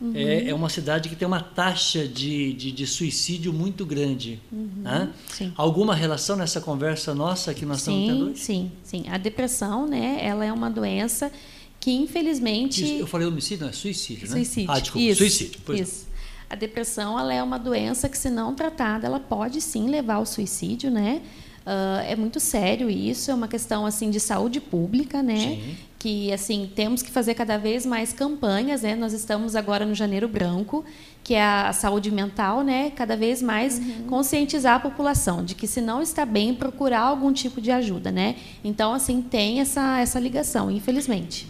Uhum. 0.00 0.12
É, 0.14 0.48
é, 0.48 0.54
uma 0.54 0.68
cidade 0.68 1.08
que 1.08 1.16
tem 1.16 1.26
uma 1.26 1.40
taxa 1.40 2.06
de, 2.06 2.52
de, 2.52 2.72
de 2.72 2.86
suicídio 2.86 3.52
muito 3.52 3.86
grande. 3.86 4.40
Uhum. 4.50 4.68
Né? 4.82 5.10
Alguma 5.56 5.94
relação 5.94 6.36
nessa 6.36 6.60
conversa 6.60 7.14
nossa 7.14 7.54
que 7.54 7.64
nós 7.64 7.80
sim, 7.80 8.02
estamos 8.02 8.18
tendo 8.18 8.30
hoje? 8.30 8.40
Sim, 8.40 8.72
sim. 8.82 9.04
A 9.08 9.16
depressão, 9.16 9.86
né, 9.86 10.18
ela 10.20 10.44
é 10.44 10.52
uma 10.52 10.68
doença 10.68 11.30
que 11.78 11.92
infelizmente... 11.92 12.82
Isso, 12.82 12.92
eu 12.94 13.06
falei 13.06 13.26
homicídio, 13.26 13.62
não 13.64 13.70
é 13.70 13.72
suicídio, 13.72 14.28
né? 14.28 14.36
Suicídio. 14.36 14.70
Ah, 14.70 14.80
desculpa, 14.80 15.06
isso, 15.06 15.18
suicídio. 15.18 15.60
Pois 15.64 15.80
isso. 15.80 16.06
A 16.50 16.54
depressão, 16.54 17.18
ela 17.18 17.32
é 17.32 17.42
uma 17.42 17.58
doença 17.58 18.08
que, 18.08 18.18
se 18.18 18.30
não 18.30 18.54
tratada, 18.54 19.06
ela 19.06 19.20
pode 19.20 19.60
sim 19.60 19.88
levar 19.88 20.14
ao 20.14 20.26
suicídio, 20.26 20.90
né? 20.90 21.22
Uh, 21.66 22.04
é 22.06 22.14
muito 22.14 22.38
sério 22.40 22.90
isso, 22.90 23.30
é 23.30 23.34
uma 23.34 23.48
questão 23.48 23.86
assim 23.86 24.10
de 24.10 24.20
saúde 24.20 24.60
pública, 24.60 25.22
né? 25.22 25.38
Sim. 25.38 25.76
Que 25.98 26.30
assim 26.30 26.70
temos 26.74 27.02
que 27.02 27.10
fazer 27.10 27.32
cada 27.32 27.56
vez 27.56 27.86
mais 27.86 28.12
campanhas, 28.12 28.82
né? 28.82 28.94
Nós 28.94 29.14
estamos 29.14 29.56
agora 29.56 29.86
no 29.86 29.94
Janeiro 29.94 30.28
Branco, 30.28 30.84
que 31.22 31.32
é 31.32 31.42
a 31.42 31.72
saúde 31.72 32.10
mental, 32.10 32.62
né? 32.62 32.92
Cada 32.94 33.16
vez 33.16 33.40
mais 33.40 33.78
uhum. 33.78 34.04
conscientizar 34.06 34.74
a 34.74 34.80
população 34.80 35.42
de 35.42 35.54
que 35.54 35.66
se 35.66 35.80
não 35.80 36.02
está 36.02 36.26
bem 36.26 36.54
procurar 36.54 37.00
algum 37.00 37.32
tipo 37.32 37.62
de 37.62 37.70
ajuda, 37.70 38.12
né? 38.12 38.36
Então 38.62 38.92
assim 38.92 39.22
tem 39.22 39.60
essa 39.60 40.00
essa 40.00 40.20
ligação, 40.20 40.70
infelizmente. 40.70 41.48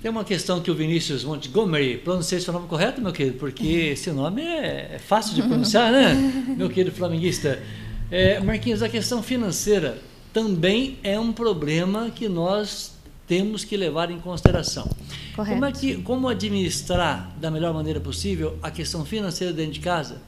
Tem 0.00 0.08
uma 0.08 0.22
questão 0.22 0.60
que 0.60 0.70
o 0.70 0.74
Vinícius 0.76 1.24
Montgomery, 1.24 1.96
pronunciei 1.96 2.38
seu 2.38 2.52
nome 2.52 2.68
correto, 2.68 3.00
meu 3.00 3.12
querido, 3.12 3.38
porque 3.38 3.66
esse 3.90 4.12
nome 4.12 4.42
é, 4.42 4.92
é 4.94 4.98
fácil 5.00 5.34
de 5.34 5.42
pronunciar, 5.42 5.90
né? 5.90 6.14
meu 6.56 6.70
querido 6.70 6.94
flamenguista. 6.94 7.60
É, 8.10 8.38
Marquinhos, 8.40 8.82
a 8.82 8.88
questão 8.88 9.22
financeira 9.22 9.98
também 10.32 10.98
é 11.02 11.18
um 11.18 11.32
problema 11.32 12.10
que 12.10 12.28
nós 12.28 12.92
temos 13.26 13.64
que 13.64 13.76
levar 13.76 14.10
em 14.10 14.20
consideração. 14.20 14.88
Correto. 15.34 15.54
Como, 15.54 15.64
é 15.64 15.72
que, 15.72 15.96
como 16.02 16.28
administrar 16.28 17.34
da 17.40 17.50
melhor 17.50 17.74
maneira 17.74 18.00
possível 18.00 18.56
a 18.62 18.70
questão 18.70 19.04
financeira 19.04 19.52
dentro 19.52 19.72
de 19.72 19.80
casa? 19.80 20.22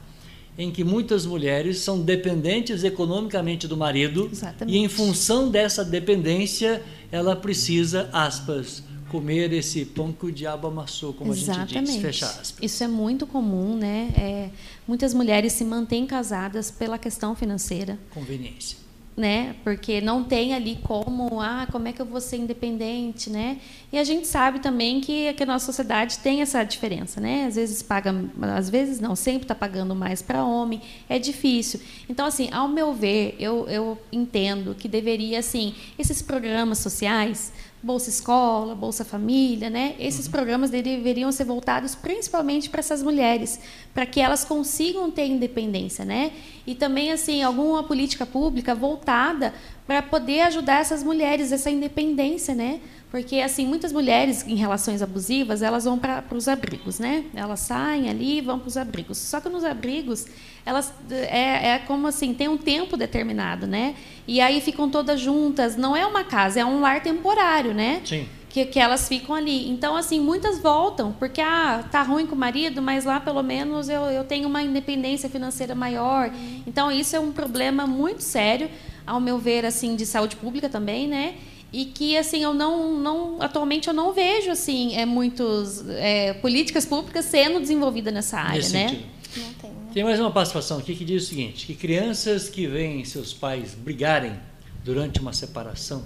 Em 0.57 0.71
que 0.71 0.83
muitas 0.83 1.25
mulheres 1.25 1.79
são 1.79 2.01
dependentes 2.01 2.83
economicamente 2.83 3.65
do 3.65 3.77
marido 3.77 4.29
Exatamente. 4.29 4.75
e, 4.75 4.79
em 4.79 4.89
função 4.89 5.49
dessa 5.49 5.85
dependência, 5.85 6.83
ela 7.11 7.33
precisa, 7.33 8.09
aspas, 8.11 8.83
comer 9.09 9.51
esse 9.53 9.83
pão 9.85 10.11
que 10.13 10.25
o 10.25 10.31
diabo 10.31 10.67
amassou, 10.67 11.13
como 11.13 11.33
Exatamente. 11.33 11.77
a 11.77 11.81
gente 11.81 11.91
diz, 11.93 12.01
fecha 12.01 12.25
aspas. 12.25 12.55
Isso 12.61 12.83
é 12.83 12.87
muito 12.87 13.25
comum, 13.27 13.75
né? 13.75 14.09
É, 14.17 14.49
muitas 14.87 15.13
mulheres 15.13 15.53
se 15.53 15.65
mantêm 15.65 16.05
casadas 16.05 16.71
pela 16.71 16.97
questão 16.97 17.35
financeira. 17.35 17.97
Conveniência. 18.11 18.77
né? 19.17 19.53
Porque 19.65 19.99
não 19.99 20.23
tem 20.23 20.53
ali 20.53 20.79
como, 20.81 21.41
ah, 21.41 21.67
como 21.69 21.89
é 21.89 21.91
que 21.91 22.01
eu 22.01 22.05
vou 22.05 22.21
ser 22.21 22.37
independente, 22.37 23.29
né? 23.29 23.59
E 23.91 23.97
a 23.97 24.03
gente 24.05 24.25
sabe 24.25 24.59
também 24.59 25.01
que, 25.01 25.33
que 25.33 25.43
a 25.43 25.45
nossa 25.45 25.65
sociedade 25.65 26.19
tem 26.19 26.41
essa 26.41 26.63
diferença, 26.63 27.19
né? 27.19 27.45
Às 27.45 27.55
vezes 27.55 27.81
paga, 27.81 28.15
às 28.55 28.69
vezes 28.69 29.01
não, 29.01 29.17
sempre 29.17 29.41
está 29.41 29.53
pagando 29.53 29.93
mais 29.93 30.21
para 30.21 30.45
homem, 30.45 30.81
é 31.09 31.19
difícil. 31.19 31.81
Então, 32.07 32.25
assim, 32.25 32.47
ao 32.53 32.69
meu 32.69 32.93
ver, 32.93 33.35
eu, 33.37 33.67
eu 33.67 33.97
entendo 34.09 34.73
que 34.73 34.87
deveria, 34.87 35.39
assim, 35.39 35.75
esses 35.97 36.21
programas 36.21 36.77
sociais, 36.77 37.51
Bolsa 37.81 38.09
Escola, 38.09 38.75
Bolsa 38.75 39.05
Família, 39.05 39.69
né? 39.69 39.95
Esses 39.97 40.27
programas 40.27 40.69
deveriam 40.69 41.31
ser 41.31 41.45
voltados 41.45 41.95
principalmente 41.95 42.69
para 42.69 42.81
essas 42.81 43.01
mulheres, 43.01 43.59
para 43.93 44.05
que 44.05 44.19
elas 44.19 44.43
consigam 44.43 45.09
ter 45.09 45.27
independência, 45.27 46.03
né? 46.03 46.33
E 46.67 46.75
também 46.75 47.11
assim 47.11 47.41
alguma 47.41 47.81
política 47.83 48.25
pública 48.25 48.75
voltada 48.75 49.53
para 49.87 50.01
poder 50.01 50.41
ajudar 50.41 50.81
essas 50.81 51.03
mulheres 51.03 51.53
essa 51.53 51.69
independência, 51.69 52.53
né? 52.53 52.81
Porque 53.09 53.37
assim 53.37 53.65
muitas 53.65 53.91
mulheres 53.91 54.45
em 54.45 54.55
relações 54.55 55.01
abusivas 55.01 55.61
elas 55.61 55.85
vão 55.85 55.97
para 55.97 56.23
os 56.35 56.49
abrigos, 56.49 56.99
né? 56.99 57.25
Elas 57.33 57.61
saem 57.61 58.09
ali 58.09 58.39
e 58.39 58.41
vão 58.41 58.59
para 58.59 58.67
os 58.67 58.77
abrigos. 58.77 59.17
Só 59.17 59.39
que 59.39 59.47
nos 59.47 59.63
abrigos 59.63 60.27
elas 60.69 60.93
é, 61.09 61.69
é 61.69 61.79
como 61.79 62.07
assim 62.07 62.33
tem 62.33 62.47
um 62.47 62.57
tempo 62.57 62.95
determinado, 62.95 63.65
né? 63.65 63.95
E 64.27 64.39
aí 64.39 64.61
ficam 64.61 64.87
todas 64.87 65.19
juntas. 65.19 65.75
Não 65.75 65.97
é 65.97 66.05
uma 66.05 66.23
casa, 66.23 66.59
é 66.59 66.65
um 66.65 66.79
lar 66.79 67.01
temporário, 67.01 67.73
né? 67.73 68.01
Sim. 68.05 68.27
Que, 68.47 68.65
que 68.65 68.79
elas 68.79 69.07
ficam 69.07 69.35
ali. 69.35 69.69
Então, 69.69 69.95
assim, 69.95 70.19
muitas 70.19 70.59
voltam, 70.59 71.11
porque 71.19 71.41
ah, 71.41 71.83
tá 71.91 72.01
ruim 72.01 72.25
com 72.25 72.35
o 72.35 72.37
marido, 72.37 72.81
mas 72.81 73.05
lá 73.05 73.19
pelo 73.19 73.43
menos 73.43 73.89
eu, 73.89 74.01
eu 74.05 74.23
tenho 74.23 74.47
uma 74.47 74.61
independência 74.61 75.29
financeira 75.29 75.75
maior. 75.75 76.31
Então, 76.65 76.91
isso 76.91 77.15
é 77.15 77.19
um 77.19 77.31
problema 77.31 77.85
muito 77.85 78.21
sério, 78.21 78.69
ao 79.05 79.19
meu 79.19 79.37
ver, 79.37 79.65
assim, 79.65 79.95
de 79.95 80.05
saúde 80.05 80.35
pública 80.35 80.67
também, 80.67 81.07
né? 81.07 81.35
E 81.71 81.85
que, 81.85 82.17
assim, 82.17 82.41
eu 82.43 82.53
não, 82.53 82.97
não 82.97 83.37
atualmente 83.39 83.87
eu 83.87 83.93
não 83.93 84.13
vejo, 84.13 84.49
assim, 84.49 84.95
é, 84.95 85.05
muitos 85.05 85.87
é, 85.89 86.33
políticas 86.33 86.85
públicas 86.85 87.25
sendo 87.25 87.59
desenvolvidas 87.59 88.11
nessa 88.11 88.39
área, 88.39 88.57
Nesse 88.57 88.73
né? 88.73 88.89
sentido. 88.89 89.05
Não 89.37 89.53
tem, 89.53 89.69
né? 89.71 89.78
Tem 89.93 90.03
mais 90.03 90.19
uma 90.19 90.31
participação 90.31 90.77
aqui 90.77 90.95
que 90.95 91.03
diz 91.03 91.23
o 91.23 91.25
seguinte: 91.27 91.65
que 91.65 91.73
crianças 91.73 92.47
que 92.47 92.67
veem 92.67 93.03
seus 93.05 93.33
pais 93.33 93.73
brigarem 93.73 94.39
durante 94.83 95.19
uma 95.19 95.33
separação 95.33 96.03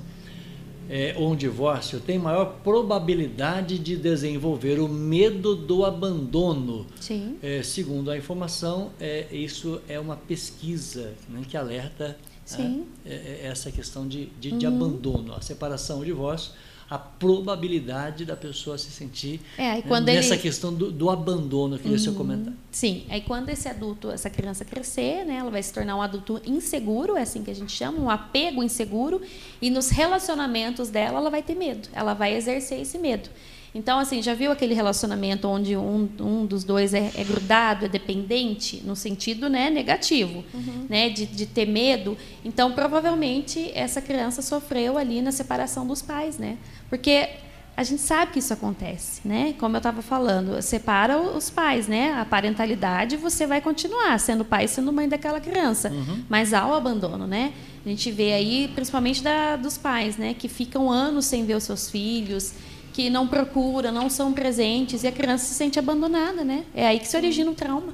é, 0.90 1.14
ou 1.18 1.32
um 1.32 1.36
divórcio 1.36 2.00
têm 2.00 2.18
maior 2.18 2.60
probabilidade 2.64 3.78
de 3.80 3.96
desenvolver 3.96 4.80
o 4.80 4.88
medo 4.88 5.56
do 5.56 5.86
abandono. 5.86 6.86
Sim. 7.00 7.38
É, 7.42 7.62
segundo 7.62 8.10
a 8.10 8.18
informação, 8.18 8.92
é, 9.00 9.28
isso 9.32 9.82
é 9.88 10.00
uma 10.00 10.16
pesquisa 10.16 11.14
né, 11.30 11.42
que 11.48 11.58
alerta 11.58 12.18
né, 12.58 12.84
é, 13.06 13.14
é, 13.14 13.48
essa 13.48 13.72
questão 13.72 14.08
de, 14.08 14.28
de, 14.40 14.52
de 14.52 14.66
abandono, 14.66 15.34
a 15.34 15.42
separação, 15.42 16.00
o 16.00 16.06
divórcio, 16.06 16.52
a 16.90 16.98
probabilidade 16.98 18.26
da 18.26 18.36
pessoa 18.36 18.78
se 18.78 18.92
sentir 18.92 19.40
É, 19.58 19.76
né, 19.82 19.84
nessa 20.02 20.34
ele- 20.34 20.42
questão 20.42 20.74
do, 20.74 20.92
do 20.92 21.10
abandono, 21.10 21.76
eu 21.76 21.80
queria 21.80 21.98
seu 22.00 22.14
comentário. 22.14 22.58
Sim, 22.72 23.06
aí 23.10 23.22
quando 23.22 23.50
esse 23.50 23.68
adulto, 23.68 24.10
essa 24.12 24.30
criança 24.30 24.64
crescer, 24.66 25.26
né, 25.26 25.36
ela 25.38 25.50
vai 25.52 25.62
se 25.64 25.74
tornar 25.74 25.96
um 25.96 26.02
adulto 26.02 26.42
inseguro, 26.46 27.16
é 27.18 27.22
assim 27.22 27.44
que 27.44 27.52
a 27.52 27.56
gente 27.56 27.72
chama, 27.72 28.00
um 28.00 28.10
apego 28.10 28.64
inseguro, 28.64 29.22
e 29.62 29.70
nos 29.70 29.90
relacionamentos 29.90 30.90
dela 30.90 31.20
ela 31.20 31.30
vai 31.30 31.42
ter 31.44 31.56
medo, 31.56 31.88
ela 31.94 32.14
vai 32.14 32.36
exercer 32.36 32.80
esse 32.80 32.98
medo. 32.98 33.30
Então, 33.76 33.98
assim, 33.98 34.22
já 34.22 34.34
viu 34.34 34.52
aquele 34.52 34.74
relacionamento 34.74 35.48
onde 35.48 35.76
um, 35.76 36.08
um 36.20 36.46
dos 36.46 36.64
dois 36.64 36.94
é, 36.94 37.12
é 37.16 37.24
grudado, 37.24 37.86
é 37.86 37.90
dependente, 37.90 38.82
no 38.86 38.96
sentido 38.96 39.50
né, 39.50 39.70
negativo, 39.70 40.44
né, 40.88 41.10
de, 41.10 41.26
de 41.26 41.46
ter 41.48 41.66
medo? 41.66 42.16
Então, 42.46 42.72
provavelmente, 42.74 43.72
essa 43.74 44.02
criança 44.02 44.42
sofreu 44.42 44.98
ali 44.98 45.22
na 45.22 45.32
separação 45.32 45.88
dos 45.88 46.02
pais, 46.02 46.38
né? 46.38 46.58
Porque 46.88 47.30
a 47.76 47.84
gente 47.84 48.04
sabe 48.04 48.34
que 48.34 48.40
isso 48.40 48.54
acontece, 48.54 49.28
né? 49.28 49.56
Como 49.58 49.76
eu 49.76 49.80
estava 49.80 50.04
falando, 50.04 50.62
separa 50.62 51.20
os 51.20 51.50
pais, 51.50 51.88
né? 51.88 52.14
A 52.14 52.24
parentalidade 52.24 53.18
você 53.18 53.48
vai 53.48 53.62
continuar 53.62 54.20
sendo 54.20 54.46
pai, 54.46 54.68
sendo 54.68 54.94
mãe 54.94 55.10
daquela 55.10 55.40
criança, 55.40 55.92
mas 56.30 56.54
há 56.54 56.68
o 56.68 56.74
abandono, 56.76 57.26
né? 57.26 57.52
A 57.84 57.90
gente 57.90 58.12
vê 58.12 58.34
aí, 58.34 58.72
principalmente 58.76 59.24
da, 59.24 59.56
dos 59.56 59.76
pais, 59.76 60.18
né? 60.18 60.36
Que 60.36 60.48
ficam 60.48 60.92
anos 60.92 61.26
sem 61.26 61.44
ver 61.46 61.56
os 61.56 61.64
seus 61.64 61.90
filhos, 61.90 62.54
que 62.94 63.10
não 63.10 63.28
procuram, 63.28 63.92
não 63.92 64.10
são 64.10 64.32
presentes 64.32 65.04
e 65.04 65.08
a 65.08 65.12
criança 65.12 65.46
se 65.46 65.56
sente 65.56 65.80
abandonada, 65.80 66.44
né? 66.44 66.64
É 66.76 66.86
aí 66.86 67.00
que 67.00 67.08
se 67.08 67.18
origina 67.18 67.50
o 67.50 67.56
trauma. 67.56 67.94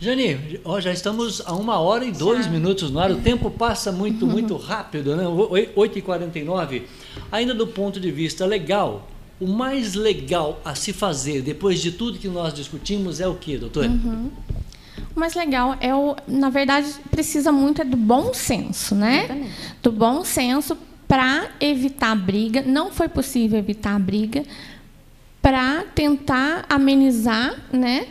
Jani, 0.00 0.60
ó, 0.64 0.80
já 0.80 0.92
estamos 0.92 1.42
a 1.44 1.52
uma 1.52 1.78
hora 1.78 2.04
e 2.04 2.10
dois 2.10 2.46
minutos 2.46 2.90
no 2.90 2.98
ar. 2.98 3.10
O 3.10 3.16
tempo 3.22 3.50
passa 3.50 3.92
muito, 3.92 4.26
muito 4.26 4.56
rápido, 4.56 5.14
né? 5.14 5.24
8h49. 5.24 6.82
Ainda 7.30 7.52
do 7.52 7.66
ponto 7.66 8.00
de 8.00 8.10
vista 8.10 8.46
legal, 8.46 9.08
o 9.38 9.46
mais 9.46 9.94
legal 9.94 10.60
a 10.64 10.74
se 10.74 10.92
fazer 10.92 11.42
depois 11.42 11.80
de 11.80 11.92
tudo 11.92 12.18
que 12.18 12.28
nós 12.28 12.54
discutimos 12.54 13.20
é 13.20 13.28
o 13.28 13.34
que, 13.34 13.58
doutor? 13.58 13.86
O 15.14 15.18
mais 15.20 15.34
legal 15.34 15.76
é 15.80 15.94
o, 15.94 16.16
na 16.26 16.50
verdade, 16.50 16.88
precisa 17.10 17.50
muito 17.50 17.82
é 17.82 17.84
do 17.84 17.96
bom 17.96 18.32
senso, 18.32 18.94
né? 18.94 19.24
Exatamente. 19.24 19.52
Do 19.82 19.92
bom 19.92 20.24
senso 20.24 20.78
para 21.10 21.48
evitar 21.58 22.14
briga. 22.14 22.62
Não 22.62 22.92
foi 22.92 23.08
possível 23.08 23.58
evitar 23.58 23.98
briga 23.98 24.44
para 25.42 25.82
tentar 25.92 26.64
amenizar, 26.68 27.52
né? 27.72 28.06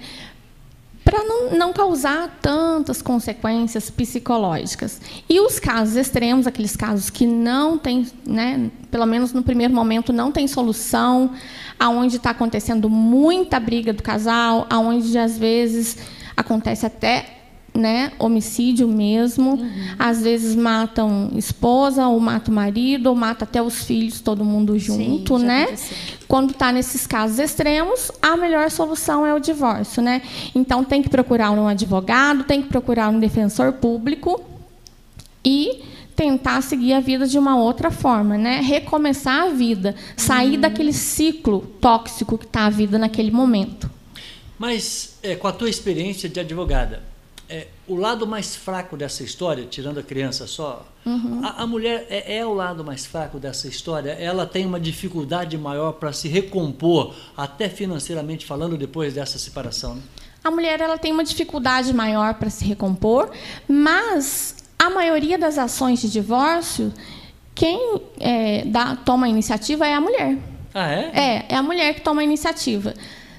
Para 1.05 1.23
não, 1.23 1.51
não 1.51 1.71
causar 1.71 2.37
tantas 2.41 3.01
consequências 3.01 3.89
psicológicas. 3.89 4.99
E 5.29 5.39
os 5.39 5.61
casos 5.61 5.95
extremos, 5.95 6.45
aqueles 6.45 6.75
casos 6.75 7.09
que 7.09 7.25
não 7.25 7.77
tem, 7.77 8.05
né, 8.25 8.69
pelo 8.91 9.05
menos 9.05 9.31
no 9.31 9.43
primeiro 9.43 9.73
momento, 9.73 10.11
não 10.11 10.29
tem 10.29 10.45
solução, 10.45 11.31
aonde 11.79 12.17
está 12.17 12.31
acontecendo 12.31 12.89
muita 12.89 13.61
briga 13.61 13.93
do 13.93 14.03
casal, 14.03 14.67
aonde 14.69 15.17
às 15.17 15.37
vezes 15.37 15.97
acontece 16.35 16.85
até 16.85 17.38
né, 17.79 18.11
homicídio 18.19 18.87
mesmo. 18.87 19.59
Às 19.97 20.21
vezes 20.21 20.55
matam 20.55 21.31
esposa, 21.35 22.07
ou 22.07 22.19
mata 22.19 22.51
o 22.51 22.53
marido, 22.53 23.07
ou 23.07 23.15
mata 23.15 23.45
até 23.45 23.61
os 23.61 23.83
filhos, 23.83 24.19
todo 24.19 24.43
mundo 24.43 24.77
junto, 24.77 25.39
já 25.39 25.45
né? 25.45 25.63
aconteceu. 25.63 25.97
Quando 26.27 26.51
está 26.51 26.71
nesses 26.71 27.07
casos 27.07 27.39
extremos, 27.39 28.11
a 28.21 28.37
melhor 28.37 28.69
solução 28.69 29.25
é 29.25 29.33
o 29.33 29.39
divórcio, 29.39 30.01
né? 30.01 30.21
Então 30.53 30.83
tem 30.83 31.01
que 31.01 31.09
procurar 31.09 31.51
um 31.51 31.67
advogado, 31.67 32.43
tem 32.43 32.61
que 32.61 32.67
procurar 32.67 33.09
um 33.09 33.19
defensor 33.19 33.73
público 33.73 34.39
e 35.43 35.83
tentar 36.15 36.61
seguir 36.61 36.91
a 36.91 36.99
vida 36.99 37.25
de 37.25 37.39
uma 37.39 37.55
outra 37.55 37.89
forma, 37.89 38.37
né? 38.37 38.59
Recomeçar 38.59 39.43
a 39.43 39.49
vida, 39.49 39.95
sair 40.17 40.57
daquele 40.57 40.91
ciclo 40.91 41.61
tóxico 41.79 42.37
que 42.37 42.45
está 42.45 42.65
a 42.65 42.69
vida 42.69 42.99
naquele 42.99 43.31
momento. 43.31 43.89
Mas, 44.57 45.17
é, 45.23 45.35
com 45.37 45.47
a 45.47 45.53
tua 45.53 45.69
experiência 45.69 46.27
de 46.27 46.37
advogada, 46.37 47.01
o 47.89 47.95
lado 47.95 48.25
mais 48.27 48.55
fraco 48.55 48.95
dessa 48.95 49.23
história, 49.23 49.65
tirando 49.65 49.99
a 49.99 50.03
criança 50.03 50.45
só, 50.47 50.85
a, 51.43 51.63
a 51.63 51.67
mulher 51.67 52.05
é, 52.09 52.37
é 52.37 52.45
o 52.45 52.53
lado 52.53 52.83
mais 52.85 53.05
fraco 53.05 53.39
dessa 53.39 53.67
história? 53.67 54.11
Ela 54.11 54.45
tem 54.45 54.65
uma 54.65 54.79
dificuldade 54.79 55.57
maior 55.57 55.93
para 55.93 56.13
se 56.13 56.27
recompor, 56.27 57.15
até 57.35 57.67
financeiramente 57.67 58.45
falando, 58.45 58.77
depois 58.77 59.15
dessa 59.15 59.39
separação, 59.39 59.95
né? 59.95 60.01
A 60.41 60.49
mulher 60.49 60.79
ela 60.79 60.97
tem 60.97 61.11
uma 61.11 61.23
dificuldade 61.23 61.93
maior 61.93 62.35
para 62.35 62.49
se 62.49 62.63
recompor, 62.63 63.29
mas 63.67 64.55
a 64.77 64.89
maioria 64.89 65.37
das 65.37 65.57
ações 65.57 65.99
de 65.99 66.09
divórcio, 66.09 66.93
quem 67.53 67.99
é, 68.19 68.63
dá, 68.65 68.95
toma 68.95 69.25
a 69.25 69.29
iniciativa 69.29 69.85
é 69.85 69.93
a 69.93 69.99
mulher. 69.99 70.37
Ah, 70.73 70.89
é? 70.89 71.11
É, 71.13 71.45
é 71.49 71.55
a 71.55 71.63
mulher 71.63 71.93
que 71.93 72.01
toma 72.01 72.21
a 72.21 72.23
iniciativa. 72.23 72.93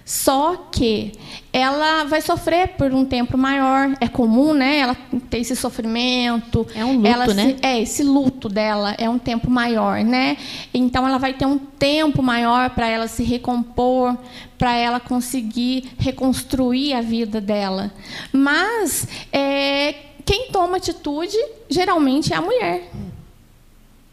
Só 0.04 0.56
que 0.72 1.12
ela 1.52 2.04
vai 2.04 2.20
sofrer 2.20 2.68
por 2.76 2.92
um 2.92 3.04
tempo 3.04 3.38
maior. 3.38 3.96
É 4.00 4.08
comum, 4.08 4.52
né? 4.52 4.78
Ela 4.78 4.96
ter 5.28 5.38
esse 5.38 5.54
sofrimento. 5.54 6.66
É 6.74 6.84
um 6.84 6.96
luto, 6.96 7.06
ela 7.06 7.26
se- 7.26 7.34
né? 7.34 7.56
é, 7.62 7.80
esse 7.80 8.02
luto 8.02 8.48
dela 8.48 8.94
é 8.98 9.08
um 9.08 9.18
tempo 9.18 9.50
maior, 9.50 10.02
né? 10.02 10.36
Então 10.74 11.06
ela 11.06 11.18
vai 11.18 11.34
ter 11.34 11.46
um 11.46 11.58
tempo 11.58 12.22
maior 12.22 12.70
para 12.70 12.88
ela 12.88 13.06
se 13.06 13.22
recompor, 13.22 14.16
para 14.58 14.76
ela 14.76 14.98
conseguir 14.98 15.92
reconstruir 15.98 16.94
a 16.94 17.00
vida 17.00 17.40
dela. 17.40 17.92
Mas 18.32 19.06
é, 19.32 19.94
quem 20.24 20.50
toma 20.50 20.76
atitude 20.78 21.36
geralmente 21.68 22.32
é 22.32 22.36
a 22.36 22.42
mulher. 22.42 22.90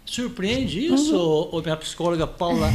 Surpreende 0.05 0.85
isso, 0.85 1.15
uhum. 1.15 1.49
ou 1.51 1.61
minha 1.61 1.75
psicóloga 1.75 2.25
Paula? 2.25 2.69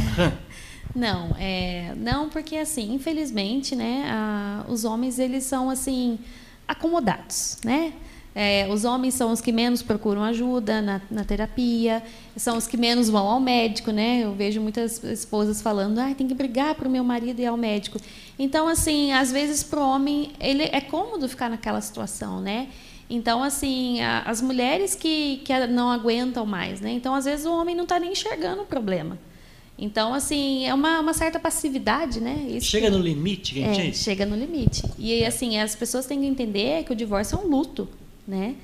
Não, 0.95 1.35
é, 1.39 1.93
não, 1.95 2.29
porque 2.29 2.55
assim, 2.55 2.93
infelizmente, 2.93 3.75
né, 3.75 4.05
a, 4.07 4.65
os 4.67 4.85
homens 4.85 5.17
eles 5.17 5.43
são 5.43 5.69
assim 5.69 6.19
acomodados, 6.67 7.57
né? 7.63 7.93
É, 8.35 8.67
os 8.67 8.83
homens 8.83 9.13
são 9.13 9.31
os 9.31 9.41
que 9.41 9.51
menos 9.51 9.83
procuram 9.83 10.23
ajuda 10.23 10.81
na, 10.81 11.01
na, 11.09 11.23
terapia, 11.23 12.01
são 12.35 12.57
os 12.57 12.65
que 12.65 12.75
menos 12.75 13.07
vão 13.07 13.27
ao 13.27 13.39
médico, 13.39 13.91
né? 13.91 14.21
Eu 14.23 14.33
vejo 14.33 14.59
muitas 14.59 15.03
esposas 15.03 15.61
falando, 15.61 15.99
ah, 15.99 16.13
tem 16.15 16.27
que 16.27 16.33
brigar 16.33 16.73
para 16.73 16.87
o 16.87 16.91
meu 16.91 17.03
marido 17.03 17.39
ir 17.39 17.45
ao 17.45 17.55
médico. 17.55 17.99
Então, 18.37 18.67
assim, 18.67 19.11
às 19.11 19.31
vezes 19.31 19.63
para 19.63 19.79
o 19.79 19.87
homem 19.87 20.31
ele 20.39 20.63
é 20.63 20.81
cômodo 20.81 21.29
ficar 21.29 21.47
naquela 21.47 21.79
situação, 21.79 22.41
né? 22.41 22.69
Então, 23.07 23.43
assim, 23.43 24.01
a, 24.01 24.21
as 24.21 24.41
mulheres 24.41 24.95
que, 24.95 25.41
que 25.45 25.67
não 25.67 25.91
aguentam 25.91 26.43
mais, 26.43 26.81
né? 26.81 26.91
Então, 26.91 27.13
às 27.13 27.25
vezes 27.25 27.45
o 27.45 27.53
homem 27.53 27.75
não 27.75 27.83
está 27.83 27.99
nem 27.99 28.13
enxergando 28.13 28.63
o 28.63 28.65
problema. 28.65 29.17
Então, 29.83 30.13
assim, 30.13 30.65
é 30.65 30.73
uma, 30.73 30.99
uma 30.99 31.13
certa 31.13 31.39
passividade, 31.39 32.21
né? 32.21 32.45
Isso 32.49 32.67
chega 32.67 32.89
que, 32.89 32.95
no 32.95 33.03
limite, 33.03 33.55
gente. 33.55 33.81
É, 33.81 33.93
chega 33.93 34.25
no 34.25 34.35
limite. 34.35 34.83
E, 34.97 35.25
assim, 35.25 35.59
as 35.59 35.75
pessoas 35.75 36.05
têm 36.05 36.21
que 36.21 36.25
entender 36.25 36.83
que 36.85 36.93
o 36.93 36.95
divórcio 36.95 37.37
é 37.37 37.41
um 37.41 37.47
luto 37.47 37.87
né? 38.27 38.55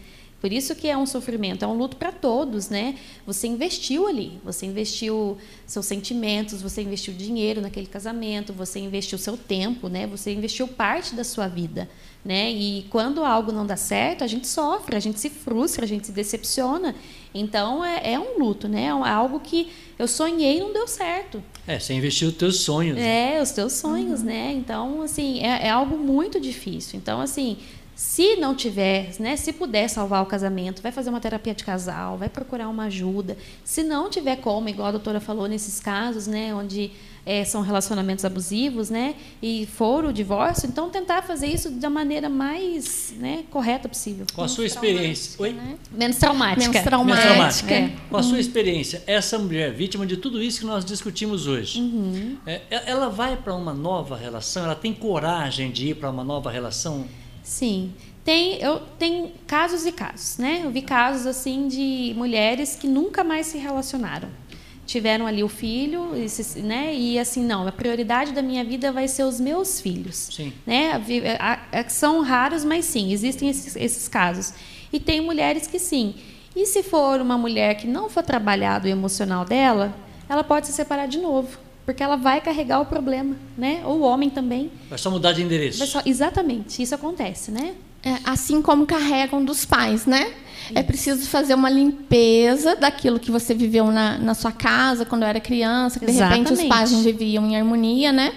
Por 0.41 0.53
isso 0.53 0.73
que 0.73 0.87
é 0.87 0.97
um 0.97 1.05
sofrimento, 1.05 1.65
é 1.65 1.67
um 1.67 1.77
luto 1.77 1.97
para 1.97 2.13
todos, 2.13 2.69
né? 2.69 2.95
Você 3.25 3.45
investiu 3.45 4.07
ali, 4.07 4.39
você 4.43 4.65
investiu 4.65 5.37
seus 5.65 5.85
sentimentos, 5.85 6.61
você 6.61 6.81
investiu 6.81 7.13
dinheiro 7.13 7.59
naquele 7.59 7.87
casamento, 7.87 8.53
você 8.53 8.79
investiu 8.79 9.17
seu 9.17 9.35
tempo, 9.35 9.89
né? 9.89 10.07
Você 10.07 10.31
investiu 10.31 10.65
parte 10.65 11.13
da 11.13 11.25
sua 11.25 11.49
vida, 11.49 11.89
né? 12.23 12.51
E 12.51 12.85
quando 12.89 13.23
algo 13.23 13.51
não 13.51 13.65
dá 13.65 13.77
certo, 13.77 14.23
a 14.23 14.27
gente 14.27 14.47
sofre, 14.47 14.95
a 14.95 14.99
gente 14.99 15.19
se 15.19 15.29
frustra, 15.29 15.85
a 15.85 15.87
gente 15.87 16.07
se 16.07 16.11
decepciona. 16.11 16.95
Então 17.33 17.83
é, 17.83 18.13
é 18.13 18.19
um 18.19 18.39
luto, 18.39 18.67
né? 18.67 18.85
É 18.85 18.89
algo 18.89 19.39
que 19.39 19.69
eu 19.97 20.07
sonhei 20.07 20.57
e 20.57 20.59
não 20.59 20.73
deu 20.73 20.87
certo. 20.87 21.41
É, 21.67 21.79
você 21.79 21.93
investiu 21.93 22.29
os 22.29 22.35
teus 22.35 22.59
sonhos. 22.61 22.95
Né? 22.95 23.37
É, 23.37 23.41
os 23.41 23.51
teus 23.51 23.73
sonhos, 23.73 24.19
uhum. 24.21 24.25
né? 24.25 24.53
Então 24.53 25.01
assim 25.01 25.39
é, 25.39 25.67
é 25.67 25.69
algo 25.69 25.97
muito 25.97 26.39
difícil. 26.39 26.97
Então 26.97 27.21
assim 27.21 27.57
se 27.99 28.37
não 28.37 28.55
tiver, 28.55 29.09
né, 29.19 29.35
se 29.35 29.51
puder 29.51 29.89
salvar 29.89 30.23
o 30.23 30.25
casamento, 30.25 30.81
vai 30.81 30.89
fazer 30.89 31.09
uma 31.09 31.19
terapia 31.19 31.53
de 31.53 31.65
casal, 31.65 32.17
vai 32.17 32.29
procurar 32.29 32.69
uma 32.69 32.85
ajuda. 32.85 33.37
Se 33.61 33.83
não 33.83 34.09
tiver 34.09 34.37
como, 34.37 34.69
igual 34.69 34.87
a 34.87 34.91
doutora 34.91 35.19
falou 35.19 35.49
nesses 35.49 35.81
casos, 35.81 36.25
né, 36.25 36.55
onde 36.55 36.91
é, 37.29 37.45
são 37.45 37.61
relacionamentos 37.61 38.25
abusivos, 38.25 38.89
né, 38.89 39.13
e 39.39 39.67
for 39.67 40.03
o 40.03 40.11
divórcio, 40.11 40.67
então 40.67 40.89
tentar 40.89 41.21
fazer 41.21 41.45
isso 41.45 41.69
da 41.69 41.87
maneira 41.87 42.27
mais 42.27 43.13
né, 43.19 43.43
correta 43.51 43.87
possível. 43.87 44.25
Com 44.33 44.41
a 44.41 44.47
sua 44.47 44.65
experiência, 44.65 45.39
Oi? 45.39 45.53
Né? 45.53 45.77
Menos 45.91 46.17
traumática. 46.17 46.71
Menos 46.71 46.83
traumática. 46.83 47.29
Menos 47.29 47.61
traumática. 47.61 47.73
É. 47.75 48.09
Com 48.09 48.17
a 48.17 48.23
sua 48.23 48.39
experiência, 48.39 49.03
essa 49.05 49.37
mulher 49.37 49.71
vítima 49.71 50.07
de 50.07 50.17
tudo 50.17 50.41
isso 50.41 50.61
que 50.61 50.65
nós 50.65 50.83
discutimos 50.83 51.45
hoje, 51.45 51.79
uhum. 51.79 52.35
é, 52.47 52.61
ela 52.87 53.09
vai 53.09 53.37
para 53.37 53.53
uma 53.53 53.75
nova 53.75 54.17
relação? 54.17 54.63
Ela 54.63 54.73
tem 54.73 54.91
coragem 54.91 55.69
de 55.69 55.89
ir 55.89 55.95
para 55.97 56.09
uma 56.09 56.23
nova 56.23 56.49
relação? 56.49 57.05
Sim. 57.43 57.93
Tem, 58.25 58.55
eu 58.55 58.79
tenho 58.97 59.31
casos 59.45 59.85
e 59.85 59.91
casos, 59.91 60.39
né? 60.39 60.61
Eu 60.63 60.71
vi 60.71 60.81
casos 60.81 61.27
assim 61.27 61.67
de 61.67 62.11
mulheres 62.17 62.75
que 62.75 62.87
nunca 62.87 63.23
mais 63.23 63.45
se 63.45 63.59
relacionaram. 63.59 64.29
Tiveram 64.89 65.27
ali 65.27 65.43
o 65.43 65.47
filho, 65.47 66.13
né? 66.63 66.95
E 66.95 67.19
assim, 67.19 67.43
não, 67.43 67.67
a 67.67 67.71
prioridade 67.71 68.31
da 68.31 68.41
minha 68.41 68.63
vida 68.63 68.91
vai 68.91 69.07
ser 69.07 69.21
os 69.21 69.39
meus 69.39 69.79
filhos. 69.79 70.29
Sim. 70.31 70.51
Né? 70.65 70.99
São 71.89 72.21
raros, 72.21 72.65
mas 72.65 72.85
sim, 72.85 73.13
existem 73.13 73.49
esses, 73.49 73.75
esses 73.75 74.07
casos. 74.07 74.51
E 74.91 74.99
tem 74.99 75.21
mulheres 75.21 75.67
que 75.67 75.77
sim. 75.77 76.15
E 76.55 76.65
se 76.65 76.81
for 76.81 77.21
uma 77.21 77.37
mulher 77.37 77.75
que 77.75 77.85
não 77.85 78.09
for 78.09 78.23
trabalhado 78.23 78.87
o 78.87 78.89
emocional 78.89 79.45
dela, 79.45 79.93
ela 80.27 80.43
pode 80.43 80.65
se 80.65 80.73
separar 80.73 81.07
de 81.07 81.19
novo 81.19 81.59
porque 81.85 82.03
ela 82.03 82.15
vai 82.15 82.39
carregar 82.39 82.79
o 82.81 82.85
problema, 82.85 83.35
né? 83.57 83.81
Ou 83.83 84.01
o 84.01 84.01
homem 84.03 84.29
também. 84.29 84.71
Vai 84.87 84.99
só 84.99 85.09
mudar 85.09 85.31
de 85.31 85.41
endereço. 85.41 85.83
Só, 85.87 86.03
exatamente, 86.05 86.83
isso 86.83 86.93
acontece, 86.93 87.49
né? 87.49 87.73
É, 88.03 88.15
assim 88.23 88.61
como 88.61 88.85
carregam 88.85 89.43
dos 89.43 89.65
pais, 89.65 90.05
né? 90.05 90.31
É. 90.73 90.79
É 90.79 90.83
preciso 90.83 91.27
fazer 91.27 91.53
uma 91.53 91.69
limpeza 91.69 92.75
daquilo 92.75 93.19
que 93.19 93.31
você 93.31 93.53
viveu 93.53 93.85
na, 93.91 94.17
na 94.17 94.33
sua 94.33 94.51
casa 94.51 95.05
quando 95.05 95.23
era 95.23 95.39
criança, 95.39 95.99
que 95.99 96.05
de 96.05 96.11
exatamente. 96.11 96.49
repente 96.49 96.63
os 96.63 96.69
pais 96.69 96.91
não 96.91 97.01
viviam 97.01 97.45
em 97.45 97.57
harmonia, 97.57 98.11
né? 98.11 98.33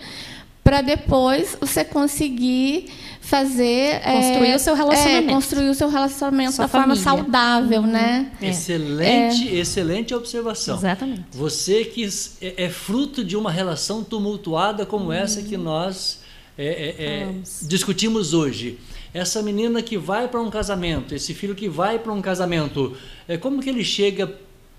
Para 0.64 0.80
depois 0.80 1.56
você 1.60 1.84
conseguir 1.84 2.88
fazer 3.20 4.00
construir 4.00 4.50
é, 4.50 4.56
o 4.56 4.58
seu 4.58 4.74
relacionamento, 4.74 5.30
é, 5.30 5.34
construir 5.34 5.68
o 5.70 5.74
seu 5.74 5.88
relacionamento 5.88 6.52
Sua 6.52 6.64
da 6.64 6.68
família. 6.68 7.02
forma 7.02 7.22
saudável, 7.22 7.80
uhum. 7.80 7.86
né? 7.86 8.30
É. 8.40 8.48
Excelente, 8.48 9.48
é. 9.48 9.54
excelente 9.54 10.14
observação. 10.14 10.76
Exatamente. 10.76 11.24
Você 11.32 11.84
que 11.84 12.08
é, 12.40 12.64
é, 12.64 12.68
fruto 12.68 13.24
de 13.24 13.36
uma 13.36 13.50
relação 13.50 14.02
tumultuada 14.04 14.84
como 14.84 15.06
uhum. 15.06 15.12
essa 15.12 15.42
que 15.42 15.56
nós 15.56 16.20
é, 16.58 17.28
discutimos 17.62 18.34
hoje. 18.34 18.78
Essa 19.14 19.42
menina 19.42 19.82
que 19.82 19.98
vai 19.98 20.26
para 20.28 20.40
um 20.40 20.50
casamento, 20.50 21.14
esse 21.14 21.34
filho 21.34 21.54
que 21.54 21.68
vai 21.68 21.98
para 21.98 22.12
um 22.12 22.22
casamento, 22.22 22.96
é 23.28 23.36
como 23.36 23.60
que 23.60 23.68
ele 23.68 23.84
chega 23.84 24.32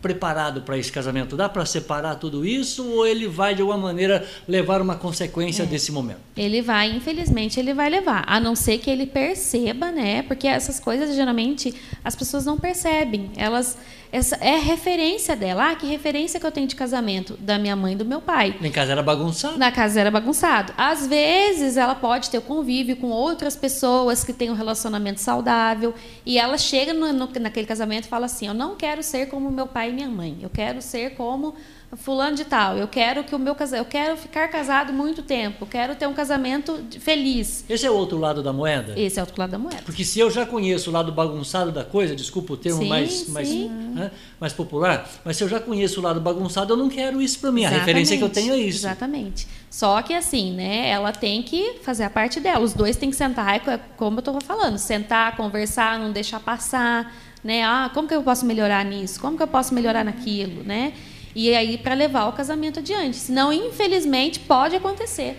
preparado 0.03 0.63
para 0.63 0.77
esse 0.77 0.91
casamento? 0.91 1.37
Dá 1.37 1.47
para 1.47 1.65
separar 1.65 2.15
tudo 2.15 2.45
isso 2.45 2.85
ou 2.85 3.07
ele 3.07 3.25
vai 3.25 3.55
de 3.55 3.61
alguma 3.61 3.79
maneira 3.79 4.27
levar 4.45 4.81
uma 4.81 4.95
consequência 4.95 5.63
é. 5.63 5.65
desse 5.65 5.93
momento? 5.93 6.19
Ele 6.35 6.61
vai, 6.61 6.91
infelizmente, 6.91 7.57
ele 7.57 7.73
vai 7.73 7.89
levar, 7.89 8.25
a 8.27 8.37
não 8.39 8.53
ser 8.53 8.79
que 8.79 8.89
ele 8.89 9.07
perceba, 9.07 9.91
né? 9.91 10.21
Porque 10.23 10.45
essas 10.45 10.77
coisas 10.77 11.15
geralmente 11.15 11.73
as 12.03 12.15
pessoas 12.15 12.45
não 12.45 12.57
percebem. 12.57 13.31
Elas 13.37 13.77
essa 14.13 14.35
é 14.35 14.57
referência 14.57 15.35
dela. 15.35 15.71
Ah, 15.71 15.75
que 15.75 15.87
referência 15.87 16.39
que 16.39 16.45
eu 16.45 16.51
tenho 16.51 16.67
de 16.67 16.75
casamento 16.75 17.35
da 17.37 17.57
minha 17.57 17.75
mãe 17.75 17.93
e 17.93 17.95
do 17.95 18.05
meu 18.05 18.21
pai. 18.21 18.55
Na 18.61 18.69
casa 18.69 18.91
era 18.91 19.01
bagunçado. 19.01 19.57
Na 19.57 19.71
casa 19.71 19.99
era 19.99 20.11
bagunçado. 20.11 20.71
Às 20.77 21.07
vezes 21.07 21.77
ela 21.77 21.95
pode 21.95 22.29
ter 22.29 22.37
o 22.37 22.41
convívio 22.43 22.95
com 22.95 23.07
outras 23.07 23.55
pessoas 23.55 24.23
que 24.23 24.31
têm 24.31 24.51
um 24.51 24.53
relacionamento 24.53 25.19
saudável 25.19 25.95
e 26.23 26.37
ela 26.37 26.59
chega 26.59 26.93
no, 26.93 27.11
no, 27.11 27.27
naquele 27.39 27.65
casamento 27.65 28.05
e 28.05 28.07
fala 28.07 28.27
assim: 28.27 28.45
"Eu 28.45 28.53
não 28.53 28.75
quero 28.75 29.01
ser 29.01 29.29
como 29.29 29.49
meu 29.49 29.65
pai 29.65 29.89
e 29.89 29.93
minha 29.93 30.09
mãe. 30.09 30.37
Eu 30.43 30.49
quero 30.51 30.79
ser 30.79 31.15
como 31.15 31.55
fulano 31.95 32.35
de 32.35 32.45
tal, 32.45 32.77
eu 32.77 32.87
quero 32.87 33.23
que 33.23 33.35
o 33.35 33.39
meu 33.39 33.55
casamento, 33.55 33.85
eu 33.85 33.89
quero 33.89 34.17
ficar 34.17 34.47
casado 34.47 34.91
muito 34.91 35.21
tempo, 35.21 35.63
eu 35.63 35.67
quero 35.67 35.95
ter 35.95 36.07
um 36.07 36.13
casamento 36.13 36.83
feliz. 36.99 37.65
Esse 37.69 37.85
é 37.85 37.91
o 37.91 37.93
outro 37.93 38.17
lado 38.17 38.41
da 38.41 38.51
moeda? 38.51 38.93
Esse 38.97 39.19
é 39.19 39.21
o 39.21 39.25
outro 39.25 39.39
lado 39.39 39.51
da 39.51 39.59
moeda. 39.59 39.81
Porque 39.85 40.03
se 40.03 40.19
eu 40.19 40.29
já 40.31 40.45
conheço 40.45 40.89
o 40.89 40.93
lado 40.93 41.11
bagunçado 41.11 41.71
da 41.71 41.83
coisa, 41.83 42.15
desculpa 42.15 42.53
o 42.53 42.57
termo 42.57 42.81
sim, 42.81 42.89
mais, 42.89 43.27
mais, 43.29 43.49
né, 43.49 44.11
mais 44.39 44.53
popular, 44.53 45.09
mas 45.23 45.37
se 45.37 45.43
eu 45.43 45.49
já 45.49 45.59
conheço 45.59 45.99
o 45.99 46.03
lado 46.03 46.19
bagunçado, 46.19 46.73
eu 46.73 46.77
não 46.77 46.89
quero 46.89 47.21
isso 47.21 47.39
para 47.39 47.51
mim. 47.51 47.61
Exatamente, 47.61 47.81
a 47.81 47.85
referência 47.85 48.17
que 48.17 48.23
eu 48.23 48.29
tenho 48.29 48.53
é 48.53 48.57
isso. 48.57 48.79
Exatamente. 48.79 49.47
Só 49.69 50.01
que 50.01 50.13
assim, 50.13 50.51
né, 50.53 50.89
ela 50.89 51.11
tem 51.11 51.41
que 51.41 51.79
fazer 51.81 52.03
a 52.03 52.09
parte 52.09 52.39
dela. 52.39 52.59
Os 52.59 52.73
dois 52.73 52.95
têm 52.95 53.09
que 53.09 53.15
sentar, 53.15 53.55
é 53.55 53.79
como 53.97 54.17
eu 54.17 54.19
estou 54.19 54.41
falando, 54.41 54.77
sentar, 54.77 55.35
conversar, 55.35 55.99
não 55.99 56.11
deixar 56.11 56.39
passar, 56.39 57.11
né? 57.43 57.63
Ah, 57.63 57.89
como 57.93 58.07
que 58.07 58.15
eu 58.15 58.23
posso 58.23 58.45
melhorar 58.45 58.85
nisso? 58.85 59.19
Como 59.19 59.35
que 59.35 59.43
eu 59.43 59.47
posso 59.47 59.73
melhorar 59.73 60.05
naquilo, 60.05 60.63
né? 60.63 60.93
E 61.35 61.53
aí 61.55 61.77
para 61.77 61.95
levar 61.95 62.27
o 62.27 62.33
casamento 62.33 62.79
adiante. 62.79 63.17
Senão, 63.17 63.51
infelizmente, 63.51 64.39
pode 64.39 64.75
acontecer. 64.75 65.37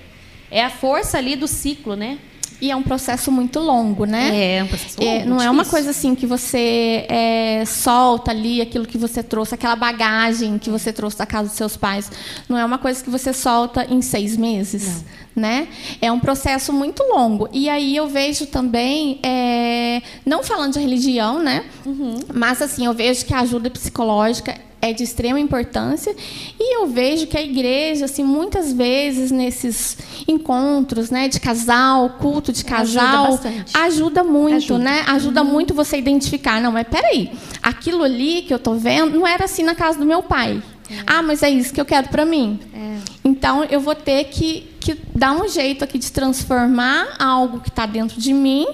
É 0.51 0.65
a 0.65 0.71
força 0.71 1.19
ali 1.19 1.37
do 1.37 1.49
ciclo, 1.49 1.97
né? 1.97 2.19
E 2.61 2.71
é 2.71 2.77
um 2.77 2.83
processo 2.83 3.31
muito 3.31 3.59
longo, 3.61 4.05
né? 4.05 4.31
É, 4.35 4.57
é 4.59 4.65
um 4.65 4.69
processo 4.69 5.01
longo. 5.01 5.13
É, 5.13 5.25
não 5.25 5.43
é 5.43 5.51
uma 5.51 5.65
coisa 5.65 5.91
assim 5.91 6.15
que 6.15 6.27
você 6.27 7.05
é, 7.09 7.65
solta 7.67 8.31
ali 8.31 8.61
aquilo 8.61 8.87
que 8.87 8.97
você 8.97 9.23
trouxe, 9.23 9.55
aquela 9.55 9.77
bagagem 9.77 10.59
que 10.59 10.71
você 10.71 10.93
trouxe 10.93 11.19
da 11.19 11.27
casa 11.27 11.49
dos 11.49 11.57
seus 11.57 11.77
pais. 11.77 12.11
Não 12.49 12.57
é 12.57 12.65
uma 12.65 12.79
coisa 12.79 13.03
que 13.03 13.11
você 13.11 13.33
solta 13.33 13.85
em 13.91 14.01
seis 14.01 14.37
meses. 14.37 15.05
Não. 15.37 15.43
Né? 15.43 15.69
É 16.01 16.13
um 16.13 16.21
processo 16.21 16.73
muito 16.73 17.03
longo. 17.03 17.49
E 17.53 17.69
aí 17.69 17.97
eu 17.97 18.07
vejo 18.07 18.47
também, 18.47 19.19
é, 19.21 20.01
não 20.25 20.45
falando 20.45 20.75
de 20.75 20.79
religião, 20.79 21.43
né? 21.43 21.65
Uhum. 21.85 22.21
Mas 22.33 22.63
assim, 22.63 22.87
eu 22.87 22.95
vejo 22.95 23.27
que 23.27 23.35
a 23.35 23.41
ajuda 23.41 23.69
psicológica 23.69 24.57
é 24.85 24.93
de 24.93 25.03
extrema 25.03 25.41
importância 25.41 26.15
e 26.61 26.77
eu 26.77 26.87
vejo 26.87 27.27
que 27.27 27.39
a 27.39 27.43
igreja, 27.43 28.05
assim, 28.05 28.23
muitas 28.23 28.71
vezes 28.71 29.31
nesses 29.31 29.97
encontros, 30.29 31.11
né, 31.11 31.27
de 31.27 31.41
casal, 31.41 32.11
culto 32.21 32.53
de 32.53 32.63
casal, 32.63 33.29
ajuda, 33.29 33.65
ajuda 33.73 34.25
muito, 34.25 34.57
ajuda. 34.57 34.79
né? 34.85 35.05
Ajuda 35.07 35.43
uhum. 35.43 35.51
muito 35.51 35.73
você 35.73 35.97
identificar, 35.97 36.61
não, 36.61 36.71
mas 36.71 36.87
peraí, 36.87 37.33
aquilo 37.63 38.03
ali 38.03 38.43
que 38.43 38.53
eu 38.53 38.59
estou 38.59 38.75
vendo 38.75 39.19
não 39.19 39.27
era 39.27 39.47
assim 39.47 39.63
na 39.63 39.75
casa 39.75 39.99
do 39.99 40.05
meu 40.05 40.23
pai. 40.23 40.63
É. 40.91 40.97
Ah, 41.07 41.23
mas 41.23 41.43
é 41.43 41.49
isso 41.49 41.73
que 41.73 41.81
eu 41.81 41.87
quero 41.87 42.09
para 42.09 42.27
mim. 42.27 42.61
É. 42.75 42.99
Então 43.25 43.65
eu 43.65 43.81
vou 43.81 43.95
ter 43.95 44.25
que, 44.25 44.69
que 44.79 44.99
dar 45.15 45.33
um 45.33 45.49
jeito 45.49 45.83
aqui 45.83 45.99
de 45.99 46.13
transformar 46.13 47.17
algo 47.19 47.61
que 47.61 47.71
está 47.71 47.87
dentro 47.87 48.21
de 48.21 48.35
mim 48.35 48.67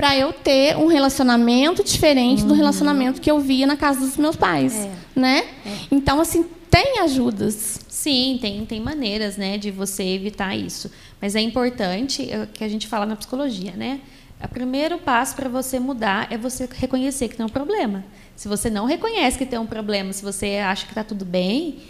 para 0.00 0.16
eu 0.16 0.32
ter 0.32 0.78
um 0.78 0.86
relacionamento 0.86 1.84
diferente 1.84 2.40
uhum. 2.40 2.48
do 2.48 2.54
relacionamento 2.54 3.20
que 3.20 3.30
eu 3.30 3.38
via 3.38 3.66
na 3.66 3.76
casa 3.76 4.00
dos 4.00 4.16
meus 4.16 4.34
pais, 4.34 4.74
é. 4.74 4.90
né? 5.14 5.44
É. 5.66 5.70
Então 5.90 6.18
assim 6.18 6.46
tem 6.70 7.00
ajudas. 7.00 7.80
Sim, 7.86 8.38
tem, 8.40 8.64
tem 8.64 8.80
maneiras, 8.80 9.36
né, 9.36 9.58
de 9.58 9.70
você 9.70 10.02
evitar 10.02 10.56
isso. 10.56 10.90
Mas 11.20 11.36
é 11.36 11.40
importante 11.40 12.32
é 12.32 12.46
que 12.46 12.64
a 12.64 12.68
gente 12.68 12.86
fala 12.86 13.04
na 13.04 13.14
psicologia, 13.14 13.72
né? 13.72 14.00
O 14.42 14.48
primeiro 14.48 14.96
passo 14.96 15.36
para 15.36 15.50
você 15.50 15.78
mudar 15.78 16.28
é 16.32 16.38
você 16.38 16.66
reconhecer 16.72 17.28
que 17.28 17.36
tem 17.36 17.44
um 17.44 17.50
problema. 17.50 18.02
Se 18.34 18.48
você 18.48 18.70
não 18.70 18.86
reconhece 18.86 19.36
que 19.36 19.44
tem 19.44 19.58
um 19.58 19.66
problema, 19.66 20.14
se 20.14 20.22
você 20.22 20.62
acha 20.64 20.86
que 20.86 20.92
está 20.92 21.04
tudo 21.04 21.26
bem, 21.26 21.80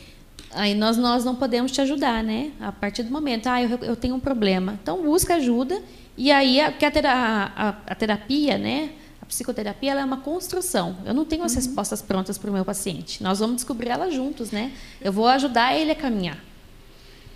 aí 0.50 0.74
nós, 0.74 0.96
nós 0.96 1.24
não 1.24 1.36
podemos 1.36 1.70
te 1.70 1.80
ajudar, 1.80 2.24
né? 2.24 2.50
A 2.58 2.72
partir 2.72 3.04
do 3.04 3.12
momento, 3.12 3.46
ah, 3.46 3.62
eu, 3.62 3.78
eu 3.82 3.94
tenho 3.94 4.16
um 4.16 4.20
problema. 4.20 4.76
Então, 4.82 5.00
busca 5.00 5.36
ajuda. 5.36 5.80
E 6.20 6.30
aí, 6.30 6.60
a, 6.60 6.68
a, 6.68 7.68
a, 7.86 7.94
terapia, 7.94 8.58
né? 8.58 8.90
A 9.22 9.24
psicoterapia 9.24 9.92
ela 9.92 10.02
é 10.02 10.04
uma 10.04 10.18
construção. 10.18 10.98
Eu 11.06 11.14
não 11.14 11.24
tenho 11.24 11.42
as 11.42 11.52
uhum. 11.52 11.56
respostas 11.56 12.02
prontas 12.02 12.36
para 12.36 12.50
o 12.50 12.52
meu 12.52 12.62
paciente. 12.62 13.22
Nós 13.22 13.38
vamos 13.38 13.56
descobrir 13.56 13.88
ela 13.88 14.10
juntos, 14.10 14.50
né? 14.50 14.70
Eu 15.00 15.14
vou 15.14 15.26
ajudar 15.28 15.74
ele 15.74 15.92
a 15.92 15.94
caminhar. 15.94 16.38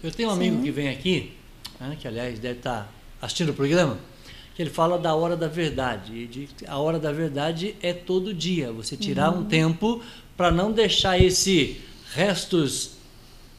Eu 0.03 0.11
tenho 0.13 0.29
um 0.29 0.33
Sim. 0.33 0.37
amigo 0.37 0.63
que 0.63 0.71
vem 0.71 0.91
aqui, 0.91 1.33
né, 1.81 1.97
que 1.99 2.07
aliás 2.07 2.39
deve 2.39 2.59
estar 2.59 2.83
tá 2.83 2.89
assistindo 3.23 3.53
o 3.53 3.55
programa, 3.55 3.97
que 4.55 4.61
ele 4.61 4.69
fala 4.69 4.99
da 4.99 5.15
hora 5.15 5.35
da 5.35 5.49
verdade. 5.49 6.27
De, 6.27 6.49
a 6.69 6.77
hora 6.77 6.99
da 6.99 7.11
verdade 7.11 7.75
é 7.81 7.95
todo 7.95 8.35
dia. 8.35 8.71
Você 8.71 8.99
tirar 8.99 9.33
uhum. 9.33 9.41
um 9.41 9.45
tempo 9.47 10.03
para 10.37 10.51
não 10.51 10.71
deixar 10.71 11.19
esse 11.19 11.81
restos 12.13 12.94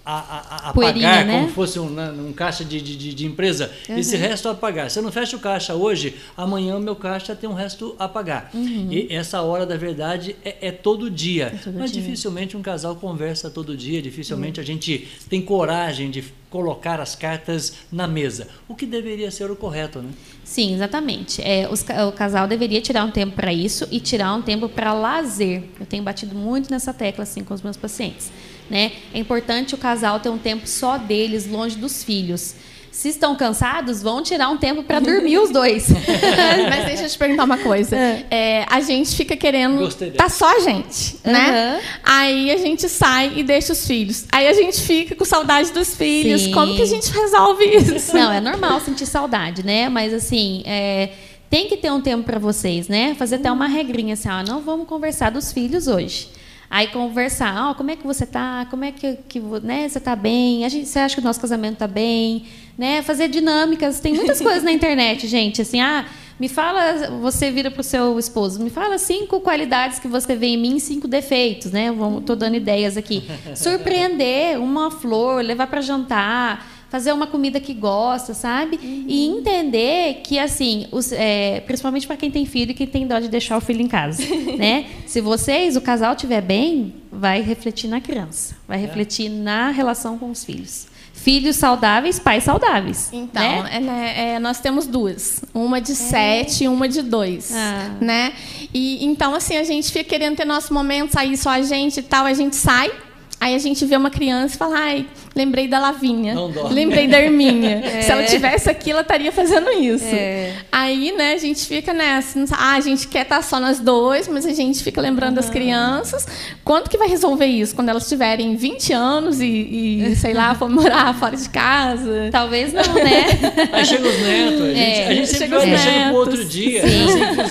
a, 0.06 0.68
a, 0.68 0.70
a 0.70 0.74
pagar, 0.74 1.26
né? 1.26 1.40
como 1.40 1.50
fosse 1.50 1.80
um, 1.80 1.90
né, 1.90 2.12
um 2.12 2.32
caixa 2.32 2.64
de, 2.64 2.80
de, 2.80 3.14
de 3.14 3.26
empresa, 3.26 3.72
uhum. 3.90 3.98
esse 3.98 4.16
resto 4.16 4.48
a 4.48 4.54
pagar. 4.54 4.92
Se 4.92 5.00
eu 5.00 5.04
não 5.04 5.12
fecho 5.12 5.38
o 5.38 5.40
caixa 5.40 5.74
hoje, 5.74 6.16
amanhã 6.38 6.78
o 6.78 6.80
meu 6.80 6.96
caixa 6.96 7.36
tem 7.36 7.50
um 7.50 7.54
resto 7.54 7.96
a 7.98 8.08
pagar. 8.08 8.52
Uhum. 8.54 8.88
E 8.92 9.08
essa 9.12 9.42
hora 9.42 9.66
da 9.66 9.76
verdade 9.76 10.36
é, 10.46 10.68
é 10.68 10.72
todo 10.72 11.10
dia. 11.10 11.46
É 11.56 11.58
todo 11.58 11.80
Mas 11.80 11.92
dia. 11.92 12.02
dificilmente 12.02 12.56
um 12.56 12.62
casal 12.62 12.96
conversa 12.96 13.50
todo 13.50 13.76
dia, 13.76 14.02
dificilmente 14.02 14.60
uhum. 14.60 14.64
a 14.64 14.66
gente 14.66 15.08
tem 15.28 15.42
coragem 15.42 16.12
de 16.12 16.24
colocar 16.52 17.02
as 17.02 17.16
cartas 17.16 17.74
na 17.92 18.08
mesa. 18.08 18.48
O 18.68 18.76
que 18.76 18.86
deveria 18.86 19.30
ser 19.32 19.52
o 19.52 19.56
correto, 19.56 20.02
né? 20.02 20.10
Sim, 20.44 20.74
exatamente. 20.76 21.42
É, 21.42 21.68
os, 21.70 21.84
o 22.08 22.12
casal 22.12 22.48
deveria 22.48 22.80
tirar 22.80 23.04
um 23.04 23.12
tempo 23.12 23.36
para 23.36 23.52
isso 23.52 23.88
e 23.92 24.00
tirar 24.00 24.34
um 24.34 24.42
tempo 24.42 24.70
para 24.70 24.94
lazer. 24.94 25.64
Eu 25.80 25.86
tenho 25.86 26.04
batido 26.04 26.36
muito 26.36 26.72
nessa 26.72 26.94
tecla 26.94 27.24
assim 27.24 27.44
com 27.44 27.54
os 27.54 27.62
meus 27.62 27.76
pacientes. 27.76 28.32
Né? 28.70 28.94
É 29.14 29.20
importante 29.20 29.76
o 29.76 29.78
casal 29.78 30.20
ter 30.20 30.30
um 30.30 30.38
tempo 30.38 30.68
só 30.68 30.98
deles, 30.98 31.48
longe 31.48 31.78
dos 31.78 32.04
filhos. 32.04 32.56
Se 32.96 33.10
estão 33.10 33.36
cansados, 33.36 34.02
vão 34.02 34.24
tirar 34.24 34.48
um 34.50 34.56
tempo 34.56 34.82
para 34.82 35.02
dormir 35.02 35.38
os 35.38 35.50
dois. 35.50 35.90
Mas 36.70 36.86
deixa 36.86 37.04
eu 37.04 37.10
te 37.10 37.18
perguntar 37.18 37.44
uma 37.44 37.58
coisa. 37.58 37.94
É. 37.94 38.26
É, 38.32 38.66
a 38.70 38.80
gente 38.80 39.18
fica 39.18 39.36
querendo. 39.36 39.90
Tá 40.14 40.30
só 40.30 40.56
a 40.56 40.60
gente, 40.62 41.18
né? 41.22 41.82
Aí 42.02 42.50
a 42.52 42.58
gente 42.58 42.88
sai 42.88 43.34
e 43.36 43.44
deixa 43.44 43.74
os 43.74 43.86
filhos. 43.86 44.24
Aí 44.32 44.48
a 44.48 44.54
gente 44.54 44.82
fica 44.82 45.14
com 45.14 45.26
saudade 45.26 45.74
dos 45.74 45.94
filhos. 45.94 46.44
Sim. 46.44 46.52
Como 46.54 46.74
que 46.74 46.82
a 46.82 46.86
gente 46.86 47.12
resolve 47.12 47.66
isso? 47.66 48.16
Não, 48.16 48.32
é 48.32 48.40
normal 48.40 48.80
sentir 48.80 49.06
saudade, 49.06 49.64
né? 49.64 49.90
Mas 49.90 50.14
assim. 50.14 50.64
É 50.66 51.10
tem 51.50 51.68
que 51.68 51.78
ter 51.78 51.92
um 51.92 52.02
tempo 52.02 52.24
para 52.24 52.40
vocês, 52.40 52.88
né? 52.88 53.16
Fazer 53.16 53.36
até 53.36 53.52
uma 53.52 53.68
regrinha 53.68 54.16
assim, 54.16 54.28
ó, 54.28 54.44
não 54.44 54.62
vamos 54.62 54.88
conversar 54.88 55.32
dos 55.32 55.54
filhos 55.54 55.88
hoje. 55.88 56.28
Aí 56.70 56.88
conversar, 56.88 57.72
oh, 57.72 57.76
como 57.76 57.92
é 57.92 57.96
que 57.96 58.06
você 58.06 58.24
está? 58.24 58.66
Como 58.70 58.84
é 58.84 58.92
que, 58.92 59.18
que 59.30 59.40
né, 59.40 59.88
você 59.88 59.98
está 59.98 60.16
bem? 60.16 60.66
A 60.66 60.70
gente, 60.70 60.88
você 60.88 61.00
acha 61.00 61.16
que 61.16 61.22
o 61.22 61.24
nosso 61.24 61.40
casamento 61.40 61.74
está 61.74 61.88
bem? 61.88 62.46
Né? 62.78 63.02
Fazer 63.02 63.28
dinâmicas. 63.28 64.00
Tem 64.00 64.14
muitas 64.14 64.42
coisas 64.42 64.64
na 64.64 64.72
internet, 64.74 65.28
gente. 65.28 65.62
Assim, 65.62 65.80
ah, 65.80 66.06
me 66.40 66.50
fala, 66.50 67.10
você 67.22 67.50
vira 67.50 67.72
para 67.72 67.80
o 67.80 67.84
seu 67.84 68.20
esposo, 68.20 68.62
me 68.62 68.70
fala 68.70 68.98
cinco 68.98 69.40
qualidades 69.40 70.00
que 70.00 70.08
você 70.08 70.36
vê 70.36 70.48
em 70.48 70.58
mim, 70.58 70.80
cinco 70.80 71.08
defeitos, 71.08 71.72
né? 71.72 71.94
Estou 72.20 72.36
dando 72.36 72.56
ideias 72.56 72.98
aqui. 72.98 73.24
Surpreender, 73.56 74.60
uma 74.60 74.92
flor, 74.92 75.42
levar 75.42 75.68
para 75.68 75.80
jantar 75.80 76.75
fazer 76.96 77.12
uma 77.12 77.28
comida 77.28 77.60
que 77.60 77.74
gosta, 77.74 78.34
sabe? 78.34 78.80
Uhum. 78.82 79.04
E 79.06 79.28
entender 79.28 80.22
que, 80.24 80.40
assim, 80.40 80.88
os, 80.94 81.12
é, 81.12 81.60
principalmente 81.60 82.08
para 82.08 82.16
quem 82.16 82.32
tem 82.32 82.46
filho 82.46 82.72
e 82.72 82.74
quem 82.74 82.88
tem 82.88 83.06
dó 83.06 83.20
de 83.20 83.28
deixar 83.28 83.58
o 83.58 83.60
filho 83.60 83.82
em 83.82 83.88
casa, 83.88 84.24
né? 84.58 84.86
Se 85.06 85.20
vocês, 85.20 85.76
o 85.76 85.82
casal, 85.82 86.14
estiver 86.14 86.40
bem, 86.40 86.94
vai 87.12 87.42
refletir 87.42 87.90
na 87.90 88.00
criança, 88.00 88.56
vai 88.66 88.78
é. 88.78 88.82
refletir 88.82 89.28
na 89.28 89.72
relação 89.72 90.18
com 90.18 90.32
os 90.32 90.46
filhos 90.46 90.88
filhos 91.14 91.56
saudáveis, 91.56 92.20
pais 92.20 92.44
saudáveis. 92.44 93.10
Então, 93.12 93.64
né? 93.64 93.70
É, 93.72 93.80
né, 93.80 94.14
é, 94.36 94.40
nós 94.40 94.60
temos 94.60 94.86
duas, 94.86 95.42
uma 95.54 95.82
de 95.82 95.94
é. 95.94 95.96
sete 95.96 96.66
e 96.66 96.68
uma 96.68 96.88
de 96.88 97.02
dois, 97.02 97.52
ah. 97.56 97.96
né? 98.00 98.34
E 98.72 99.04
então 99.04 99.34
assim 99.34 99.58
a 99.58 99.64
gente 99.64 99.92
fica 99.92 100.08
querendo 100.08 100.36
ter 100.36 100.46
nosso 100.46 100.74
momento, 100.74 101.14
sair 101.14 101.36
só 101.36 101.50
a 101.50 101.62
gente 101.64 102.00
e 102.02 102.04
tal, 102.04 102.26
a 102.26 102.34
gente 102.34 102.56
sai, 102.56 102.92
aí 103.40 103.56
a 103.56 103.58
gente 103.58 103.84
vê 103.86 103.96
uma 103.96 104.12
criança 104.12 104.56
e 104.56 104.58
fala, 104.58 104.78
ai 104.78 105.08
lembrei 105.36 105.68
da 105.68 105.80
Lavinha. 105.80 106.36
Lembrei 106.70 107.08
da 107.08 107.20
Herminha. 107.20 107.84
É. 107.96 108.02
Se 108.02 108.12
ela 108.12 108.24
tivesse 108.24 108.70
aqui, 108.70 108.92
ela 108.92 109.02
estaria 109.02 109.32
fazendo 109.32 109.70
isso. 109.72 110.06
É. 110.06 110.54
Aí, 110.72 111.12
né, 111.12 111.34
a 111.34 111.38
gente 111.38 111.66
fica 111.66 111.94
nessa. 111.94 112.44
Ah, 112.54 112.76
a 112.76 112.80
gente 112.80 113.08
quer 113.08 113.24
estar 113.24 113.42
só 113.42 113.60
nós 113.60 113.80
dois, 113.80 114.28
mas 114.28 114.46
a 114.46 114.54
gente 114.54 114.84
fica 114.84 115.00
lembrando 115.00 115.30
uhum. 115.30 115.36
das 115.36 115.50
crianças. 115.50 116.28
Quanto 116.64 116.90
que 116.90 116.98
vai 116.98 117.08
resolver 117.08 117.46
isso? 117.46 117.76
Quando 117.76 117.90
elas 117.90 118.08
tiverem 118.08 118.56
20 118.56 118.94
anos 118.94 119.40
e, 119.40 119.46
e 119.46 120.16
sei 120.16 120.34
lá, 120.34 120.56
for 120.56 120.68
morar 120.70 121.14
fora 121.16 121.36
de 121.36 121.48
casa? 121.50 122.30
Talvez 122.32 122.74
não, 122.74 122.94
né? 122.96 123.26
Aí 123.72 123.86
chega 123.86 124.08
os 124.08 124.20
netos. 124.22 124.62
A 124.62 124.68
gente, 124.68 124.80
é. 124.80 125.08
a 125.08 125.14
gente 125.14 125.28
sempre 125.28 125.58
vai 125.58 125.70
deixando 125.70 126.10
para 126.10 126.14
outro 126.14 126.46
dia. 126.46 126.82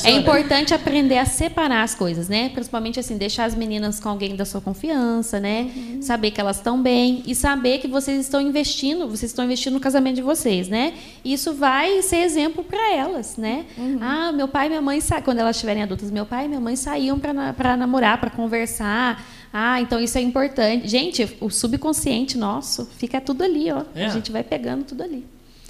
É 0.05 0.11
importante 0.11 0.75
aprender 0.75 1.19
a 1.19 1.25
separar 1.25 1.83
as 1.83 1.95
coisas, 1.95 2.29
né? 2.29 2.51
Principalmente 2.51 2.99
assim, 2.99 3.17
deixar 3.17 3.45
as 3.45 3.55
meninas 3.55 4.01
com 4.01 4.09
alguém 4.09 4.37
da 4.37 4.45
sua 4.45 4.61
confiança, 4.61 5.39
né? 5.41 5.71
Uhum. 5.75 6.03
Saber 6.03 6.31
que 6.31 6.41
elas 6.41 6.57
estão 6.57 6.81
bem 6.81 7.23
e 7.27 7.35
saber 7.35 7.74
que 7.79 7.89
vocês 7.89 8.21
estão 8.21 8.41
investindo, 8.41 9.09
vocês 9.09 9.31
estão 9.31 9.45
investindo 9.45 9.75
no 9.75 9.81
casamento 9.81 10.17
de 10.17 10.23
vocês, 10.23 10.69
né? 10.69 10.95
Isso 11.25 11.53
vai 11.55 12.03
ser 12.03 12.19
exemplo 12.19 12.63
para 12.65 12.93
elas, 12.95 13.37
né? 13.37 13.65
Uhum. 13.77 13.99
Ah, 14.01 14.33
meu 14.33 14.49
pai 14.49 14.67
e 14.67 14.69
minha 14.71 14.83
mãe, 14.83 14.99
quando 15.25 15.39
elas 15.39 15.57
estiverem 15.57 15.83
adultas, 15.83 16.11
meu 16.11 16.27
pai 16.27 16.45
e 16.45 16.49
minha 16.49 16.61
mãe 16.61 16.77
saíam 16.77 17.19
para 17.19 17.77
namorar, 17.77 18.19
para 18.21 18.31
conversar. 18.31 19.25
Ah, 19.53 19.81
então 19.81 20.01
isso 20.01 20.19
é 20.19 20.21
importante. 20.21 20.89
Gente, 20.89 21.37
o 21.41 21.49
subconsciente 21.49 22.37
nosso 22.37 22.87
fica 22.99 23.21
tudo 23.21 23.45
ali, 23.45 23.71
ó. 23.71 23.85
É. 23.95 24.07
A 24.07 24.09
gente 24.09 24.33
vai 24.33 24.43
pegando 24.43 24.85
tudo 24.85 25.03
ali. 25.03 25.25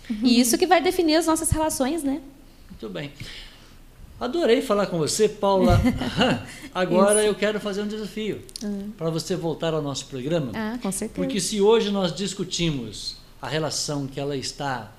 Uhum. 0.09 0.19
E 0.23 0.41
isso 0.41 0.57
que 0.57 0.67
vai 0.67 0.81
definir 0.81 1.17
as 1.17 1.27
nossas 1.27 1.51
relações, 1.51 2.03
né? 2.03 2.21
Muito 2.71 2.89
bem. 2.89 3.11
Adorei 4.21 4.63
falar 4.63 4.87
com 4.87 4.99
você, 4.99 5.29
Paula. 5.29 5.81
Agora 6.75 7.21
Isso. 7.21 7.29
eu 7.29 7.35
quero 7.35 7.61
fazer 7.61 7.83
um 7.83 7.87
desafio 7.87 8.41
uhum. 8.63 8.91
para 8.97 9.11
você 9.11 9.37
voltar 9.37 9.75
ao 9.75 9.83
nosso 9.83 10.07
programa. 10.07 10.51
Ah, 10.55 10.79
com 10.83 10.91
certeza. 10.91 11.15
Porque 11.15 11.41
se 11.41 11.61
hoje 11.61 11.91
nós 11.91 12.15
discutimos 12.15 13.17
a 13.41 13.49
relação 13.49 14.07
que 14.07 14.19
ela 14.19 14.37
está 14.37 14.91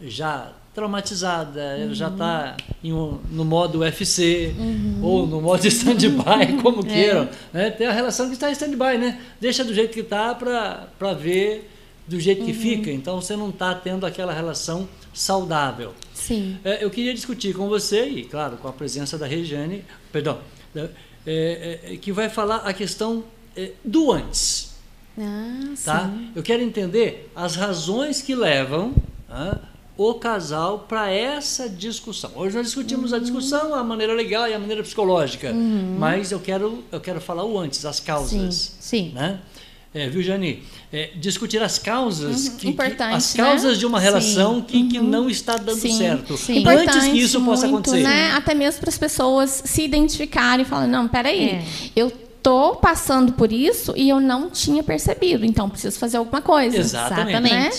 já 0.00 0.52
traumatizada, 0.74 1.60
uhum. 1.60 1.82
ela 1.82 1.94
já 1.94 2.08
está 2.08 2.56
um, 2.82 3.18
no 3.30 3.44
modo 3.44 3.80
UFC 3.80 4.54
uhum. 4.58 4.98
ou 5.02 5.26
no 5.26 5.40
modo 5.40 5.66
stand-by, 5.66 6.60
como 6.62 6.80
é. 6.86 6.88
queiram. 6.88 7.28
Né? 7.52 7.70
Tem 7.70 7.86
a 7.86 7.92
relação 7.92 8.26
que 8.26 8.32
está 8.32 8.48
em 8.48 8.52
stand-by, 8.52 8.98
né? 8.98 9.20
Deixa 9.40 9.62
do 9.64 9.74
jeito 9.74 9.92
que 9.92 10.00
está 10.00 10.34
para 10.34 11.12
ver 11.12 11.70
do 12.06 12.18
jeito 12.18 12.44
que 12.44 12.52
uhum. 12.52 12.58
fica. 12.58 12.90
Então 12.90 13.20
você 13.20 13.36
não 13.36 13.50
está 13.50 13.74
tendo 13.74 14.04
aquela 14.06 14.32
relação 14.32 14.88
saudável. 15.12 15.92
Sim. 16.14 16.58
É, 16.64 16.84
eu 16.84 16.90
queria 16.90 17.14
discutir 17.14 17.54
com 17.54 17.68
você, 17.68 18.06
e 18.06 18.24
claro, 18.24 18.56
com 18.56 18.68
a 18.68 18.72
presença 18.72 19.18
da 19.18 19.26
Regiane, 19.26 19.84
perdão, 20.10 20.38
é, 20.74 20.88
é, 21.26 21.80
é, 21.92 21.96
que 21.96 22.12
vai 22.12 22.28
falar 22.28 22.58
a 22.58 22.72
questão 22.72 23.24
é, 23.56 23.72
do 23.84 24.10
antes. 24.10 24.72
Ah, 25.18 25.74
tá? 25.84 26.06
Sim. 26.06 26.30
Eu 26.34 26.42
quero 26.42 26.62
entender 26.62 27.30
as 27.36 27.54
razões 27.54 28.22
que 28.22 28.34
levam 28.34 28.94
ah, 29.28 29.58
o 29.96 30.14
casal 30.14 30.80
para 30.88 31.10
essa 31.10 31.68
discussão. 31.68 32.32
Hoje 32.34 32.56
nós 32.56 32.66
discutimos 32.66 33.12
uhum. 33.12 33.18
a 33.18 33.20
discussão, 33.20 33.74
a 33.74 33.84
maneira 33.84 34.14
legal 34.14 34.48
e 34.48 34.54
a 34.54 34.58
maneira 34.58 34.82
psicológica, 34.82 35.52
uhum. 35.52 35.96
mas 35.98 36.32
eu 36.32 36.40
quero, 36.40 36.82
eu 36.90 37.00
quero 37.00 37.20
falar 37.20 37.44
o 37.44 37.58
antes, 37.58 37.84
as 37.84 38.00
causas. 38.00 38.54
Sim. 38.78 39.10
sim. 39.10 39.12
Né? 39.14 39.38
É, 39.94 40.08
viu, 40.08 40.22
Jani? 40.22 40.62
É, 40.90 41.10
discutir 41.16 41.62
as 41.62 41.78
causas, 41.78 42.46
uhum, 42.46 42.56
que, 42.56 42.72
que, 42.72 42.82
as 42.82 43.34
né? 43.34 43.44
causas 43.44 43.72
né? 43.72 43.78
de 43.78 43.86
uma 43.86 44.00
relação 44.00 44.56
sim, 44.56 44.62
que, 44.62 44.76
uhum. 44.76 44.88
que 44.88 44.98
não 45.00 45.28
está 45.28 45.56
dando 45.56 45.78
sim, 45.78 45.98
certo. 45.98 46.36
Sim. 46.36 46.66
Antes 46.66 47.04
que 47.04 47.18
isso 47.18 47.40
possa 47.42 47.66
muito, 47.68 47.90
acontecer. 47.90 48.08
Né? 48.08 48.32
Até 48.32 48.54
mesmo 48.54 48.80
para 48.80 48.88
as 48.88 48.96
pessoas 48.96 49.62
se 49.66 49.82
identificarem 49.82 50.64
e 50.64 50.68
falarem, 50.68 50.90
não, 50.90 51.06
peraí, 51.08 51.50
é. 51.50 51.64
eu 51.94 52.08
estou 52.08 52.76
passando 52.76 53.34
por 53.34 53.52
isso 53.52 53.92
e 53.94 54.08
eu 54.08 54.18
não 54.18 54.48
tinha 54.48 54.82
percebido, 54.82 55.44
então 55.44 55.68
preciso 55.68 55.98
fazer 55.98 56.16
alguma 56.16 56.40
coisa. 56.40 56.76
Exatamente. 56.78 57.40
Né? 57.40 57.70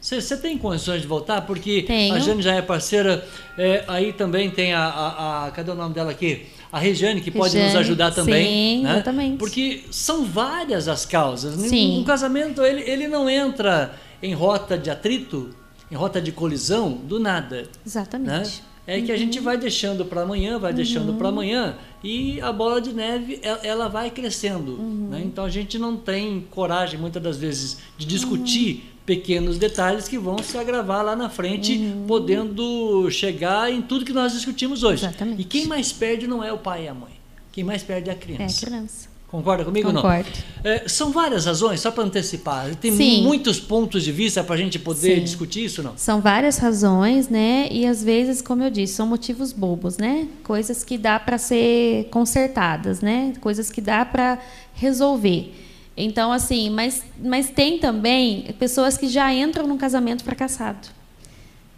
Você 0.00 0.36
tem 0.36 0.58
condições 0.58 1.02
de 1.02 1.06
voltar? 1.06 1.42
Porque 1.42 1.82
Tenho. 1.82 2.14
a 2.14 2.18
Jane 2.18 2.42
já 2.42 2.54
é 2.54 2.62
parceira, 2.62 3.24
é, 3.56 3.84
aí 3.86 4.12
também 4.12 4.50
tem 4.50 4.72
a, 4.72 4.82
a, 4.82 5.46
a, 5.46 5.50
Cadê 5.50 5.70
o 5.70 5.74
nome 5.74 5.94
dela 5.94 6.10
aqui? 6.10 6.46
A 6.72 6.78
Regiane, 6.78 7.20
que 7.20 7.30
pode 7.30 7.58
nos 7.58 7.74
ajudar 7.76 8.12
também. 8.12 8.46
Sim, 8.46 8.82
né? 8.84 8.92
exatamente. 8.92 9.36
Porque 9.38 9.84
são 9.90 10.24
várias 10.24 10.88
as 10.88 11.04
causas. 11.04 11.54
Sim. 11.60 12.00
Um 12.00 12.04
casamento, 12.04 12.62
ele, 12.62 12.82
ele 12.88 13.08
não 13.08 13.28
entra 13.28 13.94
em 14.22 14.34
rota 14.34 14.78
de 14.78 14.90
atrito, 14.90 15.50
em 15.90 15.94
rota 15.94 16.20
de 16.20 16.30
colisão, 16.30 16.92
do 16.92 17.18
nada. 17.18 17.68
Exatamente. 17.84 18.30
Né? 18.30 18.69
É 18.98 19.00
que 19.02 19.12
a 19.12 19.16
gente 19.16 19.38
vai 19.40 19.56
deixando 19.56 20.04
para 20.04 20.22
amanhã, 20.22 20.58
vai 20.58 20.72
deixando 20.72 21.14
para 21.14 21.28
amanhã 21.28 21.76
e 22.02 22.40
a 22.40 22.52
bola 22.52 22.80
de 22.80 22.92
neve 22.92 23.38
ela, 23.62 23.88
vai 23.88 24.10
crescendo. 24.10 24.76
Né? 25.10 25.22
Então 25.24 25.44
a 25.44 25.48
gente 25.48 25.78
não 25.78 25.96
tem 25.96 26.46
coragem 26.50 26.98
muitas 26.98 27.22
das 27.22 27.36
vezes 27.36 27.78
de 27.96 28.04
discutir 28.06 28.92
pequenos 29.06 29.58
detalhes 29.58 30.06
que 30.08 30.18
vão 30.18 30.38
se 30.38 30.56
agravar 30.56 31.04
lá 31.04 31.16
na 31.16 31.28
frente, 31.28 31.78
podendo 32.06 33.10
chegar 33.10 33.72
em 33.72 33.82
tudo 33.82 34.04
que 34.04 34.12
nós 34.12 34.32
discutimos 34.32 34.82
hoje. 34.82 35.04
Exatamente. 35.04 35.42
E 35.42 35.44
quem 35.44 35.66
mais 35.66 35.92
perde 35.92 36.26
não 36.26 36.42
é 36.44 36.52
o 36.52 36.58
pai 36.58 36.84
e 36.84 36.88
a 36.88 36.94
mãe. 36.94 37.12
Quem 37.52 37.64
mais 37.64 37.82
perde 37.82 38.08
é 38.08 38.12
a 38.12 38.16
É, 38.16 38.18
criança. 38.18 38.66
criança. 38.66 39.09
Concorda 39.30 39.64
comigo 39.64 39.86
ou 39.88 39.94
não? 39.94 40.02
Concordo. 40.02 40.28
É, 40.64 40.88
são 40.88 41.12
várias 41.12 41.44
razões, 41.46 41.80
só 41.80 41.92
para 41.92 42.02
antecipar. 42.02 42.74
Tem 42.74 42.90
Sim. 42.90 43.22
muitos 43.22 43.60
pontos 43.60 44.02
de 44.02 44.10
vista 44.10 44.42
para 44.42 44.56
a 44.56 44.58
gente 44.58 44.76
poder 44.78 45.18
Sim. 45.18 45.22
discutir 45.24 45.64
isso, 45.64 45.82
não? 45.84 45.92
São 45.96 46.20
várias 46.20 46.58
razões, 46.58 47.28
né? 47.28 47.68
E 47.70 47.86
às 47.86 48.02
vezes, 48.02 48.42
como 48.42 48.64
eu 48.64 48.70
disse, 48.70 48.94
são 48.94 49.06
motivos 49.06 49.52
bobos, 49.52 49.96
né? 49.98 50.26
Coisas 50.42 50.82
que 50.82 50.98
dá 50.98 51.20
para 51.20 51.38
ser 51.38 52.08
consertadas, 52.10 53.00
né? 53.00 53.32
Coisas 53.40 53.70
que 53.70 53.80
dá 53.80 54.04
para 54.04 54.38
resolver. 54.74 55.54
Então, 55.96 56.32
assim, 56.32 56.68
mas, 56.68 57.04
mas 57.22 57.50
tem 57.50 57.78
também 57.78 58.52
pessoas 58.58 58.96
que 58.96 59.06
já 59.08 59.32
entram 59.32 59.64
num 59.66 59.78
casamento 59.78 60.24
fracassado. 60.24 60.88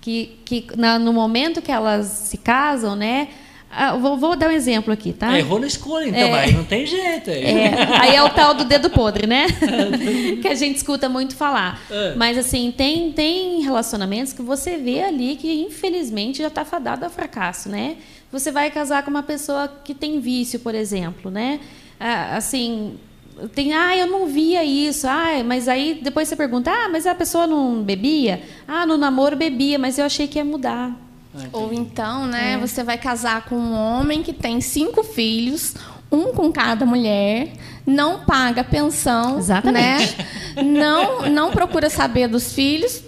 Que, 0.00 0.38
que 0.44 0.66
na- 0.76 0.98
no 0.98 1.12
momento 1.12 1.60
que 1.60 1.70
elas 1.70 2.06
se 2.06 2.36
casam, 2.38 2.96
né? 2.96 3.28
Ah, 3.74 3.96
vou, 3.96 4.16
vou 4.18 4.36
dar 4.36 4.48
um 4.48 4.52
exemplo 4.52 4.92
aqui, 4.92 5.12
tá? 5.12 5.38
Errou 5.38 5.58
na 5.58 5.66
escolha, 5.66 6.06
então, 6.08 6.20
É. 6.20 6.30
mas 6.30 6.52
não 6.54 6.64
tem 6.64 6.86
jeito. 6.86 7.30
aí. 7.30 7.42
É, 7.44 7.74
aí 8.00 8.14
é 8.14 8.22
o 8.22 8.28
tal 8.30 8.52
do 8.54 8.64
dedo 8.64 8.90
podre, 8.90 9.26
né? 9.26 9.46
que 10.42 10.46
a 10.48 10.54
gente 10.54 10.76
escuta 10.76 11.08
muito 11.08 11.34
falar. 11.34 11.80
É. 11.90 12.14
Mas 12.14 12.36
assim, 12.36 12.72
tem, 12.76 13.10
tem 13.12 13.62
relacionamentos 13.62 14.32
que 14.32 14.42
você 14.42 14.76
vê 14.76 15.02
ali 15.02 15.36
que 15.36 15.62
infelizmente 15.62 16.38
já 16.42 16.48
está 16.48 16.64
fadado 16.64 17.04
ao 17.04 17.10
fracasso, 17.10 17.68
né? 17.68 17.96
Você 18.30 18.50
vai 18.50 18.70
casar 18.70 19.02
com 19.04 19.10
uma 19.10 19.22
pessoa 19.22 19.68
que 19.84 19.94
tem 19.94 20.20
vício, 20.20 20.60
por 20.60 20.74
exemplo, 20.74 21.30
né? 21.30 21.60
Ah, 21.98 22.36
Assim, 22.36 22.98
tem, 23.54 23.72
ah, 23.74 23.96
eu 23.96 24.06
não 24.06 24.26
via 24.26 24.62
isso, 24.64 25.06
ah, 25.08 25.42
mas 25.44 25.68
aí 25.68 26.00
depois 26.02 26.28
você 26.28 26.36
pergunta, 26.36 26.70
ah, 26.70 26.88
mas 26.90 27.06
a 27.06 27.14
pessoa 27.14 27.46
não 27.46 27.82
bebia? 27.82 28.42
Ah, 28.68 28.84
no 28.86 28.96
namoro 28.96 29.36
bebia, 29.36 29.78
mas 29.78 29.98
eu 29.98 30.04
achei 30.04 30.26
que 30.26 30.38
ia 30.38 30.44
mudar. 30.44 30.94
Ah. 31.34 31.48
Ou 31.52 31.72
então, 31.72 32.26
né, 32.26 32.54
É. 32.54 32.58
você 32.58 32.82
vai 32.84 32.98
casar 32.98 33.44
com 33.46 33.56
um 33.56 33.74
homem 33.74 34.22
que 34.22 34.32
tem 34.32 34.60
cinco 34.60 35.02
filhos, 35.02 35.74
um 36.10 36.32
com 36.32 36.52
cada 36.52 36.84
mulher, 36.84 37.52
não 37.86 38.20
paga 38.20 38.62
pensão, 38.62 39.38
Exatamente. 39.38 40.16
né? 40.56 40.62
Não, 40.62 41.28
não 41.30 41.50
procura 41.50 41.88
saber 41.88 42.28
dos 42.28 42.52
filhos. 42.52 43.02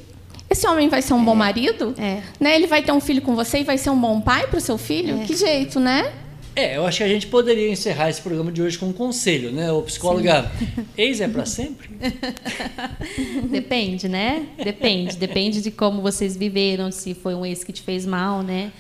Esse 0.49 0.67
homem 0.67 0.89
vai 0.89 1.03
ser 1.03 1.15
um 1.15 1.25
bom 1.25 1.35
marido? 1.35 1.95
É. 1.99 2.23
Né? 2.41 2.55
Ele 2.55 2.67
vai 2.67 2.83
ter 2.83 2.93
um 2.93 3.01
filho 3.01 3.21
com 3.23 3.35
você 3.35 3.59
e 3.61 3.65
vai 3.65 3.77
ser 3.77 3.91
um 3.91 3.99
bom 3.99 4.21
pai 4.21 4.47
para 4.47 4.59
o 4.59 4.61
seu 4.61 4.79
filho? 4.79 5.19
Que 5.27 5.37
jeito, 5.37 5.79
né? 5.81 6.11
É, 6.57 6.77
eu 6.77 6.87
acho 6.87 6.99
que 6.99 7.05
a 7.05 7.09
gente 7.09 7.27
poderia 7.27 7.69
encerrar 7.69 8.11
esse 8.11 8.23
programa 8.23 8.53
de 8.53 8.63
hoje 8.63 8.79
com 8.79 8.87
um 8.87 8.93
conselho, 8.93 9.51
né? 9.51 9.73
O 9.73 9.83
psicóloga, 9.83 10.51
ex 10.97 11.21
é 11.21 11.27
para 11.27 11.45
sempre? 11.45 11.91
Depende, 13.51 14.09
né? 14.09 14.47
Depende. 14.63 15.17
Depende 15.17 15.61
de 15.61 15.71
como 15.71 16.01
vocês 16.01 16.37
viveram, 16.37 16.93
se 16.93 17.13
foi 17.13 17.35
um 17.35 17.45
ex 17.45 17.65
que 17.65 17.73
te 17.73 17.83
fez 17.83 18.07
mal, 18.07 18.43
né? 18.43 18.73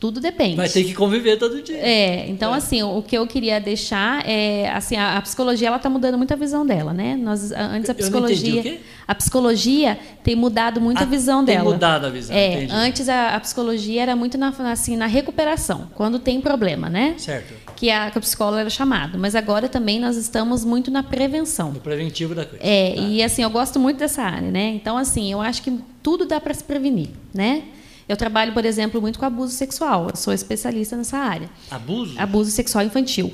Tudo 0.00 0.20
depende. 0.20 0.54
Vai 0.54 0.68
ter 0.68 0.84
que 0.84 0.94
conviver 0.94 1.36
todo 1.38 1.60
dia. 1.60 1.76
É, 1.76 2.28
então 2.28 2.54
É. 2.54 2.58
assim, 2.58 2.82
o 2.84 3.02
que 3.02 3.18
eu 3.18 3.26
queria 3.26 3.60
deixar 3.60 4.24
é, 4.28 4.70
assim, 4.70 4.94
a, 4.94 5.16
a 5.16 5.22
psicologia 5.22 5.66
ela 5.66 5.78
tá 5.80 5.90
mudando 5.90 6.16
muito 6.16 6.32
a 6.32 6.36
visão 6.36 6.64
dela, 6.64 6.92
né? 6.92 7.16
Nós 7.16 7.50
a- 7.50 7.62
antes 7.62 7.90
a 7.90 7.92
entendi, 7.92 7.94
psicologia, 7.94 8.60
o 8.60 8.62
quê? 8.62 8.78
a 9.08 9.14
psicologia 9.16 9.98
tem 10.22 10.36
mudado 10.36 10.80
muito 10.80 10.98
Ah, 10.98 11.02
a 11.02 11.04
visão 11.06 11.44
tem 11.44 11.56
dela. 11.56 11.72
mudado 11.72 12.06
a 12.06 12.10
visão, 12.10 12.36
É, 12.36 12.54
entendi. 12.54 12.72
antes 12.72 13.08
a, 13.08 13.34
a 13.34 13.40
psicologia 13.40 14.02
era 14.02 14.14
muito 14.14 14.38
na 14.38 14.54
assim 14.70 14.96
na 14.96 15.06
recuperação, 15.06 15.88
quando 15.96 16.18
tem 16.20 16.40
problema, 16.40 16.88
né? 16.88 17.14
Certo. 17.18 17.54
Que 17.74 17.90
a, 17.90 18.08
que 18.10 18.18
o 18.18 18.20
psicólogo 18.20 18.58
era 18.58 18.70
chamado, 18.70 19.18
mas 19.18 19.34
agora 19.34 19.68
também 19.68 19.98
nós 19.98 20.16
estamos 20.16 20.64
muito 20.64 20.90
na 20.92 21.02
prevenção. 21.02 21.72
No 21.72 21.80
preventivo 21.80 22.34
da 22.36 22.44
coisa. 22.44 22.64
É, 22.64 22.94
Tá. 22.94 23.00
e 23.02 23.22
assim, 23.22 23.42
eu 23.42 23.50
gosto 23.50 23.80
muito 23.80 23.98
dessa 23.98 24.22
área, 24.22 24.50
né? 24.50 24.68
Então, 24.76 24.96
assim, 24.96 25.32
eu 25.32 25.40
acho 25.40 25.60
que 25.62 25.72
tudo 26.02 26.24
dá 26.24 26.40
para 26.40 26.54
se 26.54 26.62
prevenir, 26.62 27.08
né? 27.34 27.62
Eu 28.08 28.16
trabalho, 28.16 28.52
por 28.52 28.64
exemplo, 28.64 29.00
muito 29.00 29.18
com 29.18 29.26
abuso 29.26 29.52
sexual. 29.52 30.08
Eu 30.08 30.16
sou 30.16 30.32
especialista 30.32 30.96
nessa 30.96 31.18
área. 31.18 31.50
Abuso? 31.70 32.18
Abuso 32.18 32.50
sexual 32.50 32.84
infantil. 32.84 33.32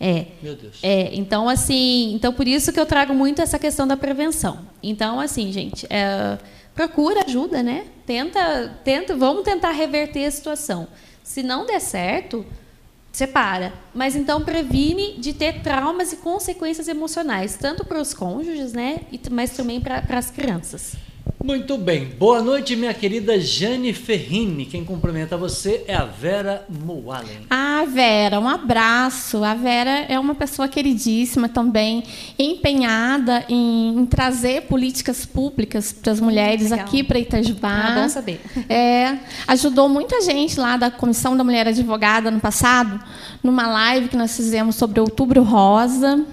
É. 0.00 0.26
Meu 0.42 0.54
Deus. 0.56 0.78
É, 0.82 1.14
então, 1.14 1.48
assim, 1.48 2.14
então 2.14 2.32
por 2.32 2.46
isso 2.46 2.72
que 2.72 2.78
eu 2.78 2.86
trago 2.86 3.14
muito 3.14 3.40
essa 3.40 3.58
questão 3.58 3.86
da 3.86 3.96
prevenção. 3.96 4.60
Então, 4.82 5.20
assim, 5.20 5.52
gente, 5.52 5.86
é, 5.90 6.38
procura 6.74 7.24
ajuda, 7.24 7.62
né? 7.62 7.86
Tenta, 8.06 8.78
tenta, 8.84 9.16
vamos 9.16 9.44
tentar 9.44 9.70
reverter 9.70 10.24
a 10.24 10.30
situação. 10.30 10.88
Se 11.22 11.42
não 11.42 11.66
der 11.66 11.80
certo, 11.80 12.46
separa. 13.12 13.72
Mas 13.92 14.14
então 14.14 14.42
previne 14.42 15.14
de 15.18 15.32
ter 15.32 15.60
traumas 15.62 16.12
e 16.12 16.16
consequências 16.16 16.88
emocionais, 16.88 17.56
tanto 17.56 17.84
para 17.84 18.00
os 18.00 18.14
cônjuges, 18.14 18.72
né? 18.72 19.00
Mas 19.30 19.50
também 19.50 19.80
para 19.80 20.04
as 20.10 20.30
crianças. 20.30 20.94
Muito 21.42 21.78
bem. 21.78 22.04
Boa 22.18 22.42
noite, 22.42 22.76
minha 22.76 22.92
querida 22.92 23.40
Jane 23.40 23.92
Ferrini. 23.92 24.66
Quem 24.66 24.84
cumprimenta 24.84 25.36
você 25.36 25.84
é 25.86 25.94
a 25.94 26.04
Vera 26.04 26.66
Moalen. 26.68 27.46
Ah, 27.48 27.84
Vera, 27.88 28.38
um 28.38 28.48
abraço. 28.48 29.42
A 29.44 29.54
Vera 29.54 30.04
é 30.08 30.18
uma 30.18 30.34
pessoa 30.34 30.68
queridíssima 30.68 31.48
também, 31.48 32.04
empenhada 32.38 33.44
em, 33.48 33.98
em 33.98 34.06
trazer 34.06 34.62
políticas 34.62 35.24
públicas 35.24 35.92
para 35.92 36.12
as 36.12 36.20
mulheres 36.20 36.70
Legal. 36.70 36.86
aqui 36.86 37.02
para 37.02 37.18
Itajubá. 37.18 37.70
Ah, 37.70 38.02
bom 38.02 38.08
saber. 38.08 38.40
É, 38.68 39.18
ajudou 39.46 39.88
muita 39.88 40.20
gente 40.20 40.58
lá 40.58 40.76
da 40.76 40.90
Comissão 40.90 41.36
da 41.36 41.44
Mulher 41.44 41.68
Advogada 41.68 42.30
no 42.30 42.40
passado, 42.40 43.00
numa 43.42 43.66
live 43.66 44.08
que 44.08 44.16
nós 44.16 44.36
fizemos 44.36 44.76
sobre 44.76 45.00
Outubro 45.00 45.42
Rosa. 45.42 46.26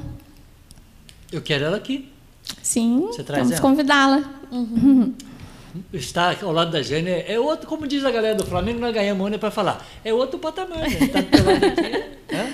Eu 1.31 1.41
quero 1.41 1.65
ela 1.65 1.77
aqui. 1.77 2.14
Sim, 2.61 3.07
Você 3.07 3.23
traz 3.23 3.43
vamos 3.43 3.59
convidá-la. 3.59 4.23
Está 5.93 6.35
ao 6.41 6.51
lado 6.51 6.71
da 6.71 6.81
Jane 6.81 7.09
é 7.09 7.33
é 7.33 7.39
outro, 7.39 7.67
como 7.67 7.85
diz 7.85 8.03
a 8.05 8.11
galera 8.11 8.35
do 8.35 8.45
Flamengo, 8.45 8.79
nós 8.79 8.93
ganhamos 8.93 9.27
ano 9.27 9.37
para 9.37 9.51
falar. 9.51 9.85
É 10.03 10.13
outro 10.13 10.39
patamar, 10.39 10.89
né? 10.89 11.07
Tá 11.07 11.19
aqui, 11.19 11.41
né? 12.31 12.53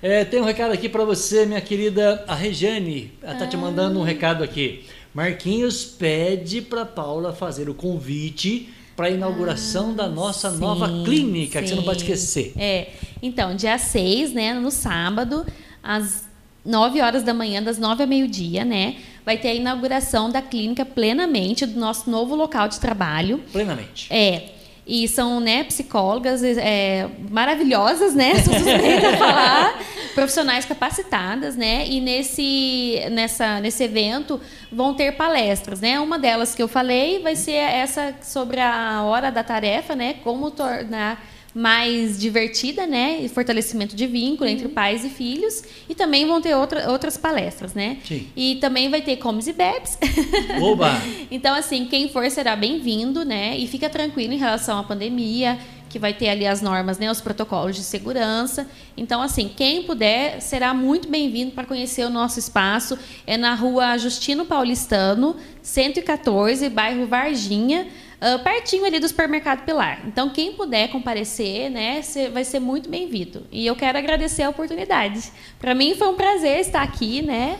É, 0.00 0.24
tem 0.24 0.40
um 0.40 0.44
recado 0.44 0.72
aqui 0.72 0.88
para 0.88 1.04
você, 1.04 1.44
minha 1.44 1.60
querida 1.60 2.24
a 2.28 2.34
Rejane. 2.34 3.12
Ela 3.22 3.34
tá 3.34 3.46
te 3.46 3.56
mandando 3.56 3.98
um 3.98 4.02
recado 4.02 4.44
aqui. 4.44 4.84
Marquinhos 5.12 5.84
pede 5.84 6.62
para 6.62 6.84
Paula 6.84 7.32
fazer 7.32 7.68
o 7.68 7.74
convite 7.74 8.72
para 8.94 9.06
a 9.06 9.10
inauguração 9.10 9.94
da 9.94 10.08
nossa 10.08 10.50
nova 10.50 10.88
Sim, 10.88 11.04
clínica, 11.04 11.60
que 11.60 11.68
você 11.68 11.74
não 11.74 11.82
sim. 11.82 11.88
pode 11.88 12.02
esquecer. 12.02 12.52
É. 12.56 12.88
Então, 13.22 13.54
dia 13.54 13.78
6, 13.78 14.32
né, 14.32 14.54
no 14.54 14.70
sábado, 14.70 15.46
às 15.82 16.28
9 16.64 17.00
horas 17.00 17.22
da 17.22 17.32
manhã, 17.32 17.62
das 17.62 17.78
9 17.78 18.02
ao 18.02 18.08
meio-dia, 18.08 18.64
né, 18.64 18.96
vai 19.28 19.36
ter 19.36 19.48
a 19.48 19.54
inauguração 19.54 20.30
da 20.30 20.40
clínica 20.40 20.86
plenamente 20.86 21.66
do 21.66 21.78
nosso 21.78 22.08
novo 22.08 22.34
local 22.34 22.66
de 22.66 22.80
trabalho. 22.80 23.44
Plenamente. 23.52 24.10
É. 24.10 24.52
E 24.86 25.06
são, 25.06 25.38
né, 25.38 25.64
psicólogas 25.64 26.42
é, 26.42 27.06
maravilhosas, 27.28 28.14
né? 28.14 28.36
Sou 28.40 28.54
suspeita 28.54 29.10
a 29.10 29.16
falar. 29.18 29.82
Profissionais 30.14 30.64
capacitadas, 30.64 31.58
né? 31.58 31.86
E 31.86 32.00
nesse, 32.00 33.02
nessa, 33.10 33.60
nesse 33.60 33.84
evento 33.84 34.40
vão 34.72 34.94
ter 34.94 35.12
palestras, 35.12 35.78
né? 35.78 36.00
Uma 36.00 36.18
delas 36.18 36.54
que 36.54 36.62
eu 36.62 36.66
falei 36.66 37.18
vai 37.22 37.36
ser 37.36 37.52
essa 37.52 38.14
sobre 38.22 38.60
a 38.60 39.02
hora 39.02 39.30
da 39.30 39.44
tarefa, 39.44 39.94
né? 39.94 40.14
Como 40.24 40.50
tornar 40.50 41.22
mais 41.54 42.18
divertida, 42.18 42.86
né? 42.86 43.20
E 43.22 43.28
fortalecimento 43.28 43.96
de 43.96 44.06
vínculo 44.06 44.48
entre 44.48 44.68
pais 44.68 45.04
e 45.04 45.08
filhos. 45.08 45.62
E 45.88 45.94
também 45.94 46.26
vão 46.26 46.40
ter 46.40 46.54
outra, 46.54 46.90
outras 46.90 47.16
palestras, 47.16 47.74
né? 47.74 47.98
Sim. 48.06 48.28
E 48.36 48.56
também 48.56 48.88
vai 48.90 49.00
ter 49.00 49.16
comes 49.16 49.46
e 49.46 49.52
bebes. 49.52 49.98
Oba! 50.60 50.90
Então, 51.30 51.54
assim, 51.54 51.86
quem 51.86 52.08
for 52.08 52.30
será 52.30 52.54
bem-vindo, 52.54 53.24
né? 53.24 53.56
E 53.56 53.66
fica 53.66 53.88
tranquilo 53.88 54.32
em 54.32 54.38
relação 54.38 54.78
à 54.78 54.82
pandemia, 54.82 55.58
que 55.88 55.98
vai 55.98 56.12
ter 56.12 56.28
ali 56.28 56.46
as 56.46 56.60
normas, 56.60 56.98
né? 56.98 57.10
Os 57.10 57.20
protocolos 57.20 57.74
de 57.74 57.82
segurança. 57.82 58.68
Então, 58.96 59.22
assim, 59.22 59.50
quem 59.54 59.82
puder 59.82 60.40
será 60.40 60.74
muito 60.74 61.08
bem-vindo 61.08 61.52
para 61.52 61.64
conhecer 61.64 62.04
o 62.04 62.10
nosso 62.10 62.38
espaço. 62.38 62.98
É 63.26 63.36
na 63.36 63.54
rua 63.54 63.96
Justino 63.96 64.44
Paulistano, 64.44 65.36
114, 65.62 66.68
bairro 66.68 67.06
Varginha. 67.06 67.88
Ah, 68.20 68.38
pertinho 68.38 68.84
ali 68.84 68.98
do 68.98 69.08
supermercado 69.08 69.64
Pilar. 69.64 70.02
Então, 70.06 70.30
quem 70.30 70.52
puder 70.52 70.88
comparecer, 70.88 71.70
né, 71.70 72.00
vai 72.32 72.44
ser 72.44 72.58
muito 72.60 72.88
bem-vindo. 72.88 73.46
E 73.50 73.66
eu 73.66 73.76
quero 73.76 73.98
agradecer 73.98 74.42
a 74.42 74.50
oportunidade. 74.50 75.32
Para 75.58 75.74
mim 75.74 75.94
foi 75.94 76.08
um 76.08 76.16
prazer 76.16 76.58
estar 76.58 76.82
aqui, 76.82 77.22
né? 77.22 77.58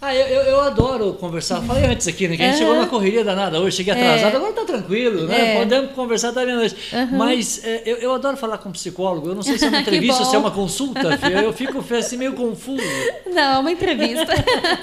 Ah, 0.00 0.14
eu, 0.14 0.26
eu, 0.26 0.42
eu 0.42 0.60
adoro 0.60 1.14
conversar. 1.14 1.62
Falei 1.62 1.84
antes 1.86 2.06
aqui, 2.06 2.28
né? 2.28 2.36
Que 2.36 2.42
a 2.42 2.46
gente 2.48 2.58
chegou 2.58 2.74
numa 2.74 2.86
correria 2.86 3.24
danada 3.24 3.58
hoje, 3.58 3.78
cheguei 3.78 3.94
atrasado, 3.94 4.36
agora 4.36 4.52
tá 4.52 4.64
tranquilo, 4.64 5.26
né? 5.26 5.54
É. 5.54 5.58
Podemos 5.58 5.92
conversar 5.92 6.28
até 6.28 6.44
meia-noite. 6.44 6.76
Mas 7.12 7.64
é, 7.64 7.82
eu, 7.86 7.96
eu 7.96 8.12
adoro 8.12 8.36
falar 8.36 8.58
com 8.58 8.70
psicólogo. 8.70 9.28
Eu 9.28 9.34
não 9.34 9.42
sei 9.42 9.56
se 9.58 9.64
é 9.64 9.68
uma 9.68 9.80
entrevista 9.82 10.22
ou 10.22 10.28
se 10.28 10.36
é 10.36 10.38
uma 10.38 10.50
consulta, 10.50 11.16
filho. 11.16 11.38
Eu 11.38 11.52
fico 11.54 11.82
assim 11.94 12.18
meio 12.18 12.34
confuso. 12.34 12.82
Não, 13.32 13.54
é 13.54 13.58
uma 13.58 13.72
entrevista. 13.72 14.26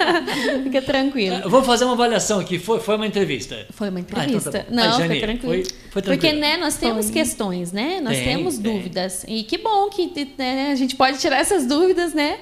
Fica 0.64 0.82
tranquilo. 0.82 1.48
Vamos 1.48 1.66
fazer 1.66 1.84
uma 1.84 1.94
avaliação 1.94 2.40
aqui. 2.40 2.58
Foi, 2.58 2.80
foi 2.80 2.96
uma 2.96 3.06
entrevista? 3.06 3.66
Foi 3.70 3.90
uma 3.90 4.00
Ah, 4.00 4.02
então 4.02 4.22
entrevista. 4.24 4.50
tá. 4.50 4.64
Não, 4.70 4.92
foi 4.94 5.02
Jane, 5.08 5.20
tranquilo. 5.20 5.52
Foi, 5.52 5.64
Foi 5.90 6.02
Porque 6.02 6.18
tranquilo. 6.18 6.40
né, 6.40 6.56
nós 6.56 6.76
temos 6.76 7.06
Foi. 7.06 7.14
questões, 7.14 7.70
né? 7.72 8.00
Nós 8.02 8.16
Tem, 8.16 8.24
temos 8.24 8.58
tem. 8.58 8.72
dúvidas. 8.76 9.24
E 9.28 9.44
que 9.44 9.58
bom 9.58 9.88
que 9.88 10.10
né, 10.36 10.70
a 10.72 10.74
gente 10.74 10.96
pode 10.96 11.18
tirar 11.18 11.38
essas 11.38 11.64
dúvidas, 11.66 12.12
né? 12.12 12.38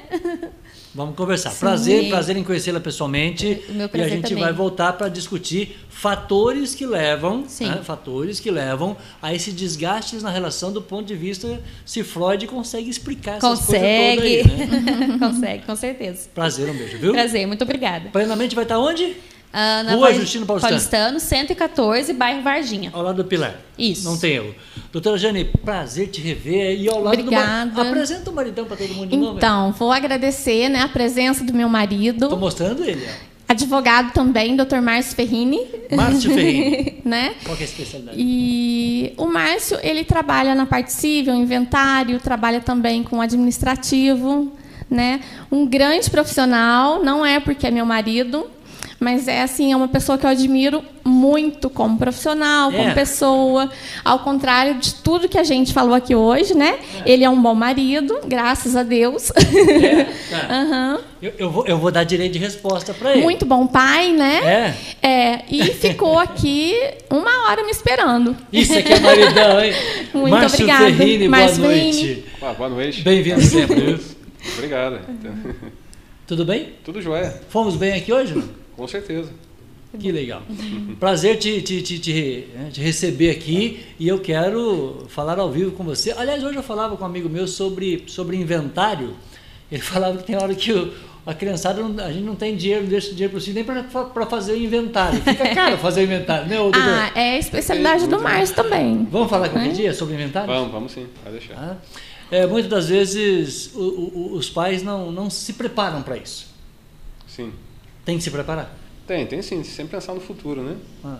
Vamos 0.94 1.14
conversar. 1.14 1.50
Sim. 1.50 1.60
Prazer, 1.60 2.08
prazer 2.08 2.36
em 2.36 2.42
conhecê-la 2.42 2.80
pessoalmente. 2.80 3.62
O 3.68 3.72
meu 3.72 3.82
e 3.82 3.84
a 3.84 3.88
prazer 3.88 4.10
gente 4.10 4.28
também. 4.28 4.42
vai 4.42 4.52
voltar 4.52 4.92
para 4.94 5.08
discutir 5.08 5.78
fatores 5.88 6.74
que 6.74 6.84
levam, 6.84 7.44
né, 7.60 7.80
fatores 7.84 8.40
que 8.40 8.50
levam 8.50 8.96
a 9.22 9.32
esse 9.32 9.52
desgastes 9.52 10.22
na 10.22 10.30
relação 10.30 10.72
do 10.72 10.82
ponto 10.82 11.06
de 11.06 11.14
vista 11.14 11.60
se 11.84 12.02
Freud 12.02 12.46
consegue 12.46 12.90
explicar 12.90 13.36
essas 13.36 13.60
Consegue. 13.60 14.20
coisas 14.20 14.46
todas 14.50 14.60
aí. 14.60 15.08
Né? 15.08 15.18
Consegue, 15.20 15.64
com 15.64 15.76
certeza. 15.76 16.28
Prazer, 16.34 16.68
um 16.70 16.74
beijo, 16.76 16.98
viu? 16.98 17.12
Prazer, 17.12 17.46
muito 17.46 17.62
obrigada. 17.62 18.08
Plenamente 18.10 18.54
vai 18.54 18.64
estar 18.64 18.78
onde? 18.78 19.14
Ah, 19.52 19.82
na 19.82 19.94
Rua 19.96 20.14
Justino 20.14 20.46
Paulistano. 20.46 21.18
114, 21.18 22.12
bairro 22.12 22.42
Varginha. 22.42 22.90
Ao 22.92 23.02
lado 23.02 23.22
do 23.22 23.24
Pilar. 23.24 23.56
Isso. 23.76 24.04
Não 24.04 24.16
tem 24.16 24.34
erro. 24.34 24.54
Doutora 24.92 25.18
Jane, 25.18 25.44
prazer 25.44 26.08
te 26.08 26.20
rever. 26.20 26.80
E 26.80 26.88
ao 26.88 27.02
lado 27.02 27.16
do 27.16 27.22
Obrigada. 27.22 27.72
mar... 27.72 27.86
Apresenta 27.88 28.30
o 28.30 28.32
maridão 28.32 28.64
para 28.64 28.76
todo 28.76 28.94
mundo 28.94 29.10
de 29.10 29.16
novo. 29.16 29.36
Então, 29.36 29.72
vou 29.72 29.92
agradecer 29.92 30.68
né, 30.68 30.80
a 30.80 30.88
presença 30.88 31.44
do 31.44 31.52
meu 31.52 31.66
Estou 31.66 31.70
marido, 31.70 32.36
mostrando 32.36 32.84
ele. 32.84 33.04
ó. 33.06 33.52
advogado 33.52 34.12
também, 34.12 34.56
Dr. 34.56 34.80
Márcio 34.80 35.16
Ferrini. 35.16 35.60
Márcio 35.92 36.32
Ferrini. 36.32 37.00
né? 37.04 37.34
Qual 37.44 37.56
que 37.56 37.64
é 37.64 37.66
a 37.66 37.68
especialidade? 37.68 38.16
E 38.20 39.12
o 39.16 39.26
Márcio, 39.26 39.78
ele 39.82 40.04
trabalha 40.04 40.54
na 40.54 40.66
parte 40.66 40.92
civil, 40.92 41.34
inventário, 41.34 42.20
trabalha 42.20 42.60
também 42.60 43.02
com 43.02 43.20
administrativo, 43.20 44.52
né? 44.88 45.20
Um 45.50 45.66
grande 45.66 46.08
profissional, 46.08 47.02
não 47.02 47.26
é 47.26 47.40
porque 47.40 47.66
é 47.66 47.70
meu 47.70 47.86
marido, 47.86 48.48
mas 49.00 49.26
é 49.26 49.40
assim, 49.40 49.72
é 49.72 49.76
uma 49.76 49.88
pessoa 49.88 50.18
que 50.18 50.26
eu 50.26 50.30
admiro 50.30 50.84
muito 51.02 51.70
como 51.70 51.96
profissional, 51.96 52.70
É. 52.70 52.76
como 52.76 52.94
pessoa, 52.94 53.70
ao 54.04 54.18
contrário 54.18 54.74
de 54.74 54.94
tudo 54.96 55.26
que 55.26 55.38
a 55.38 55.42
gente 55.42 55.72
falou 55.72 55.94
aqui 55.94 56.14
hoje, 56.14 56.54
né? 56.54 56.78
Ele 57.06 57.24
é 57.24 57.30
um 57.30 57.40
bom 57.40 57.54
marido, 57.54 58.20
graças 58.26 58.76
a 58.76 58.82
Deus. 58.82 59.30
É, 59.30 60.04
tá. 60.04 60.46
Aham. 60.54 61.00
eu, 61.22 61.32
eu 61.38 61.50
vou, 61.50 61.66
eu 61.66 61.78
vou 61.78 61.90
dar 61.90 62.04
direito 62.04 62.34
de 62.34 62.38
resposta 62.38 62.92
para 62.92 63.12
ele. 63.12 63.22
Muito 63.22 63.46
bom 63.46 63.66
pai, 63.66 64.12
né? 64.12 64.74
É? 65.02 65.08
É, 65.08 65.44
e 65.48 65.64
ficou 65.72 66.18
aqui 66.18 66.74
uma 67.08 67.48
hora 67.48 67.64
me 67.64 67.70
esperando. 67.70 68.36
Isso 68.52 68.76
aqui 68.78 68.92
é 68.92 69.00
maridão, 69.00 69.60
hein? 69.64 69.72
Muito 70.12 70.30
Márcio 70.30 70.54
obrigada, 70.64 70.84
Ferrini, 70.84 71.28
Márcio 71.28 71.62
boa 71.62 71.72
noite. 71.74 72.24
Ah, 72.42 72.52
boa 72.52 72.68
noite. 72.68 73.02
Bem-vindo 73.02 73.40
sempre? 73.40 73.98
Obrigado. 74.56 74.98
Tudo 76.26 76.44
bem? 76.44 76.74
Tudo 76.84 77.00
jóia, 77.02 77.40
Fomos 77.48 77.76
bem 77.76 77.94
aqui 77.94 78.12
hoje? 78.12 78.34
não? 78.34 78.59
Com 78.80 78.88
certeza. 78.88 79.30
Que 79.98 80.10
legal. 80.12 80.42
Prazer 80.98 81.36
te, 81.36 81.60
te, 81.60 81.82
te, 81.82 81.98
te, 81.98 82.46
né, 82.54 82.70
te 82.72 82.80
receber 82.80 83.30
aqui 83.30 83.84
e 83.98 84.06
eu 84.08 84.20
quero 84.20 85.04
falar 85.08 85.38
ao 85.38 85.50
vivo 85.50 85.72
com 85.72 85.82
você. 85.84 86.12
Aliás, 86.12 86.42
hoje 86.44 86.56
eu 86.56 86.62
falava 86.62 86.96
com 86.96 87.02
um 87.02 87.06
amigo 87.06 87.28
meu 87.28 87.46
sobre, 87.46 88.04
sobre 88.06 88.36
inventário. 88.36 89.14
Ele 89.70 89.82
falava 89.82 90.16
que 90.18 90.24
tem 90.24 90.36
hora 90.36 90.54
que 90.54 90.72
o- 90.72 90.92
a 91.26 91.34
criançada, 91.34 91.82
não- 91.82 92.02
a 92.04 92.10
gente 92.10 92.24
não 92.24 92.34
tem 92.36 92.56
dinheiro, 92.56 92.84
não 92.84 92.88
deixa 92.90 93.10
dinheiro 93.10 93.32
para 93.38 93.50
o 93.50 93.52
nem 93.52 93.64
para 94.14 94.26
fazer 94.26 94.52
o 94.52 94.56
inventário. 94.56 95.20
Fica 95.20 95.48
caro 95.54 95.76
fazer 95.76 96.00
o 96.00 96.04
inventário, 96.04 96.48
né, 96.48 96.56
doutor? 96.56 96.80
Ah, 96.82 97.10
é 97.14 97.32
a 97.34 97.38
especialidade 97.38 98.06
do 98.06 98.18
Márcio 98.20 98.54
também. 98.56 99.06
Vamos 99.10 99.28
falar 99.28 99.48
qualquer 99.50 99.72
dia 99.72 99.92
sobre 99.92 100.14
inventário? 100.14 100.48
Vamos, 100.54 100.72
vamos 100.72 100.92
sim, 100.92 101.06
vai 101.22 101.32
deixar. 101.32 101.54
Tá? 101.56 101.76
É, 102.30 102.46
muitas 102.46 102.70
das 102.70 102.88
vezes 102.88 103.72
o- 103.74 103.80
o- 103.80 104.32
os 104.34 104.48
pais 104.48 104.82
não, 104.84 105.10
não 105.12 105.28
se 105.28 105.52
preparam 105.54 106.00
para 106.00 106.16
isso. 106.16 106.46
Sim. 107.26 107.52
Tem 108.04 108.16
que 108.16 108.22
se 108.24 108.30
preparar. 108.30 108.74
Tem, 109.06 109.26
tem 109.26 109.42
sim, 109.42 109.62
sempre 109.64 109.96
pensar 109.96 110.14
no 110.14 110.20
futuro, 110.20 110.62
né? 110.62 110.76
Ah. 111.04 111.18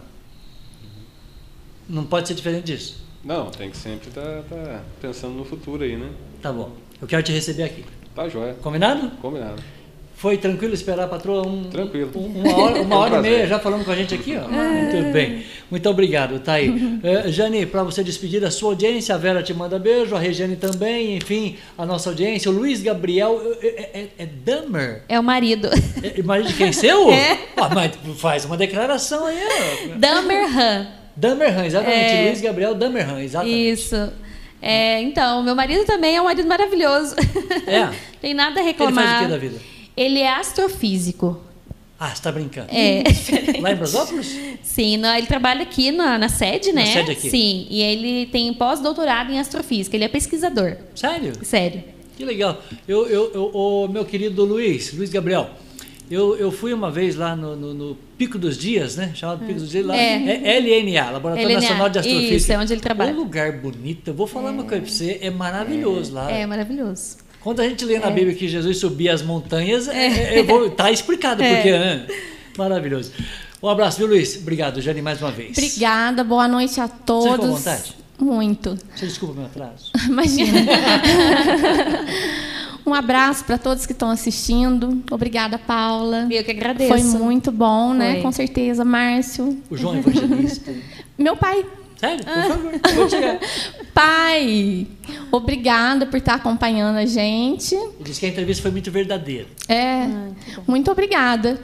Não 1.89 2.05
pode 2.05 2.29
ser 2.29 2.35
diferente 2.35 2.65
disso. 2.65 3.03
Não, 3.25 3.51
tem 3.51 3.71
que 3.71 3.77
sempre 3.77 4.09
estar 4.09 4.43
pensando 5.01 5.35
no 5.35 5.45
futuro 5.45 5.83
aí, 5.83 5.97
né? 5.97 6.11
Tá 6.41 6.53
bom. 6.53 6.73
Eu 7.01 7.07
quero 7.09 7.23
te 7.23 7.33
receber 7.33 7.65
aqui. 7.65 7.85
Tá 8.15 8.29
jóia, 8.29 8.55
Combinado? 8.55 9.11
combinado. 9.19 9.63
Foi 10.21 10.37
tranquilo 10.37 10.75
esperar 10.75 11.05
a 11.05 11.09
patroa 11.09 11.47
um, 11.49 11.65
Tranquilo. 11.65 12.11
um- 12.15 12.43
uma 12.43 12.55
hora, 12.63 12.83
uma 12.83 12.95
É 12.95 12.99
um 12.99 13.01
hora 13.01 13.17
e 13.17 13.21
meia 13.23 13.47
já 13.47 13.59
falando 13.59 13.87
com 13.87 13.91
a 13.91 13.97
gente 13.97 14.15
aqui? 14.15 14.37
Ó. 14.37 14.47
Muito 14.49 15.13
bem. 15.15 15.43
Muito 15.71 15.89
obrigado, 15.89 16.39
tá 16.41 16.53
aí. 16.55 16.69
Eh, 17.03 17.33
Jane, 17.33 17.65
para 17.65 17.83
você 17.83 18.05
despedir 18.05 18.39
da 18.39 18.51
sua 18.51 18.71
audiência, 18.73 19.15
a 19.15 19.19
Vera 19.19 19.43
te 19.43 19.55
manda 19.55 19.79
beijo, 19.79 20.15
a 20.15 20.19
Regiane 20.19 20.57
também, 20.57 21.17
enfim, 21.17 21.57
a 21.79 21.87
nossa 21.87 22.11
audiência. 22.11 22.51
O 22.51 22.55
Luiz 22.55 22.83
Gabriel, 22.83 23.41
é, 23.63 23.67
é, 23.95 24.09
é 24.19 24.27
Dummer. 24.27 25.03
É 25.09 25.19
o 25.19 25.23
marido. 25.23 25.69
É, 26.03 26.23
marido 26.23 26.49
de 26.49 26.55
quem? 26.55 26.71
Seu? 26.73 27.09
É. 27.11 27.39
Ah, 27.57 27.71
mas 27.75 27.93
faz 28.19 28.45
uma 28.45 28.59
declaração 28.59 29.25
aí. 29.25 29.39
ó. 29.95 29.97
Damerhan. 29.99 30.87
Damerhan, 31.17 31.65
exatamente. 31.65 32.13
É. 32.13 32.25
Luiz 32.27 32.41
Gabriel 32.43 32.75
Damerhan, 32.75 33.21
exatamente. 33.23 33.71
Isso. 33.71 34.13
É, 34.61 35.01
então, 35.01 35.43
meu 35.43 35.55
marido 35.55 35.85
também 35.87 36.17
é 36.17 36.21
um 36.21 36.25
marido 36.25 36.47
maravilhoso. 36.47 37.17
É? 37.67 37.89
Tem 38.21 38.35
nada 38.35 38.57
a 38.61 38.63
Ele 38.63 38.73
reclamar. 38.73 39.05
faz 39.05 39.21
o 39.21 39.25
que 39.25 39.31
da 39.31 39.39
vida? 39.39 39.80
Ele 40.03 40.19
é 40.21 40.33
astrofísico. 40.33 41.39
Ah, 41.99 42.15
você 42.15 42.23
tá 42.23 42.33
brincando. 42.33 42.69
É. 42.73 43.03
Lá 43.61 43.73
em 43.73 43.77
Brasópolis? 43.77 44.35
Sim, 44.63 44.97
não, 44.97 45.15
ele 45.15 45.27
trabalha 45.27 45.61
aqui 45.63 45.93
na, 45.93 46.19
na 46.19 46.29
sede, 46.31 46.73
né? 46.73 46.87
sede 46.87 47.11
aqui. 47.13 47.29
Sim, 47.29 47.67
e 47.69 47.83
ele 47.83 48.25
tem 48.27 48.53
pós-doutorado 48.55 49.31
em 49.31 49.39
astrofísica. 49.39 49.95
Ele 49.97 50.05
é 50.05 50.09
pesquisador. 50.09 50.77
Sério? 50.95 51.33
Sério. 51.43 51.85
Que 52.17 52.25
legal. 52.25 52.63
Eu, 52.89 53.07
eu, 53.07 53.31
eu, 53.35 53.51
o 53.53 53.89
meu 53.89 54.07
querido 54.07 54.43
Luiz, 54.45 54.95
Luiz 54.95 55.11
Gabriel, 55.11 55.51
eu, 56.11 56.35
eu 56.39 56.51
fui 56.51 56.73
uma 56.73 56.91
vez 56.91 57.17
lá 57.17 57.37
no, 57.37 57.55
no- 57.55 57.75
no 57.75 57.95
Pico 58.17 58.39
dos 58.39 58.57
Dias, 58.57 58.97
né? 58.97 59.13
Chamado 59.15 59.41
Pico 59.47 59.61
dos 59.61 59.69
Dias, 59.71 59.85
lá. 59.85 59.95
É. 59.97 60.15
É 60.43 60.59
LNA, 60.59 61.11
Laboratório 61.11 61.49
LNA, 61.49 61.61
Nacional 61.61 61.89
de 61.91 61.99
Astrofísica. 61.99 62.35
isso, 62.37 62.53
é 62.53 62.59
onde 62.59 62.73
ele 62.73 62.81
trabalha. 62.81 63.13
Um 63.13 63.17
lugar 63.17 63.53
bonito. 63.53 64.09
Eu 64.09 64.15
vou 64.15 64.27
falar 64.27 64.51
uma 64.53 64.65
coisa 64.65 64.83
pra 64.83 64.91
você, 64.91 65.19
é 65.21 65.31
maravilhoso 65.31 66.15
lá. 66.15 66.31
É 66.31 66.47
maravilhoso. 66.47 67.19
Quando 67.41 67.61
a 67.61 67.69
gente 67.69 67.85
lê 67.85 67.99
na 67.99 68.11
Bíblia 68.11 68.35
que 68.35 68.47
Jesus 68.47 68.79
subia 68.79 69.15
as 69.15 69.23
montanhas, 69.23 69.89
é. 69.89 70.39
eu 70.39 70.45
vou, 70.45 70.71
tá 70.71 70.91
explicado 70.91 71.43
porque, 71.45 71.71
né? 71.71 72.07
Maravilhoso. 72.57 73.13
Um 73.63 73.69
abraço, 73.69 73.99
viu, 73.99 74.07
Luiz? 74.07 74.37
Obrigado, 74.37 74.81
Jane, 74.81 75.01
mais 75.01 75.21
uma 75.21 75.31
vez. 75.31 75.57
Obrigada, 75.57 76.23
boa 76.23 76.47
noite 76.47 76.81
a 76.81 76.89
todos. 76.89 77.33
ficou 77.33 77.47
à 77.47 77.49
vontade? 77.49 77.95
Muito. 78.19 78.77
Você 78.95 79.07
desculpa 79.07 79.35
o 79.35 79.37
meu 79.37 79.47
atraso. 79.47 79.91
Imagina. 80.07 80.61
um 82.85 82.93
abraço 82.93 83.45
para 83.45 83.57
todos 83.57 83.87
que 83.87 83.93
estão 83.93 84.11
assistindo. 84.11 85.03
Obrigada, 85.11 85.59
Paula. 85.59 86.29
Eu 86.31 86.45
que 86.45 86.51
agradeço. 86.51 86.91
Foi 86.91 87.03
muito 87.03 87.51
bom, 87.51 87.95
né? 87.95 88.15
Foi. 88.15 88.23
Com 88.23 88.33
certeza, 88.33 88.85
Márcio. 88.85 89.59
O 89.71 89.77
João 89.77 89.97
Evangelista. 89.97 90.73
Meu 91.17 91.37
pai. 91.37 91.65
Sério? 92.01 92.25
Por 92.25 92.33
favor, 92.33 92.81
vou 92.97 93.11
chegar. 93.11 93.39
Pai, 93.93 94.87
obrigada 95.31 96.07
por 96.07 96.17
estar 96.17 96.37
acompanhando 96.37 96.97
a 96.97 97.05
gente. 97.05 97.77
Disse 98.01 98.21
que 98.21 98.25
a 98.25 98.29
entrevista 98.31 98.63
foi 98.63 98.71
muito 98.71 98.91
verdadeira. 98.91 99.47
É, 99.69 100.07
muito 100.67 100.91
obrigada. 100.91 101.61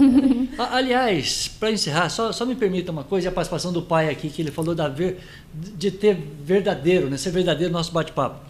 Aliás, 0.72 1.48
para 1.60 1.70
encerrar, 1.70 2.08
só, 2.08 2.32
só 2.32 2.46
me 2.46 2.54
permita 2.54 2.90
uma 2.90 3.04
coisa, 3.04 3.28
a 3.28 3.32
participação 3.32 3.74
do 3.74 3.82
pai 3.82 4.08
aqui, 4.08 4.30
que 4.30 4.40
ele 4.40 4.50
falou 4.50 4.74
da 4.74 4.88
ver, 4.88 5.20
de 5.52 5.90
ter 5.90 6.16
verdadeiro, 6.42 7.10
né? 7.10 7.18
ser 7.18 7.30
verdadeiro 7.30 7.70
no 7.70 7.76
nosso 7.76 7.92
bate-papo. 7.92 8.40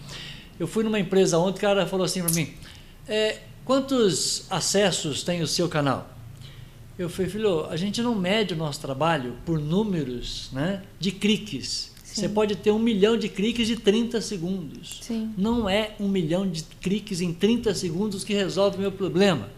Eu 0.57 0.69
fui 0.69 0.85
numa 0.85 1.01
empresa 1.01 1.37
ontem, 1.37 1.59
o 1.59 1.61
cara 1.61 1.85
falou 1.85 2.07
assim 2.07 2.23
para 2.23 2.33
mim, 2.33 2.55
"É, 3.09 3.39
quantos 3.65 4.47
acessos 4.49 5.25
tem 5.25 5.43
o 5.43 5.49
seu 5.49 5.69
canal? 5.69 6.14
Eu 6.99 7.09
falei, 7.09 7.31
filho, 7.31 7.67
a 7.67 7.77
gente 7.77 8.01
não 8.03 8.15
mede 8.15 8.55
o 8.55 8.57
nosso 8.57 8.81
trabalho 8.81 9.35
por 9.45 9.59
números 9.59 10.51
né, 10.53 10.83
de 10.99 11.11
cliques. 11.11 11.93
Você 12.05 12.29
pode 12.29 12.55
ter 12.55 12.71
um 12.71 12.79
milhão 12.79 13.17
de 13.17 13.29
cliques 13.29 13.67
de 13.67 13.75
30 13.75 14.21
segundos. 14.21 15.01
Sim. 15.03 15.33
Não 15.37 15.69
é 15.69 15.97
um 15.99 16.07
milhão 16.07 16.49
de 16.49 16.63
cliques 16.81 17.21
em 17.21 17.33
30 17.33 17.75
segundos 17.75 18.23
que 18.23 18.33
resolve 18.33 18.77
o 18.77 18.81
meu 18.81 18.93
problema. 18.93 19.49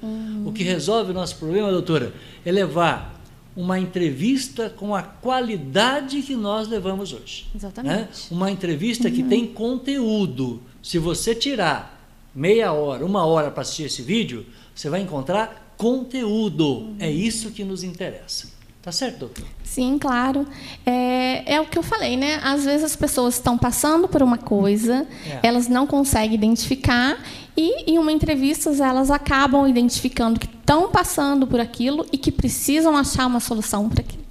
O 0.45 0.53
que 0.53 0.63
resolve 0.63 1.11
o 1.11 1.15
nosso 1.15 1.37
problema, 1.37 1.71
doutora, 1.71 2.15
é 2.47 2.51
levar 2.51 3.23
uma 3.55 3.79
entrevista 3.79 4.71
com 4.71 4.95
a 4.95 5.03
qualidade 5.03 6.23
que 6.23 6.35
nós 6.35 6.67
levamos 6.67 7.13
hoje. 7.13 7.47
Exatamente. 7.55 7.95
né? 7.95 8.09
Uma 8.31 8.51
entrevista 8.51 9.11
que 9.11 9.23
tem 9.23 9.47
conteúdo. 9.47 10.63
Se 10.83 10.99
você 10.99 11.35
tirar 11.35 12.11
meia 12.35 12.73
hora, 12.73 13.05
uma 13.05 13.27
hora 13.27 13.51
para 13.51 13.63
assistir 13.63 13.85
esse 13.85 14.01
vídeo, 14.01 14.47
você 14.75 14.89
vai 14.89 15.01
encontrar 15.03 15.66
conteúdo. 15.77 16.95
É 16.99 17.11
isso 17.11 17.51
que 17.51 17.65
nos 17.65 17.83
interessa. 17.83 18.55
Tá 18.83 18.93
certo, 18.93 19.19
doutor? 19.19 19.45
Sim, 19.65 19.99
claro. 19.99 20.47
É, 20.85 21.55
é 21.57 21.61
o 21.61 21.67
que 21.67 21.77
eu 21.77 21.83
falei, 21.83 22.17
né? 22.17 22.39
Às 22.45 22.65
vezes 22.65 22.85
as 22.85 22.95
pessoas 22.95 23.35
estão 23.35 23.59
passando 23.59 24.07
por 24.07 24.23
uma 24.23 24.39
coisa, 24.39 25.05
É. 25.29 25.41
elas 25.43 25.67
não 25.67 25.89
conseguem 25.89 26.35
identificar 26.35 27.19
e 27.57 27.91
em 27.91 27.99
uma 27.99 28.13
entrevista 28.13 28.71
elas 28.71 29.11
acabam 29.11 29.67
identificando 29.69 30.39
que 30.39 30.47
estão 30.47 30.89
passando 30.89 31.49
por 31.49 31.59
aquilo 31.59 32.07
e 32.13 32.17
que 32.19 32.31
precisam 32.31 32.97
achar 32.97 33.27
uma 33.27 33.41
solução 33.41 33.89
para 33.89 34.03
aquilo. 34.03 34.25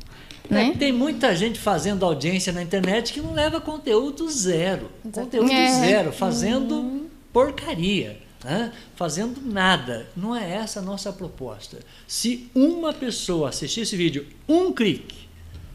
Né? 0.50 0.68
É, 0.74 0.78
tem 0.78 0.94
muita 0.94 1.36
gente 1.36 1.60
fazendo 1.60 2.06
audiência 2.06 2.54
na 2.54 2.62
internet 2.64 3.12
que 3.12 3.20
não 3.20 3.34
leva 3.34 3.60
conteúdo 3.60 4.30
zero. 4.30 4.90
Conteúdo 5.12 5.52
É. 5.52 5.80
zero, 5.82 6.14
fazendo 6.14 7.08
porcaria, 7.34 8.22
né? 8.44 8.72
fazendo 8.96 9.42
nada. 9.42 10.08
Não 10.16 10.36
é 10.36 10.50
essa 10.52 10.80
a 10.80 10.84
nossa 10.84 11.12
proposta. 11.12 11.80
Se 12.08 12.50
uma 12.54 12.94
pessoa 12.94 13.50
assistir 13.50 13.82
esse 13.82 13.96
vídeo, 13.96 14.26
um 14.48 14.72
clique, 14.72 15.26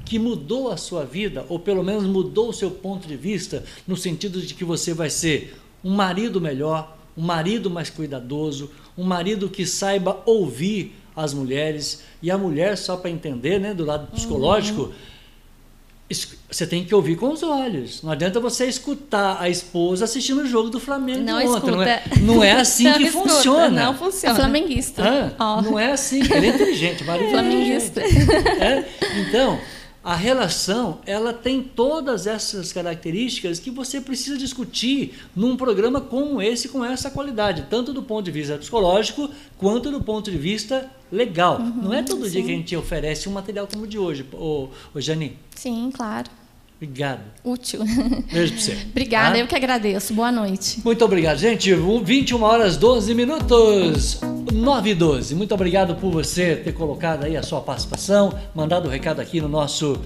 que 0.05 0.19
mudou 0.19 0.70
a 0.70 0.77
sua 0.77 1.05
vida, 1.05 1.47
ou 1.49 1.59
pelo 1.59 1.85
menos 1.85 2.05
mudou 2.05 2.49
o 2.49 2.53
seu 2.53 2.70
ponto 2.70 3.07
de 3.07 3.16
vista, 3.16 3.65
no 3.87 3.97
sentido 3.97 4.41
de 4.41 4.55
que 4.55 4.65
você 4.65 4.93
vai 4.93 5.09
ser 5.09 5.57
um 5.85 5.95
marido 5.95 6.41
melhor, 6.41 6.97
um 7.16 7.23
marido 7.23 7.70
mais 7.70 7.91
cuidadoso, 7.91 8.70
um 8.99 9.05
marido 9.05 9.49
que 9.49 9.65
saiba 9.65 10.20
ouvir 10.27 10.97
as 11.15 11.32
mulheres, 11.32 12.03
e 12.23 12.31
a 12.31 12.39
mulher, 12.39 12.77
só 12.77 12.97
para 12.97 13.11
entender, 13.11 13.61
né, 13.61 13.74
do 13.74 13.85
lado 13.85 14.11
psicológico, 14.12 14.82
uhum 14.82 14.93
você 16.51 16.66
tem 16.66 16.85
que 16.85 16.93
ouvir 16.93 17.16
com 17.16 17.31
os 17.31 17.43
olhos. 17.43 18.03
Não 18.03 18.11
adianta 18.11 18.41
você 18.41 18.66
escutar 18.66 19.41
a 19.41 19.49
esposa 19.49 20.05
assistindo 20.05 20.43
o 20.43 20.47
jogo 20.47 20.69
do 20.69 20.81
Flamengo 20.81 21.20
não 21.20 21.55
ontem. 21.55 21.70
Não 21.70 21.82
é, 21.82 22.03
não 22.20 22.45
é 22.45 22.53
assim 22.53 22.85
não 22.85 22.95
que 22.95 23.05
escuta, 23.05 23.28
funciona. 23.28 23.85
Não 23.85 23.95
funciona. 23.95 24.35
É 24.35 24.37
flamenguista. 24.37 25.35
Ah, 25.39 25.57
oh. 25.59 25.62
Não 25.62 25.78
é 25.78 25.93
assim. 25.93 26.20
Ele 26.20 26.47
é 26.47 26.51
inteligente. 26.51 27.05
Marido 27.05 27.27
é 27.27 27.31
flamenguista. 27.31 28.01
É? 28.01 28.85
Então, 29.20 29.61
a 30.02 30.14
relação, 30.14 30.98
ela 31.05 31.32
tem 31.32 31.62
todas 31.62 32.27
essas 32.27 32.72
características 32.72 33.59
que 33.59 33.70
você 33.70 34.01
precisa 34.01 34.39
discutir 34.39 35.14
num 35.36 35.56
programa 35.56 36.01
como 36.01 36.40
esse, 36.40 36.68
com 36.68 36.82
essa 36.85 37.10
qualidade, 37.10 37.66
tanto 37.68 37.93
do 37.93 38.02
ponto 38.02 38.24
de 38.24 38.31
vista 38.31 38.56
psicológico, 38.56 39.28
quanto 39.59 39.90
do 39.90 40.02
ponto 40.02 40.31
de 40.31 40.39
vista 40.39 40.90
legal. 41.12 41.60
Uhum, 41.60 41.82
Não 41.82 41.94
é 41.94 42.02
todo 42.02 42.24
sim. 42.24 42.31
dia 42.31 42.43
que 42.43 42.51
a 42.51 42.55
gente 42.55 42.77
oferece 42.77 43.28
um 43.28 43.32
material 43.32 43.66
como 43.66 43.85
o 43.85 43.86
de 43.86 43.98
hoje, 43.98 44.24
ô, 44.32 44.68
ô 44.94 45.01
Jani. 45.01 45.36
Sim, 45.55 45.90
claro. 45.93 46.31
Obrigado. 46.81 47.20
Útil. 47.44 47.81
Beijo 48.32 48.55
pra 48.55 48.62
você. 48.62 48.73
Obrigada, 48.90 49.32
tá? 49.32 49.39
eu 49.39 49.47
que 49.47 49.55
agradeço. 49.55 50.15
Boa 50.15 50.32
noite. 50.32 50.81
Muito 50.82 51.05
obrigado, 51.05 51.36
gente. 51.36 51.74
21 51.74 52.43
horas 52.43 52.78
12 52.78 53.15
minutos. 53.15 54.19
9 54.51 54.90
e 54.90 54.94
12. 54.94 55.35
Muito 55.35 55.52
obrigado 55.52 55.94
por 55.97 56.11
você 56.11 56.57
ter 56.57 56.73
colocado 56.73 57.24
aí 57.24 57.36
a 57.36 57.43
sua 57.43 57.61
participação, 57.61 58.32
mandado 58.55 58.86
o 58.86 58.89
um 58.89 58.90
recado 58.90 59.20
aqui 59.20 59.43
no 59.43 59.48
nosso, 59.48 60.01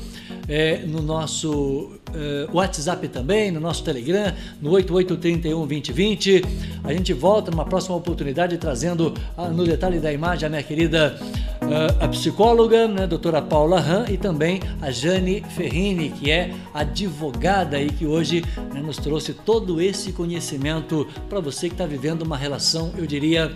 é, 0.49 0.79
no 0.87 1.03
nosso 1.03 1.93
é, 2.15 2.49
WhatsApp 2.53 3.09
também, 3.09 3.51
no 3.51 3.61
nosso 3.61 3.83
Telegram, 3.83 4.33
no 4.61 4.71
88312020. 4.71 6.45
A 6.85 6.93
gente 6.93 7.13
volta 7.13 7.51
numa 7.51 7.65
próxima 7.65 7.97
oportunidade 7.97 8.57
trazendo 8.59 9.15
ah, 9.37 9.49
no 9.49 9.65
detalhe 9.65 9.99
da 9.99 10.13
imagem 10.13 10.47
a 10.47 10.51
minha 10.51 10.63
querida 10.63 11.19
uh, 11.65 12.05
a 12.05 12.09
psicóloga, 12.09 12.87
né, 12.87 13.07
doutora 13.07 13.41
Paula 13.41 13.81
Han, 13.81 14.07
e 14.09 14.17
também 14.17 14.61
a 14.81 14.91
Jane 14.91 15.43
Ferrini, 15.51 16.11
que 16.11 16.31
é 16.31 16.53
advogada 16.73 17.81
e 17.81 17.89
que 17.89 18.07
hoje 18.07 18.45
né, 18.73 18.81
nos 18.81 18.97
trouxe 18.99 19.33
todo 19.33 19.81
esse 19.81 20.13
conhecimento 20.13 21.07
para 21.29 21.41
você 21.41 21.69
que 21.69 21.75
está 21.75 21.87
vivendo 21.87 22.23
uma 22.23 22.37
relação, 22.37 22.93
eu 22.97 23.07
diria, 23.07 23.53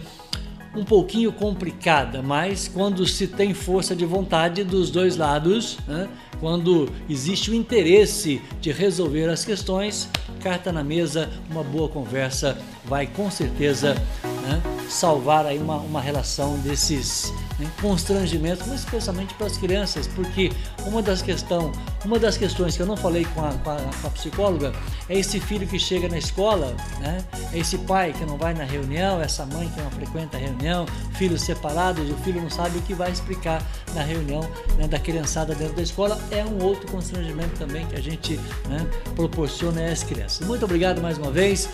um 0.75 0.85
pouquinho 0.85 1.33
complicada, 1.33 2.23
mas 2.23 2.69
quando 2.69 3.07
se 3.07 3.27
tem 3.27 3.55
força 3.55 3.97
de 3.97 4.05
vontade 4.05 4.63
dos 4.65 4.91
dois 4.91 5.17
lados, 5.17 5.79
né, 5.87 6.09
quando 6.41 6.89
existe 7.09 7.51
o 7.51 7.55
interesse 7.55 8.41
de 8.61 8.71
resolver 8.73 9.29
as 9.29 9.45
questões, 9.45 10.09
carta 10.41 10.71
na 10.73 10.85
mesa, 10.85 11.31
uma 11.51 11.63
boa 11.63 11.89
conversa 11.89 12.57
vai 12.85 13.07
com 13.07 13.31
certeza 13.31 13.95
né, 13.95 14.78
salvar 14.89 15.47
aí 15.47 15.59
uma, 15.59 15.77
uma 15.77 16.01
relação 16.01 16.59
desses 16.59 17.33
né, 17.59 17.71
constrangimentos, 17.81 18.67
mas 18.67 18.81
especialmente 18.81 19.35
para 19.35 19.47
as 19.47 19.57
crianças, 19.57 20.07
porque 20.07 20.51
uma 20.87 21.03
das, 21.03 21.23
questão, 21.23 21.73
uma 22.05 22.19
das 22.19 22.37
questões 22.37 22.77
que 22.77 22.83
eu 22.83 22.87
não 22.87 22.97
falei 22.97 23.25
com 23.35 23.45
a, 23.45 23.53
com 23.53 23.71
a, 23.71 23.77
com 23.77 24.07
a 24.07 24.11
psicóloga 24.11 24.73
é 25.09 25.19
esse 25.19 25.41
filho 25.41 25.67
que 25.67 25.79
chega 25.79 26.09
na 26.09 26.19
escola, 26.19 26.75
né, 27.01 27.25
é 27.53 27.59
esse 27.59 27.79
pai 27.79 28.13
que 28.13 28.25
não 28.25 28.37
vai 28.37 28.55
na 28.55 28.65
reunião, 28.65 29.21
essa 29.21 29.45
mãe 29.47 29.69
que 29.69 29.81
não 29.81 29.91
frequenta 29.91 30.37
a 30.37 30.41
reunião, 30.41 30.87
filhos 31.15 31.43
separados, 31.43 32.09
o 32.11 32.15
filho 32.19 32.41
não 32.41 32.51
sabe 32.51 32.79
o 32.79 32.83
que 32.83 32.95
vai 32.95 33.11
explicar 33.11 33.63
na 33.95 34.03
reunião 34.03 34.41
né, 34.77 34.87
da 34.87 34.99
criançada 34.99 35.55
dentro 35.55 35.75
da 35.75 35.83
escola, 35.83 36.19
é 36.31 36.45
um 36.45 36.63
outro 36.63 36.91
constrangimento 36.91 37.59
também 37.59 37.87
que 37.87 37.97
a 37.97 38.01
gente 38.01 38.37
né, 38.69 38.87
proporciona 39.15 39.85
às 39.91 40.03
crianças. 40.03 40.47
Muito 40.47 40.65
obrigado 40.65 41.01
mais 41.01 41.19
uma 41.19 41.31
vez. 41.31 41.69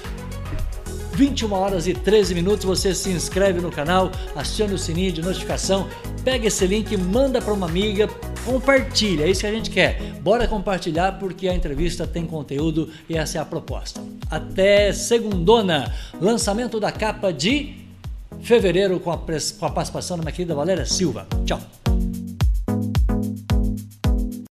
21 1.14 1.52
horas 1.52 1.86
e 1.86 1.94
13 1.94 2.34
minutos. 2.34 2.64
Você 2.64 2.94
se 2.94 3.10
inscreve 3.10 3.60
no 3.60 3.70
canal, 3.70 4.10
acione 4.34 4.74
o 4.74 4.78
sininho 4.78 5.12
de 5.12 5.22
notificação, 5.22 5.88
pega 6.24 6.46
esse 6.46 6.66
link, 6.66 6.96
manda 6.96 7.40
para 7.40 7.52
uma 7.52 7.66
amiga, 7.66 8.08
compartilha. 8.44 9.24
É 9.24 9.30
isso 9.30 9.40
que 9.40 9.46
a 9.46 9.52
gente 9.52 9.70
quer. 9.70 10.00
Bora 10.20 10.46
compartilhar 10.46 11.12
porque 11.12 11.48
a 11.48 11.54
entrevista 11.54 12.06
tem 12.06 12.26
conteúdo 12.26 12.90
e 13.08 13.16
essa 13.16 13.38
é 13.38 13.40
a 13.40 13.44
proposta. 13.44 14.02
Até 14.30 14.92
segundona, 14.92 15.92
lançamento 16.20 16.78
da 16.78 16.90
capa 16.90 17.32
de 17.32 17.76
fevereiro 18.42 19.00
com 19.00 19.10
a, 19.10 19.16
com 19.18 19.66
a 19.66 19.70
participação 19.70 20.16
da 20.16 20.22
minha 20.22 20.32
querida 20.32 20.54
Valéria 20.54 20.84
Silva. 20.84 21.26
Tchau. 21.46 21.60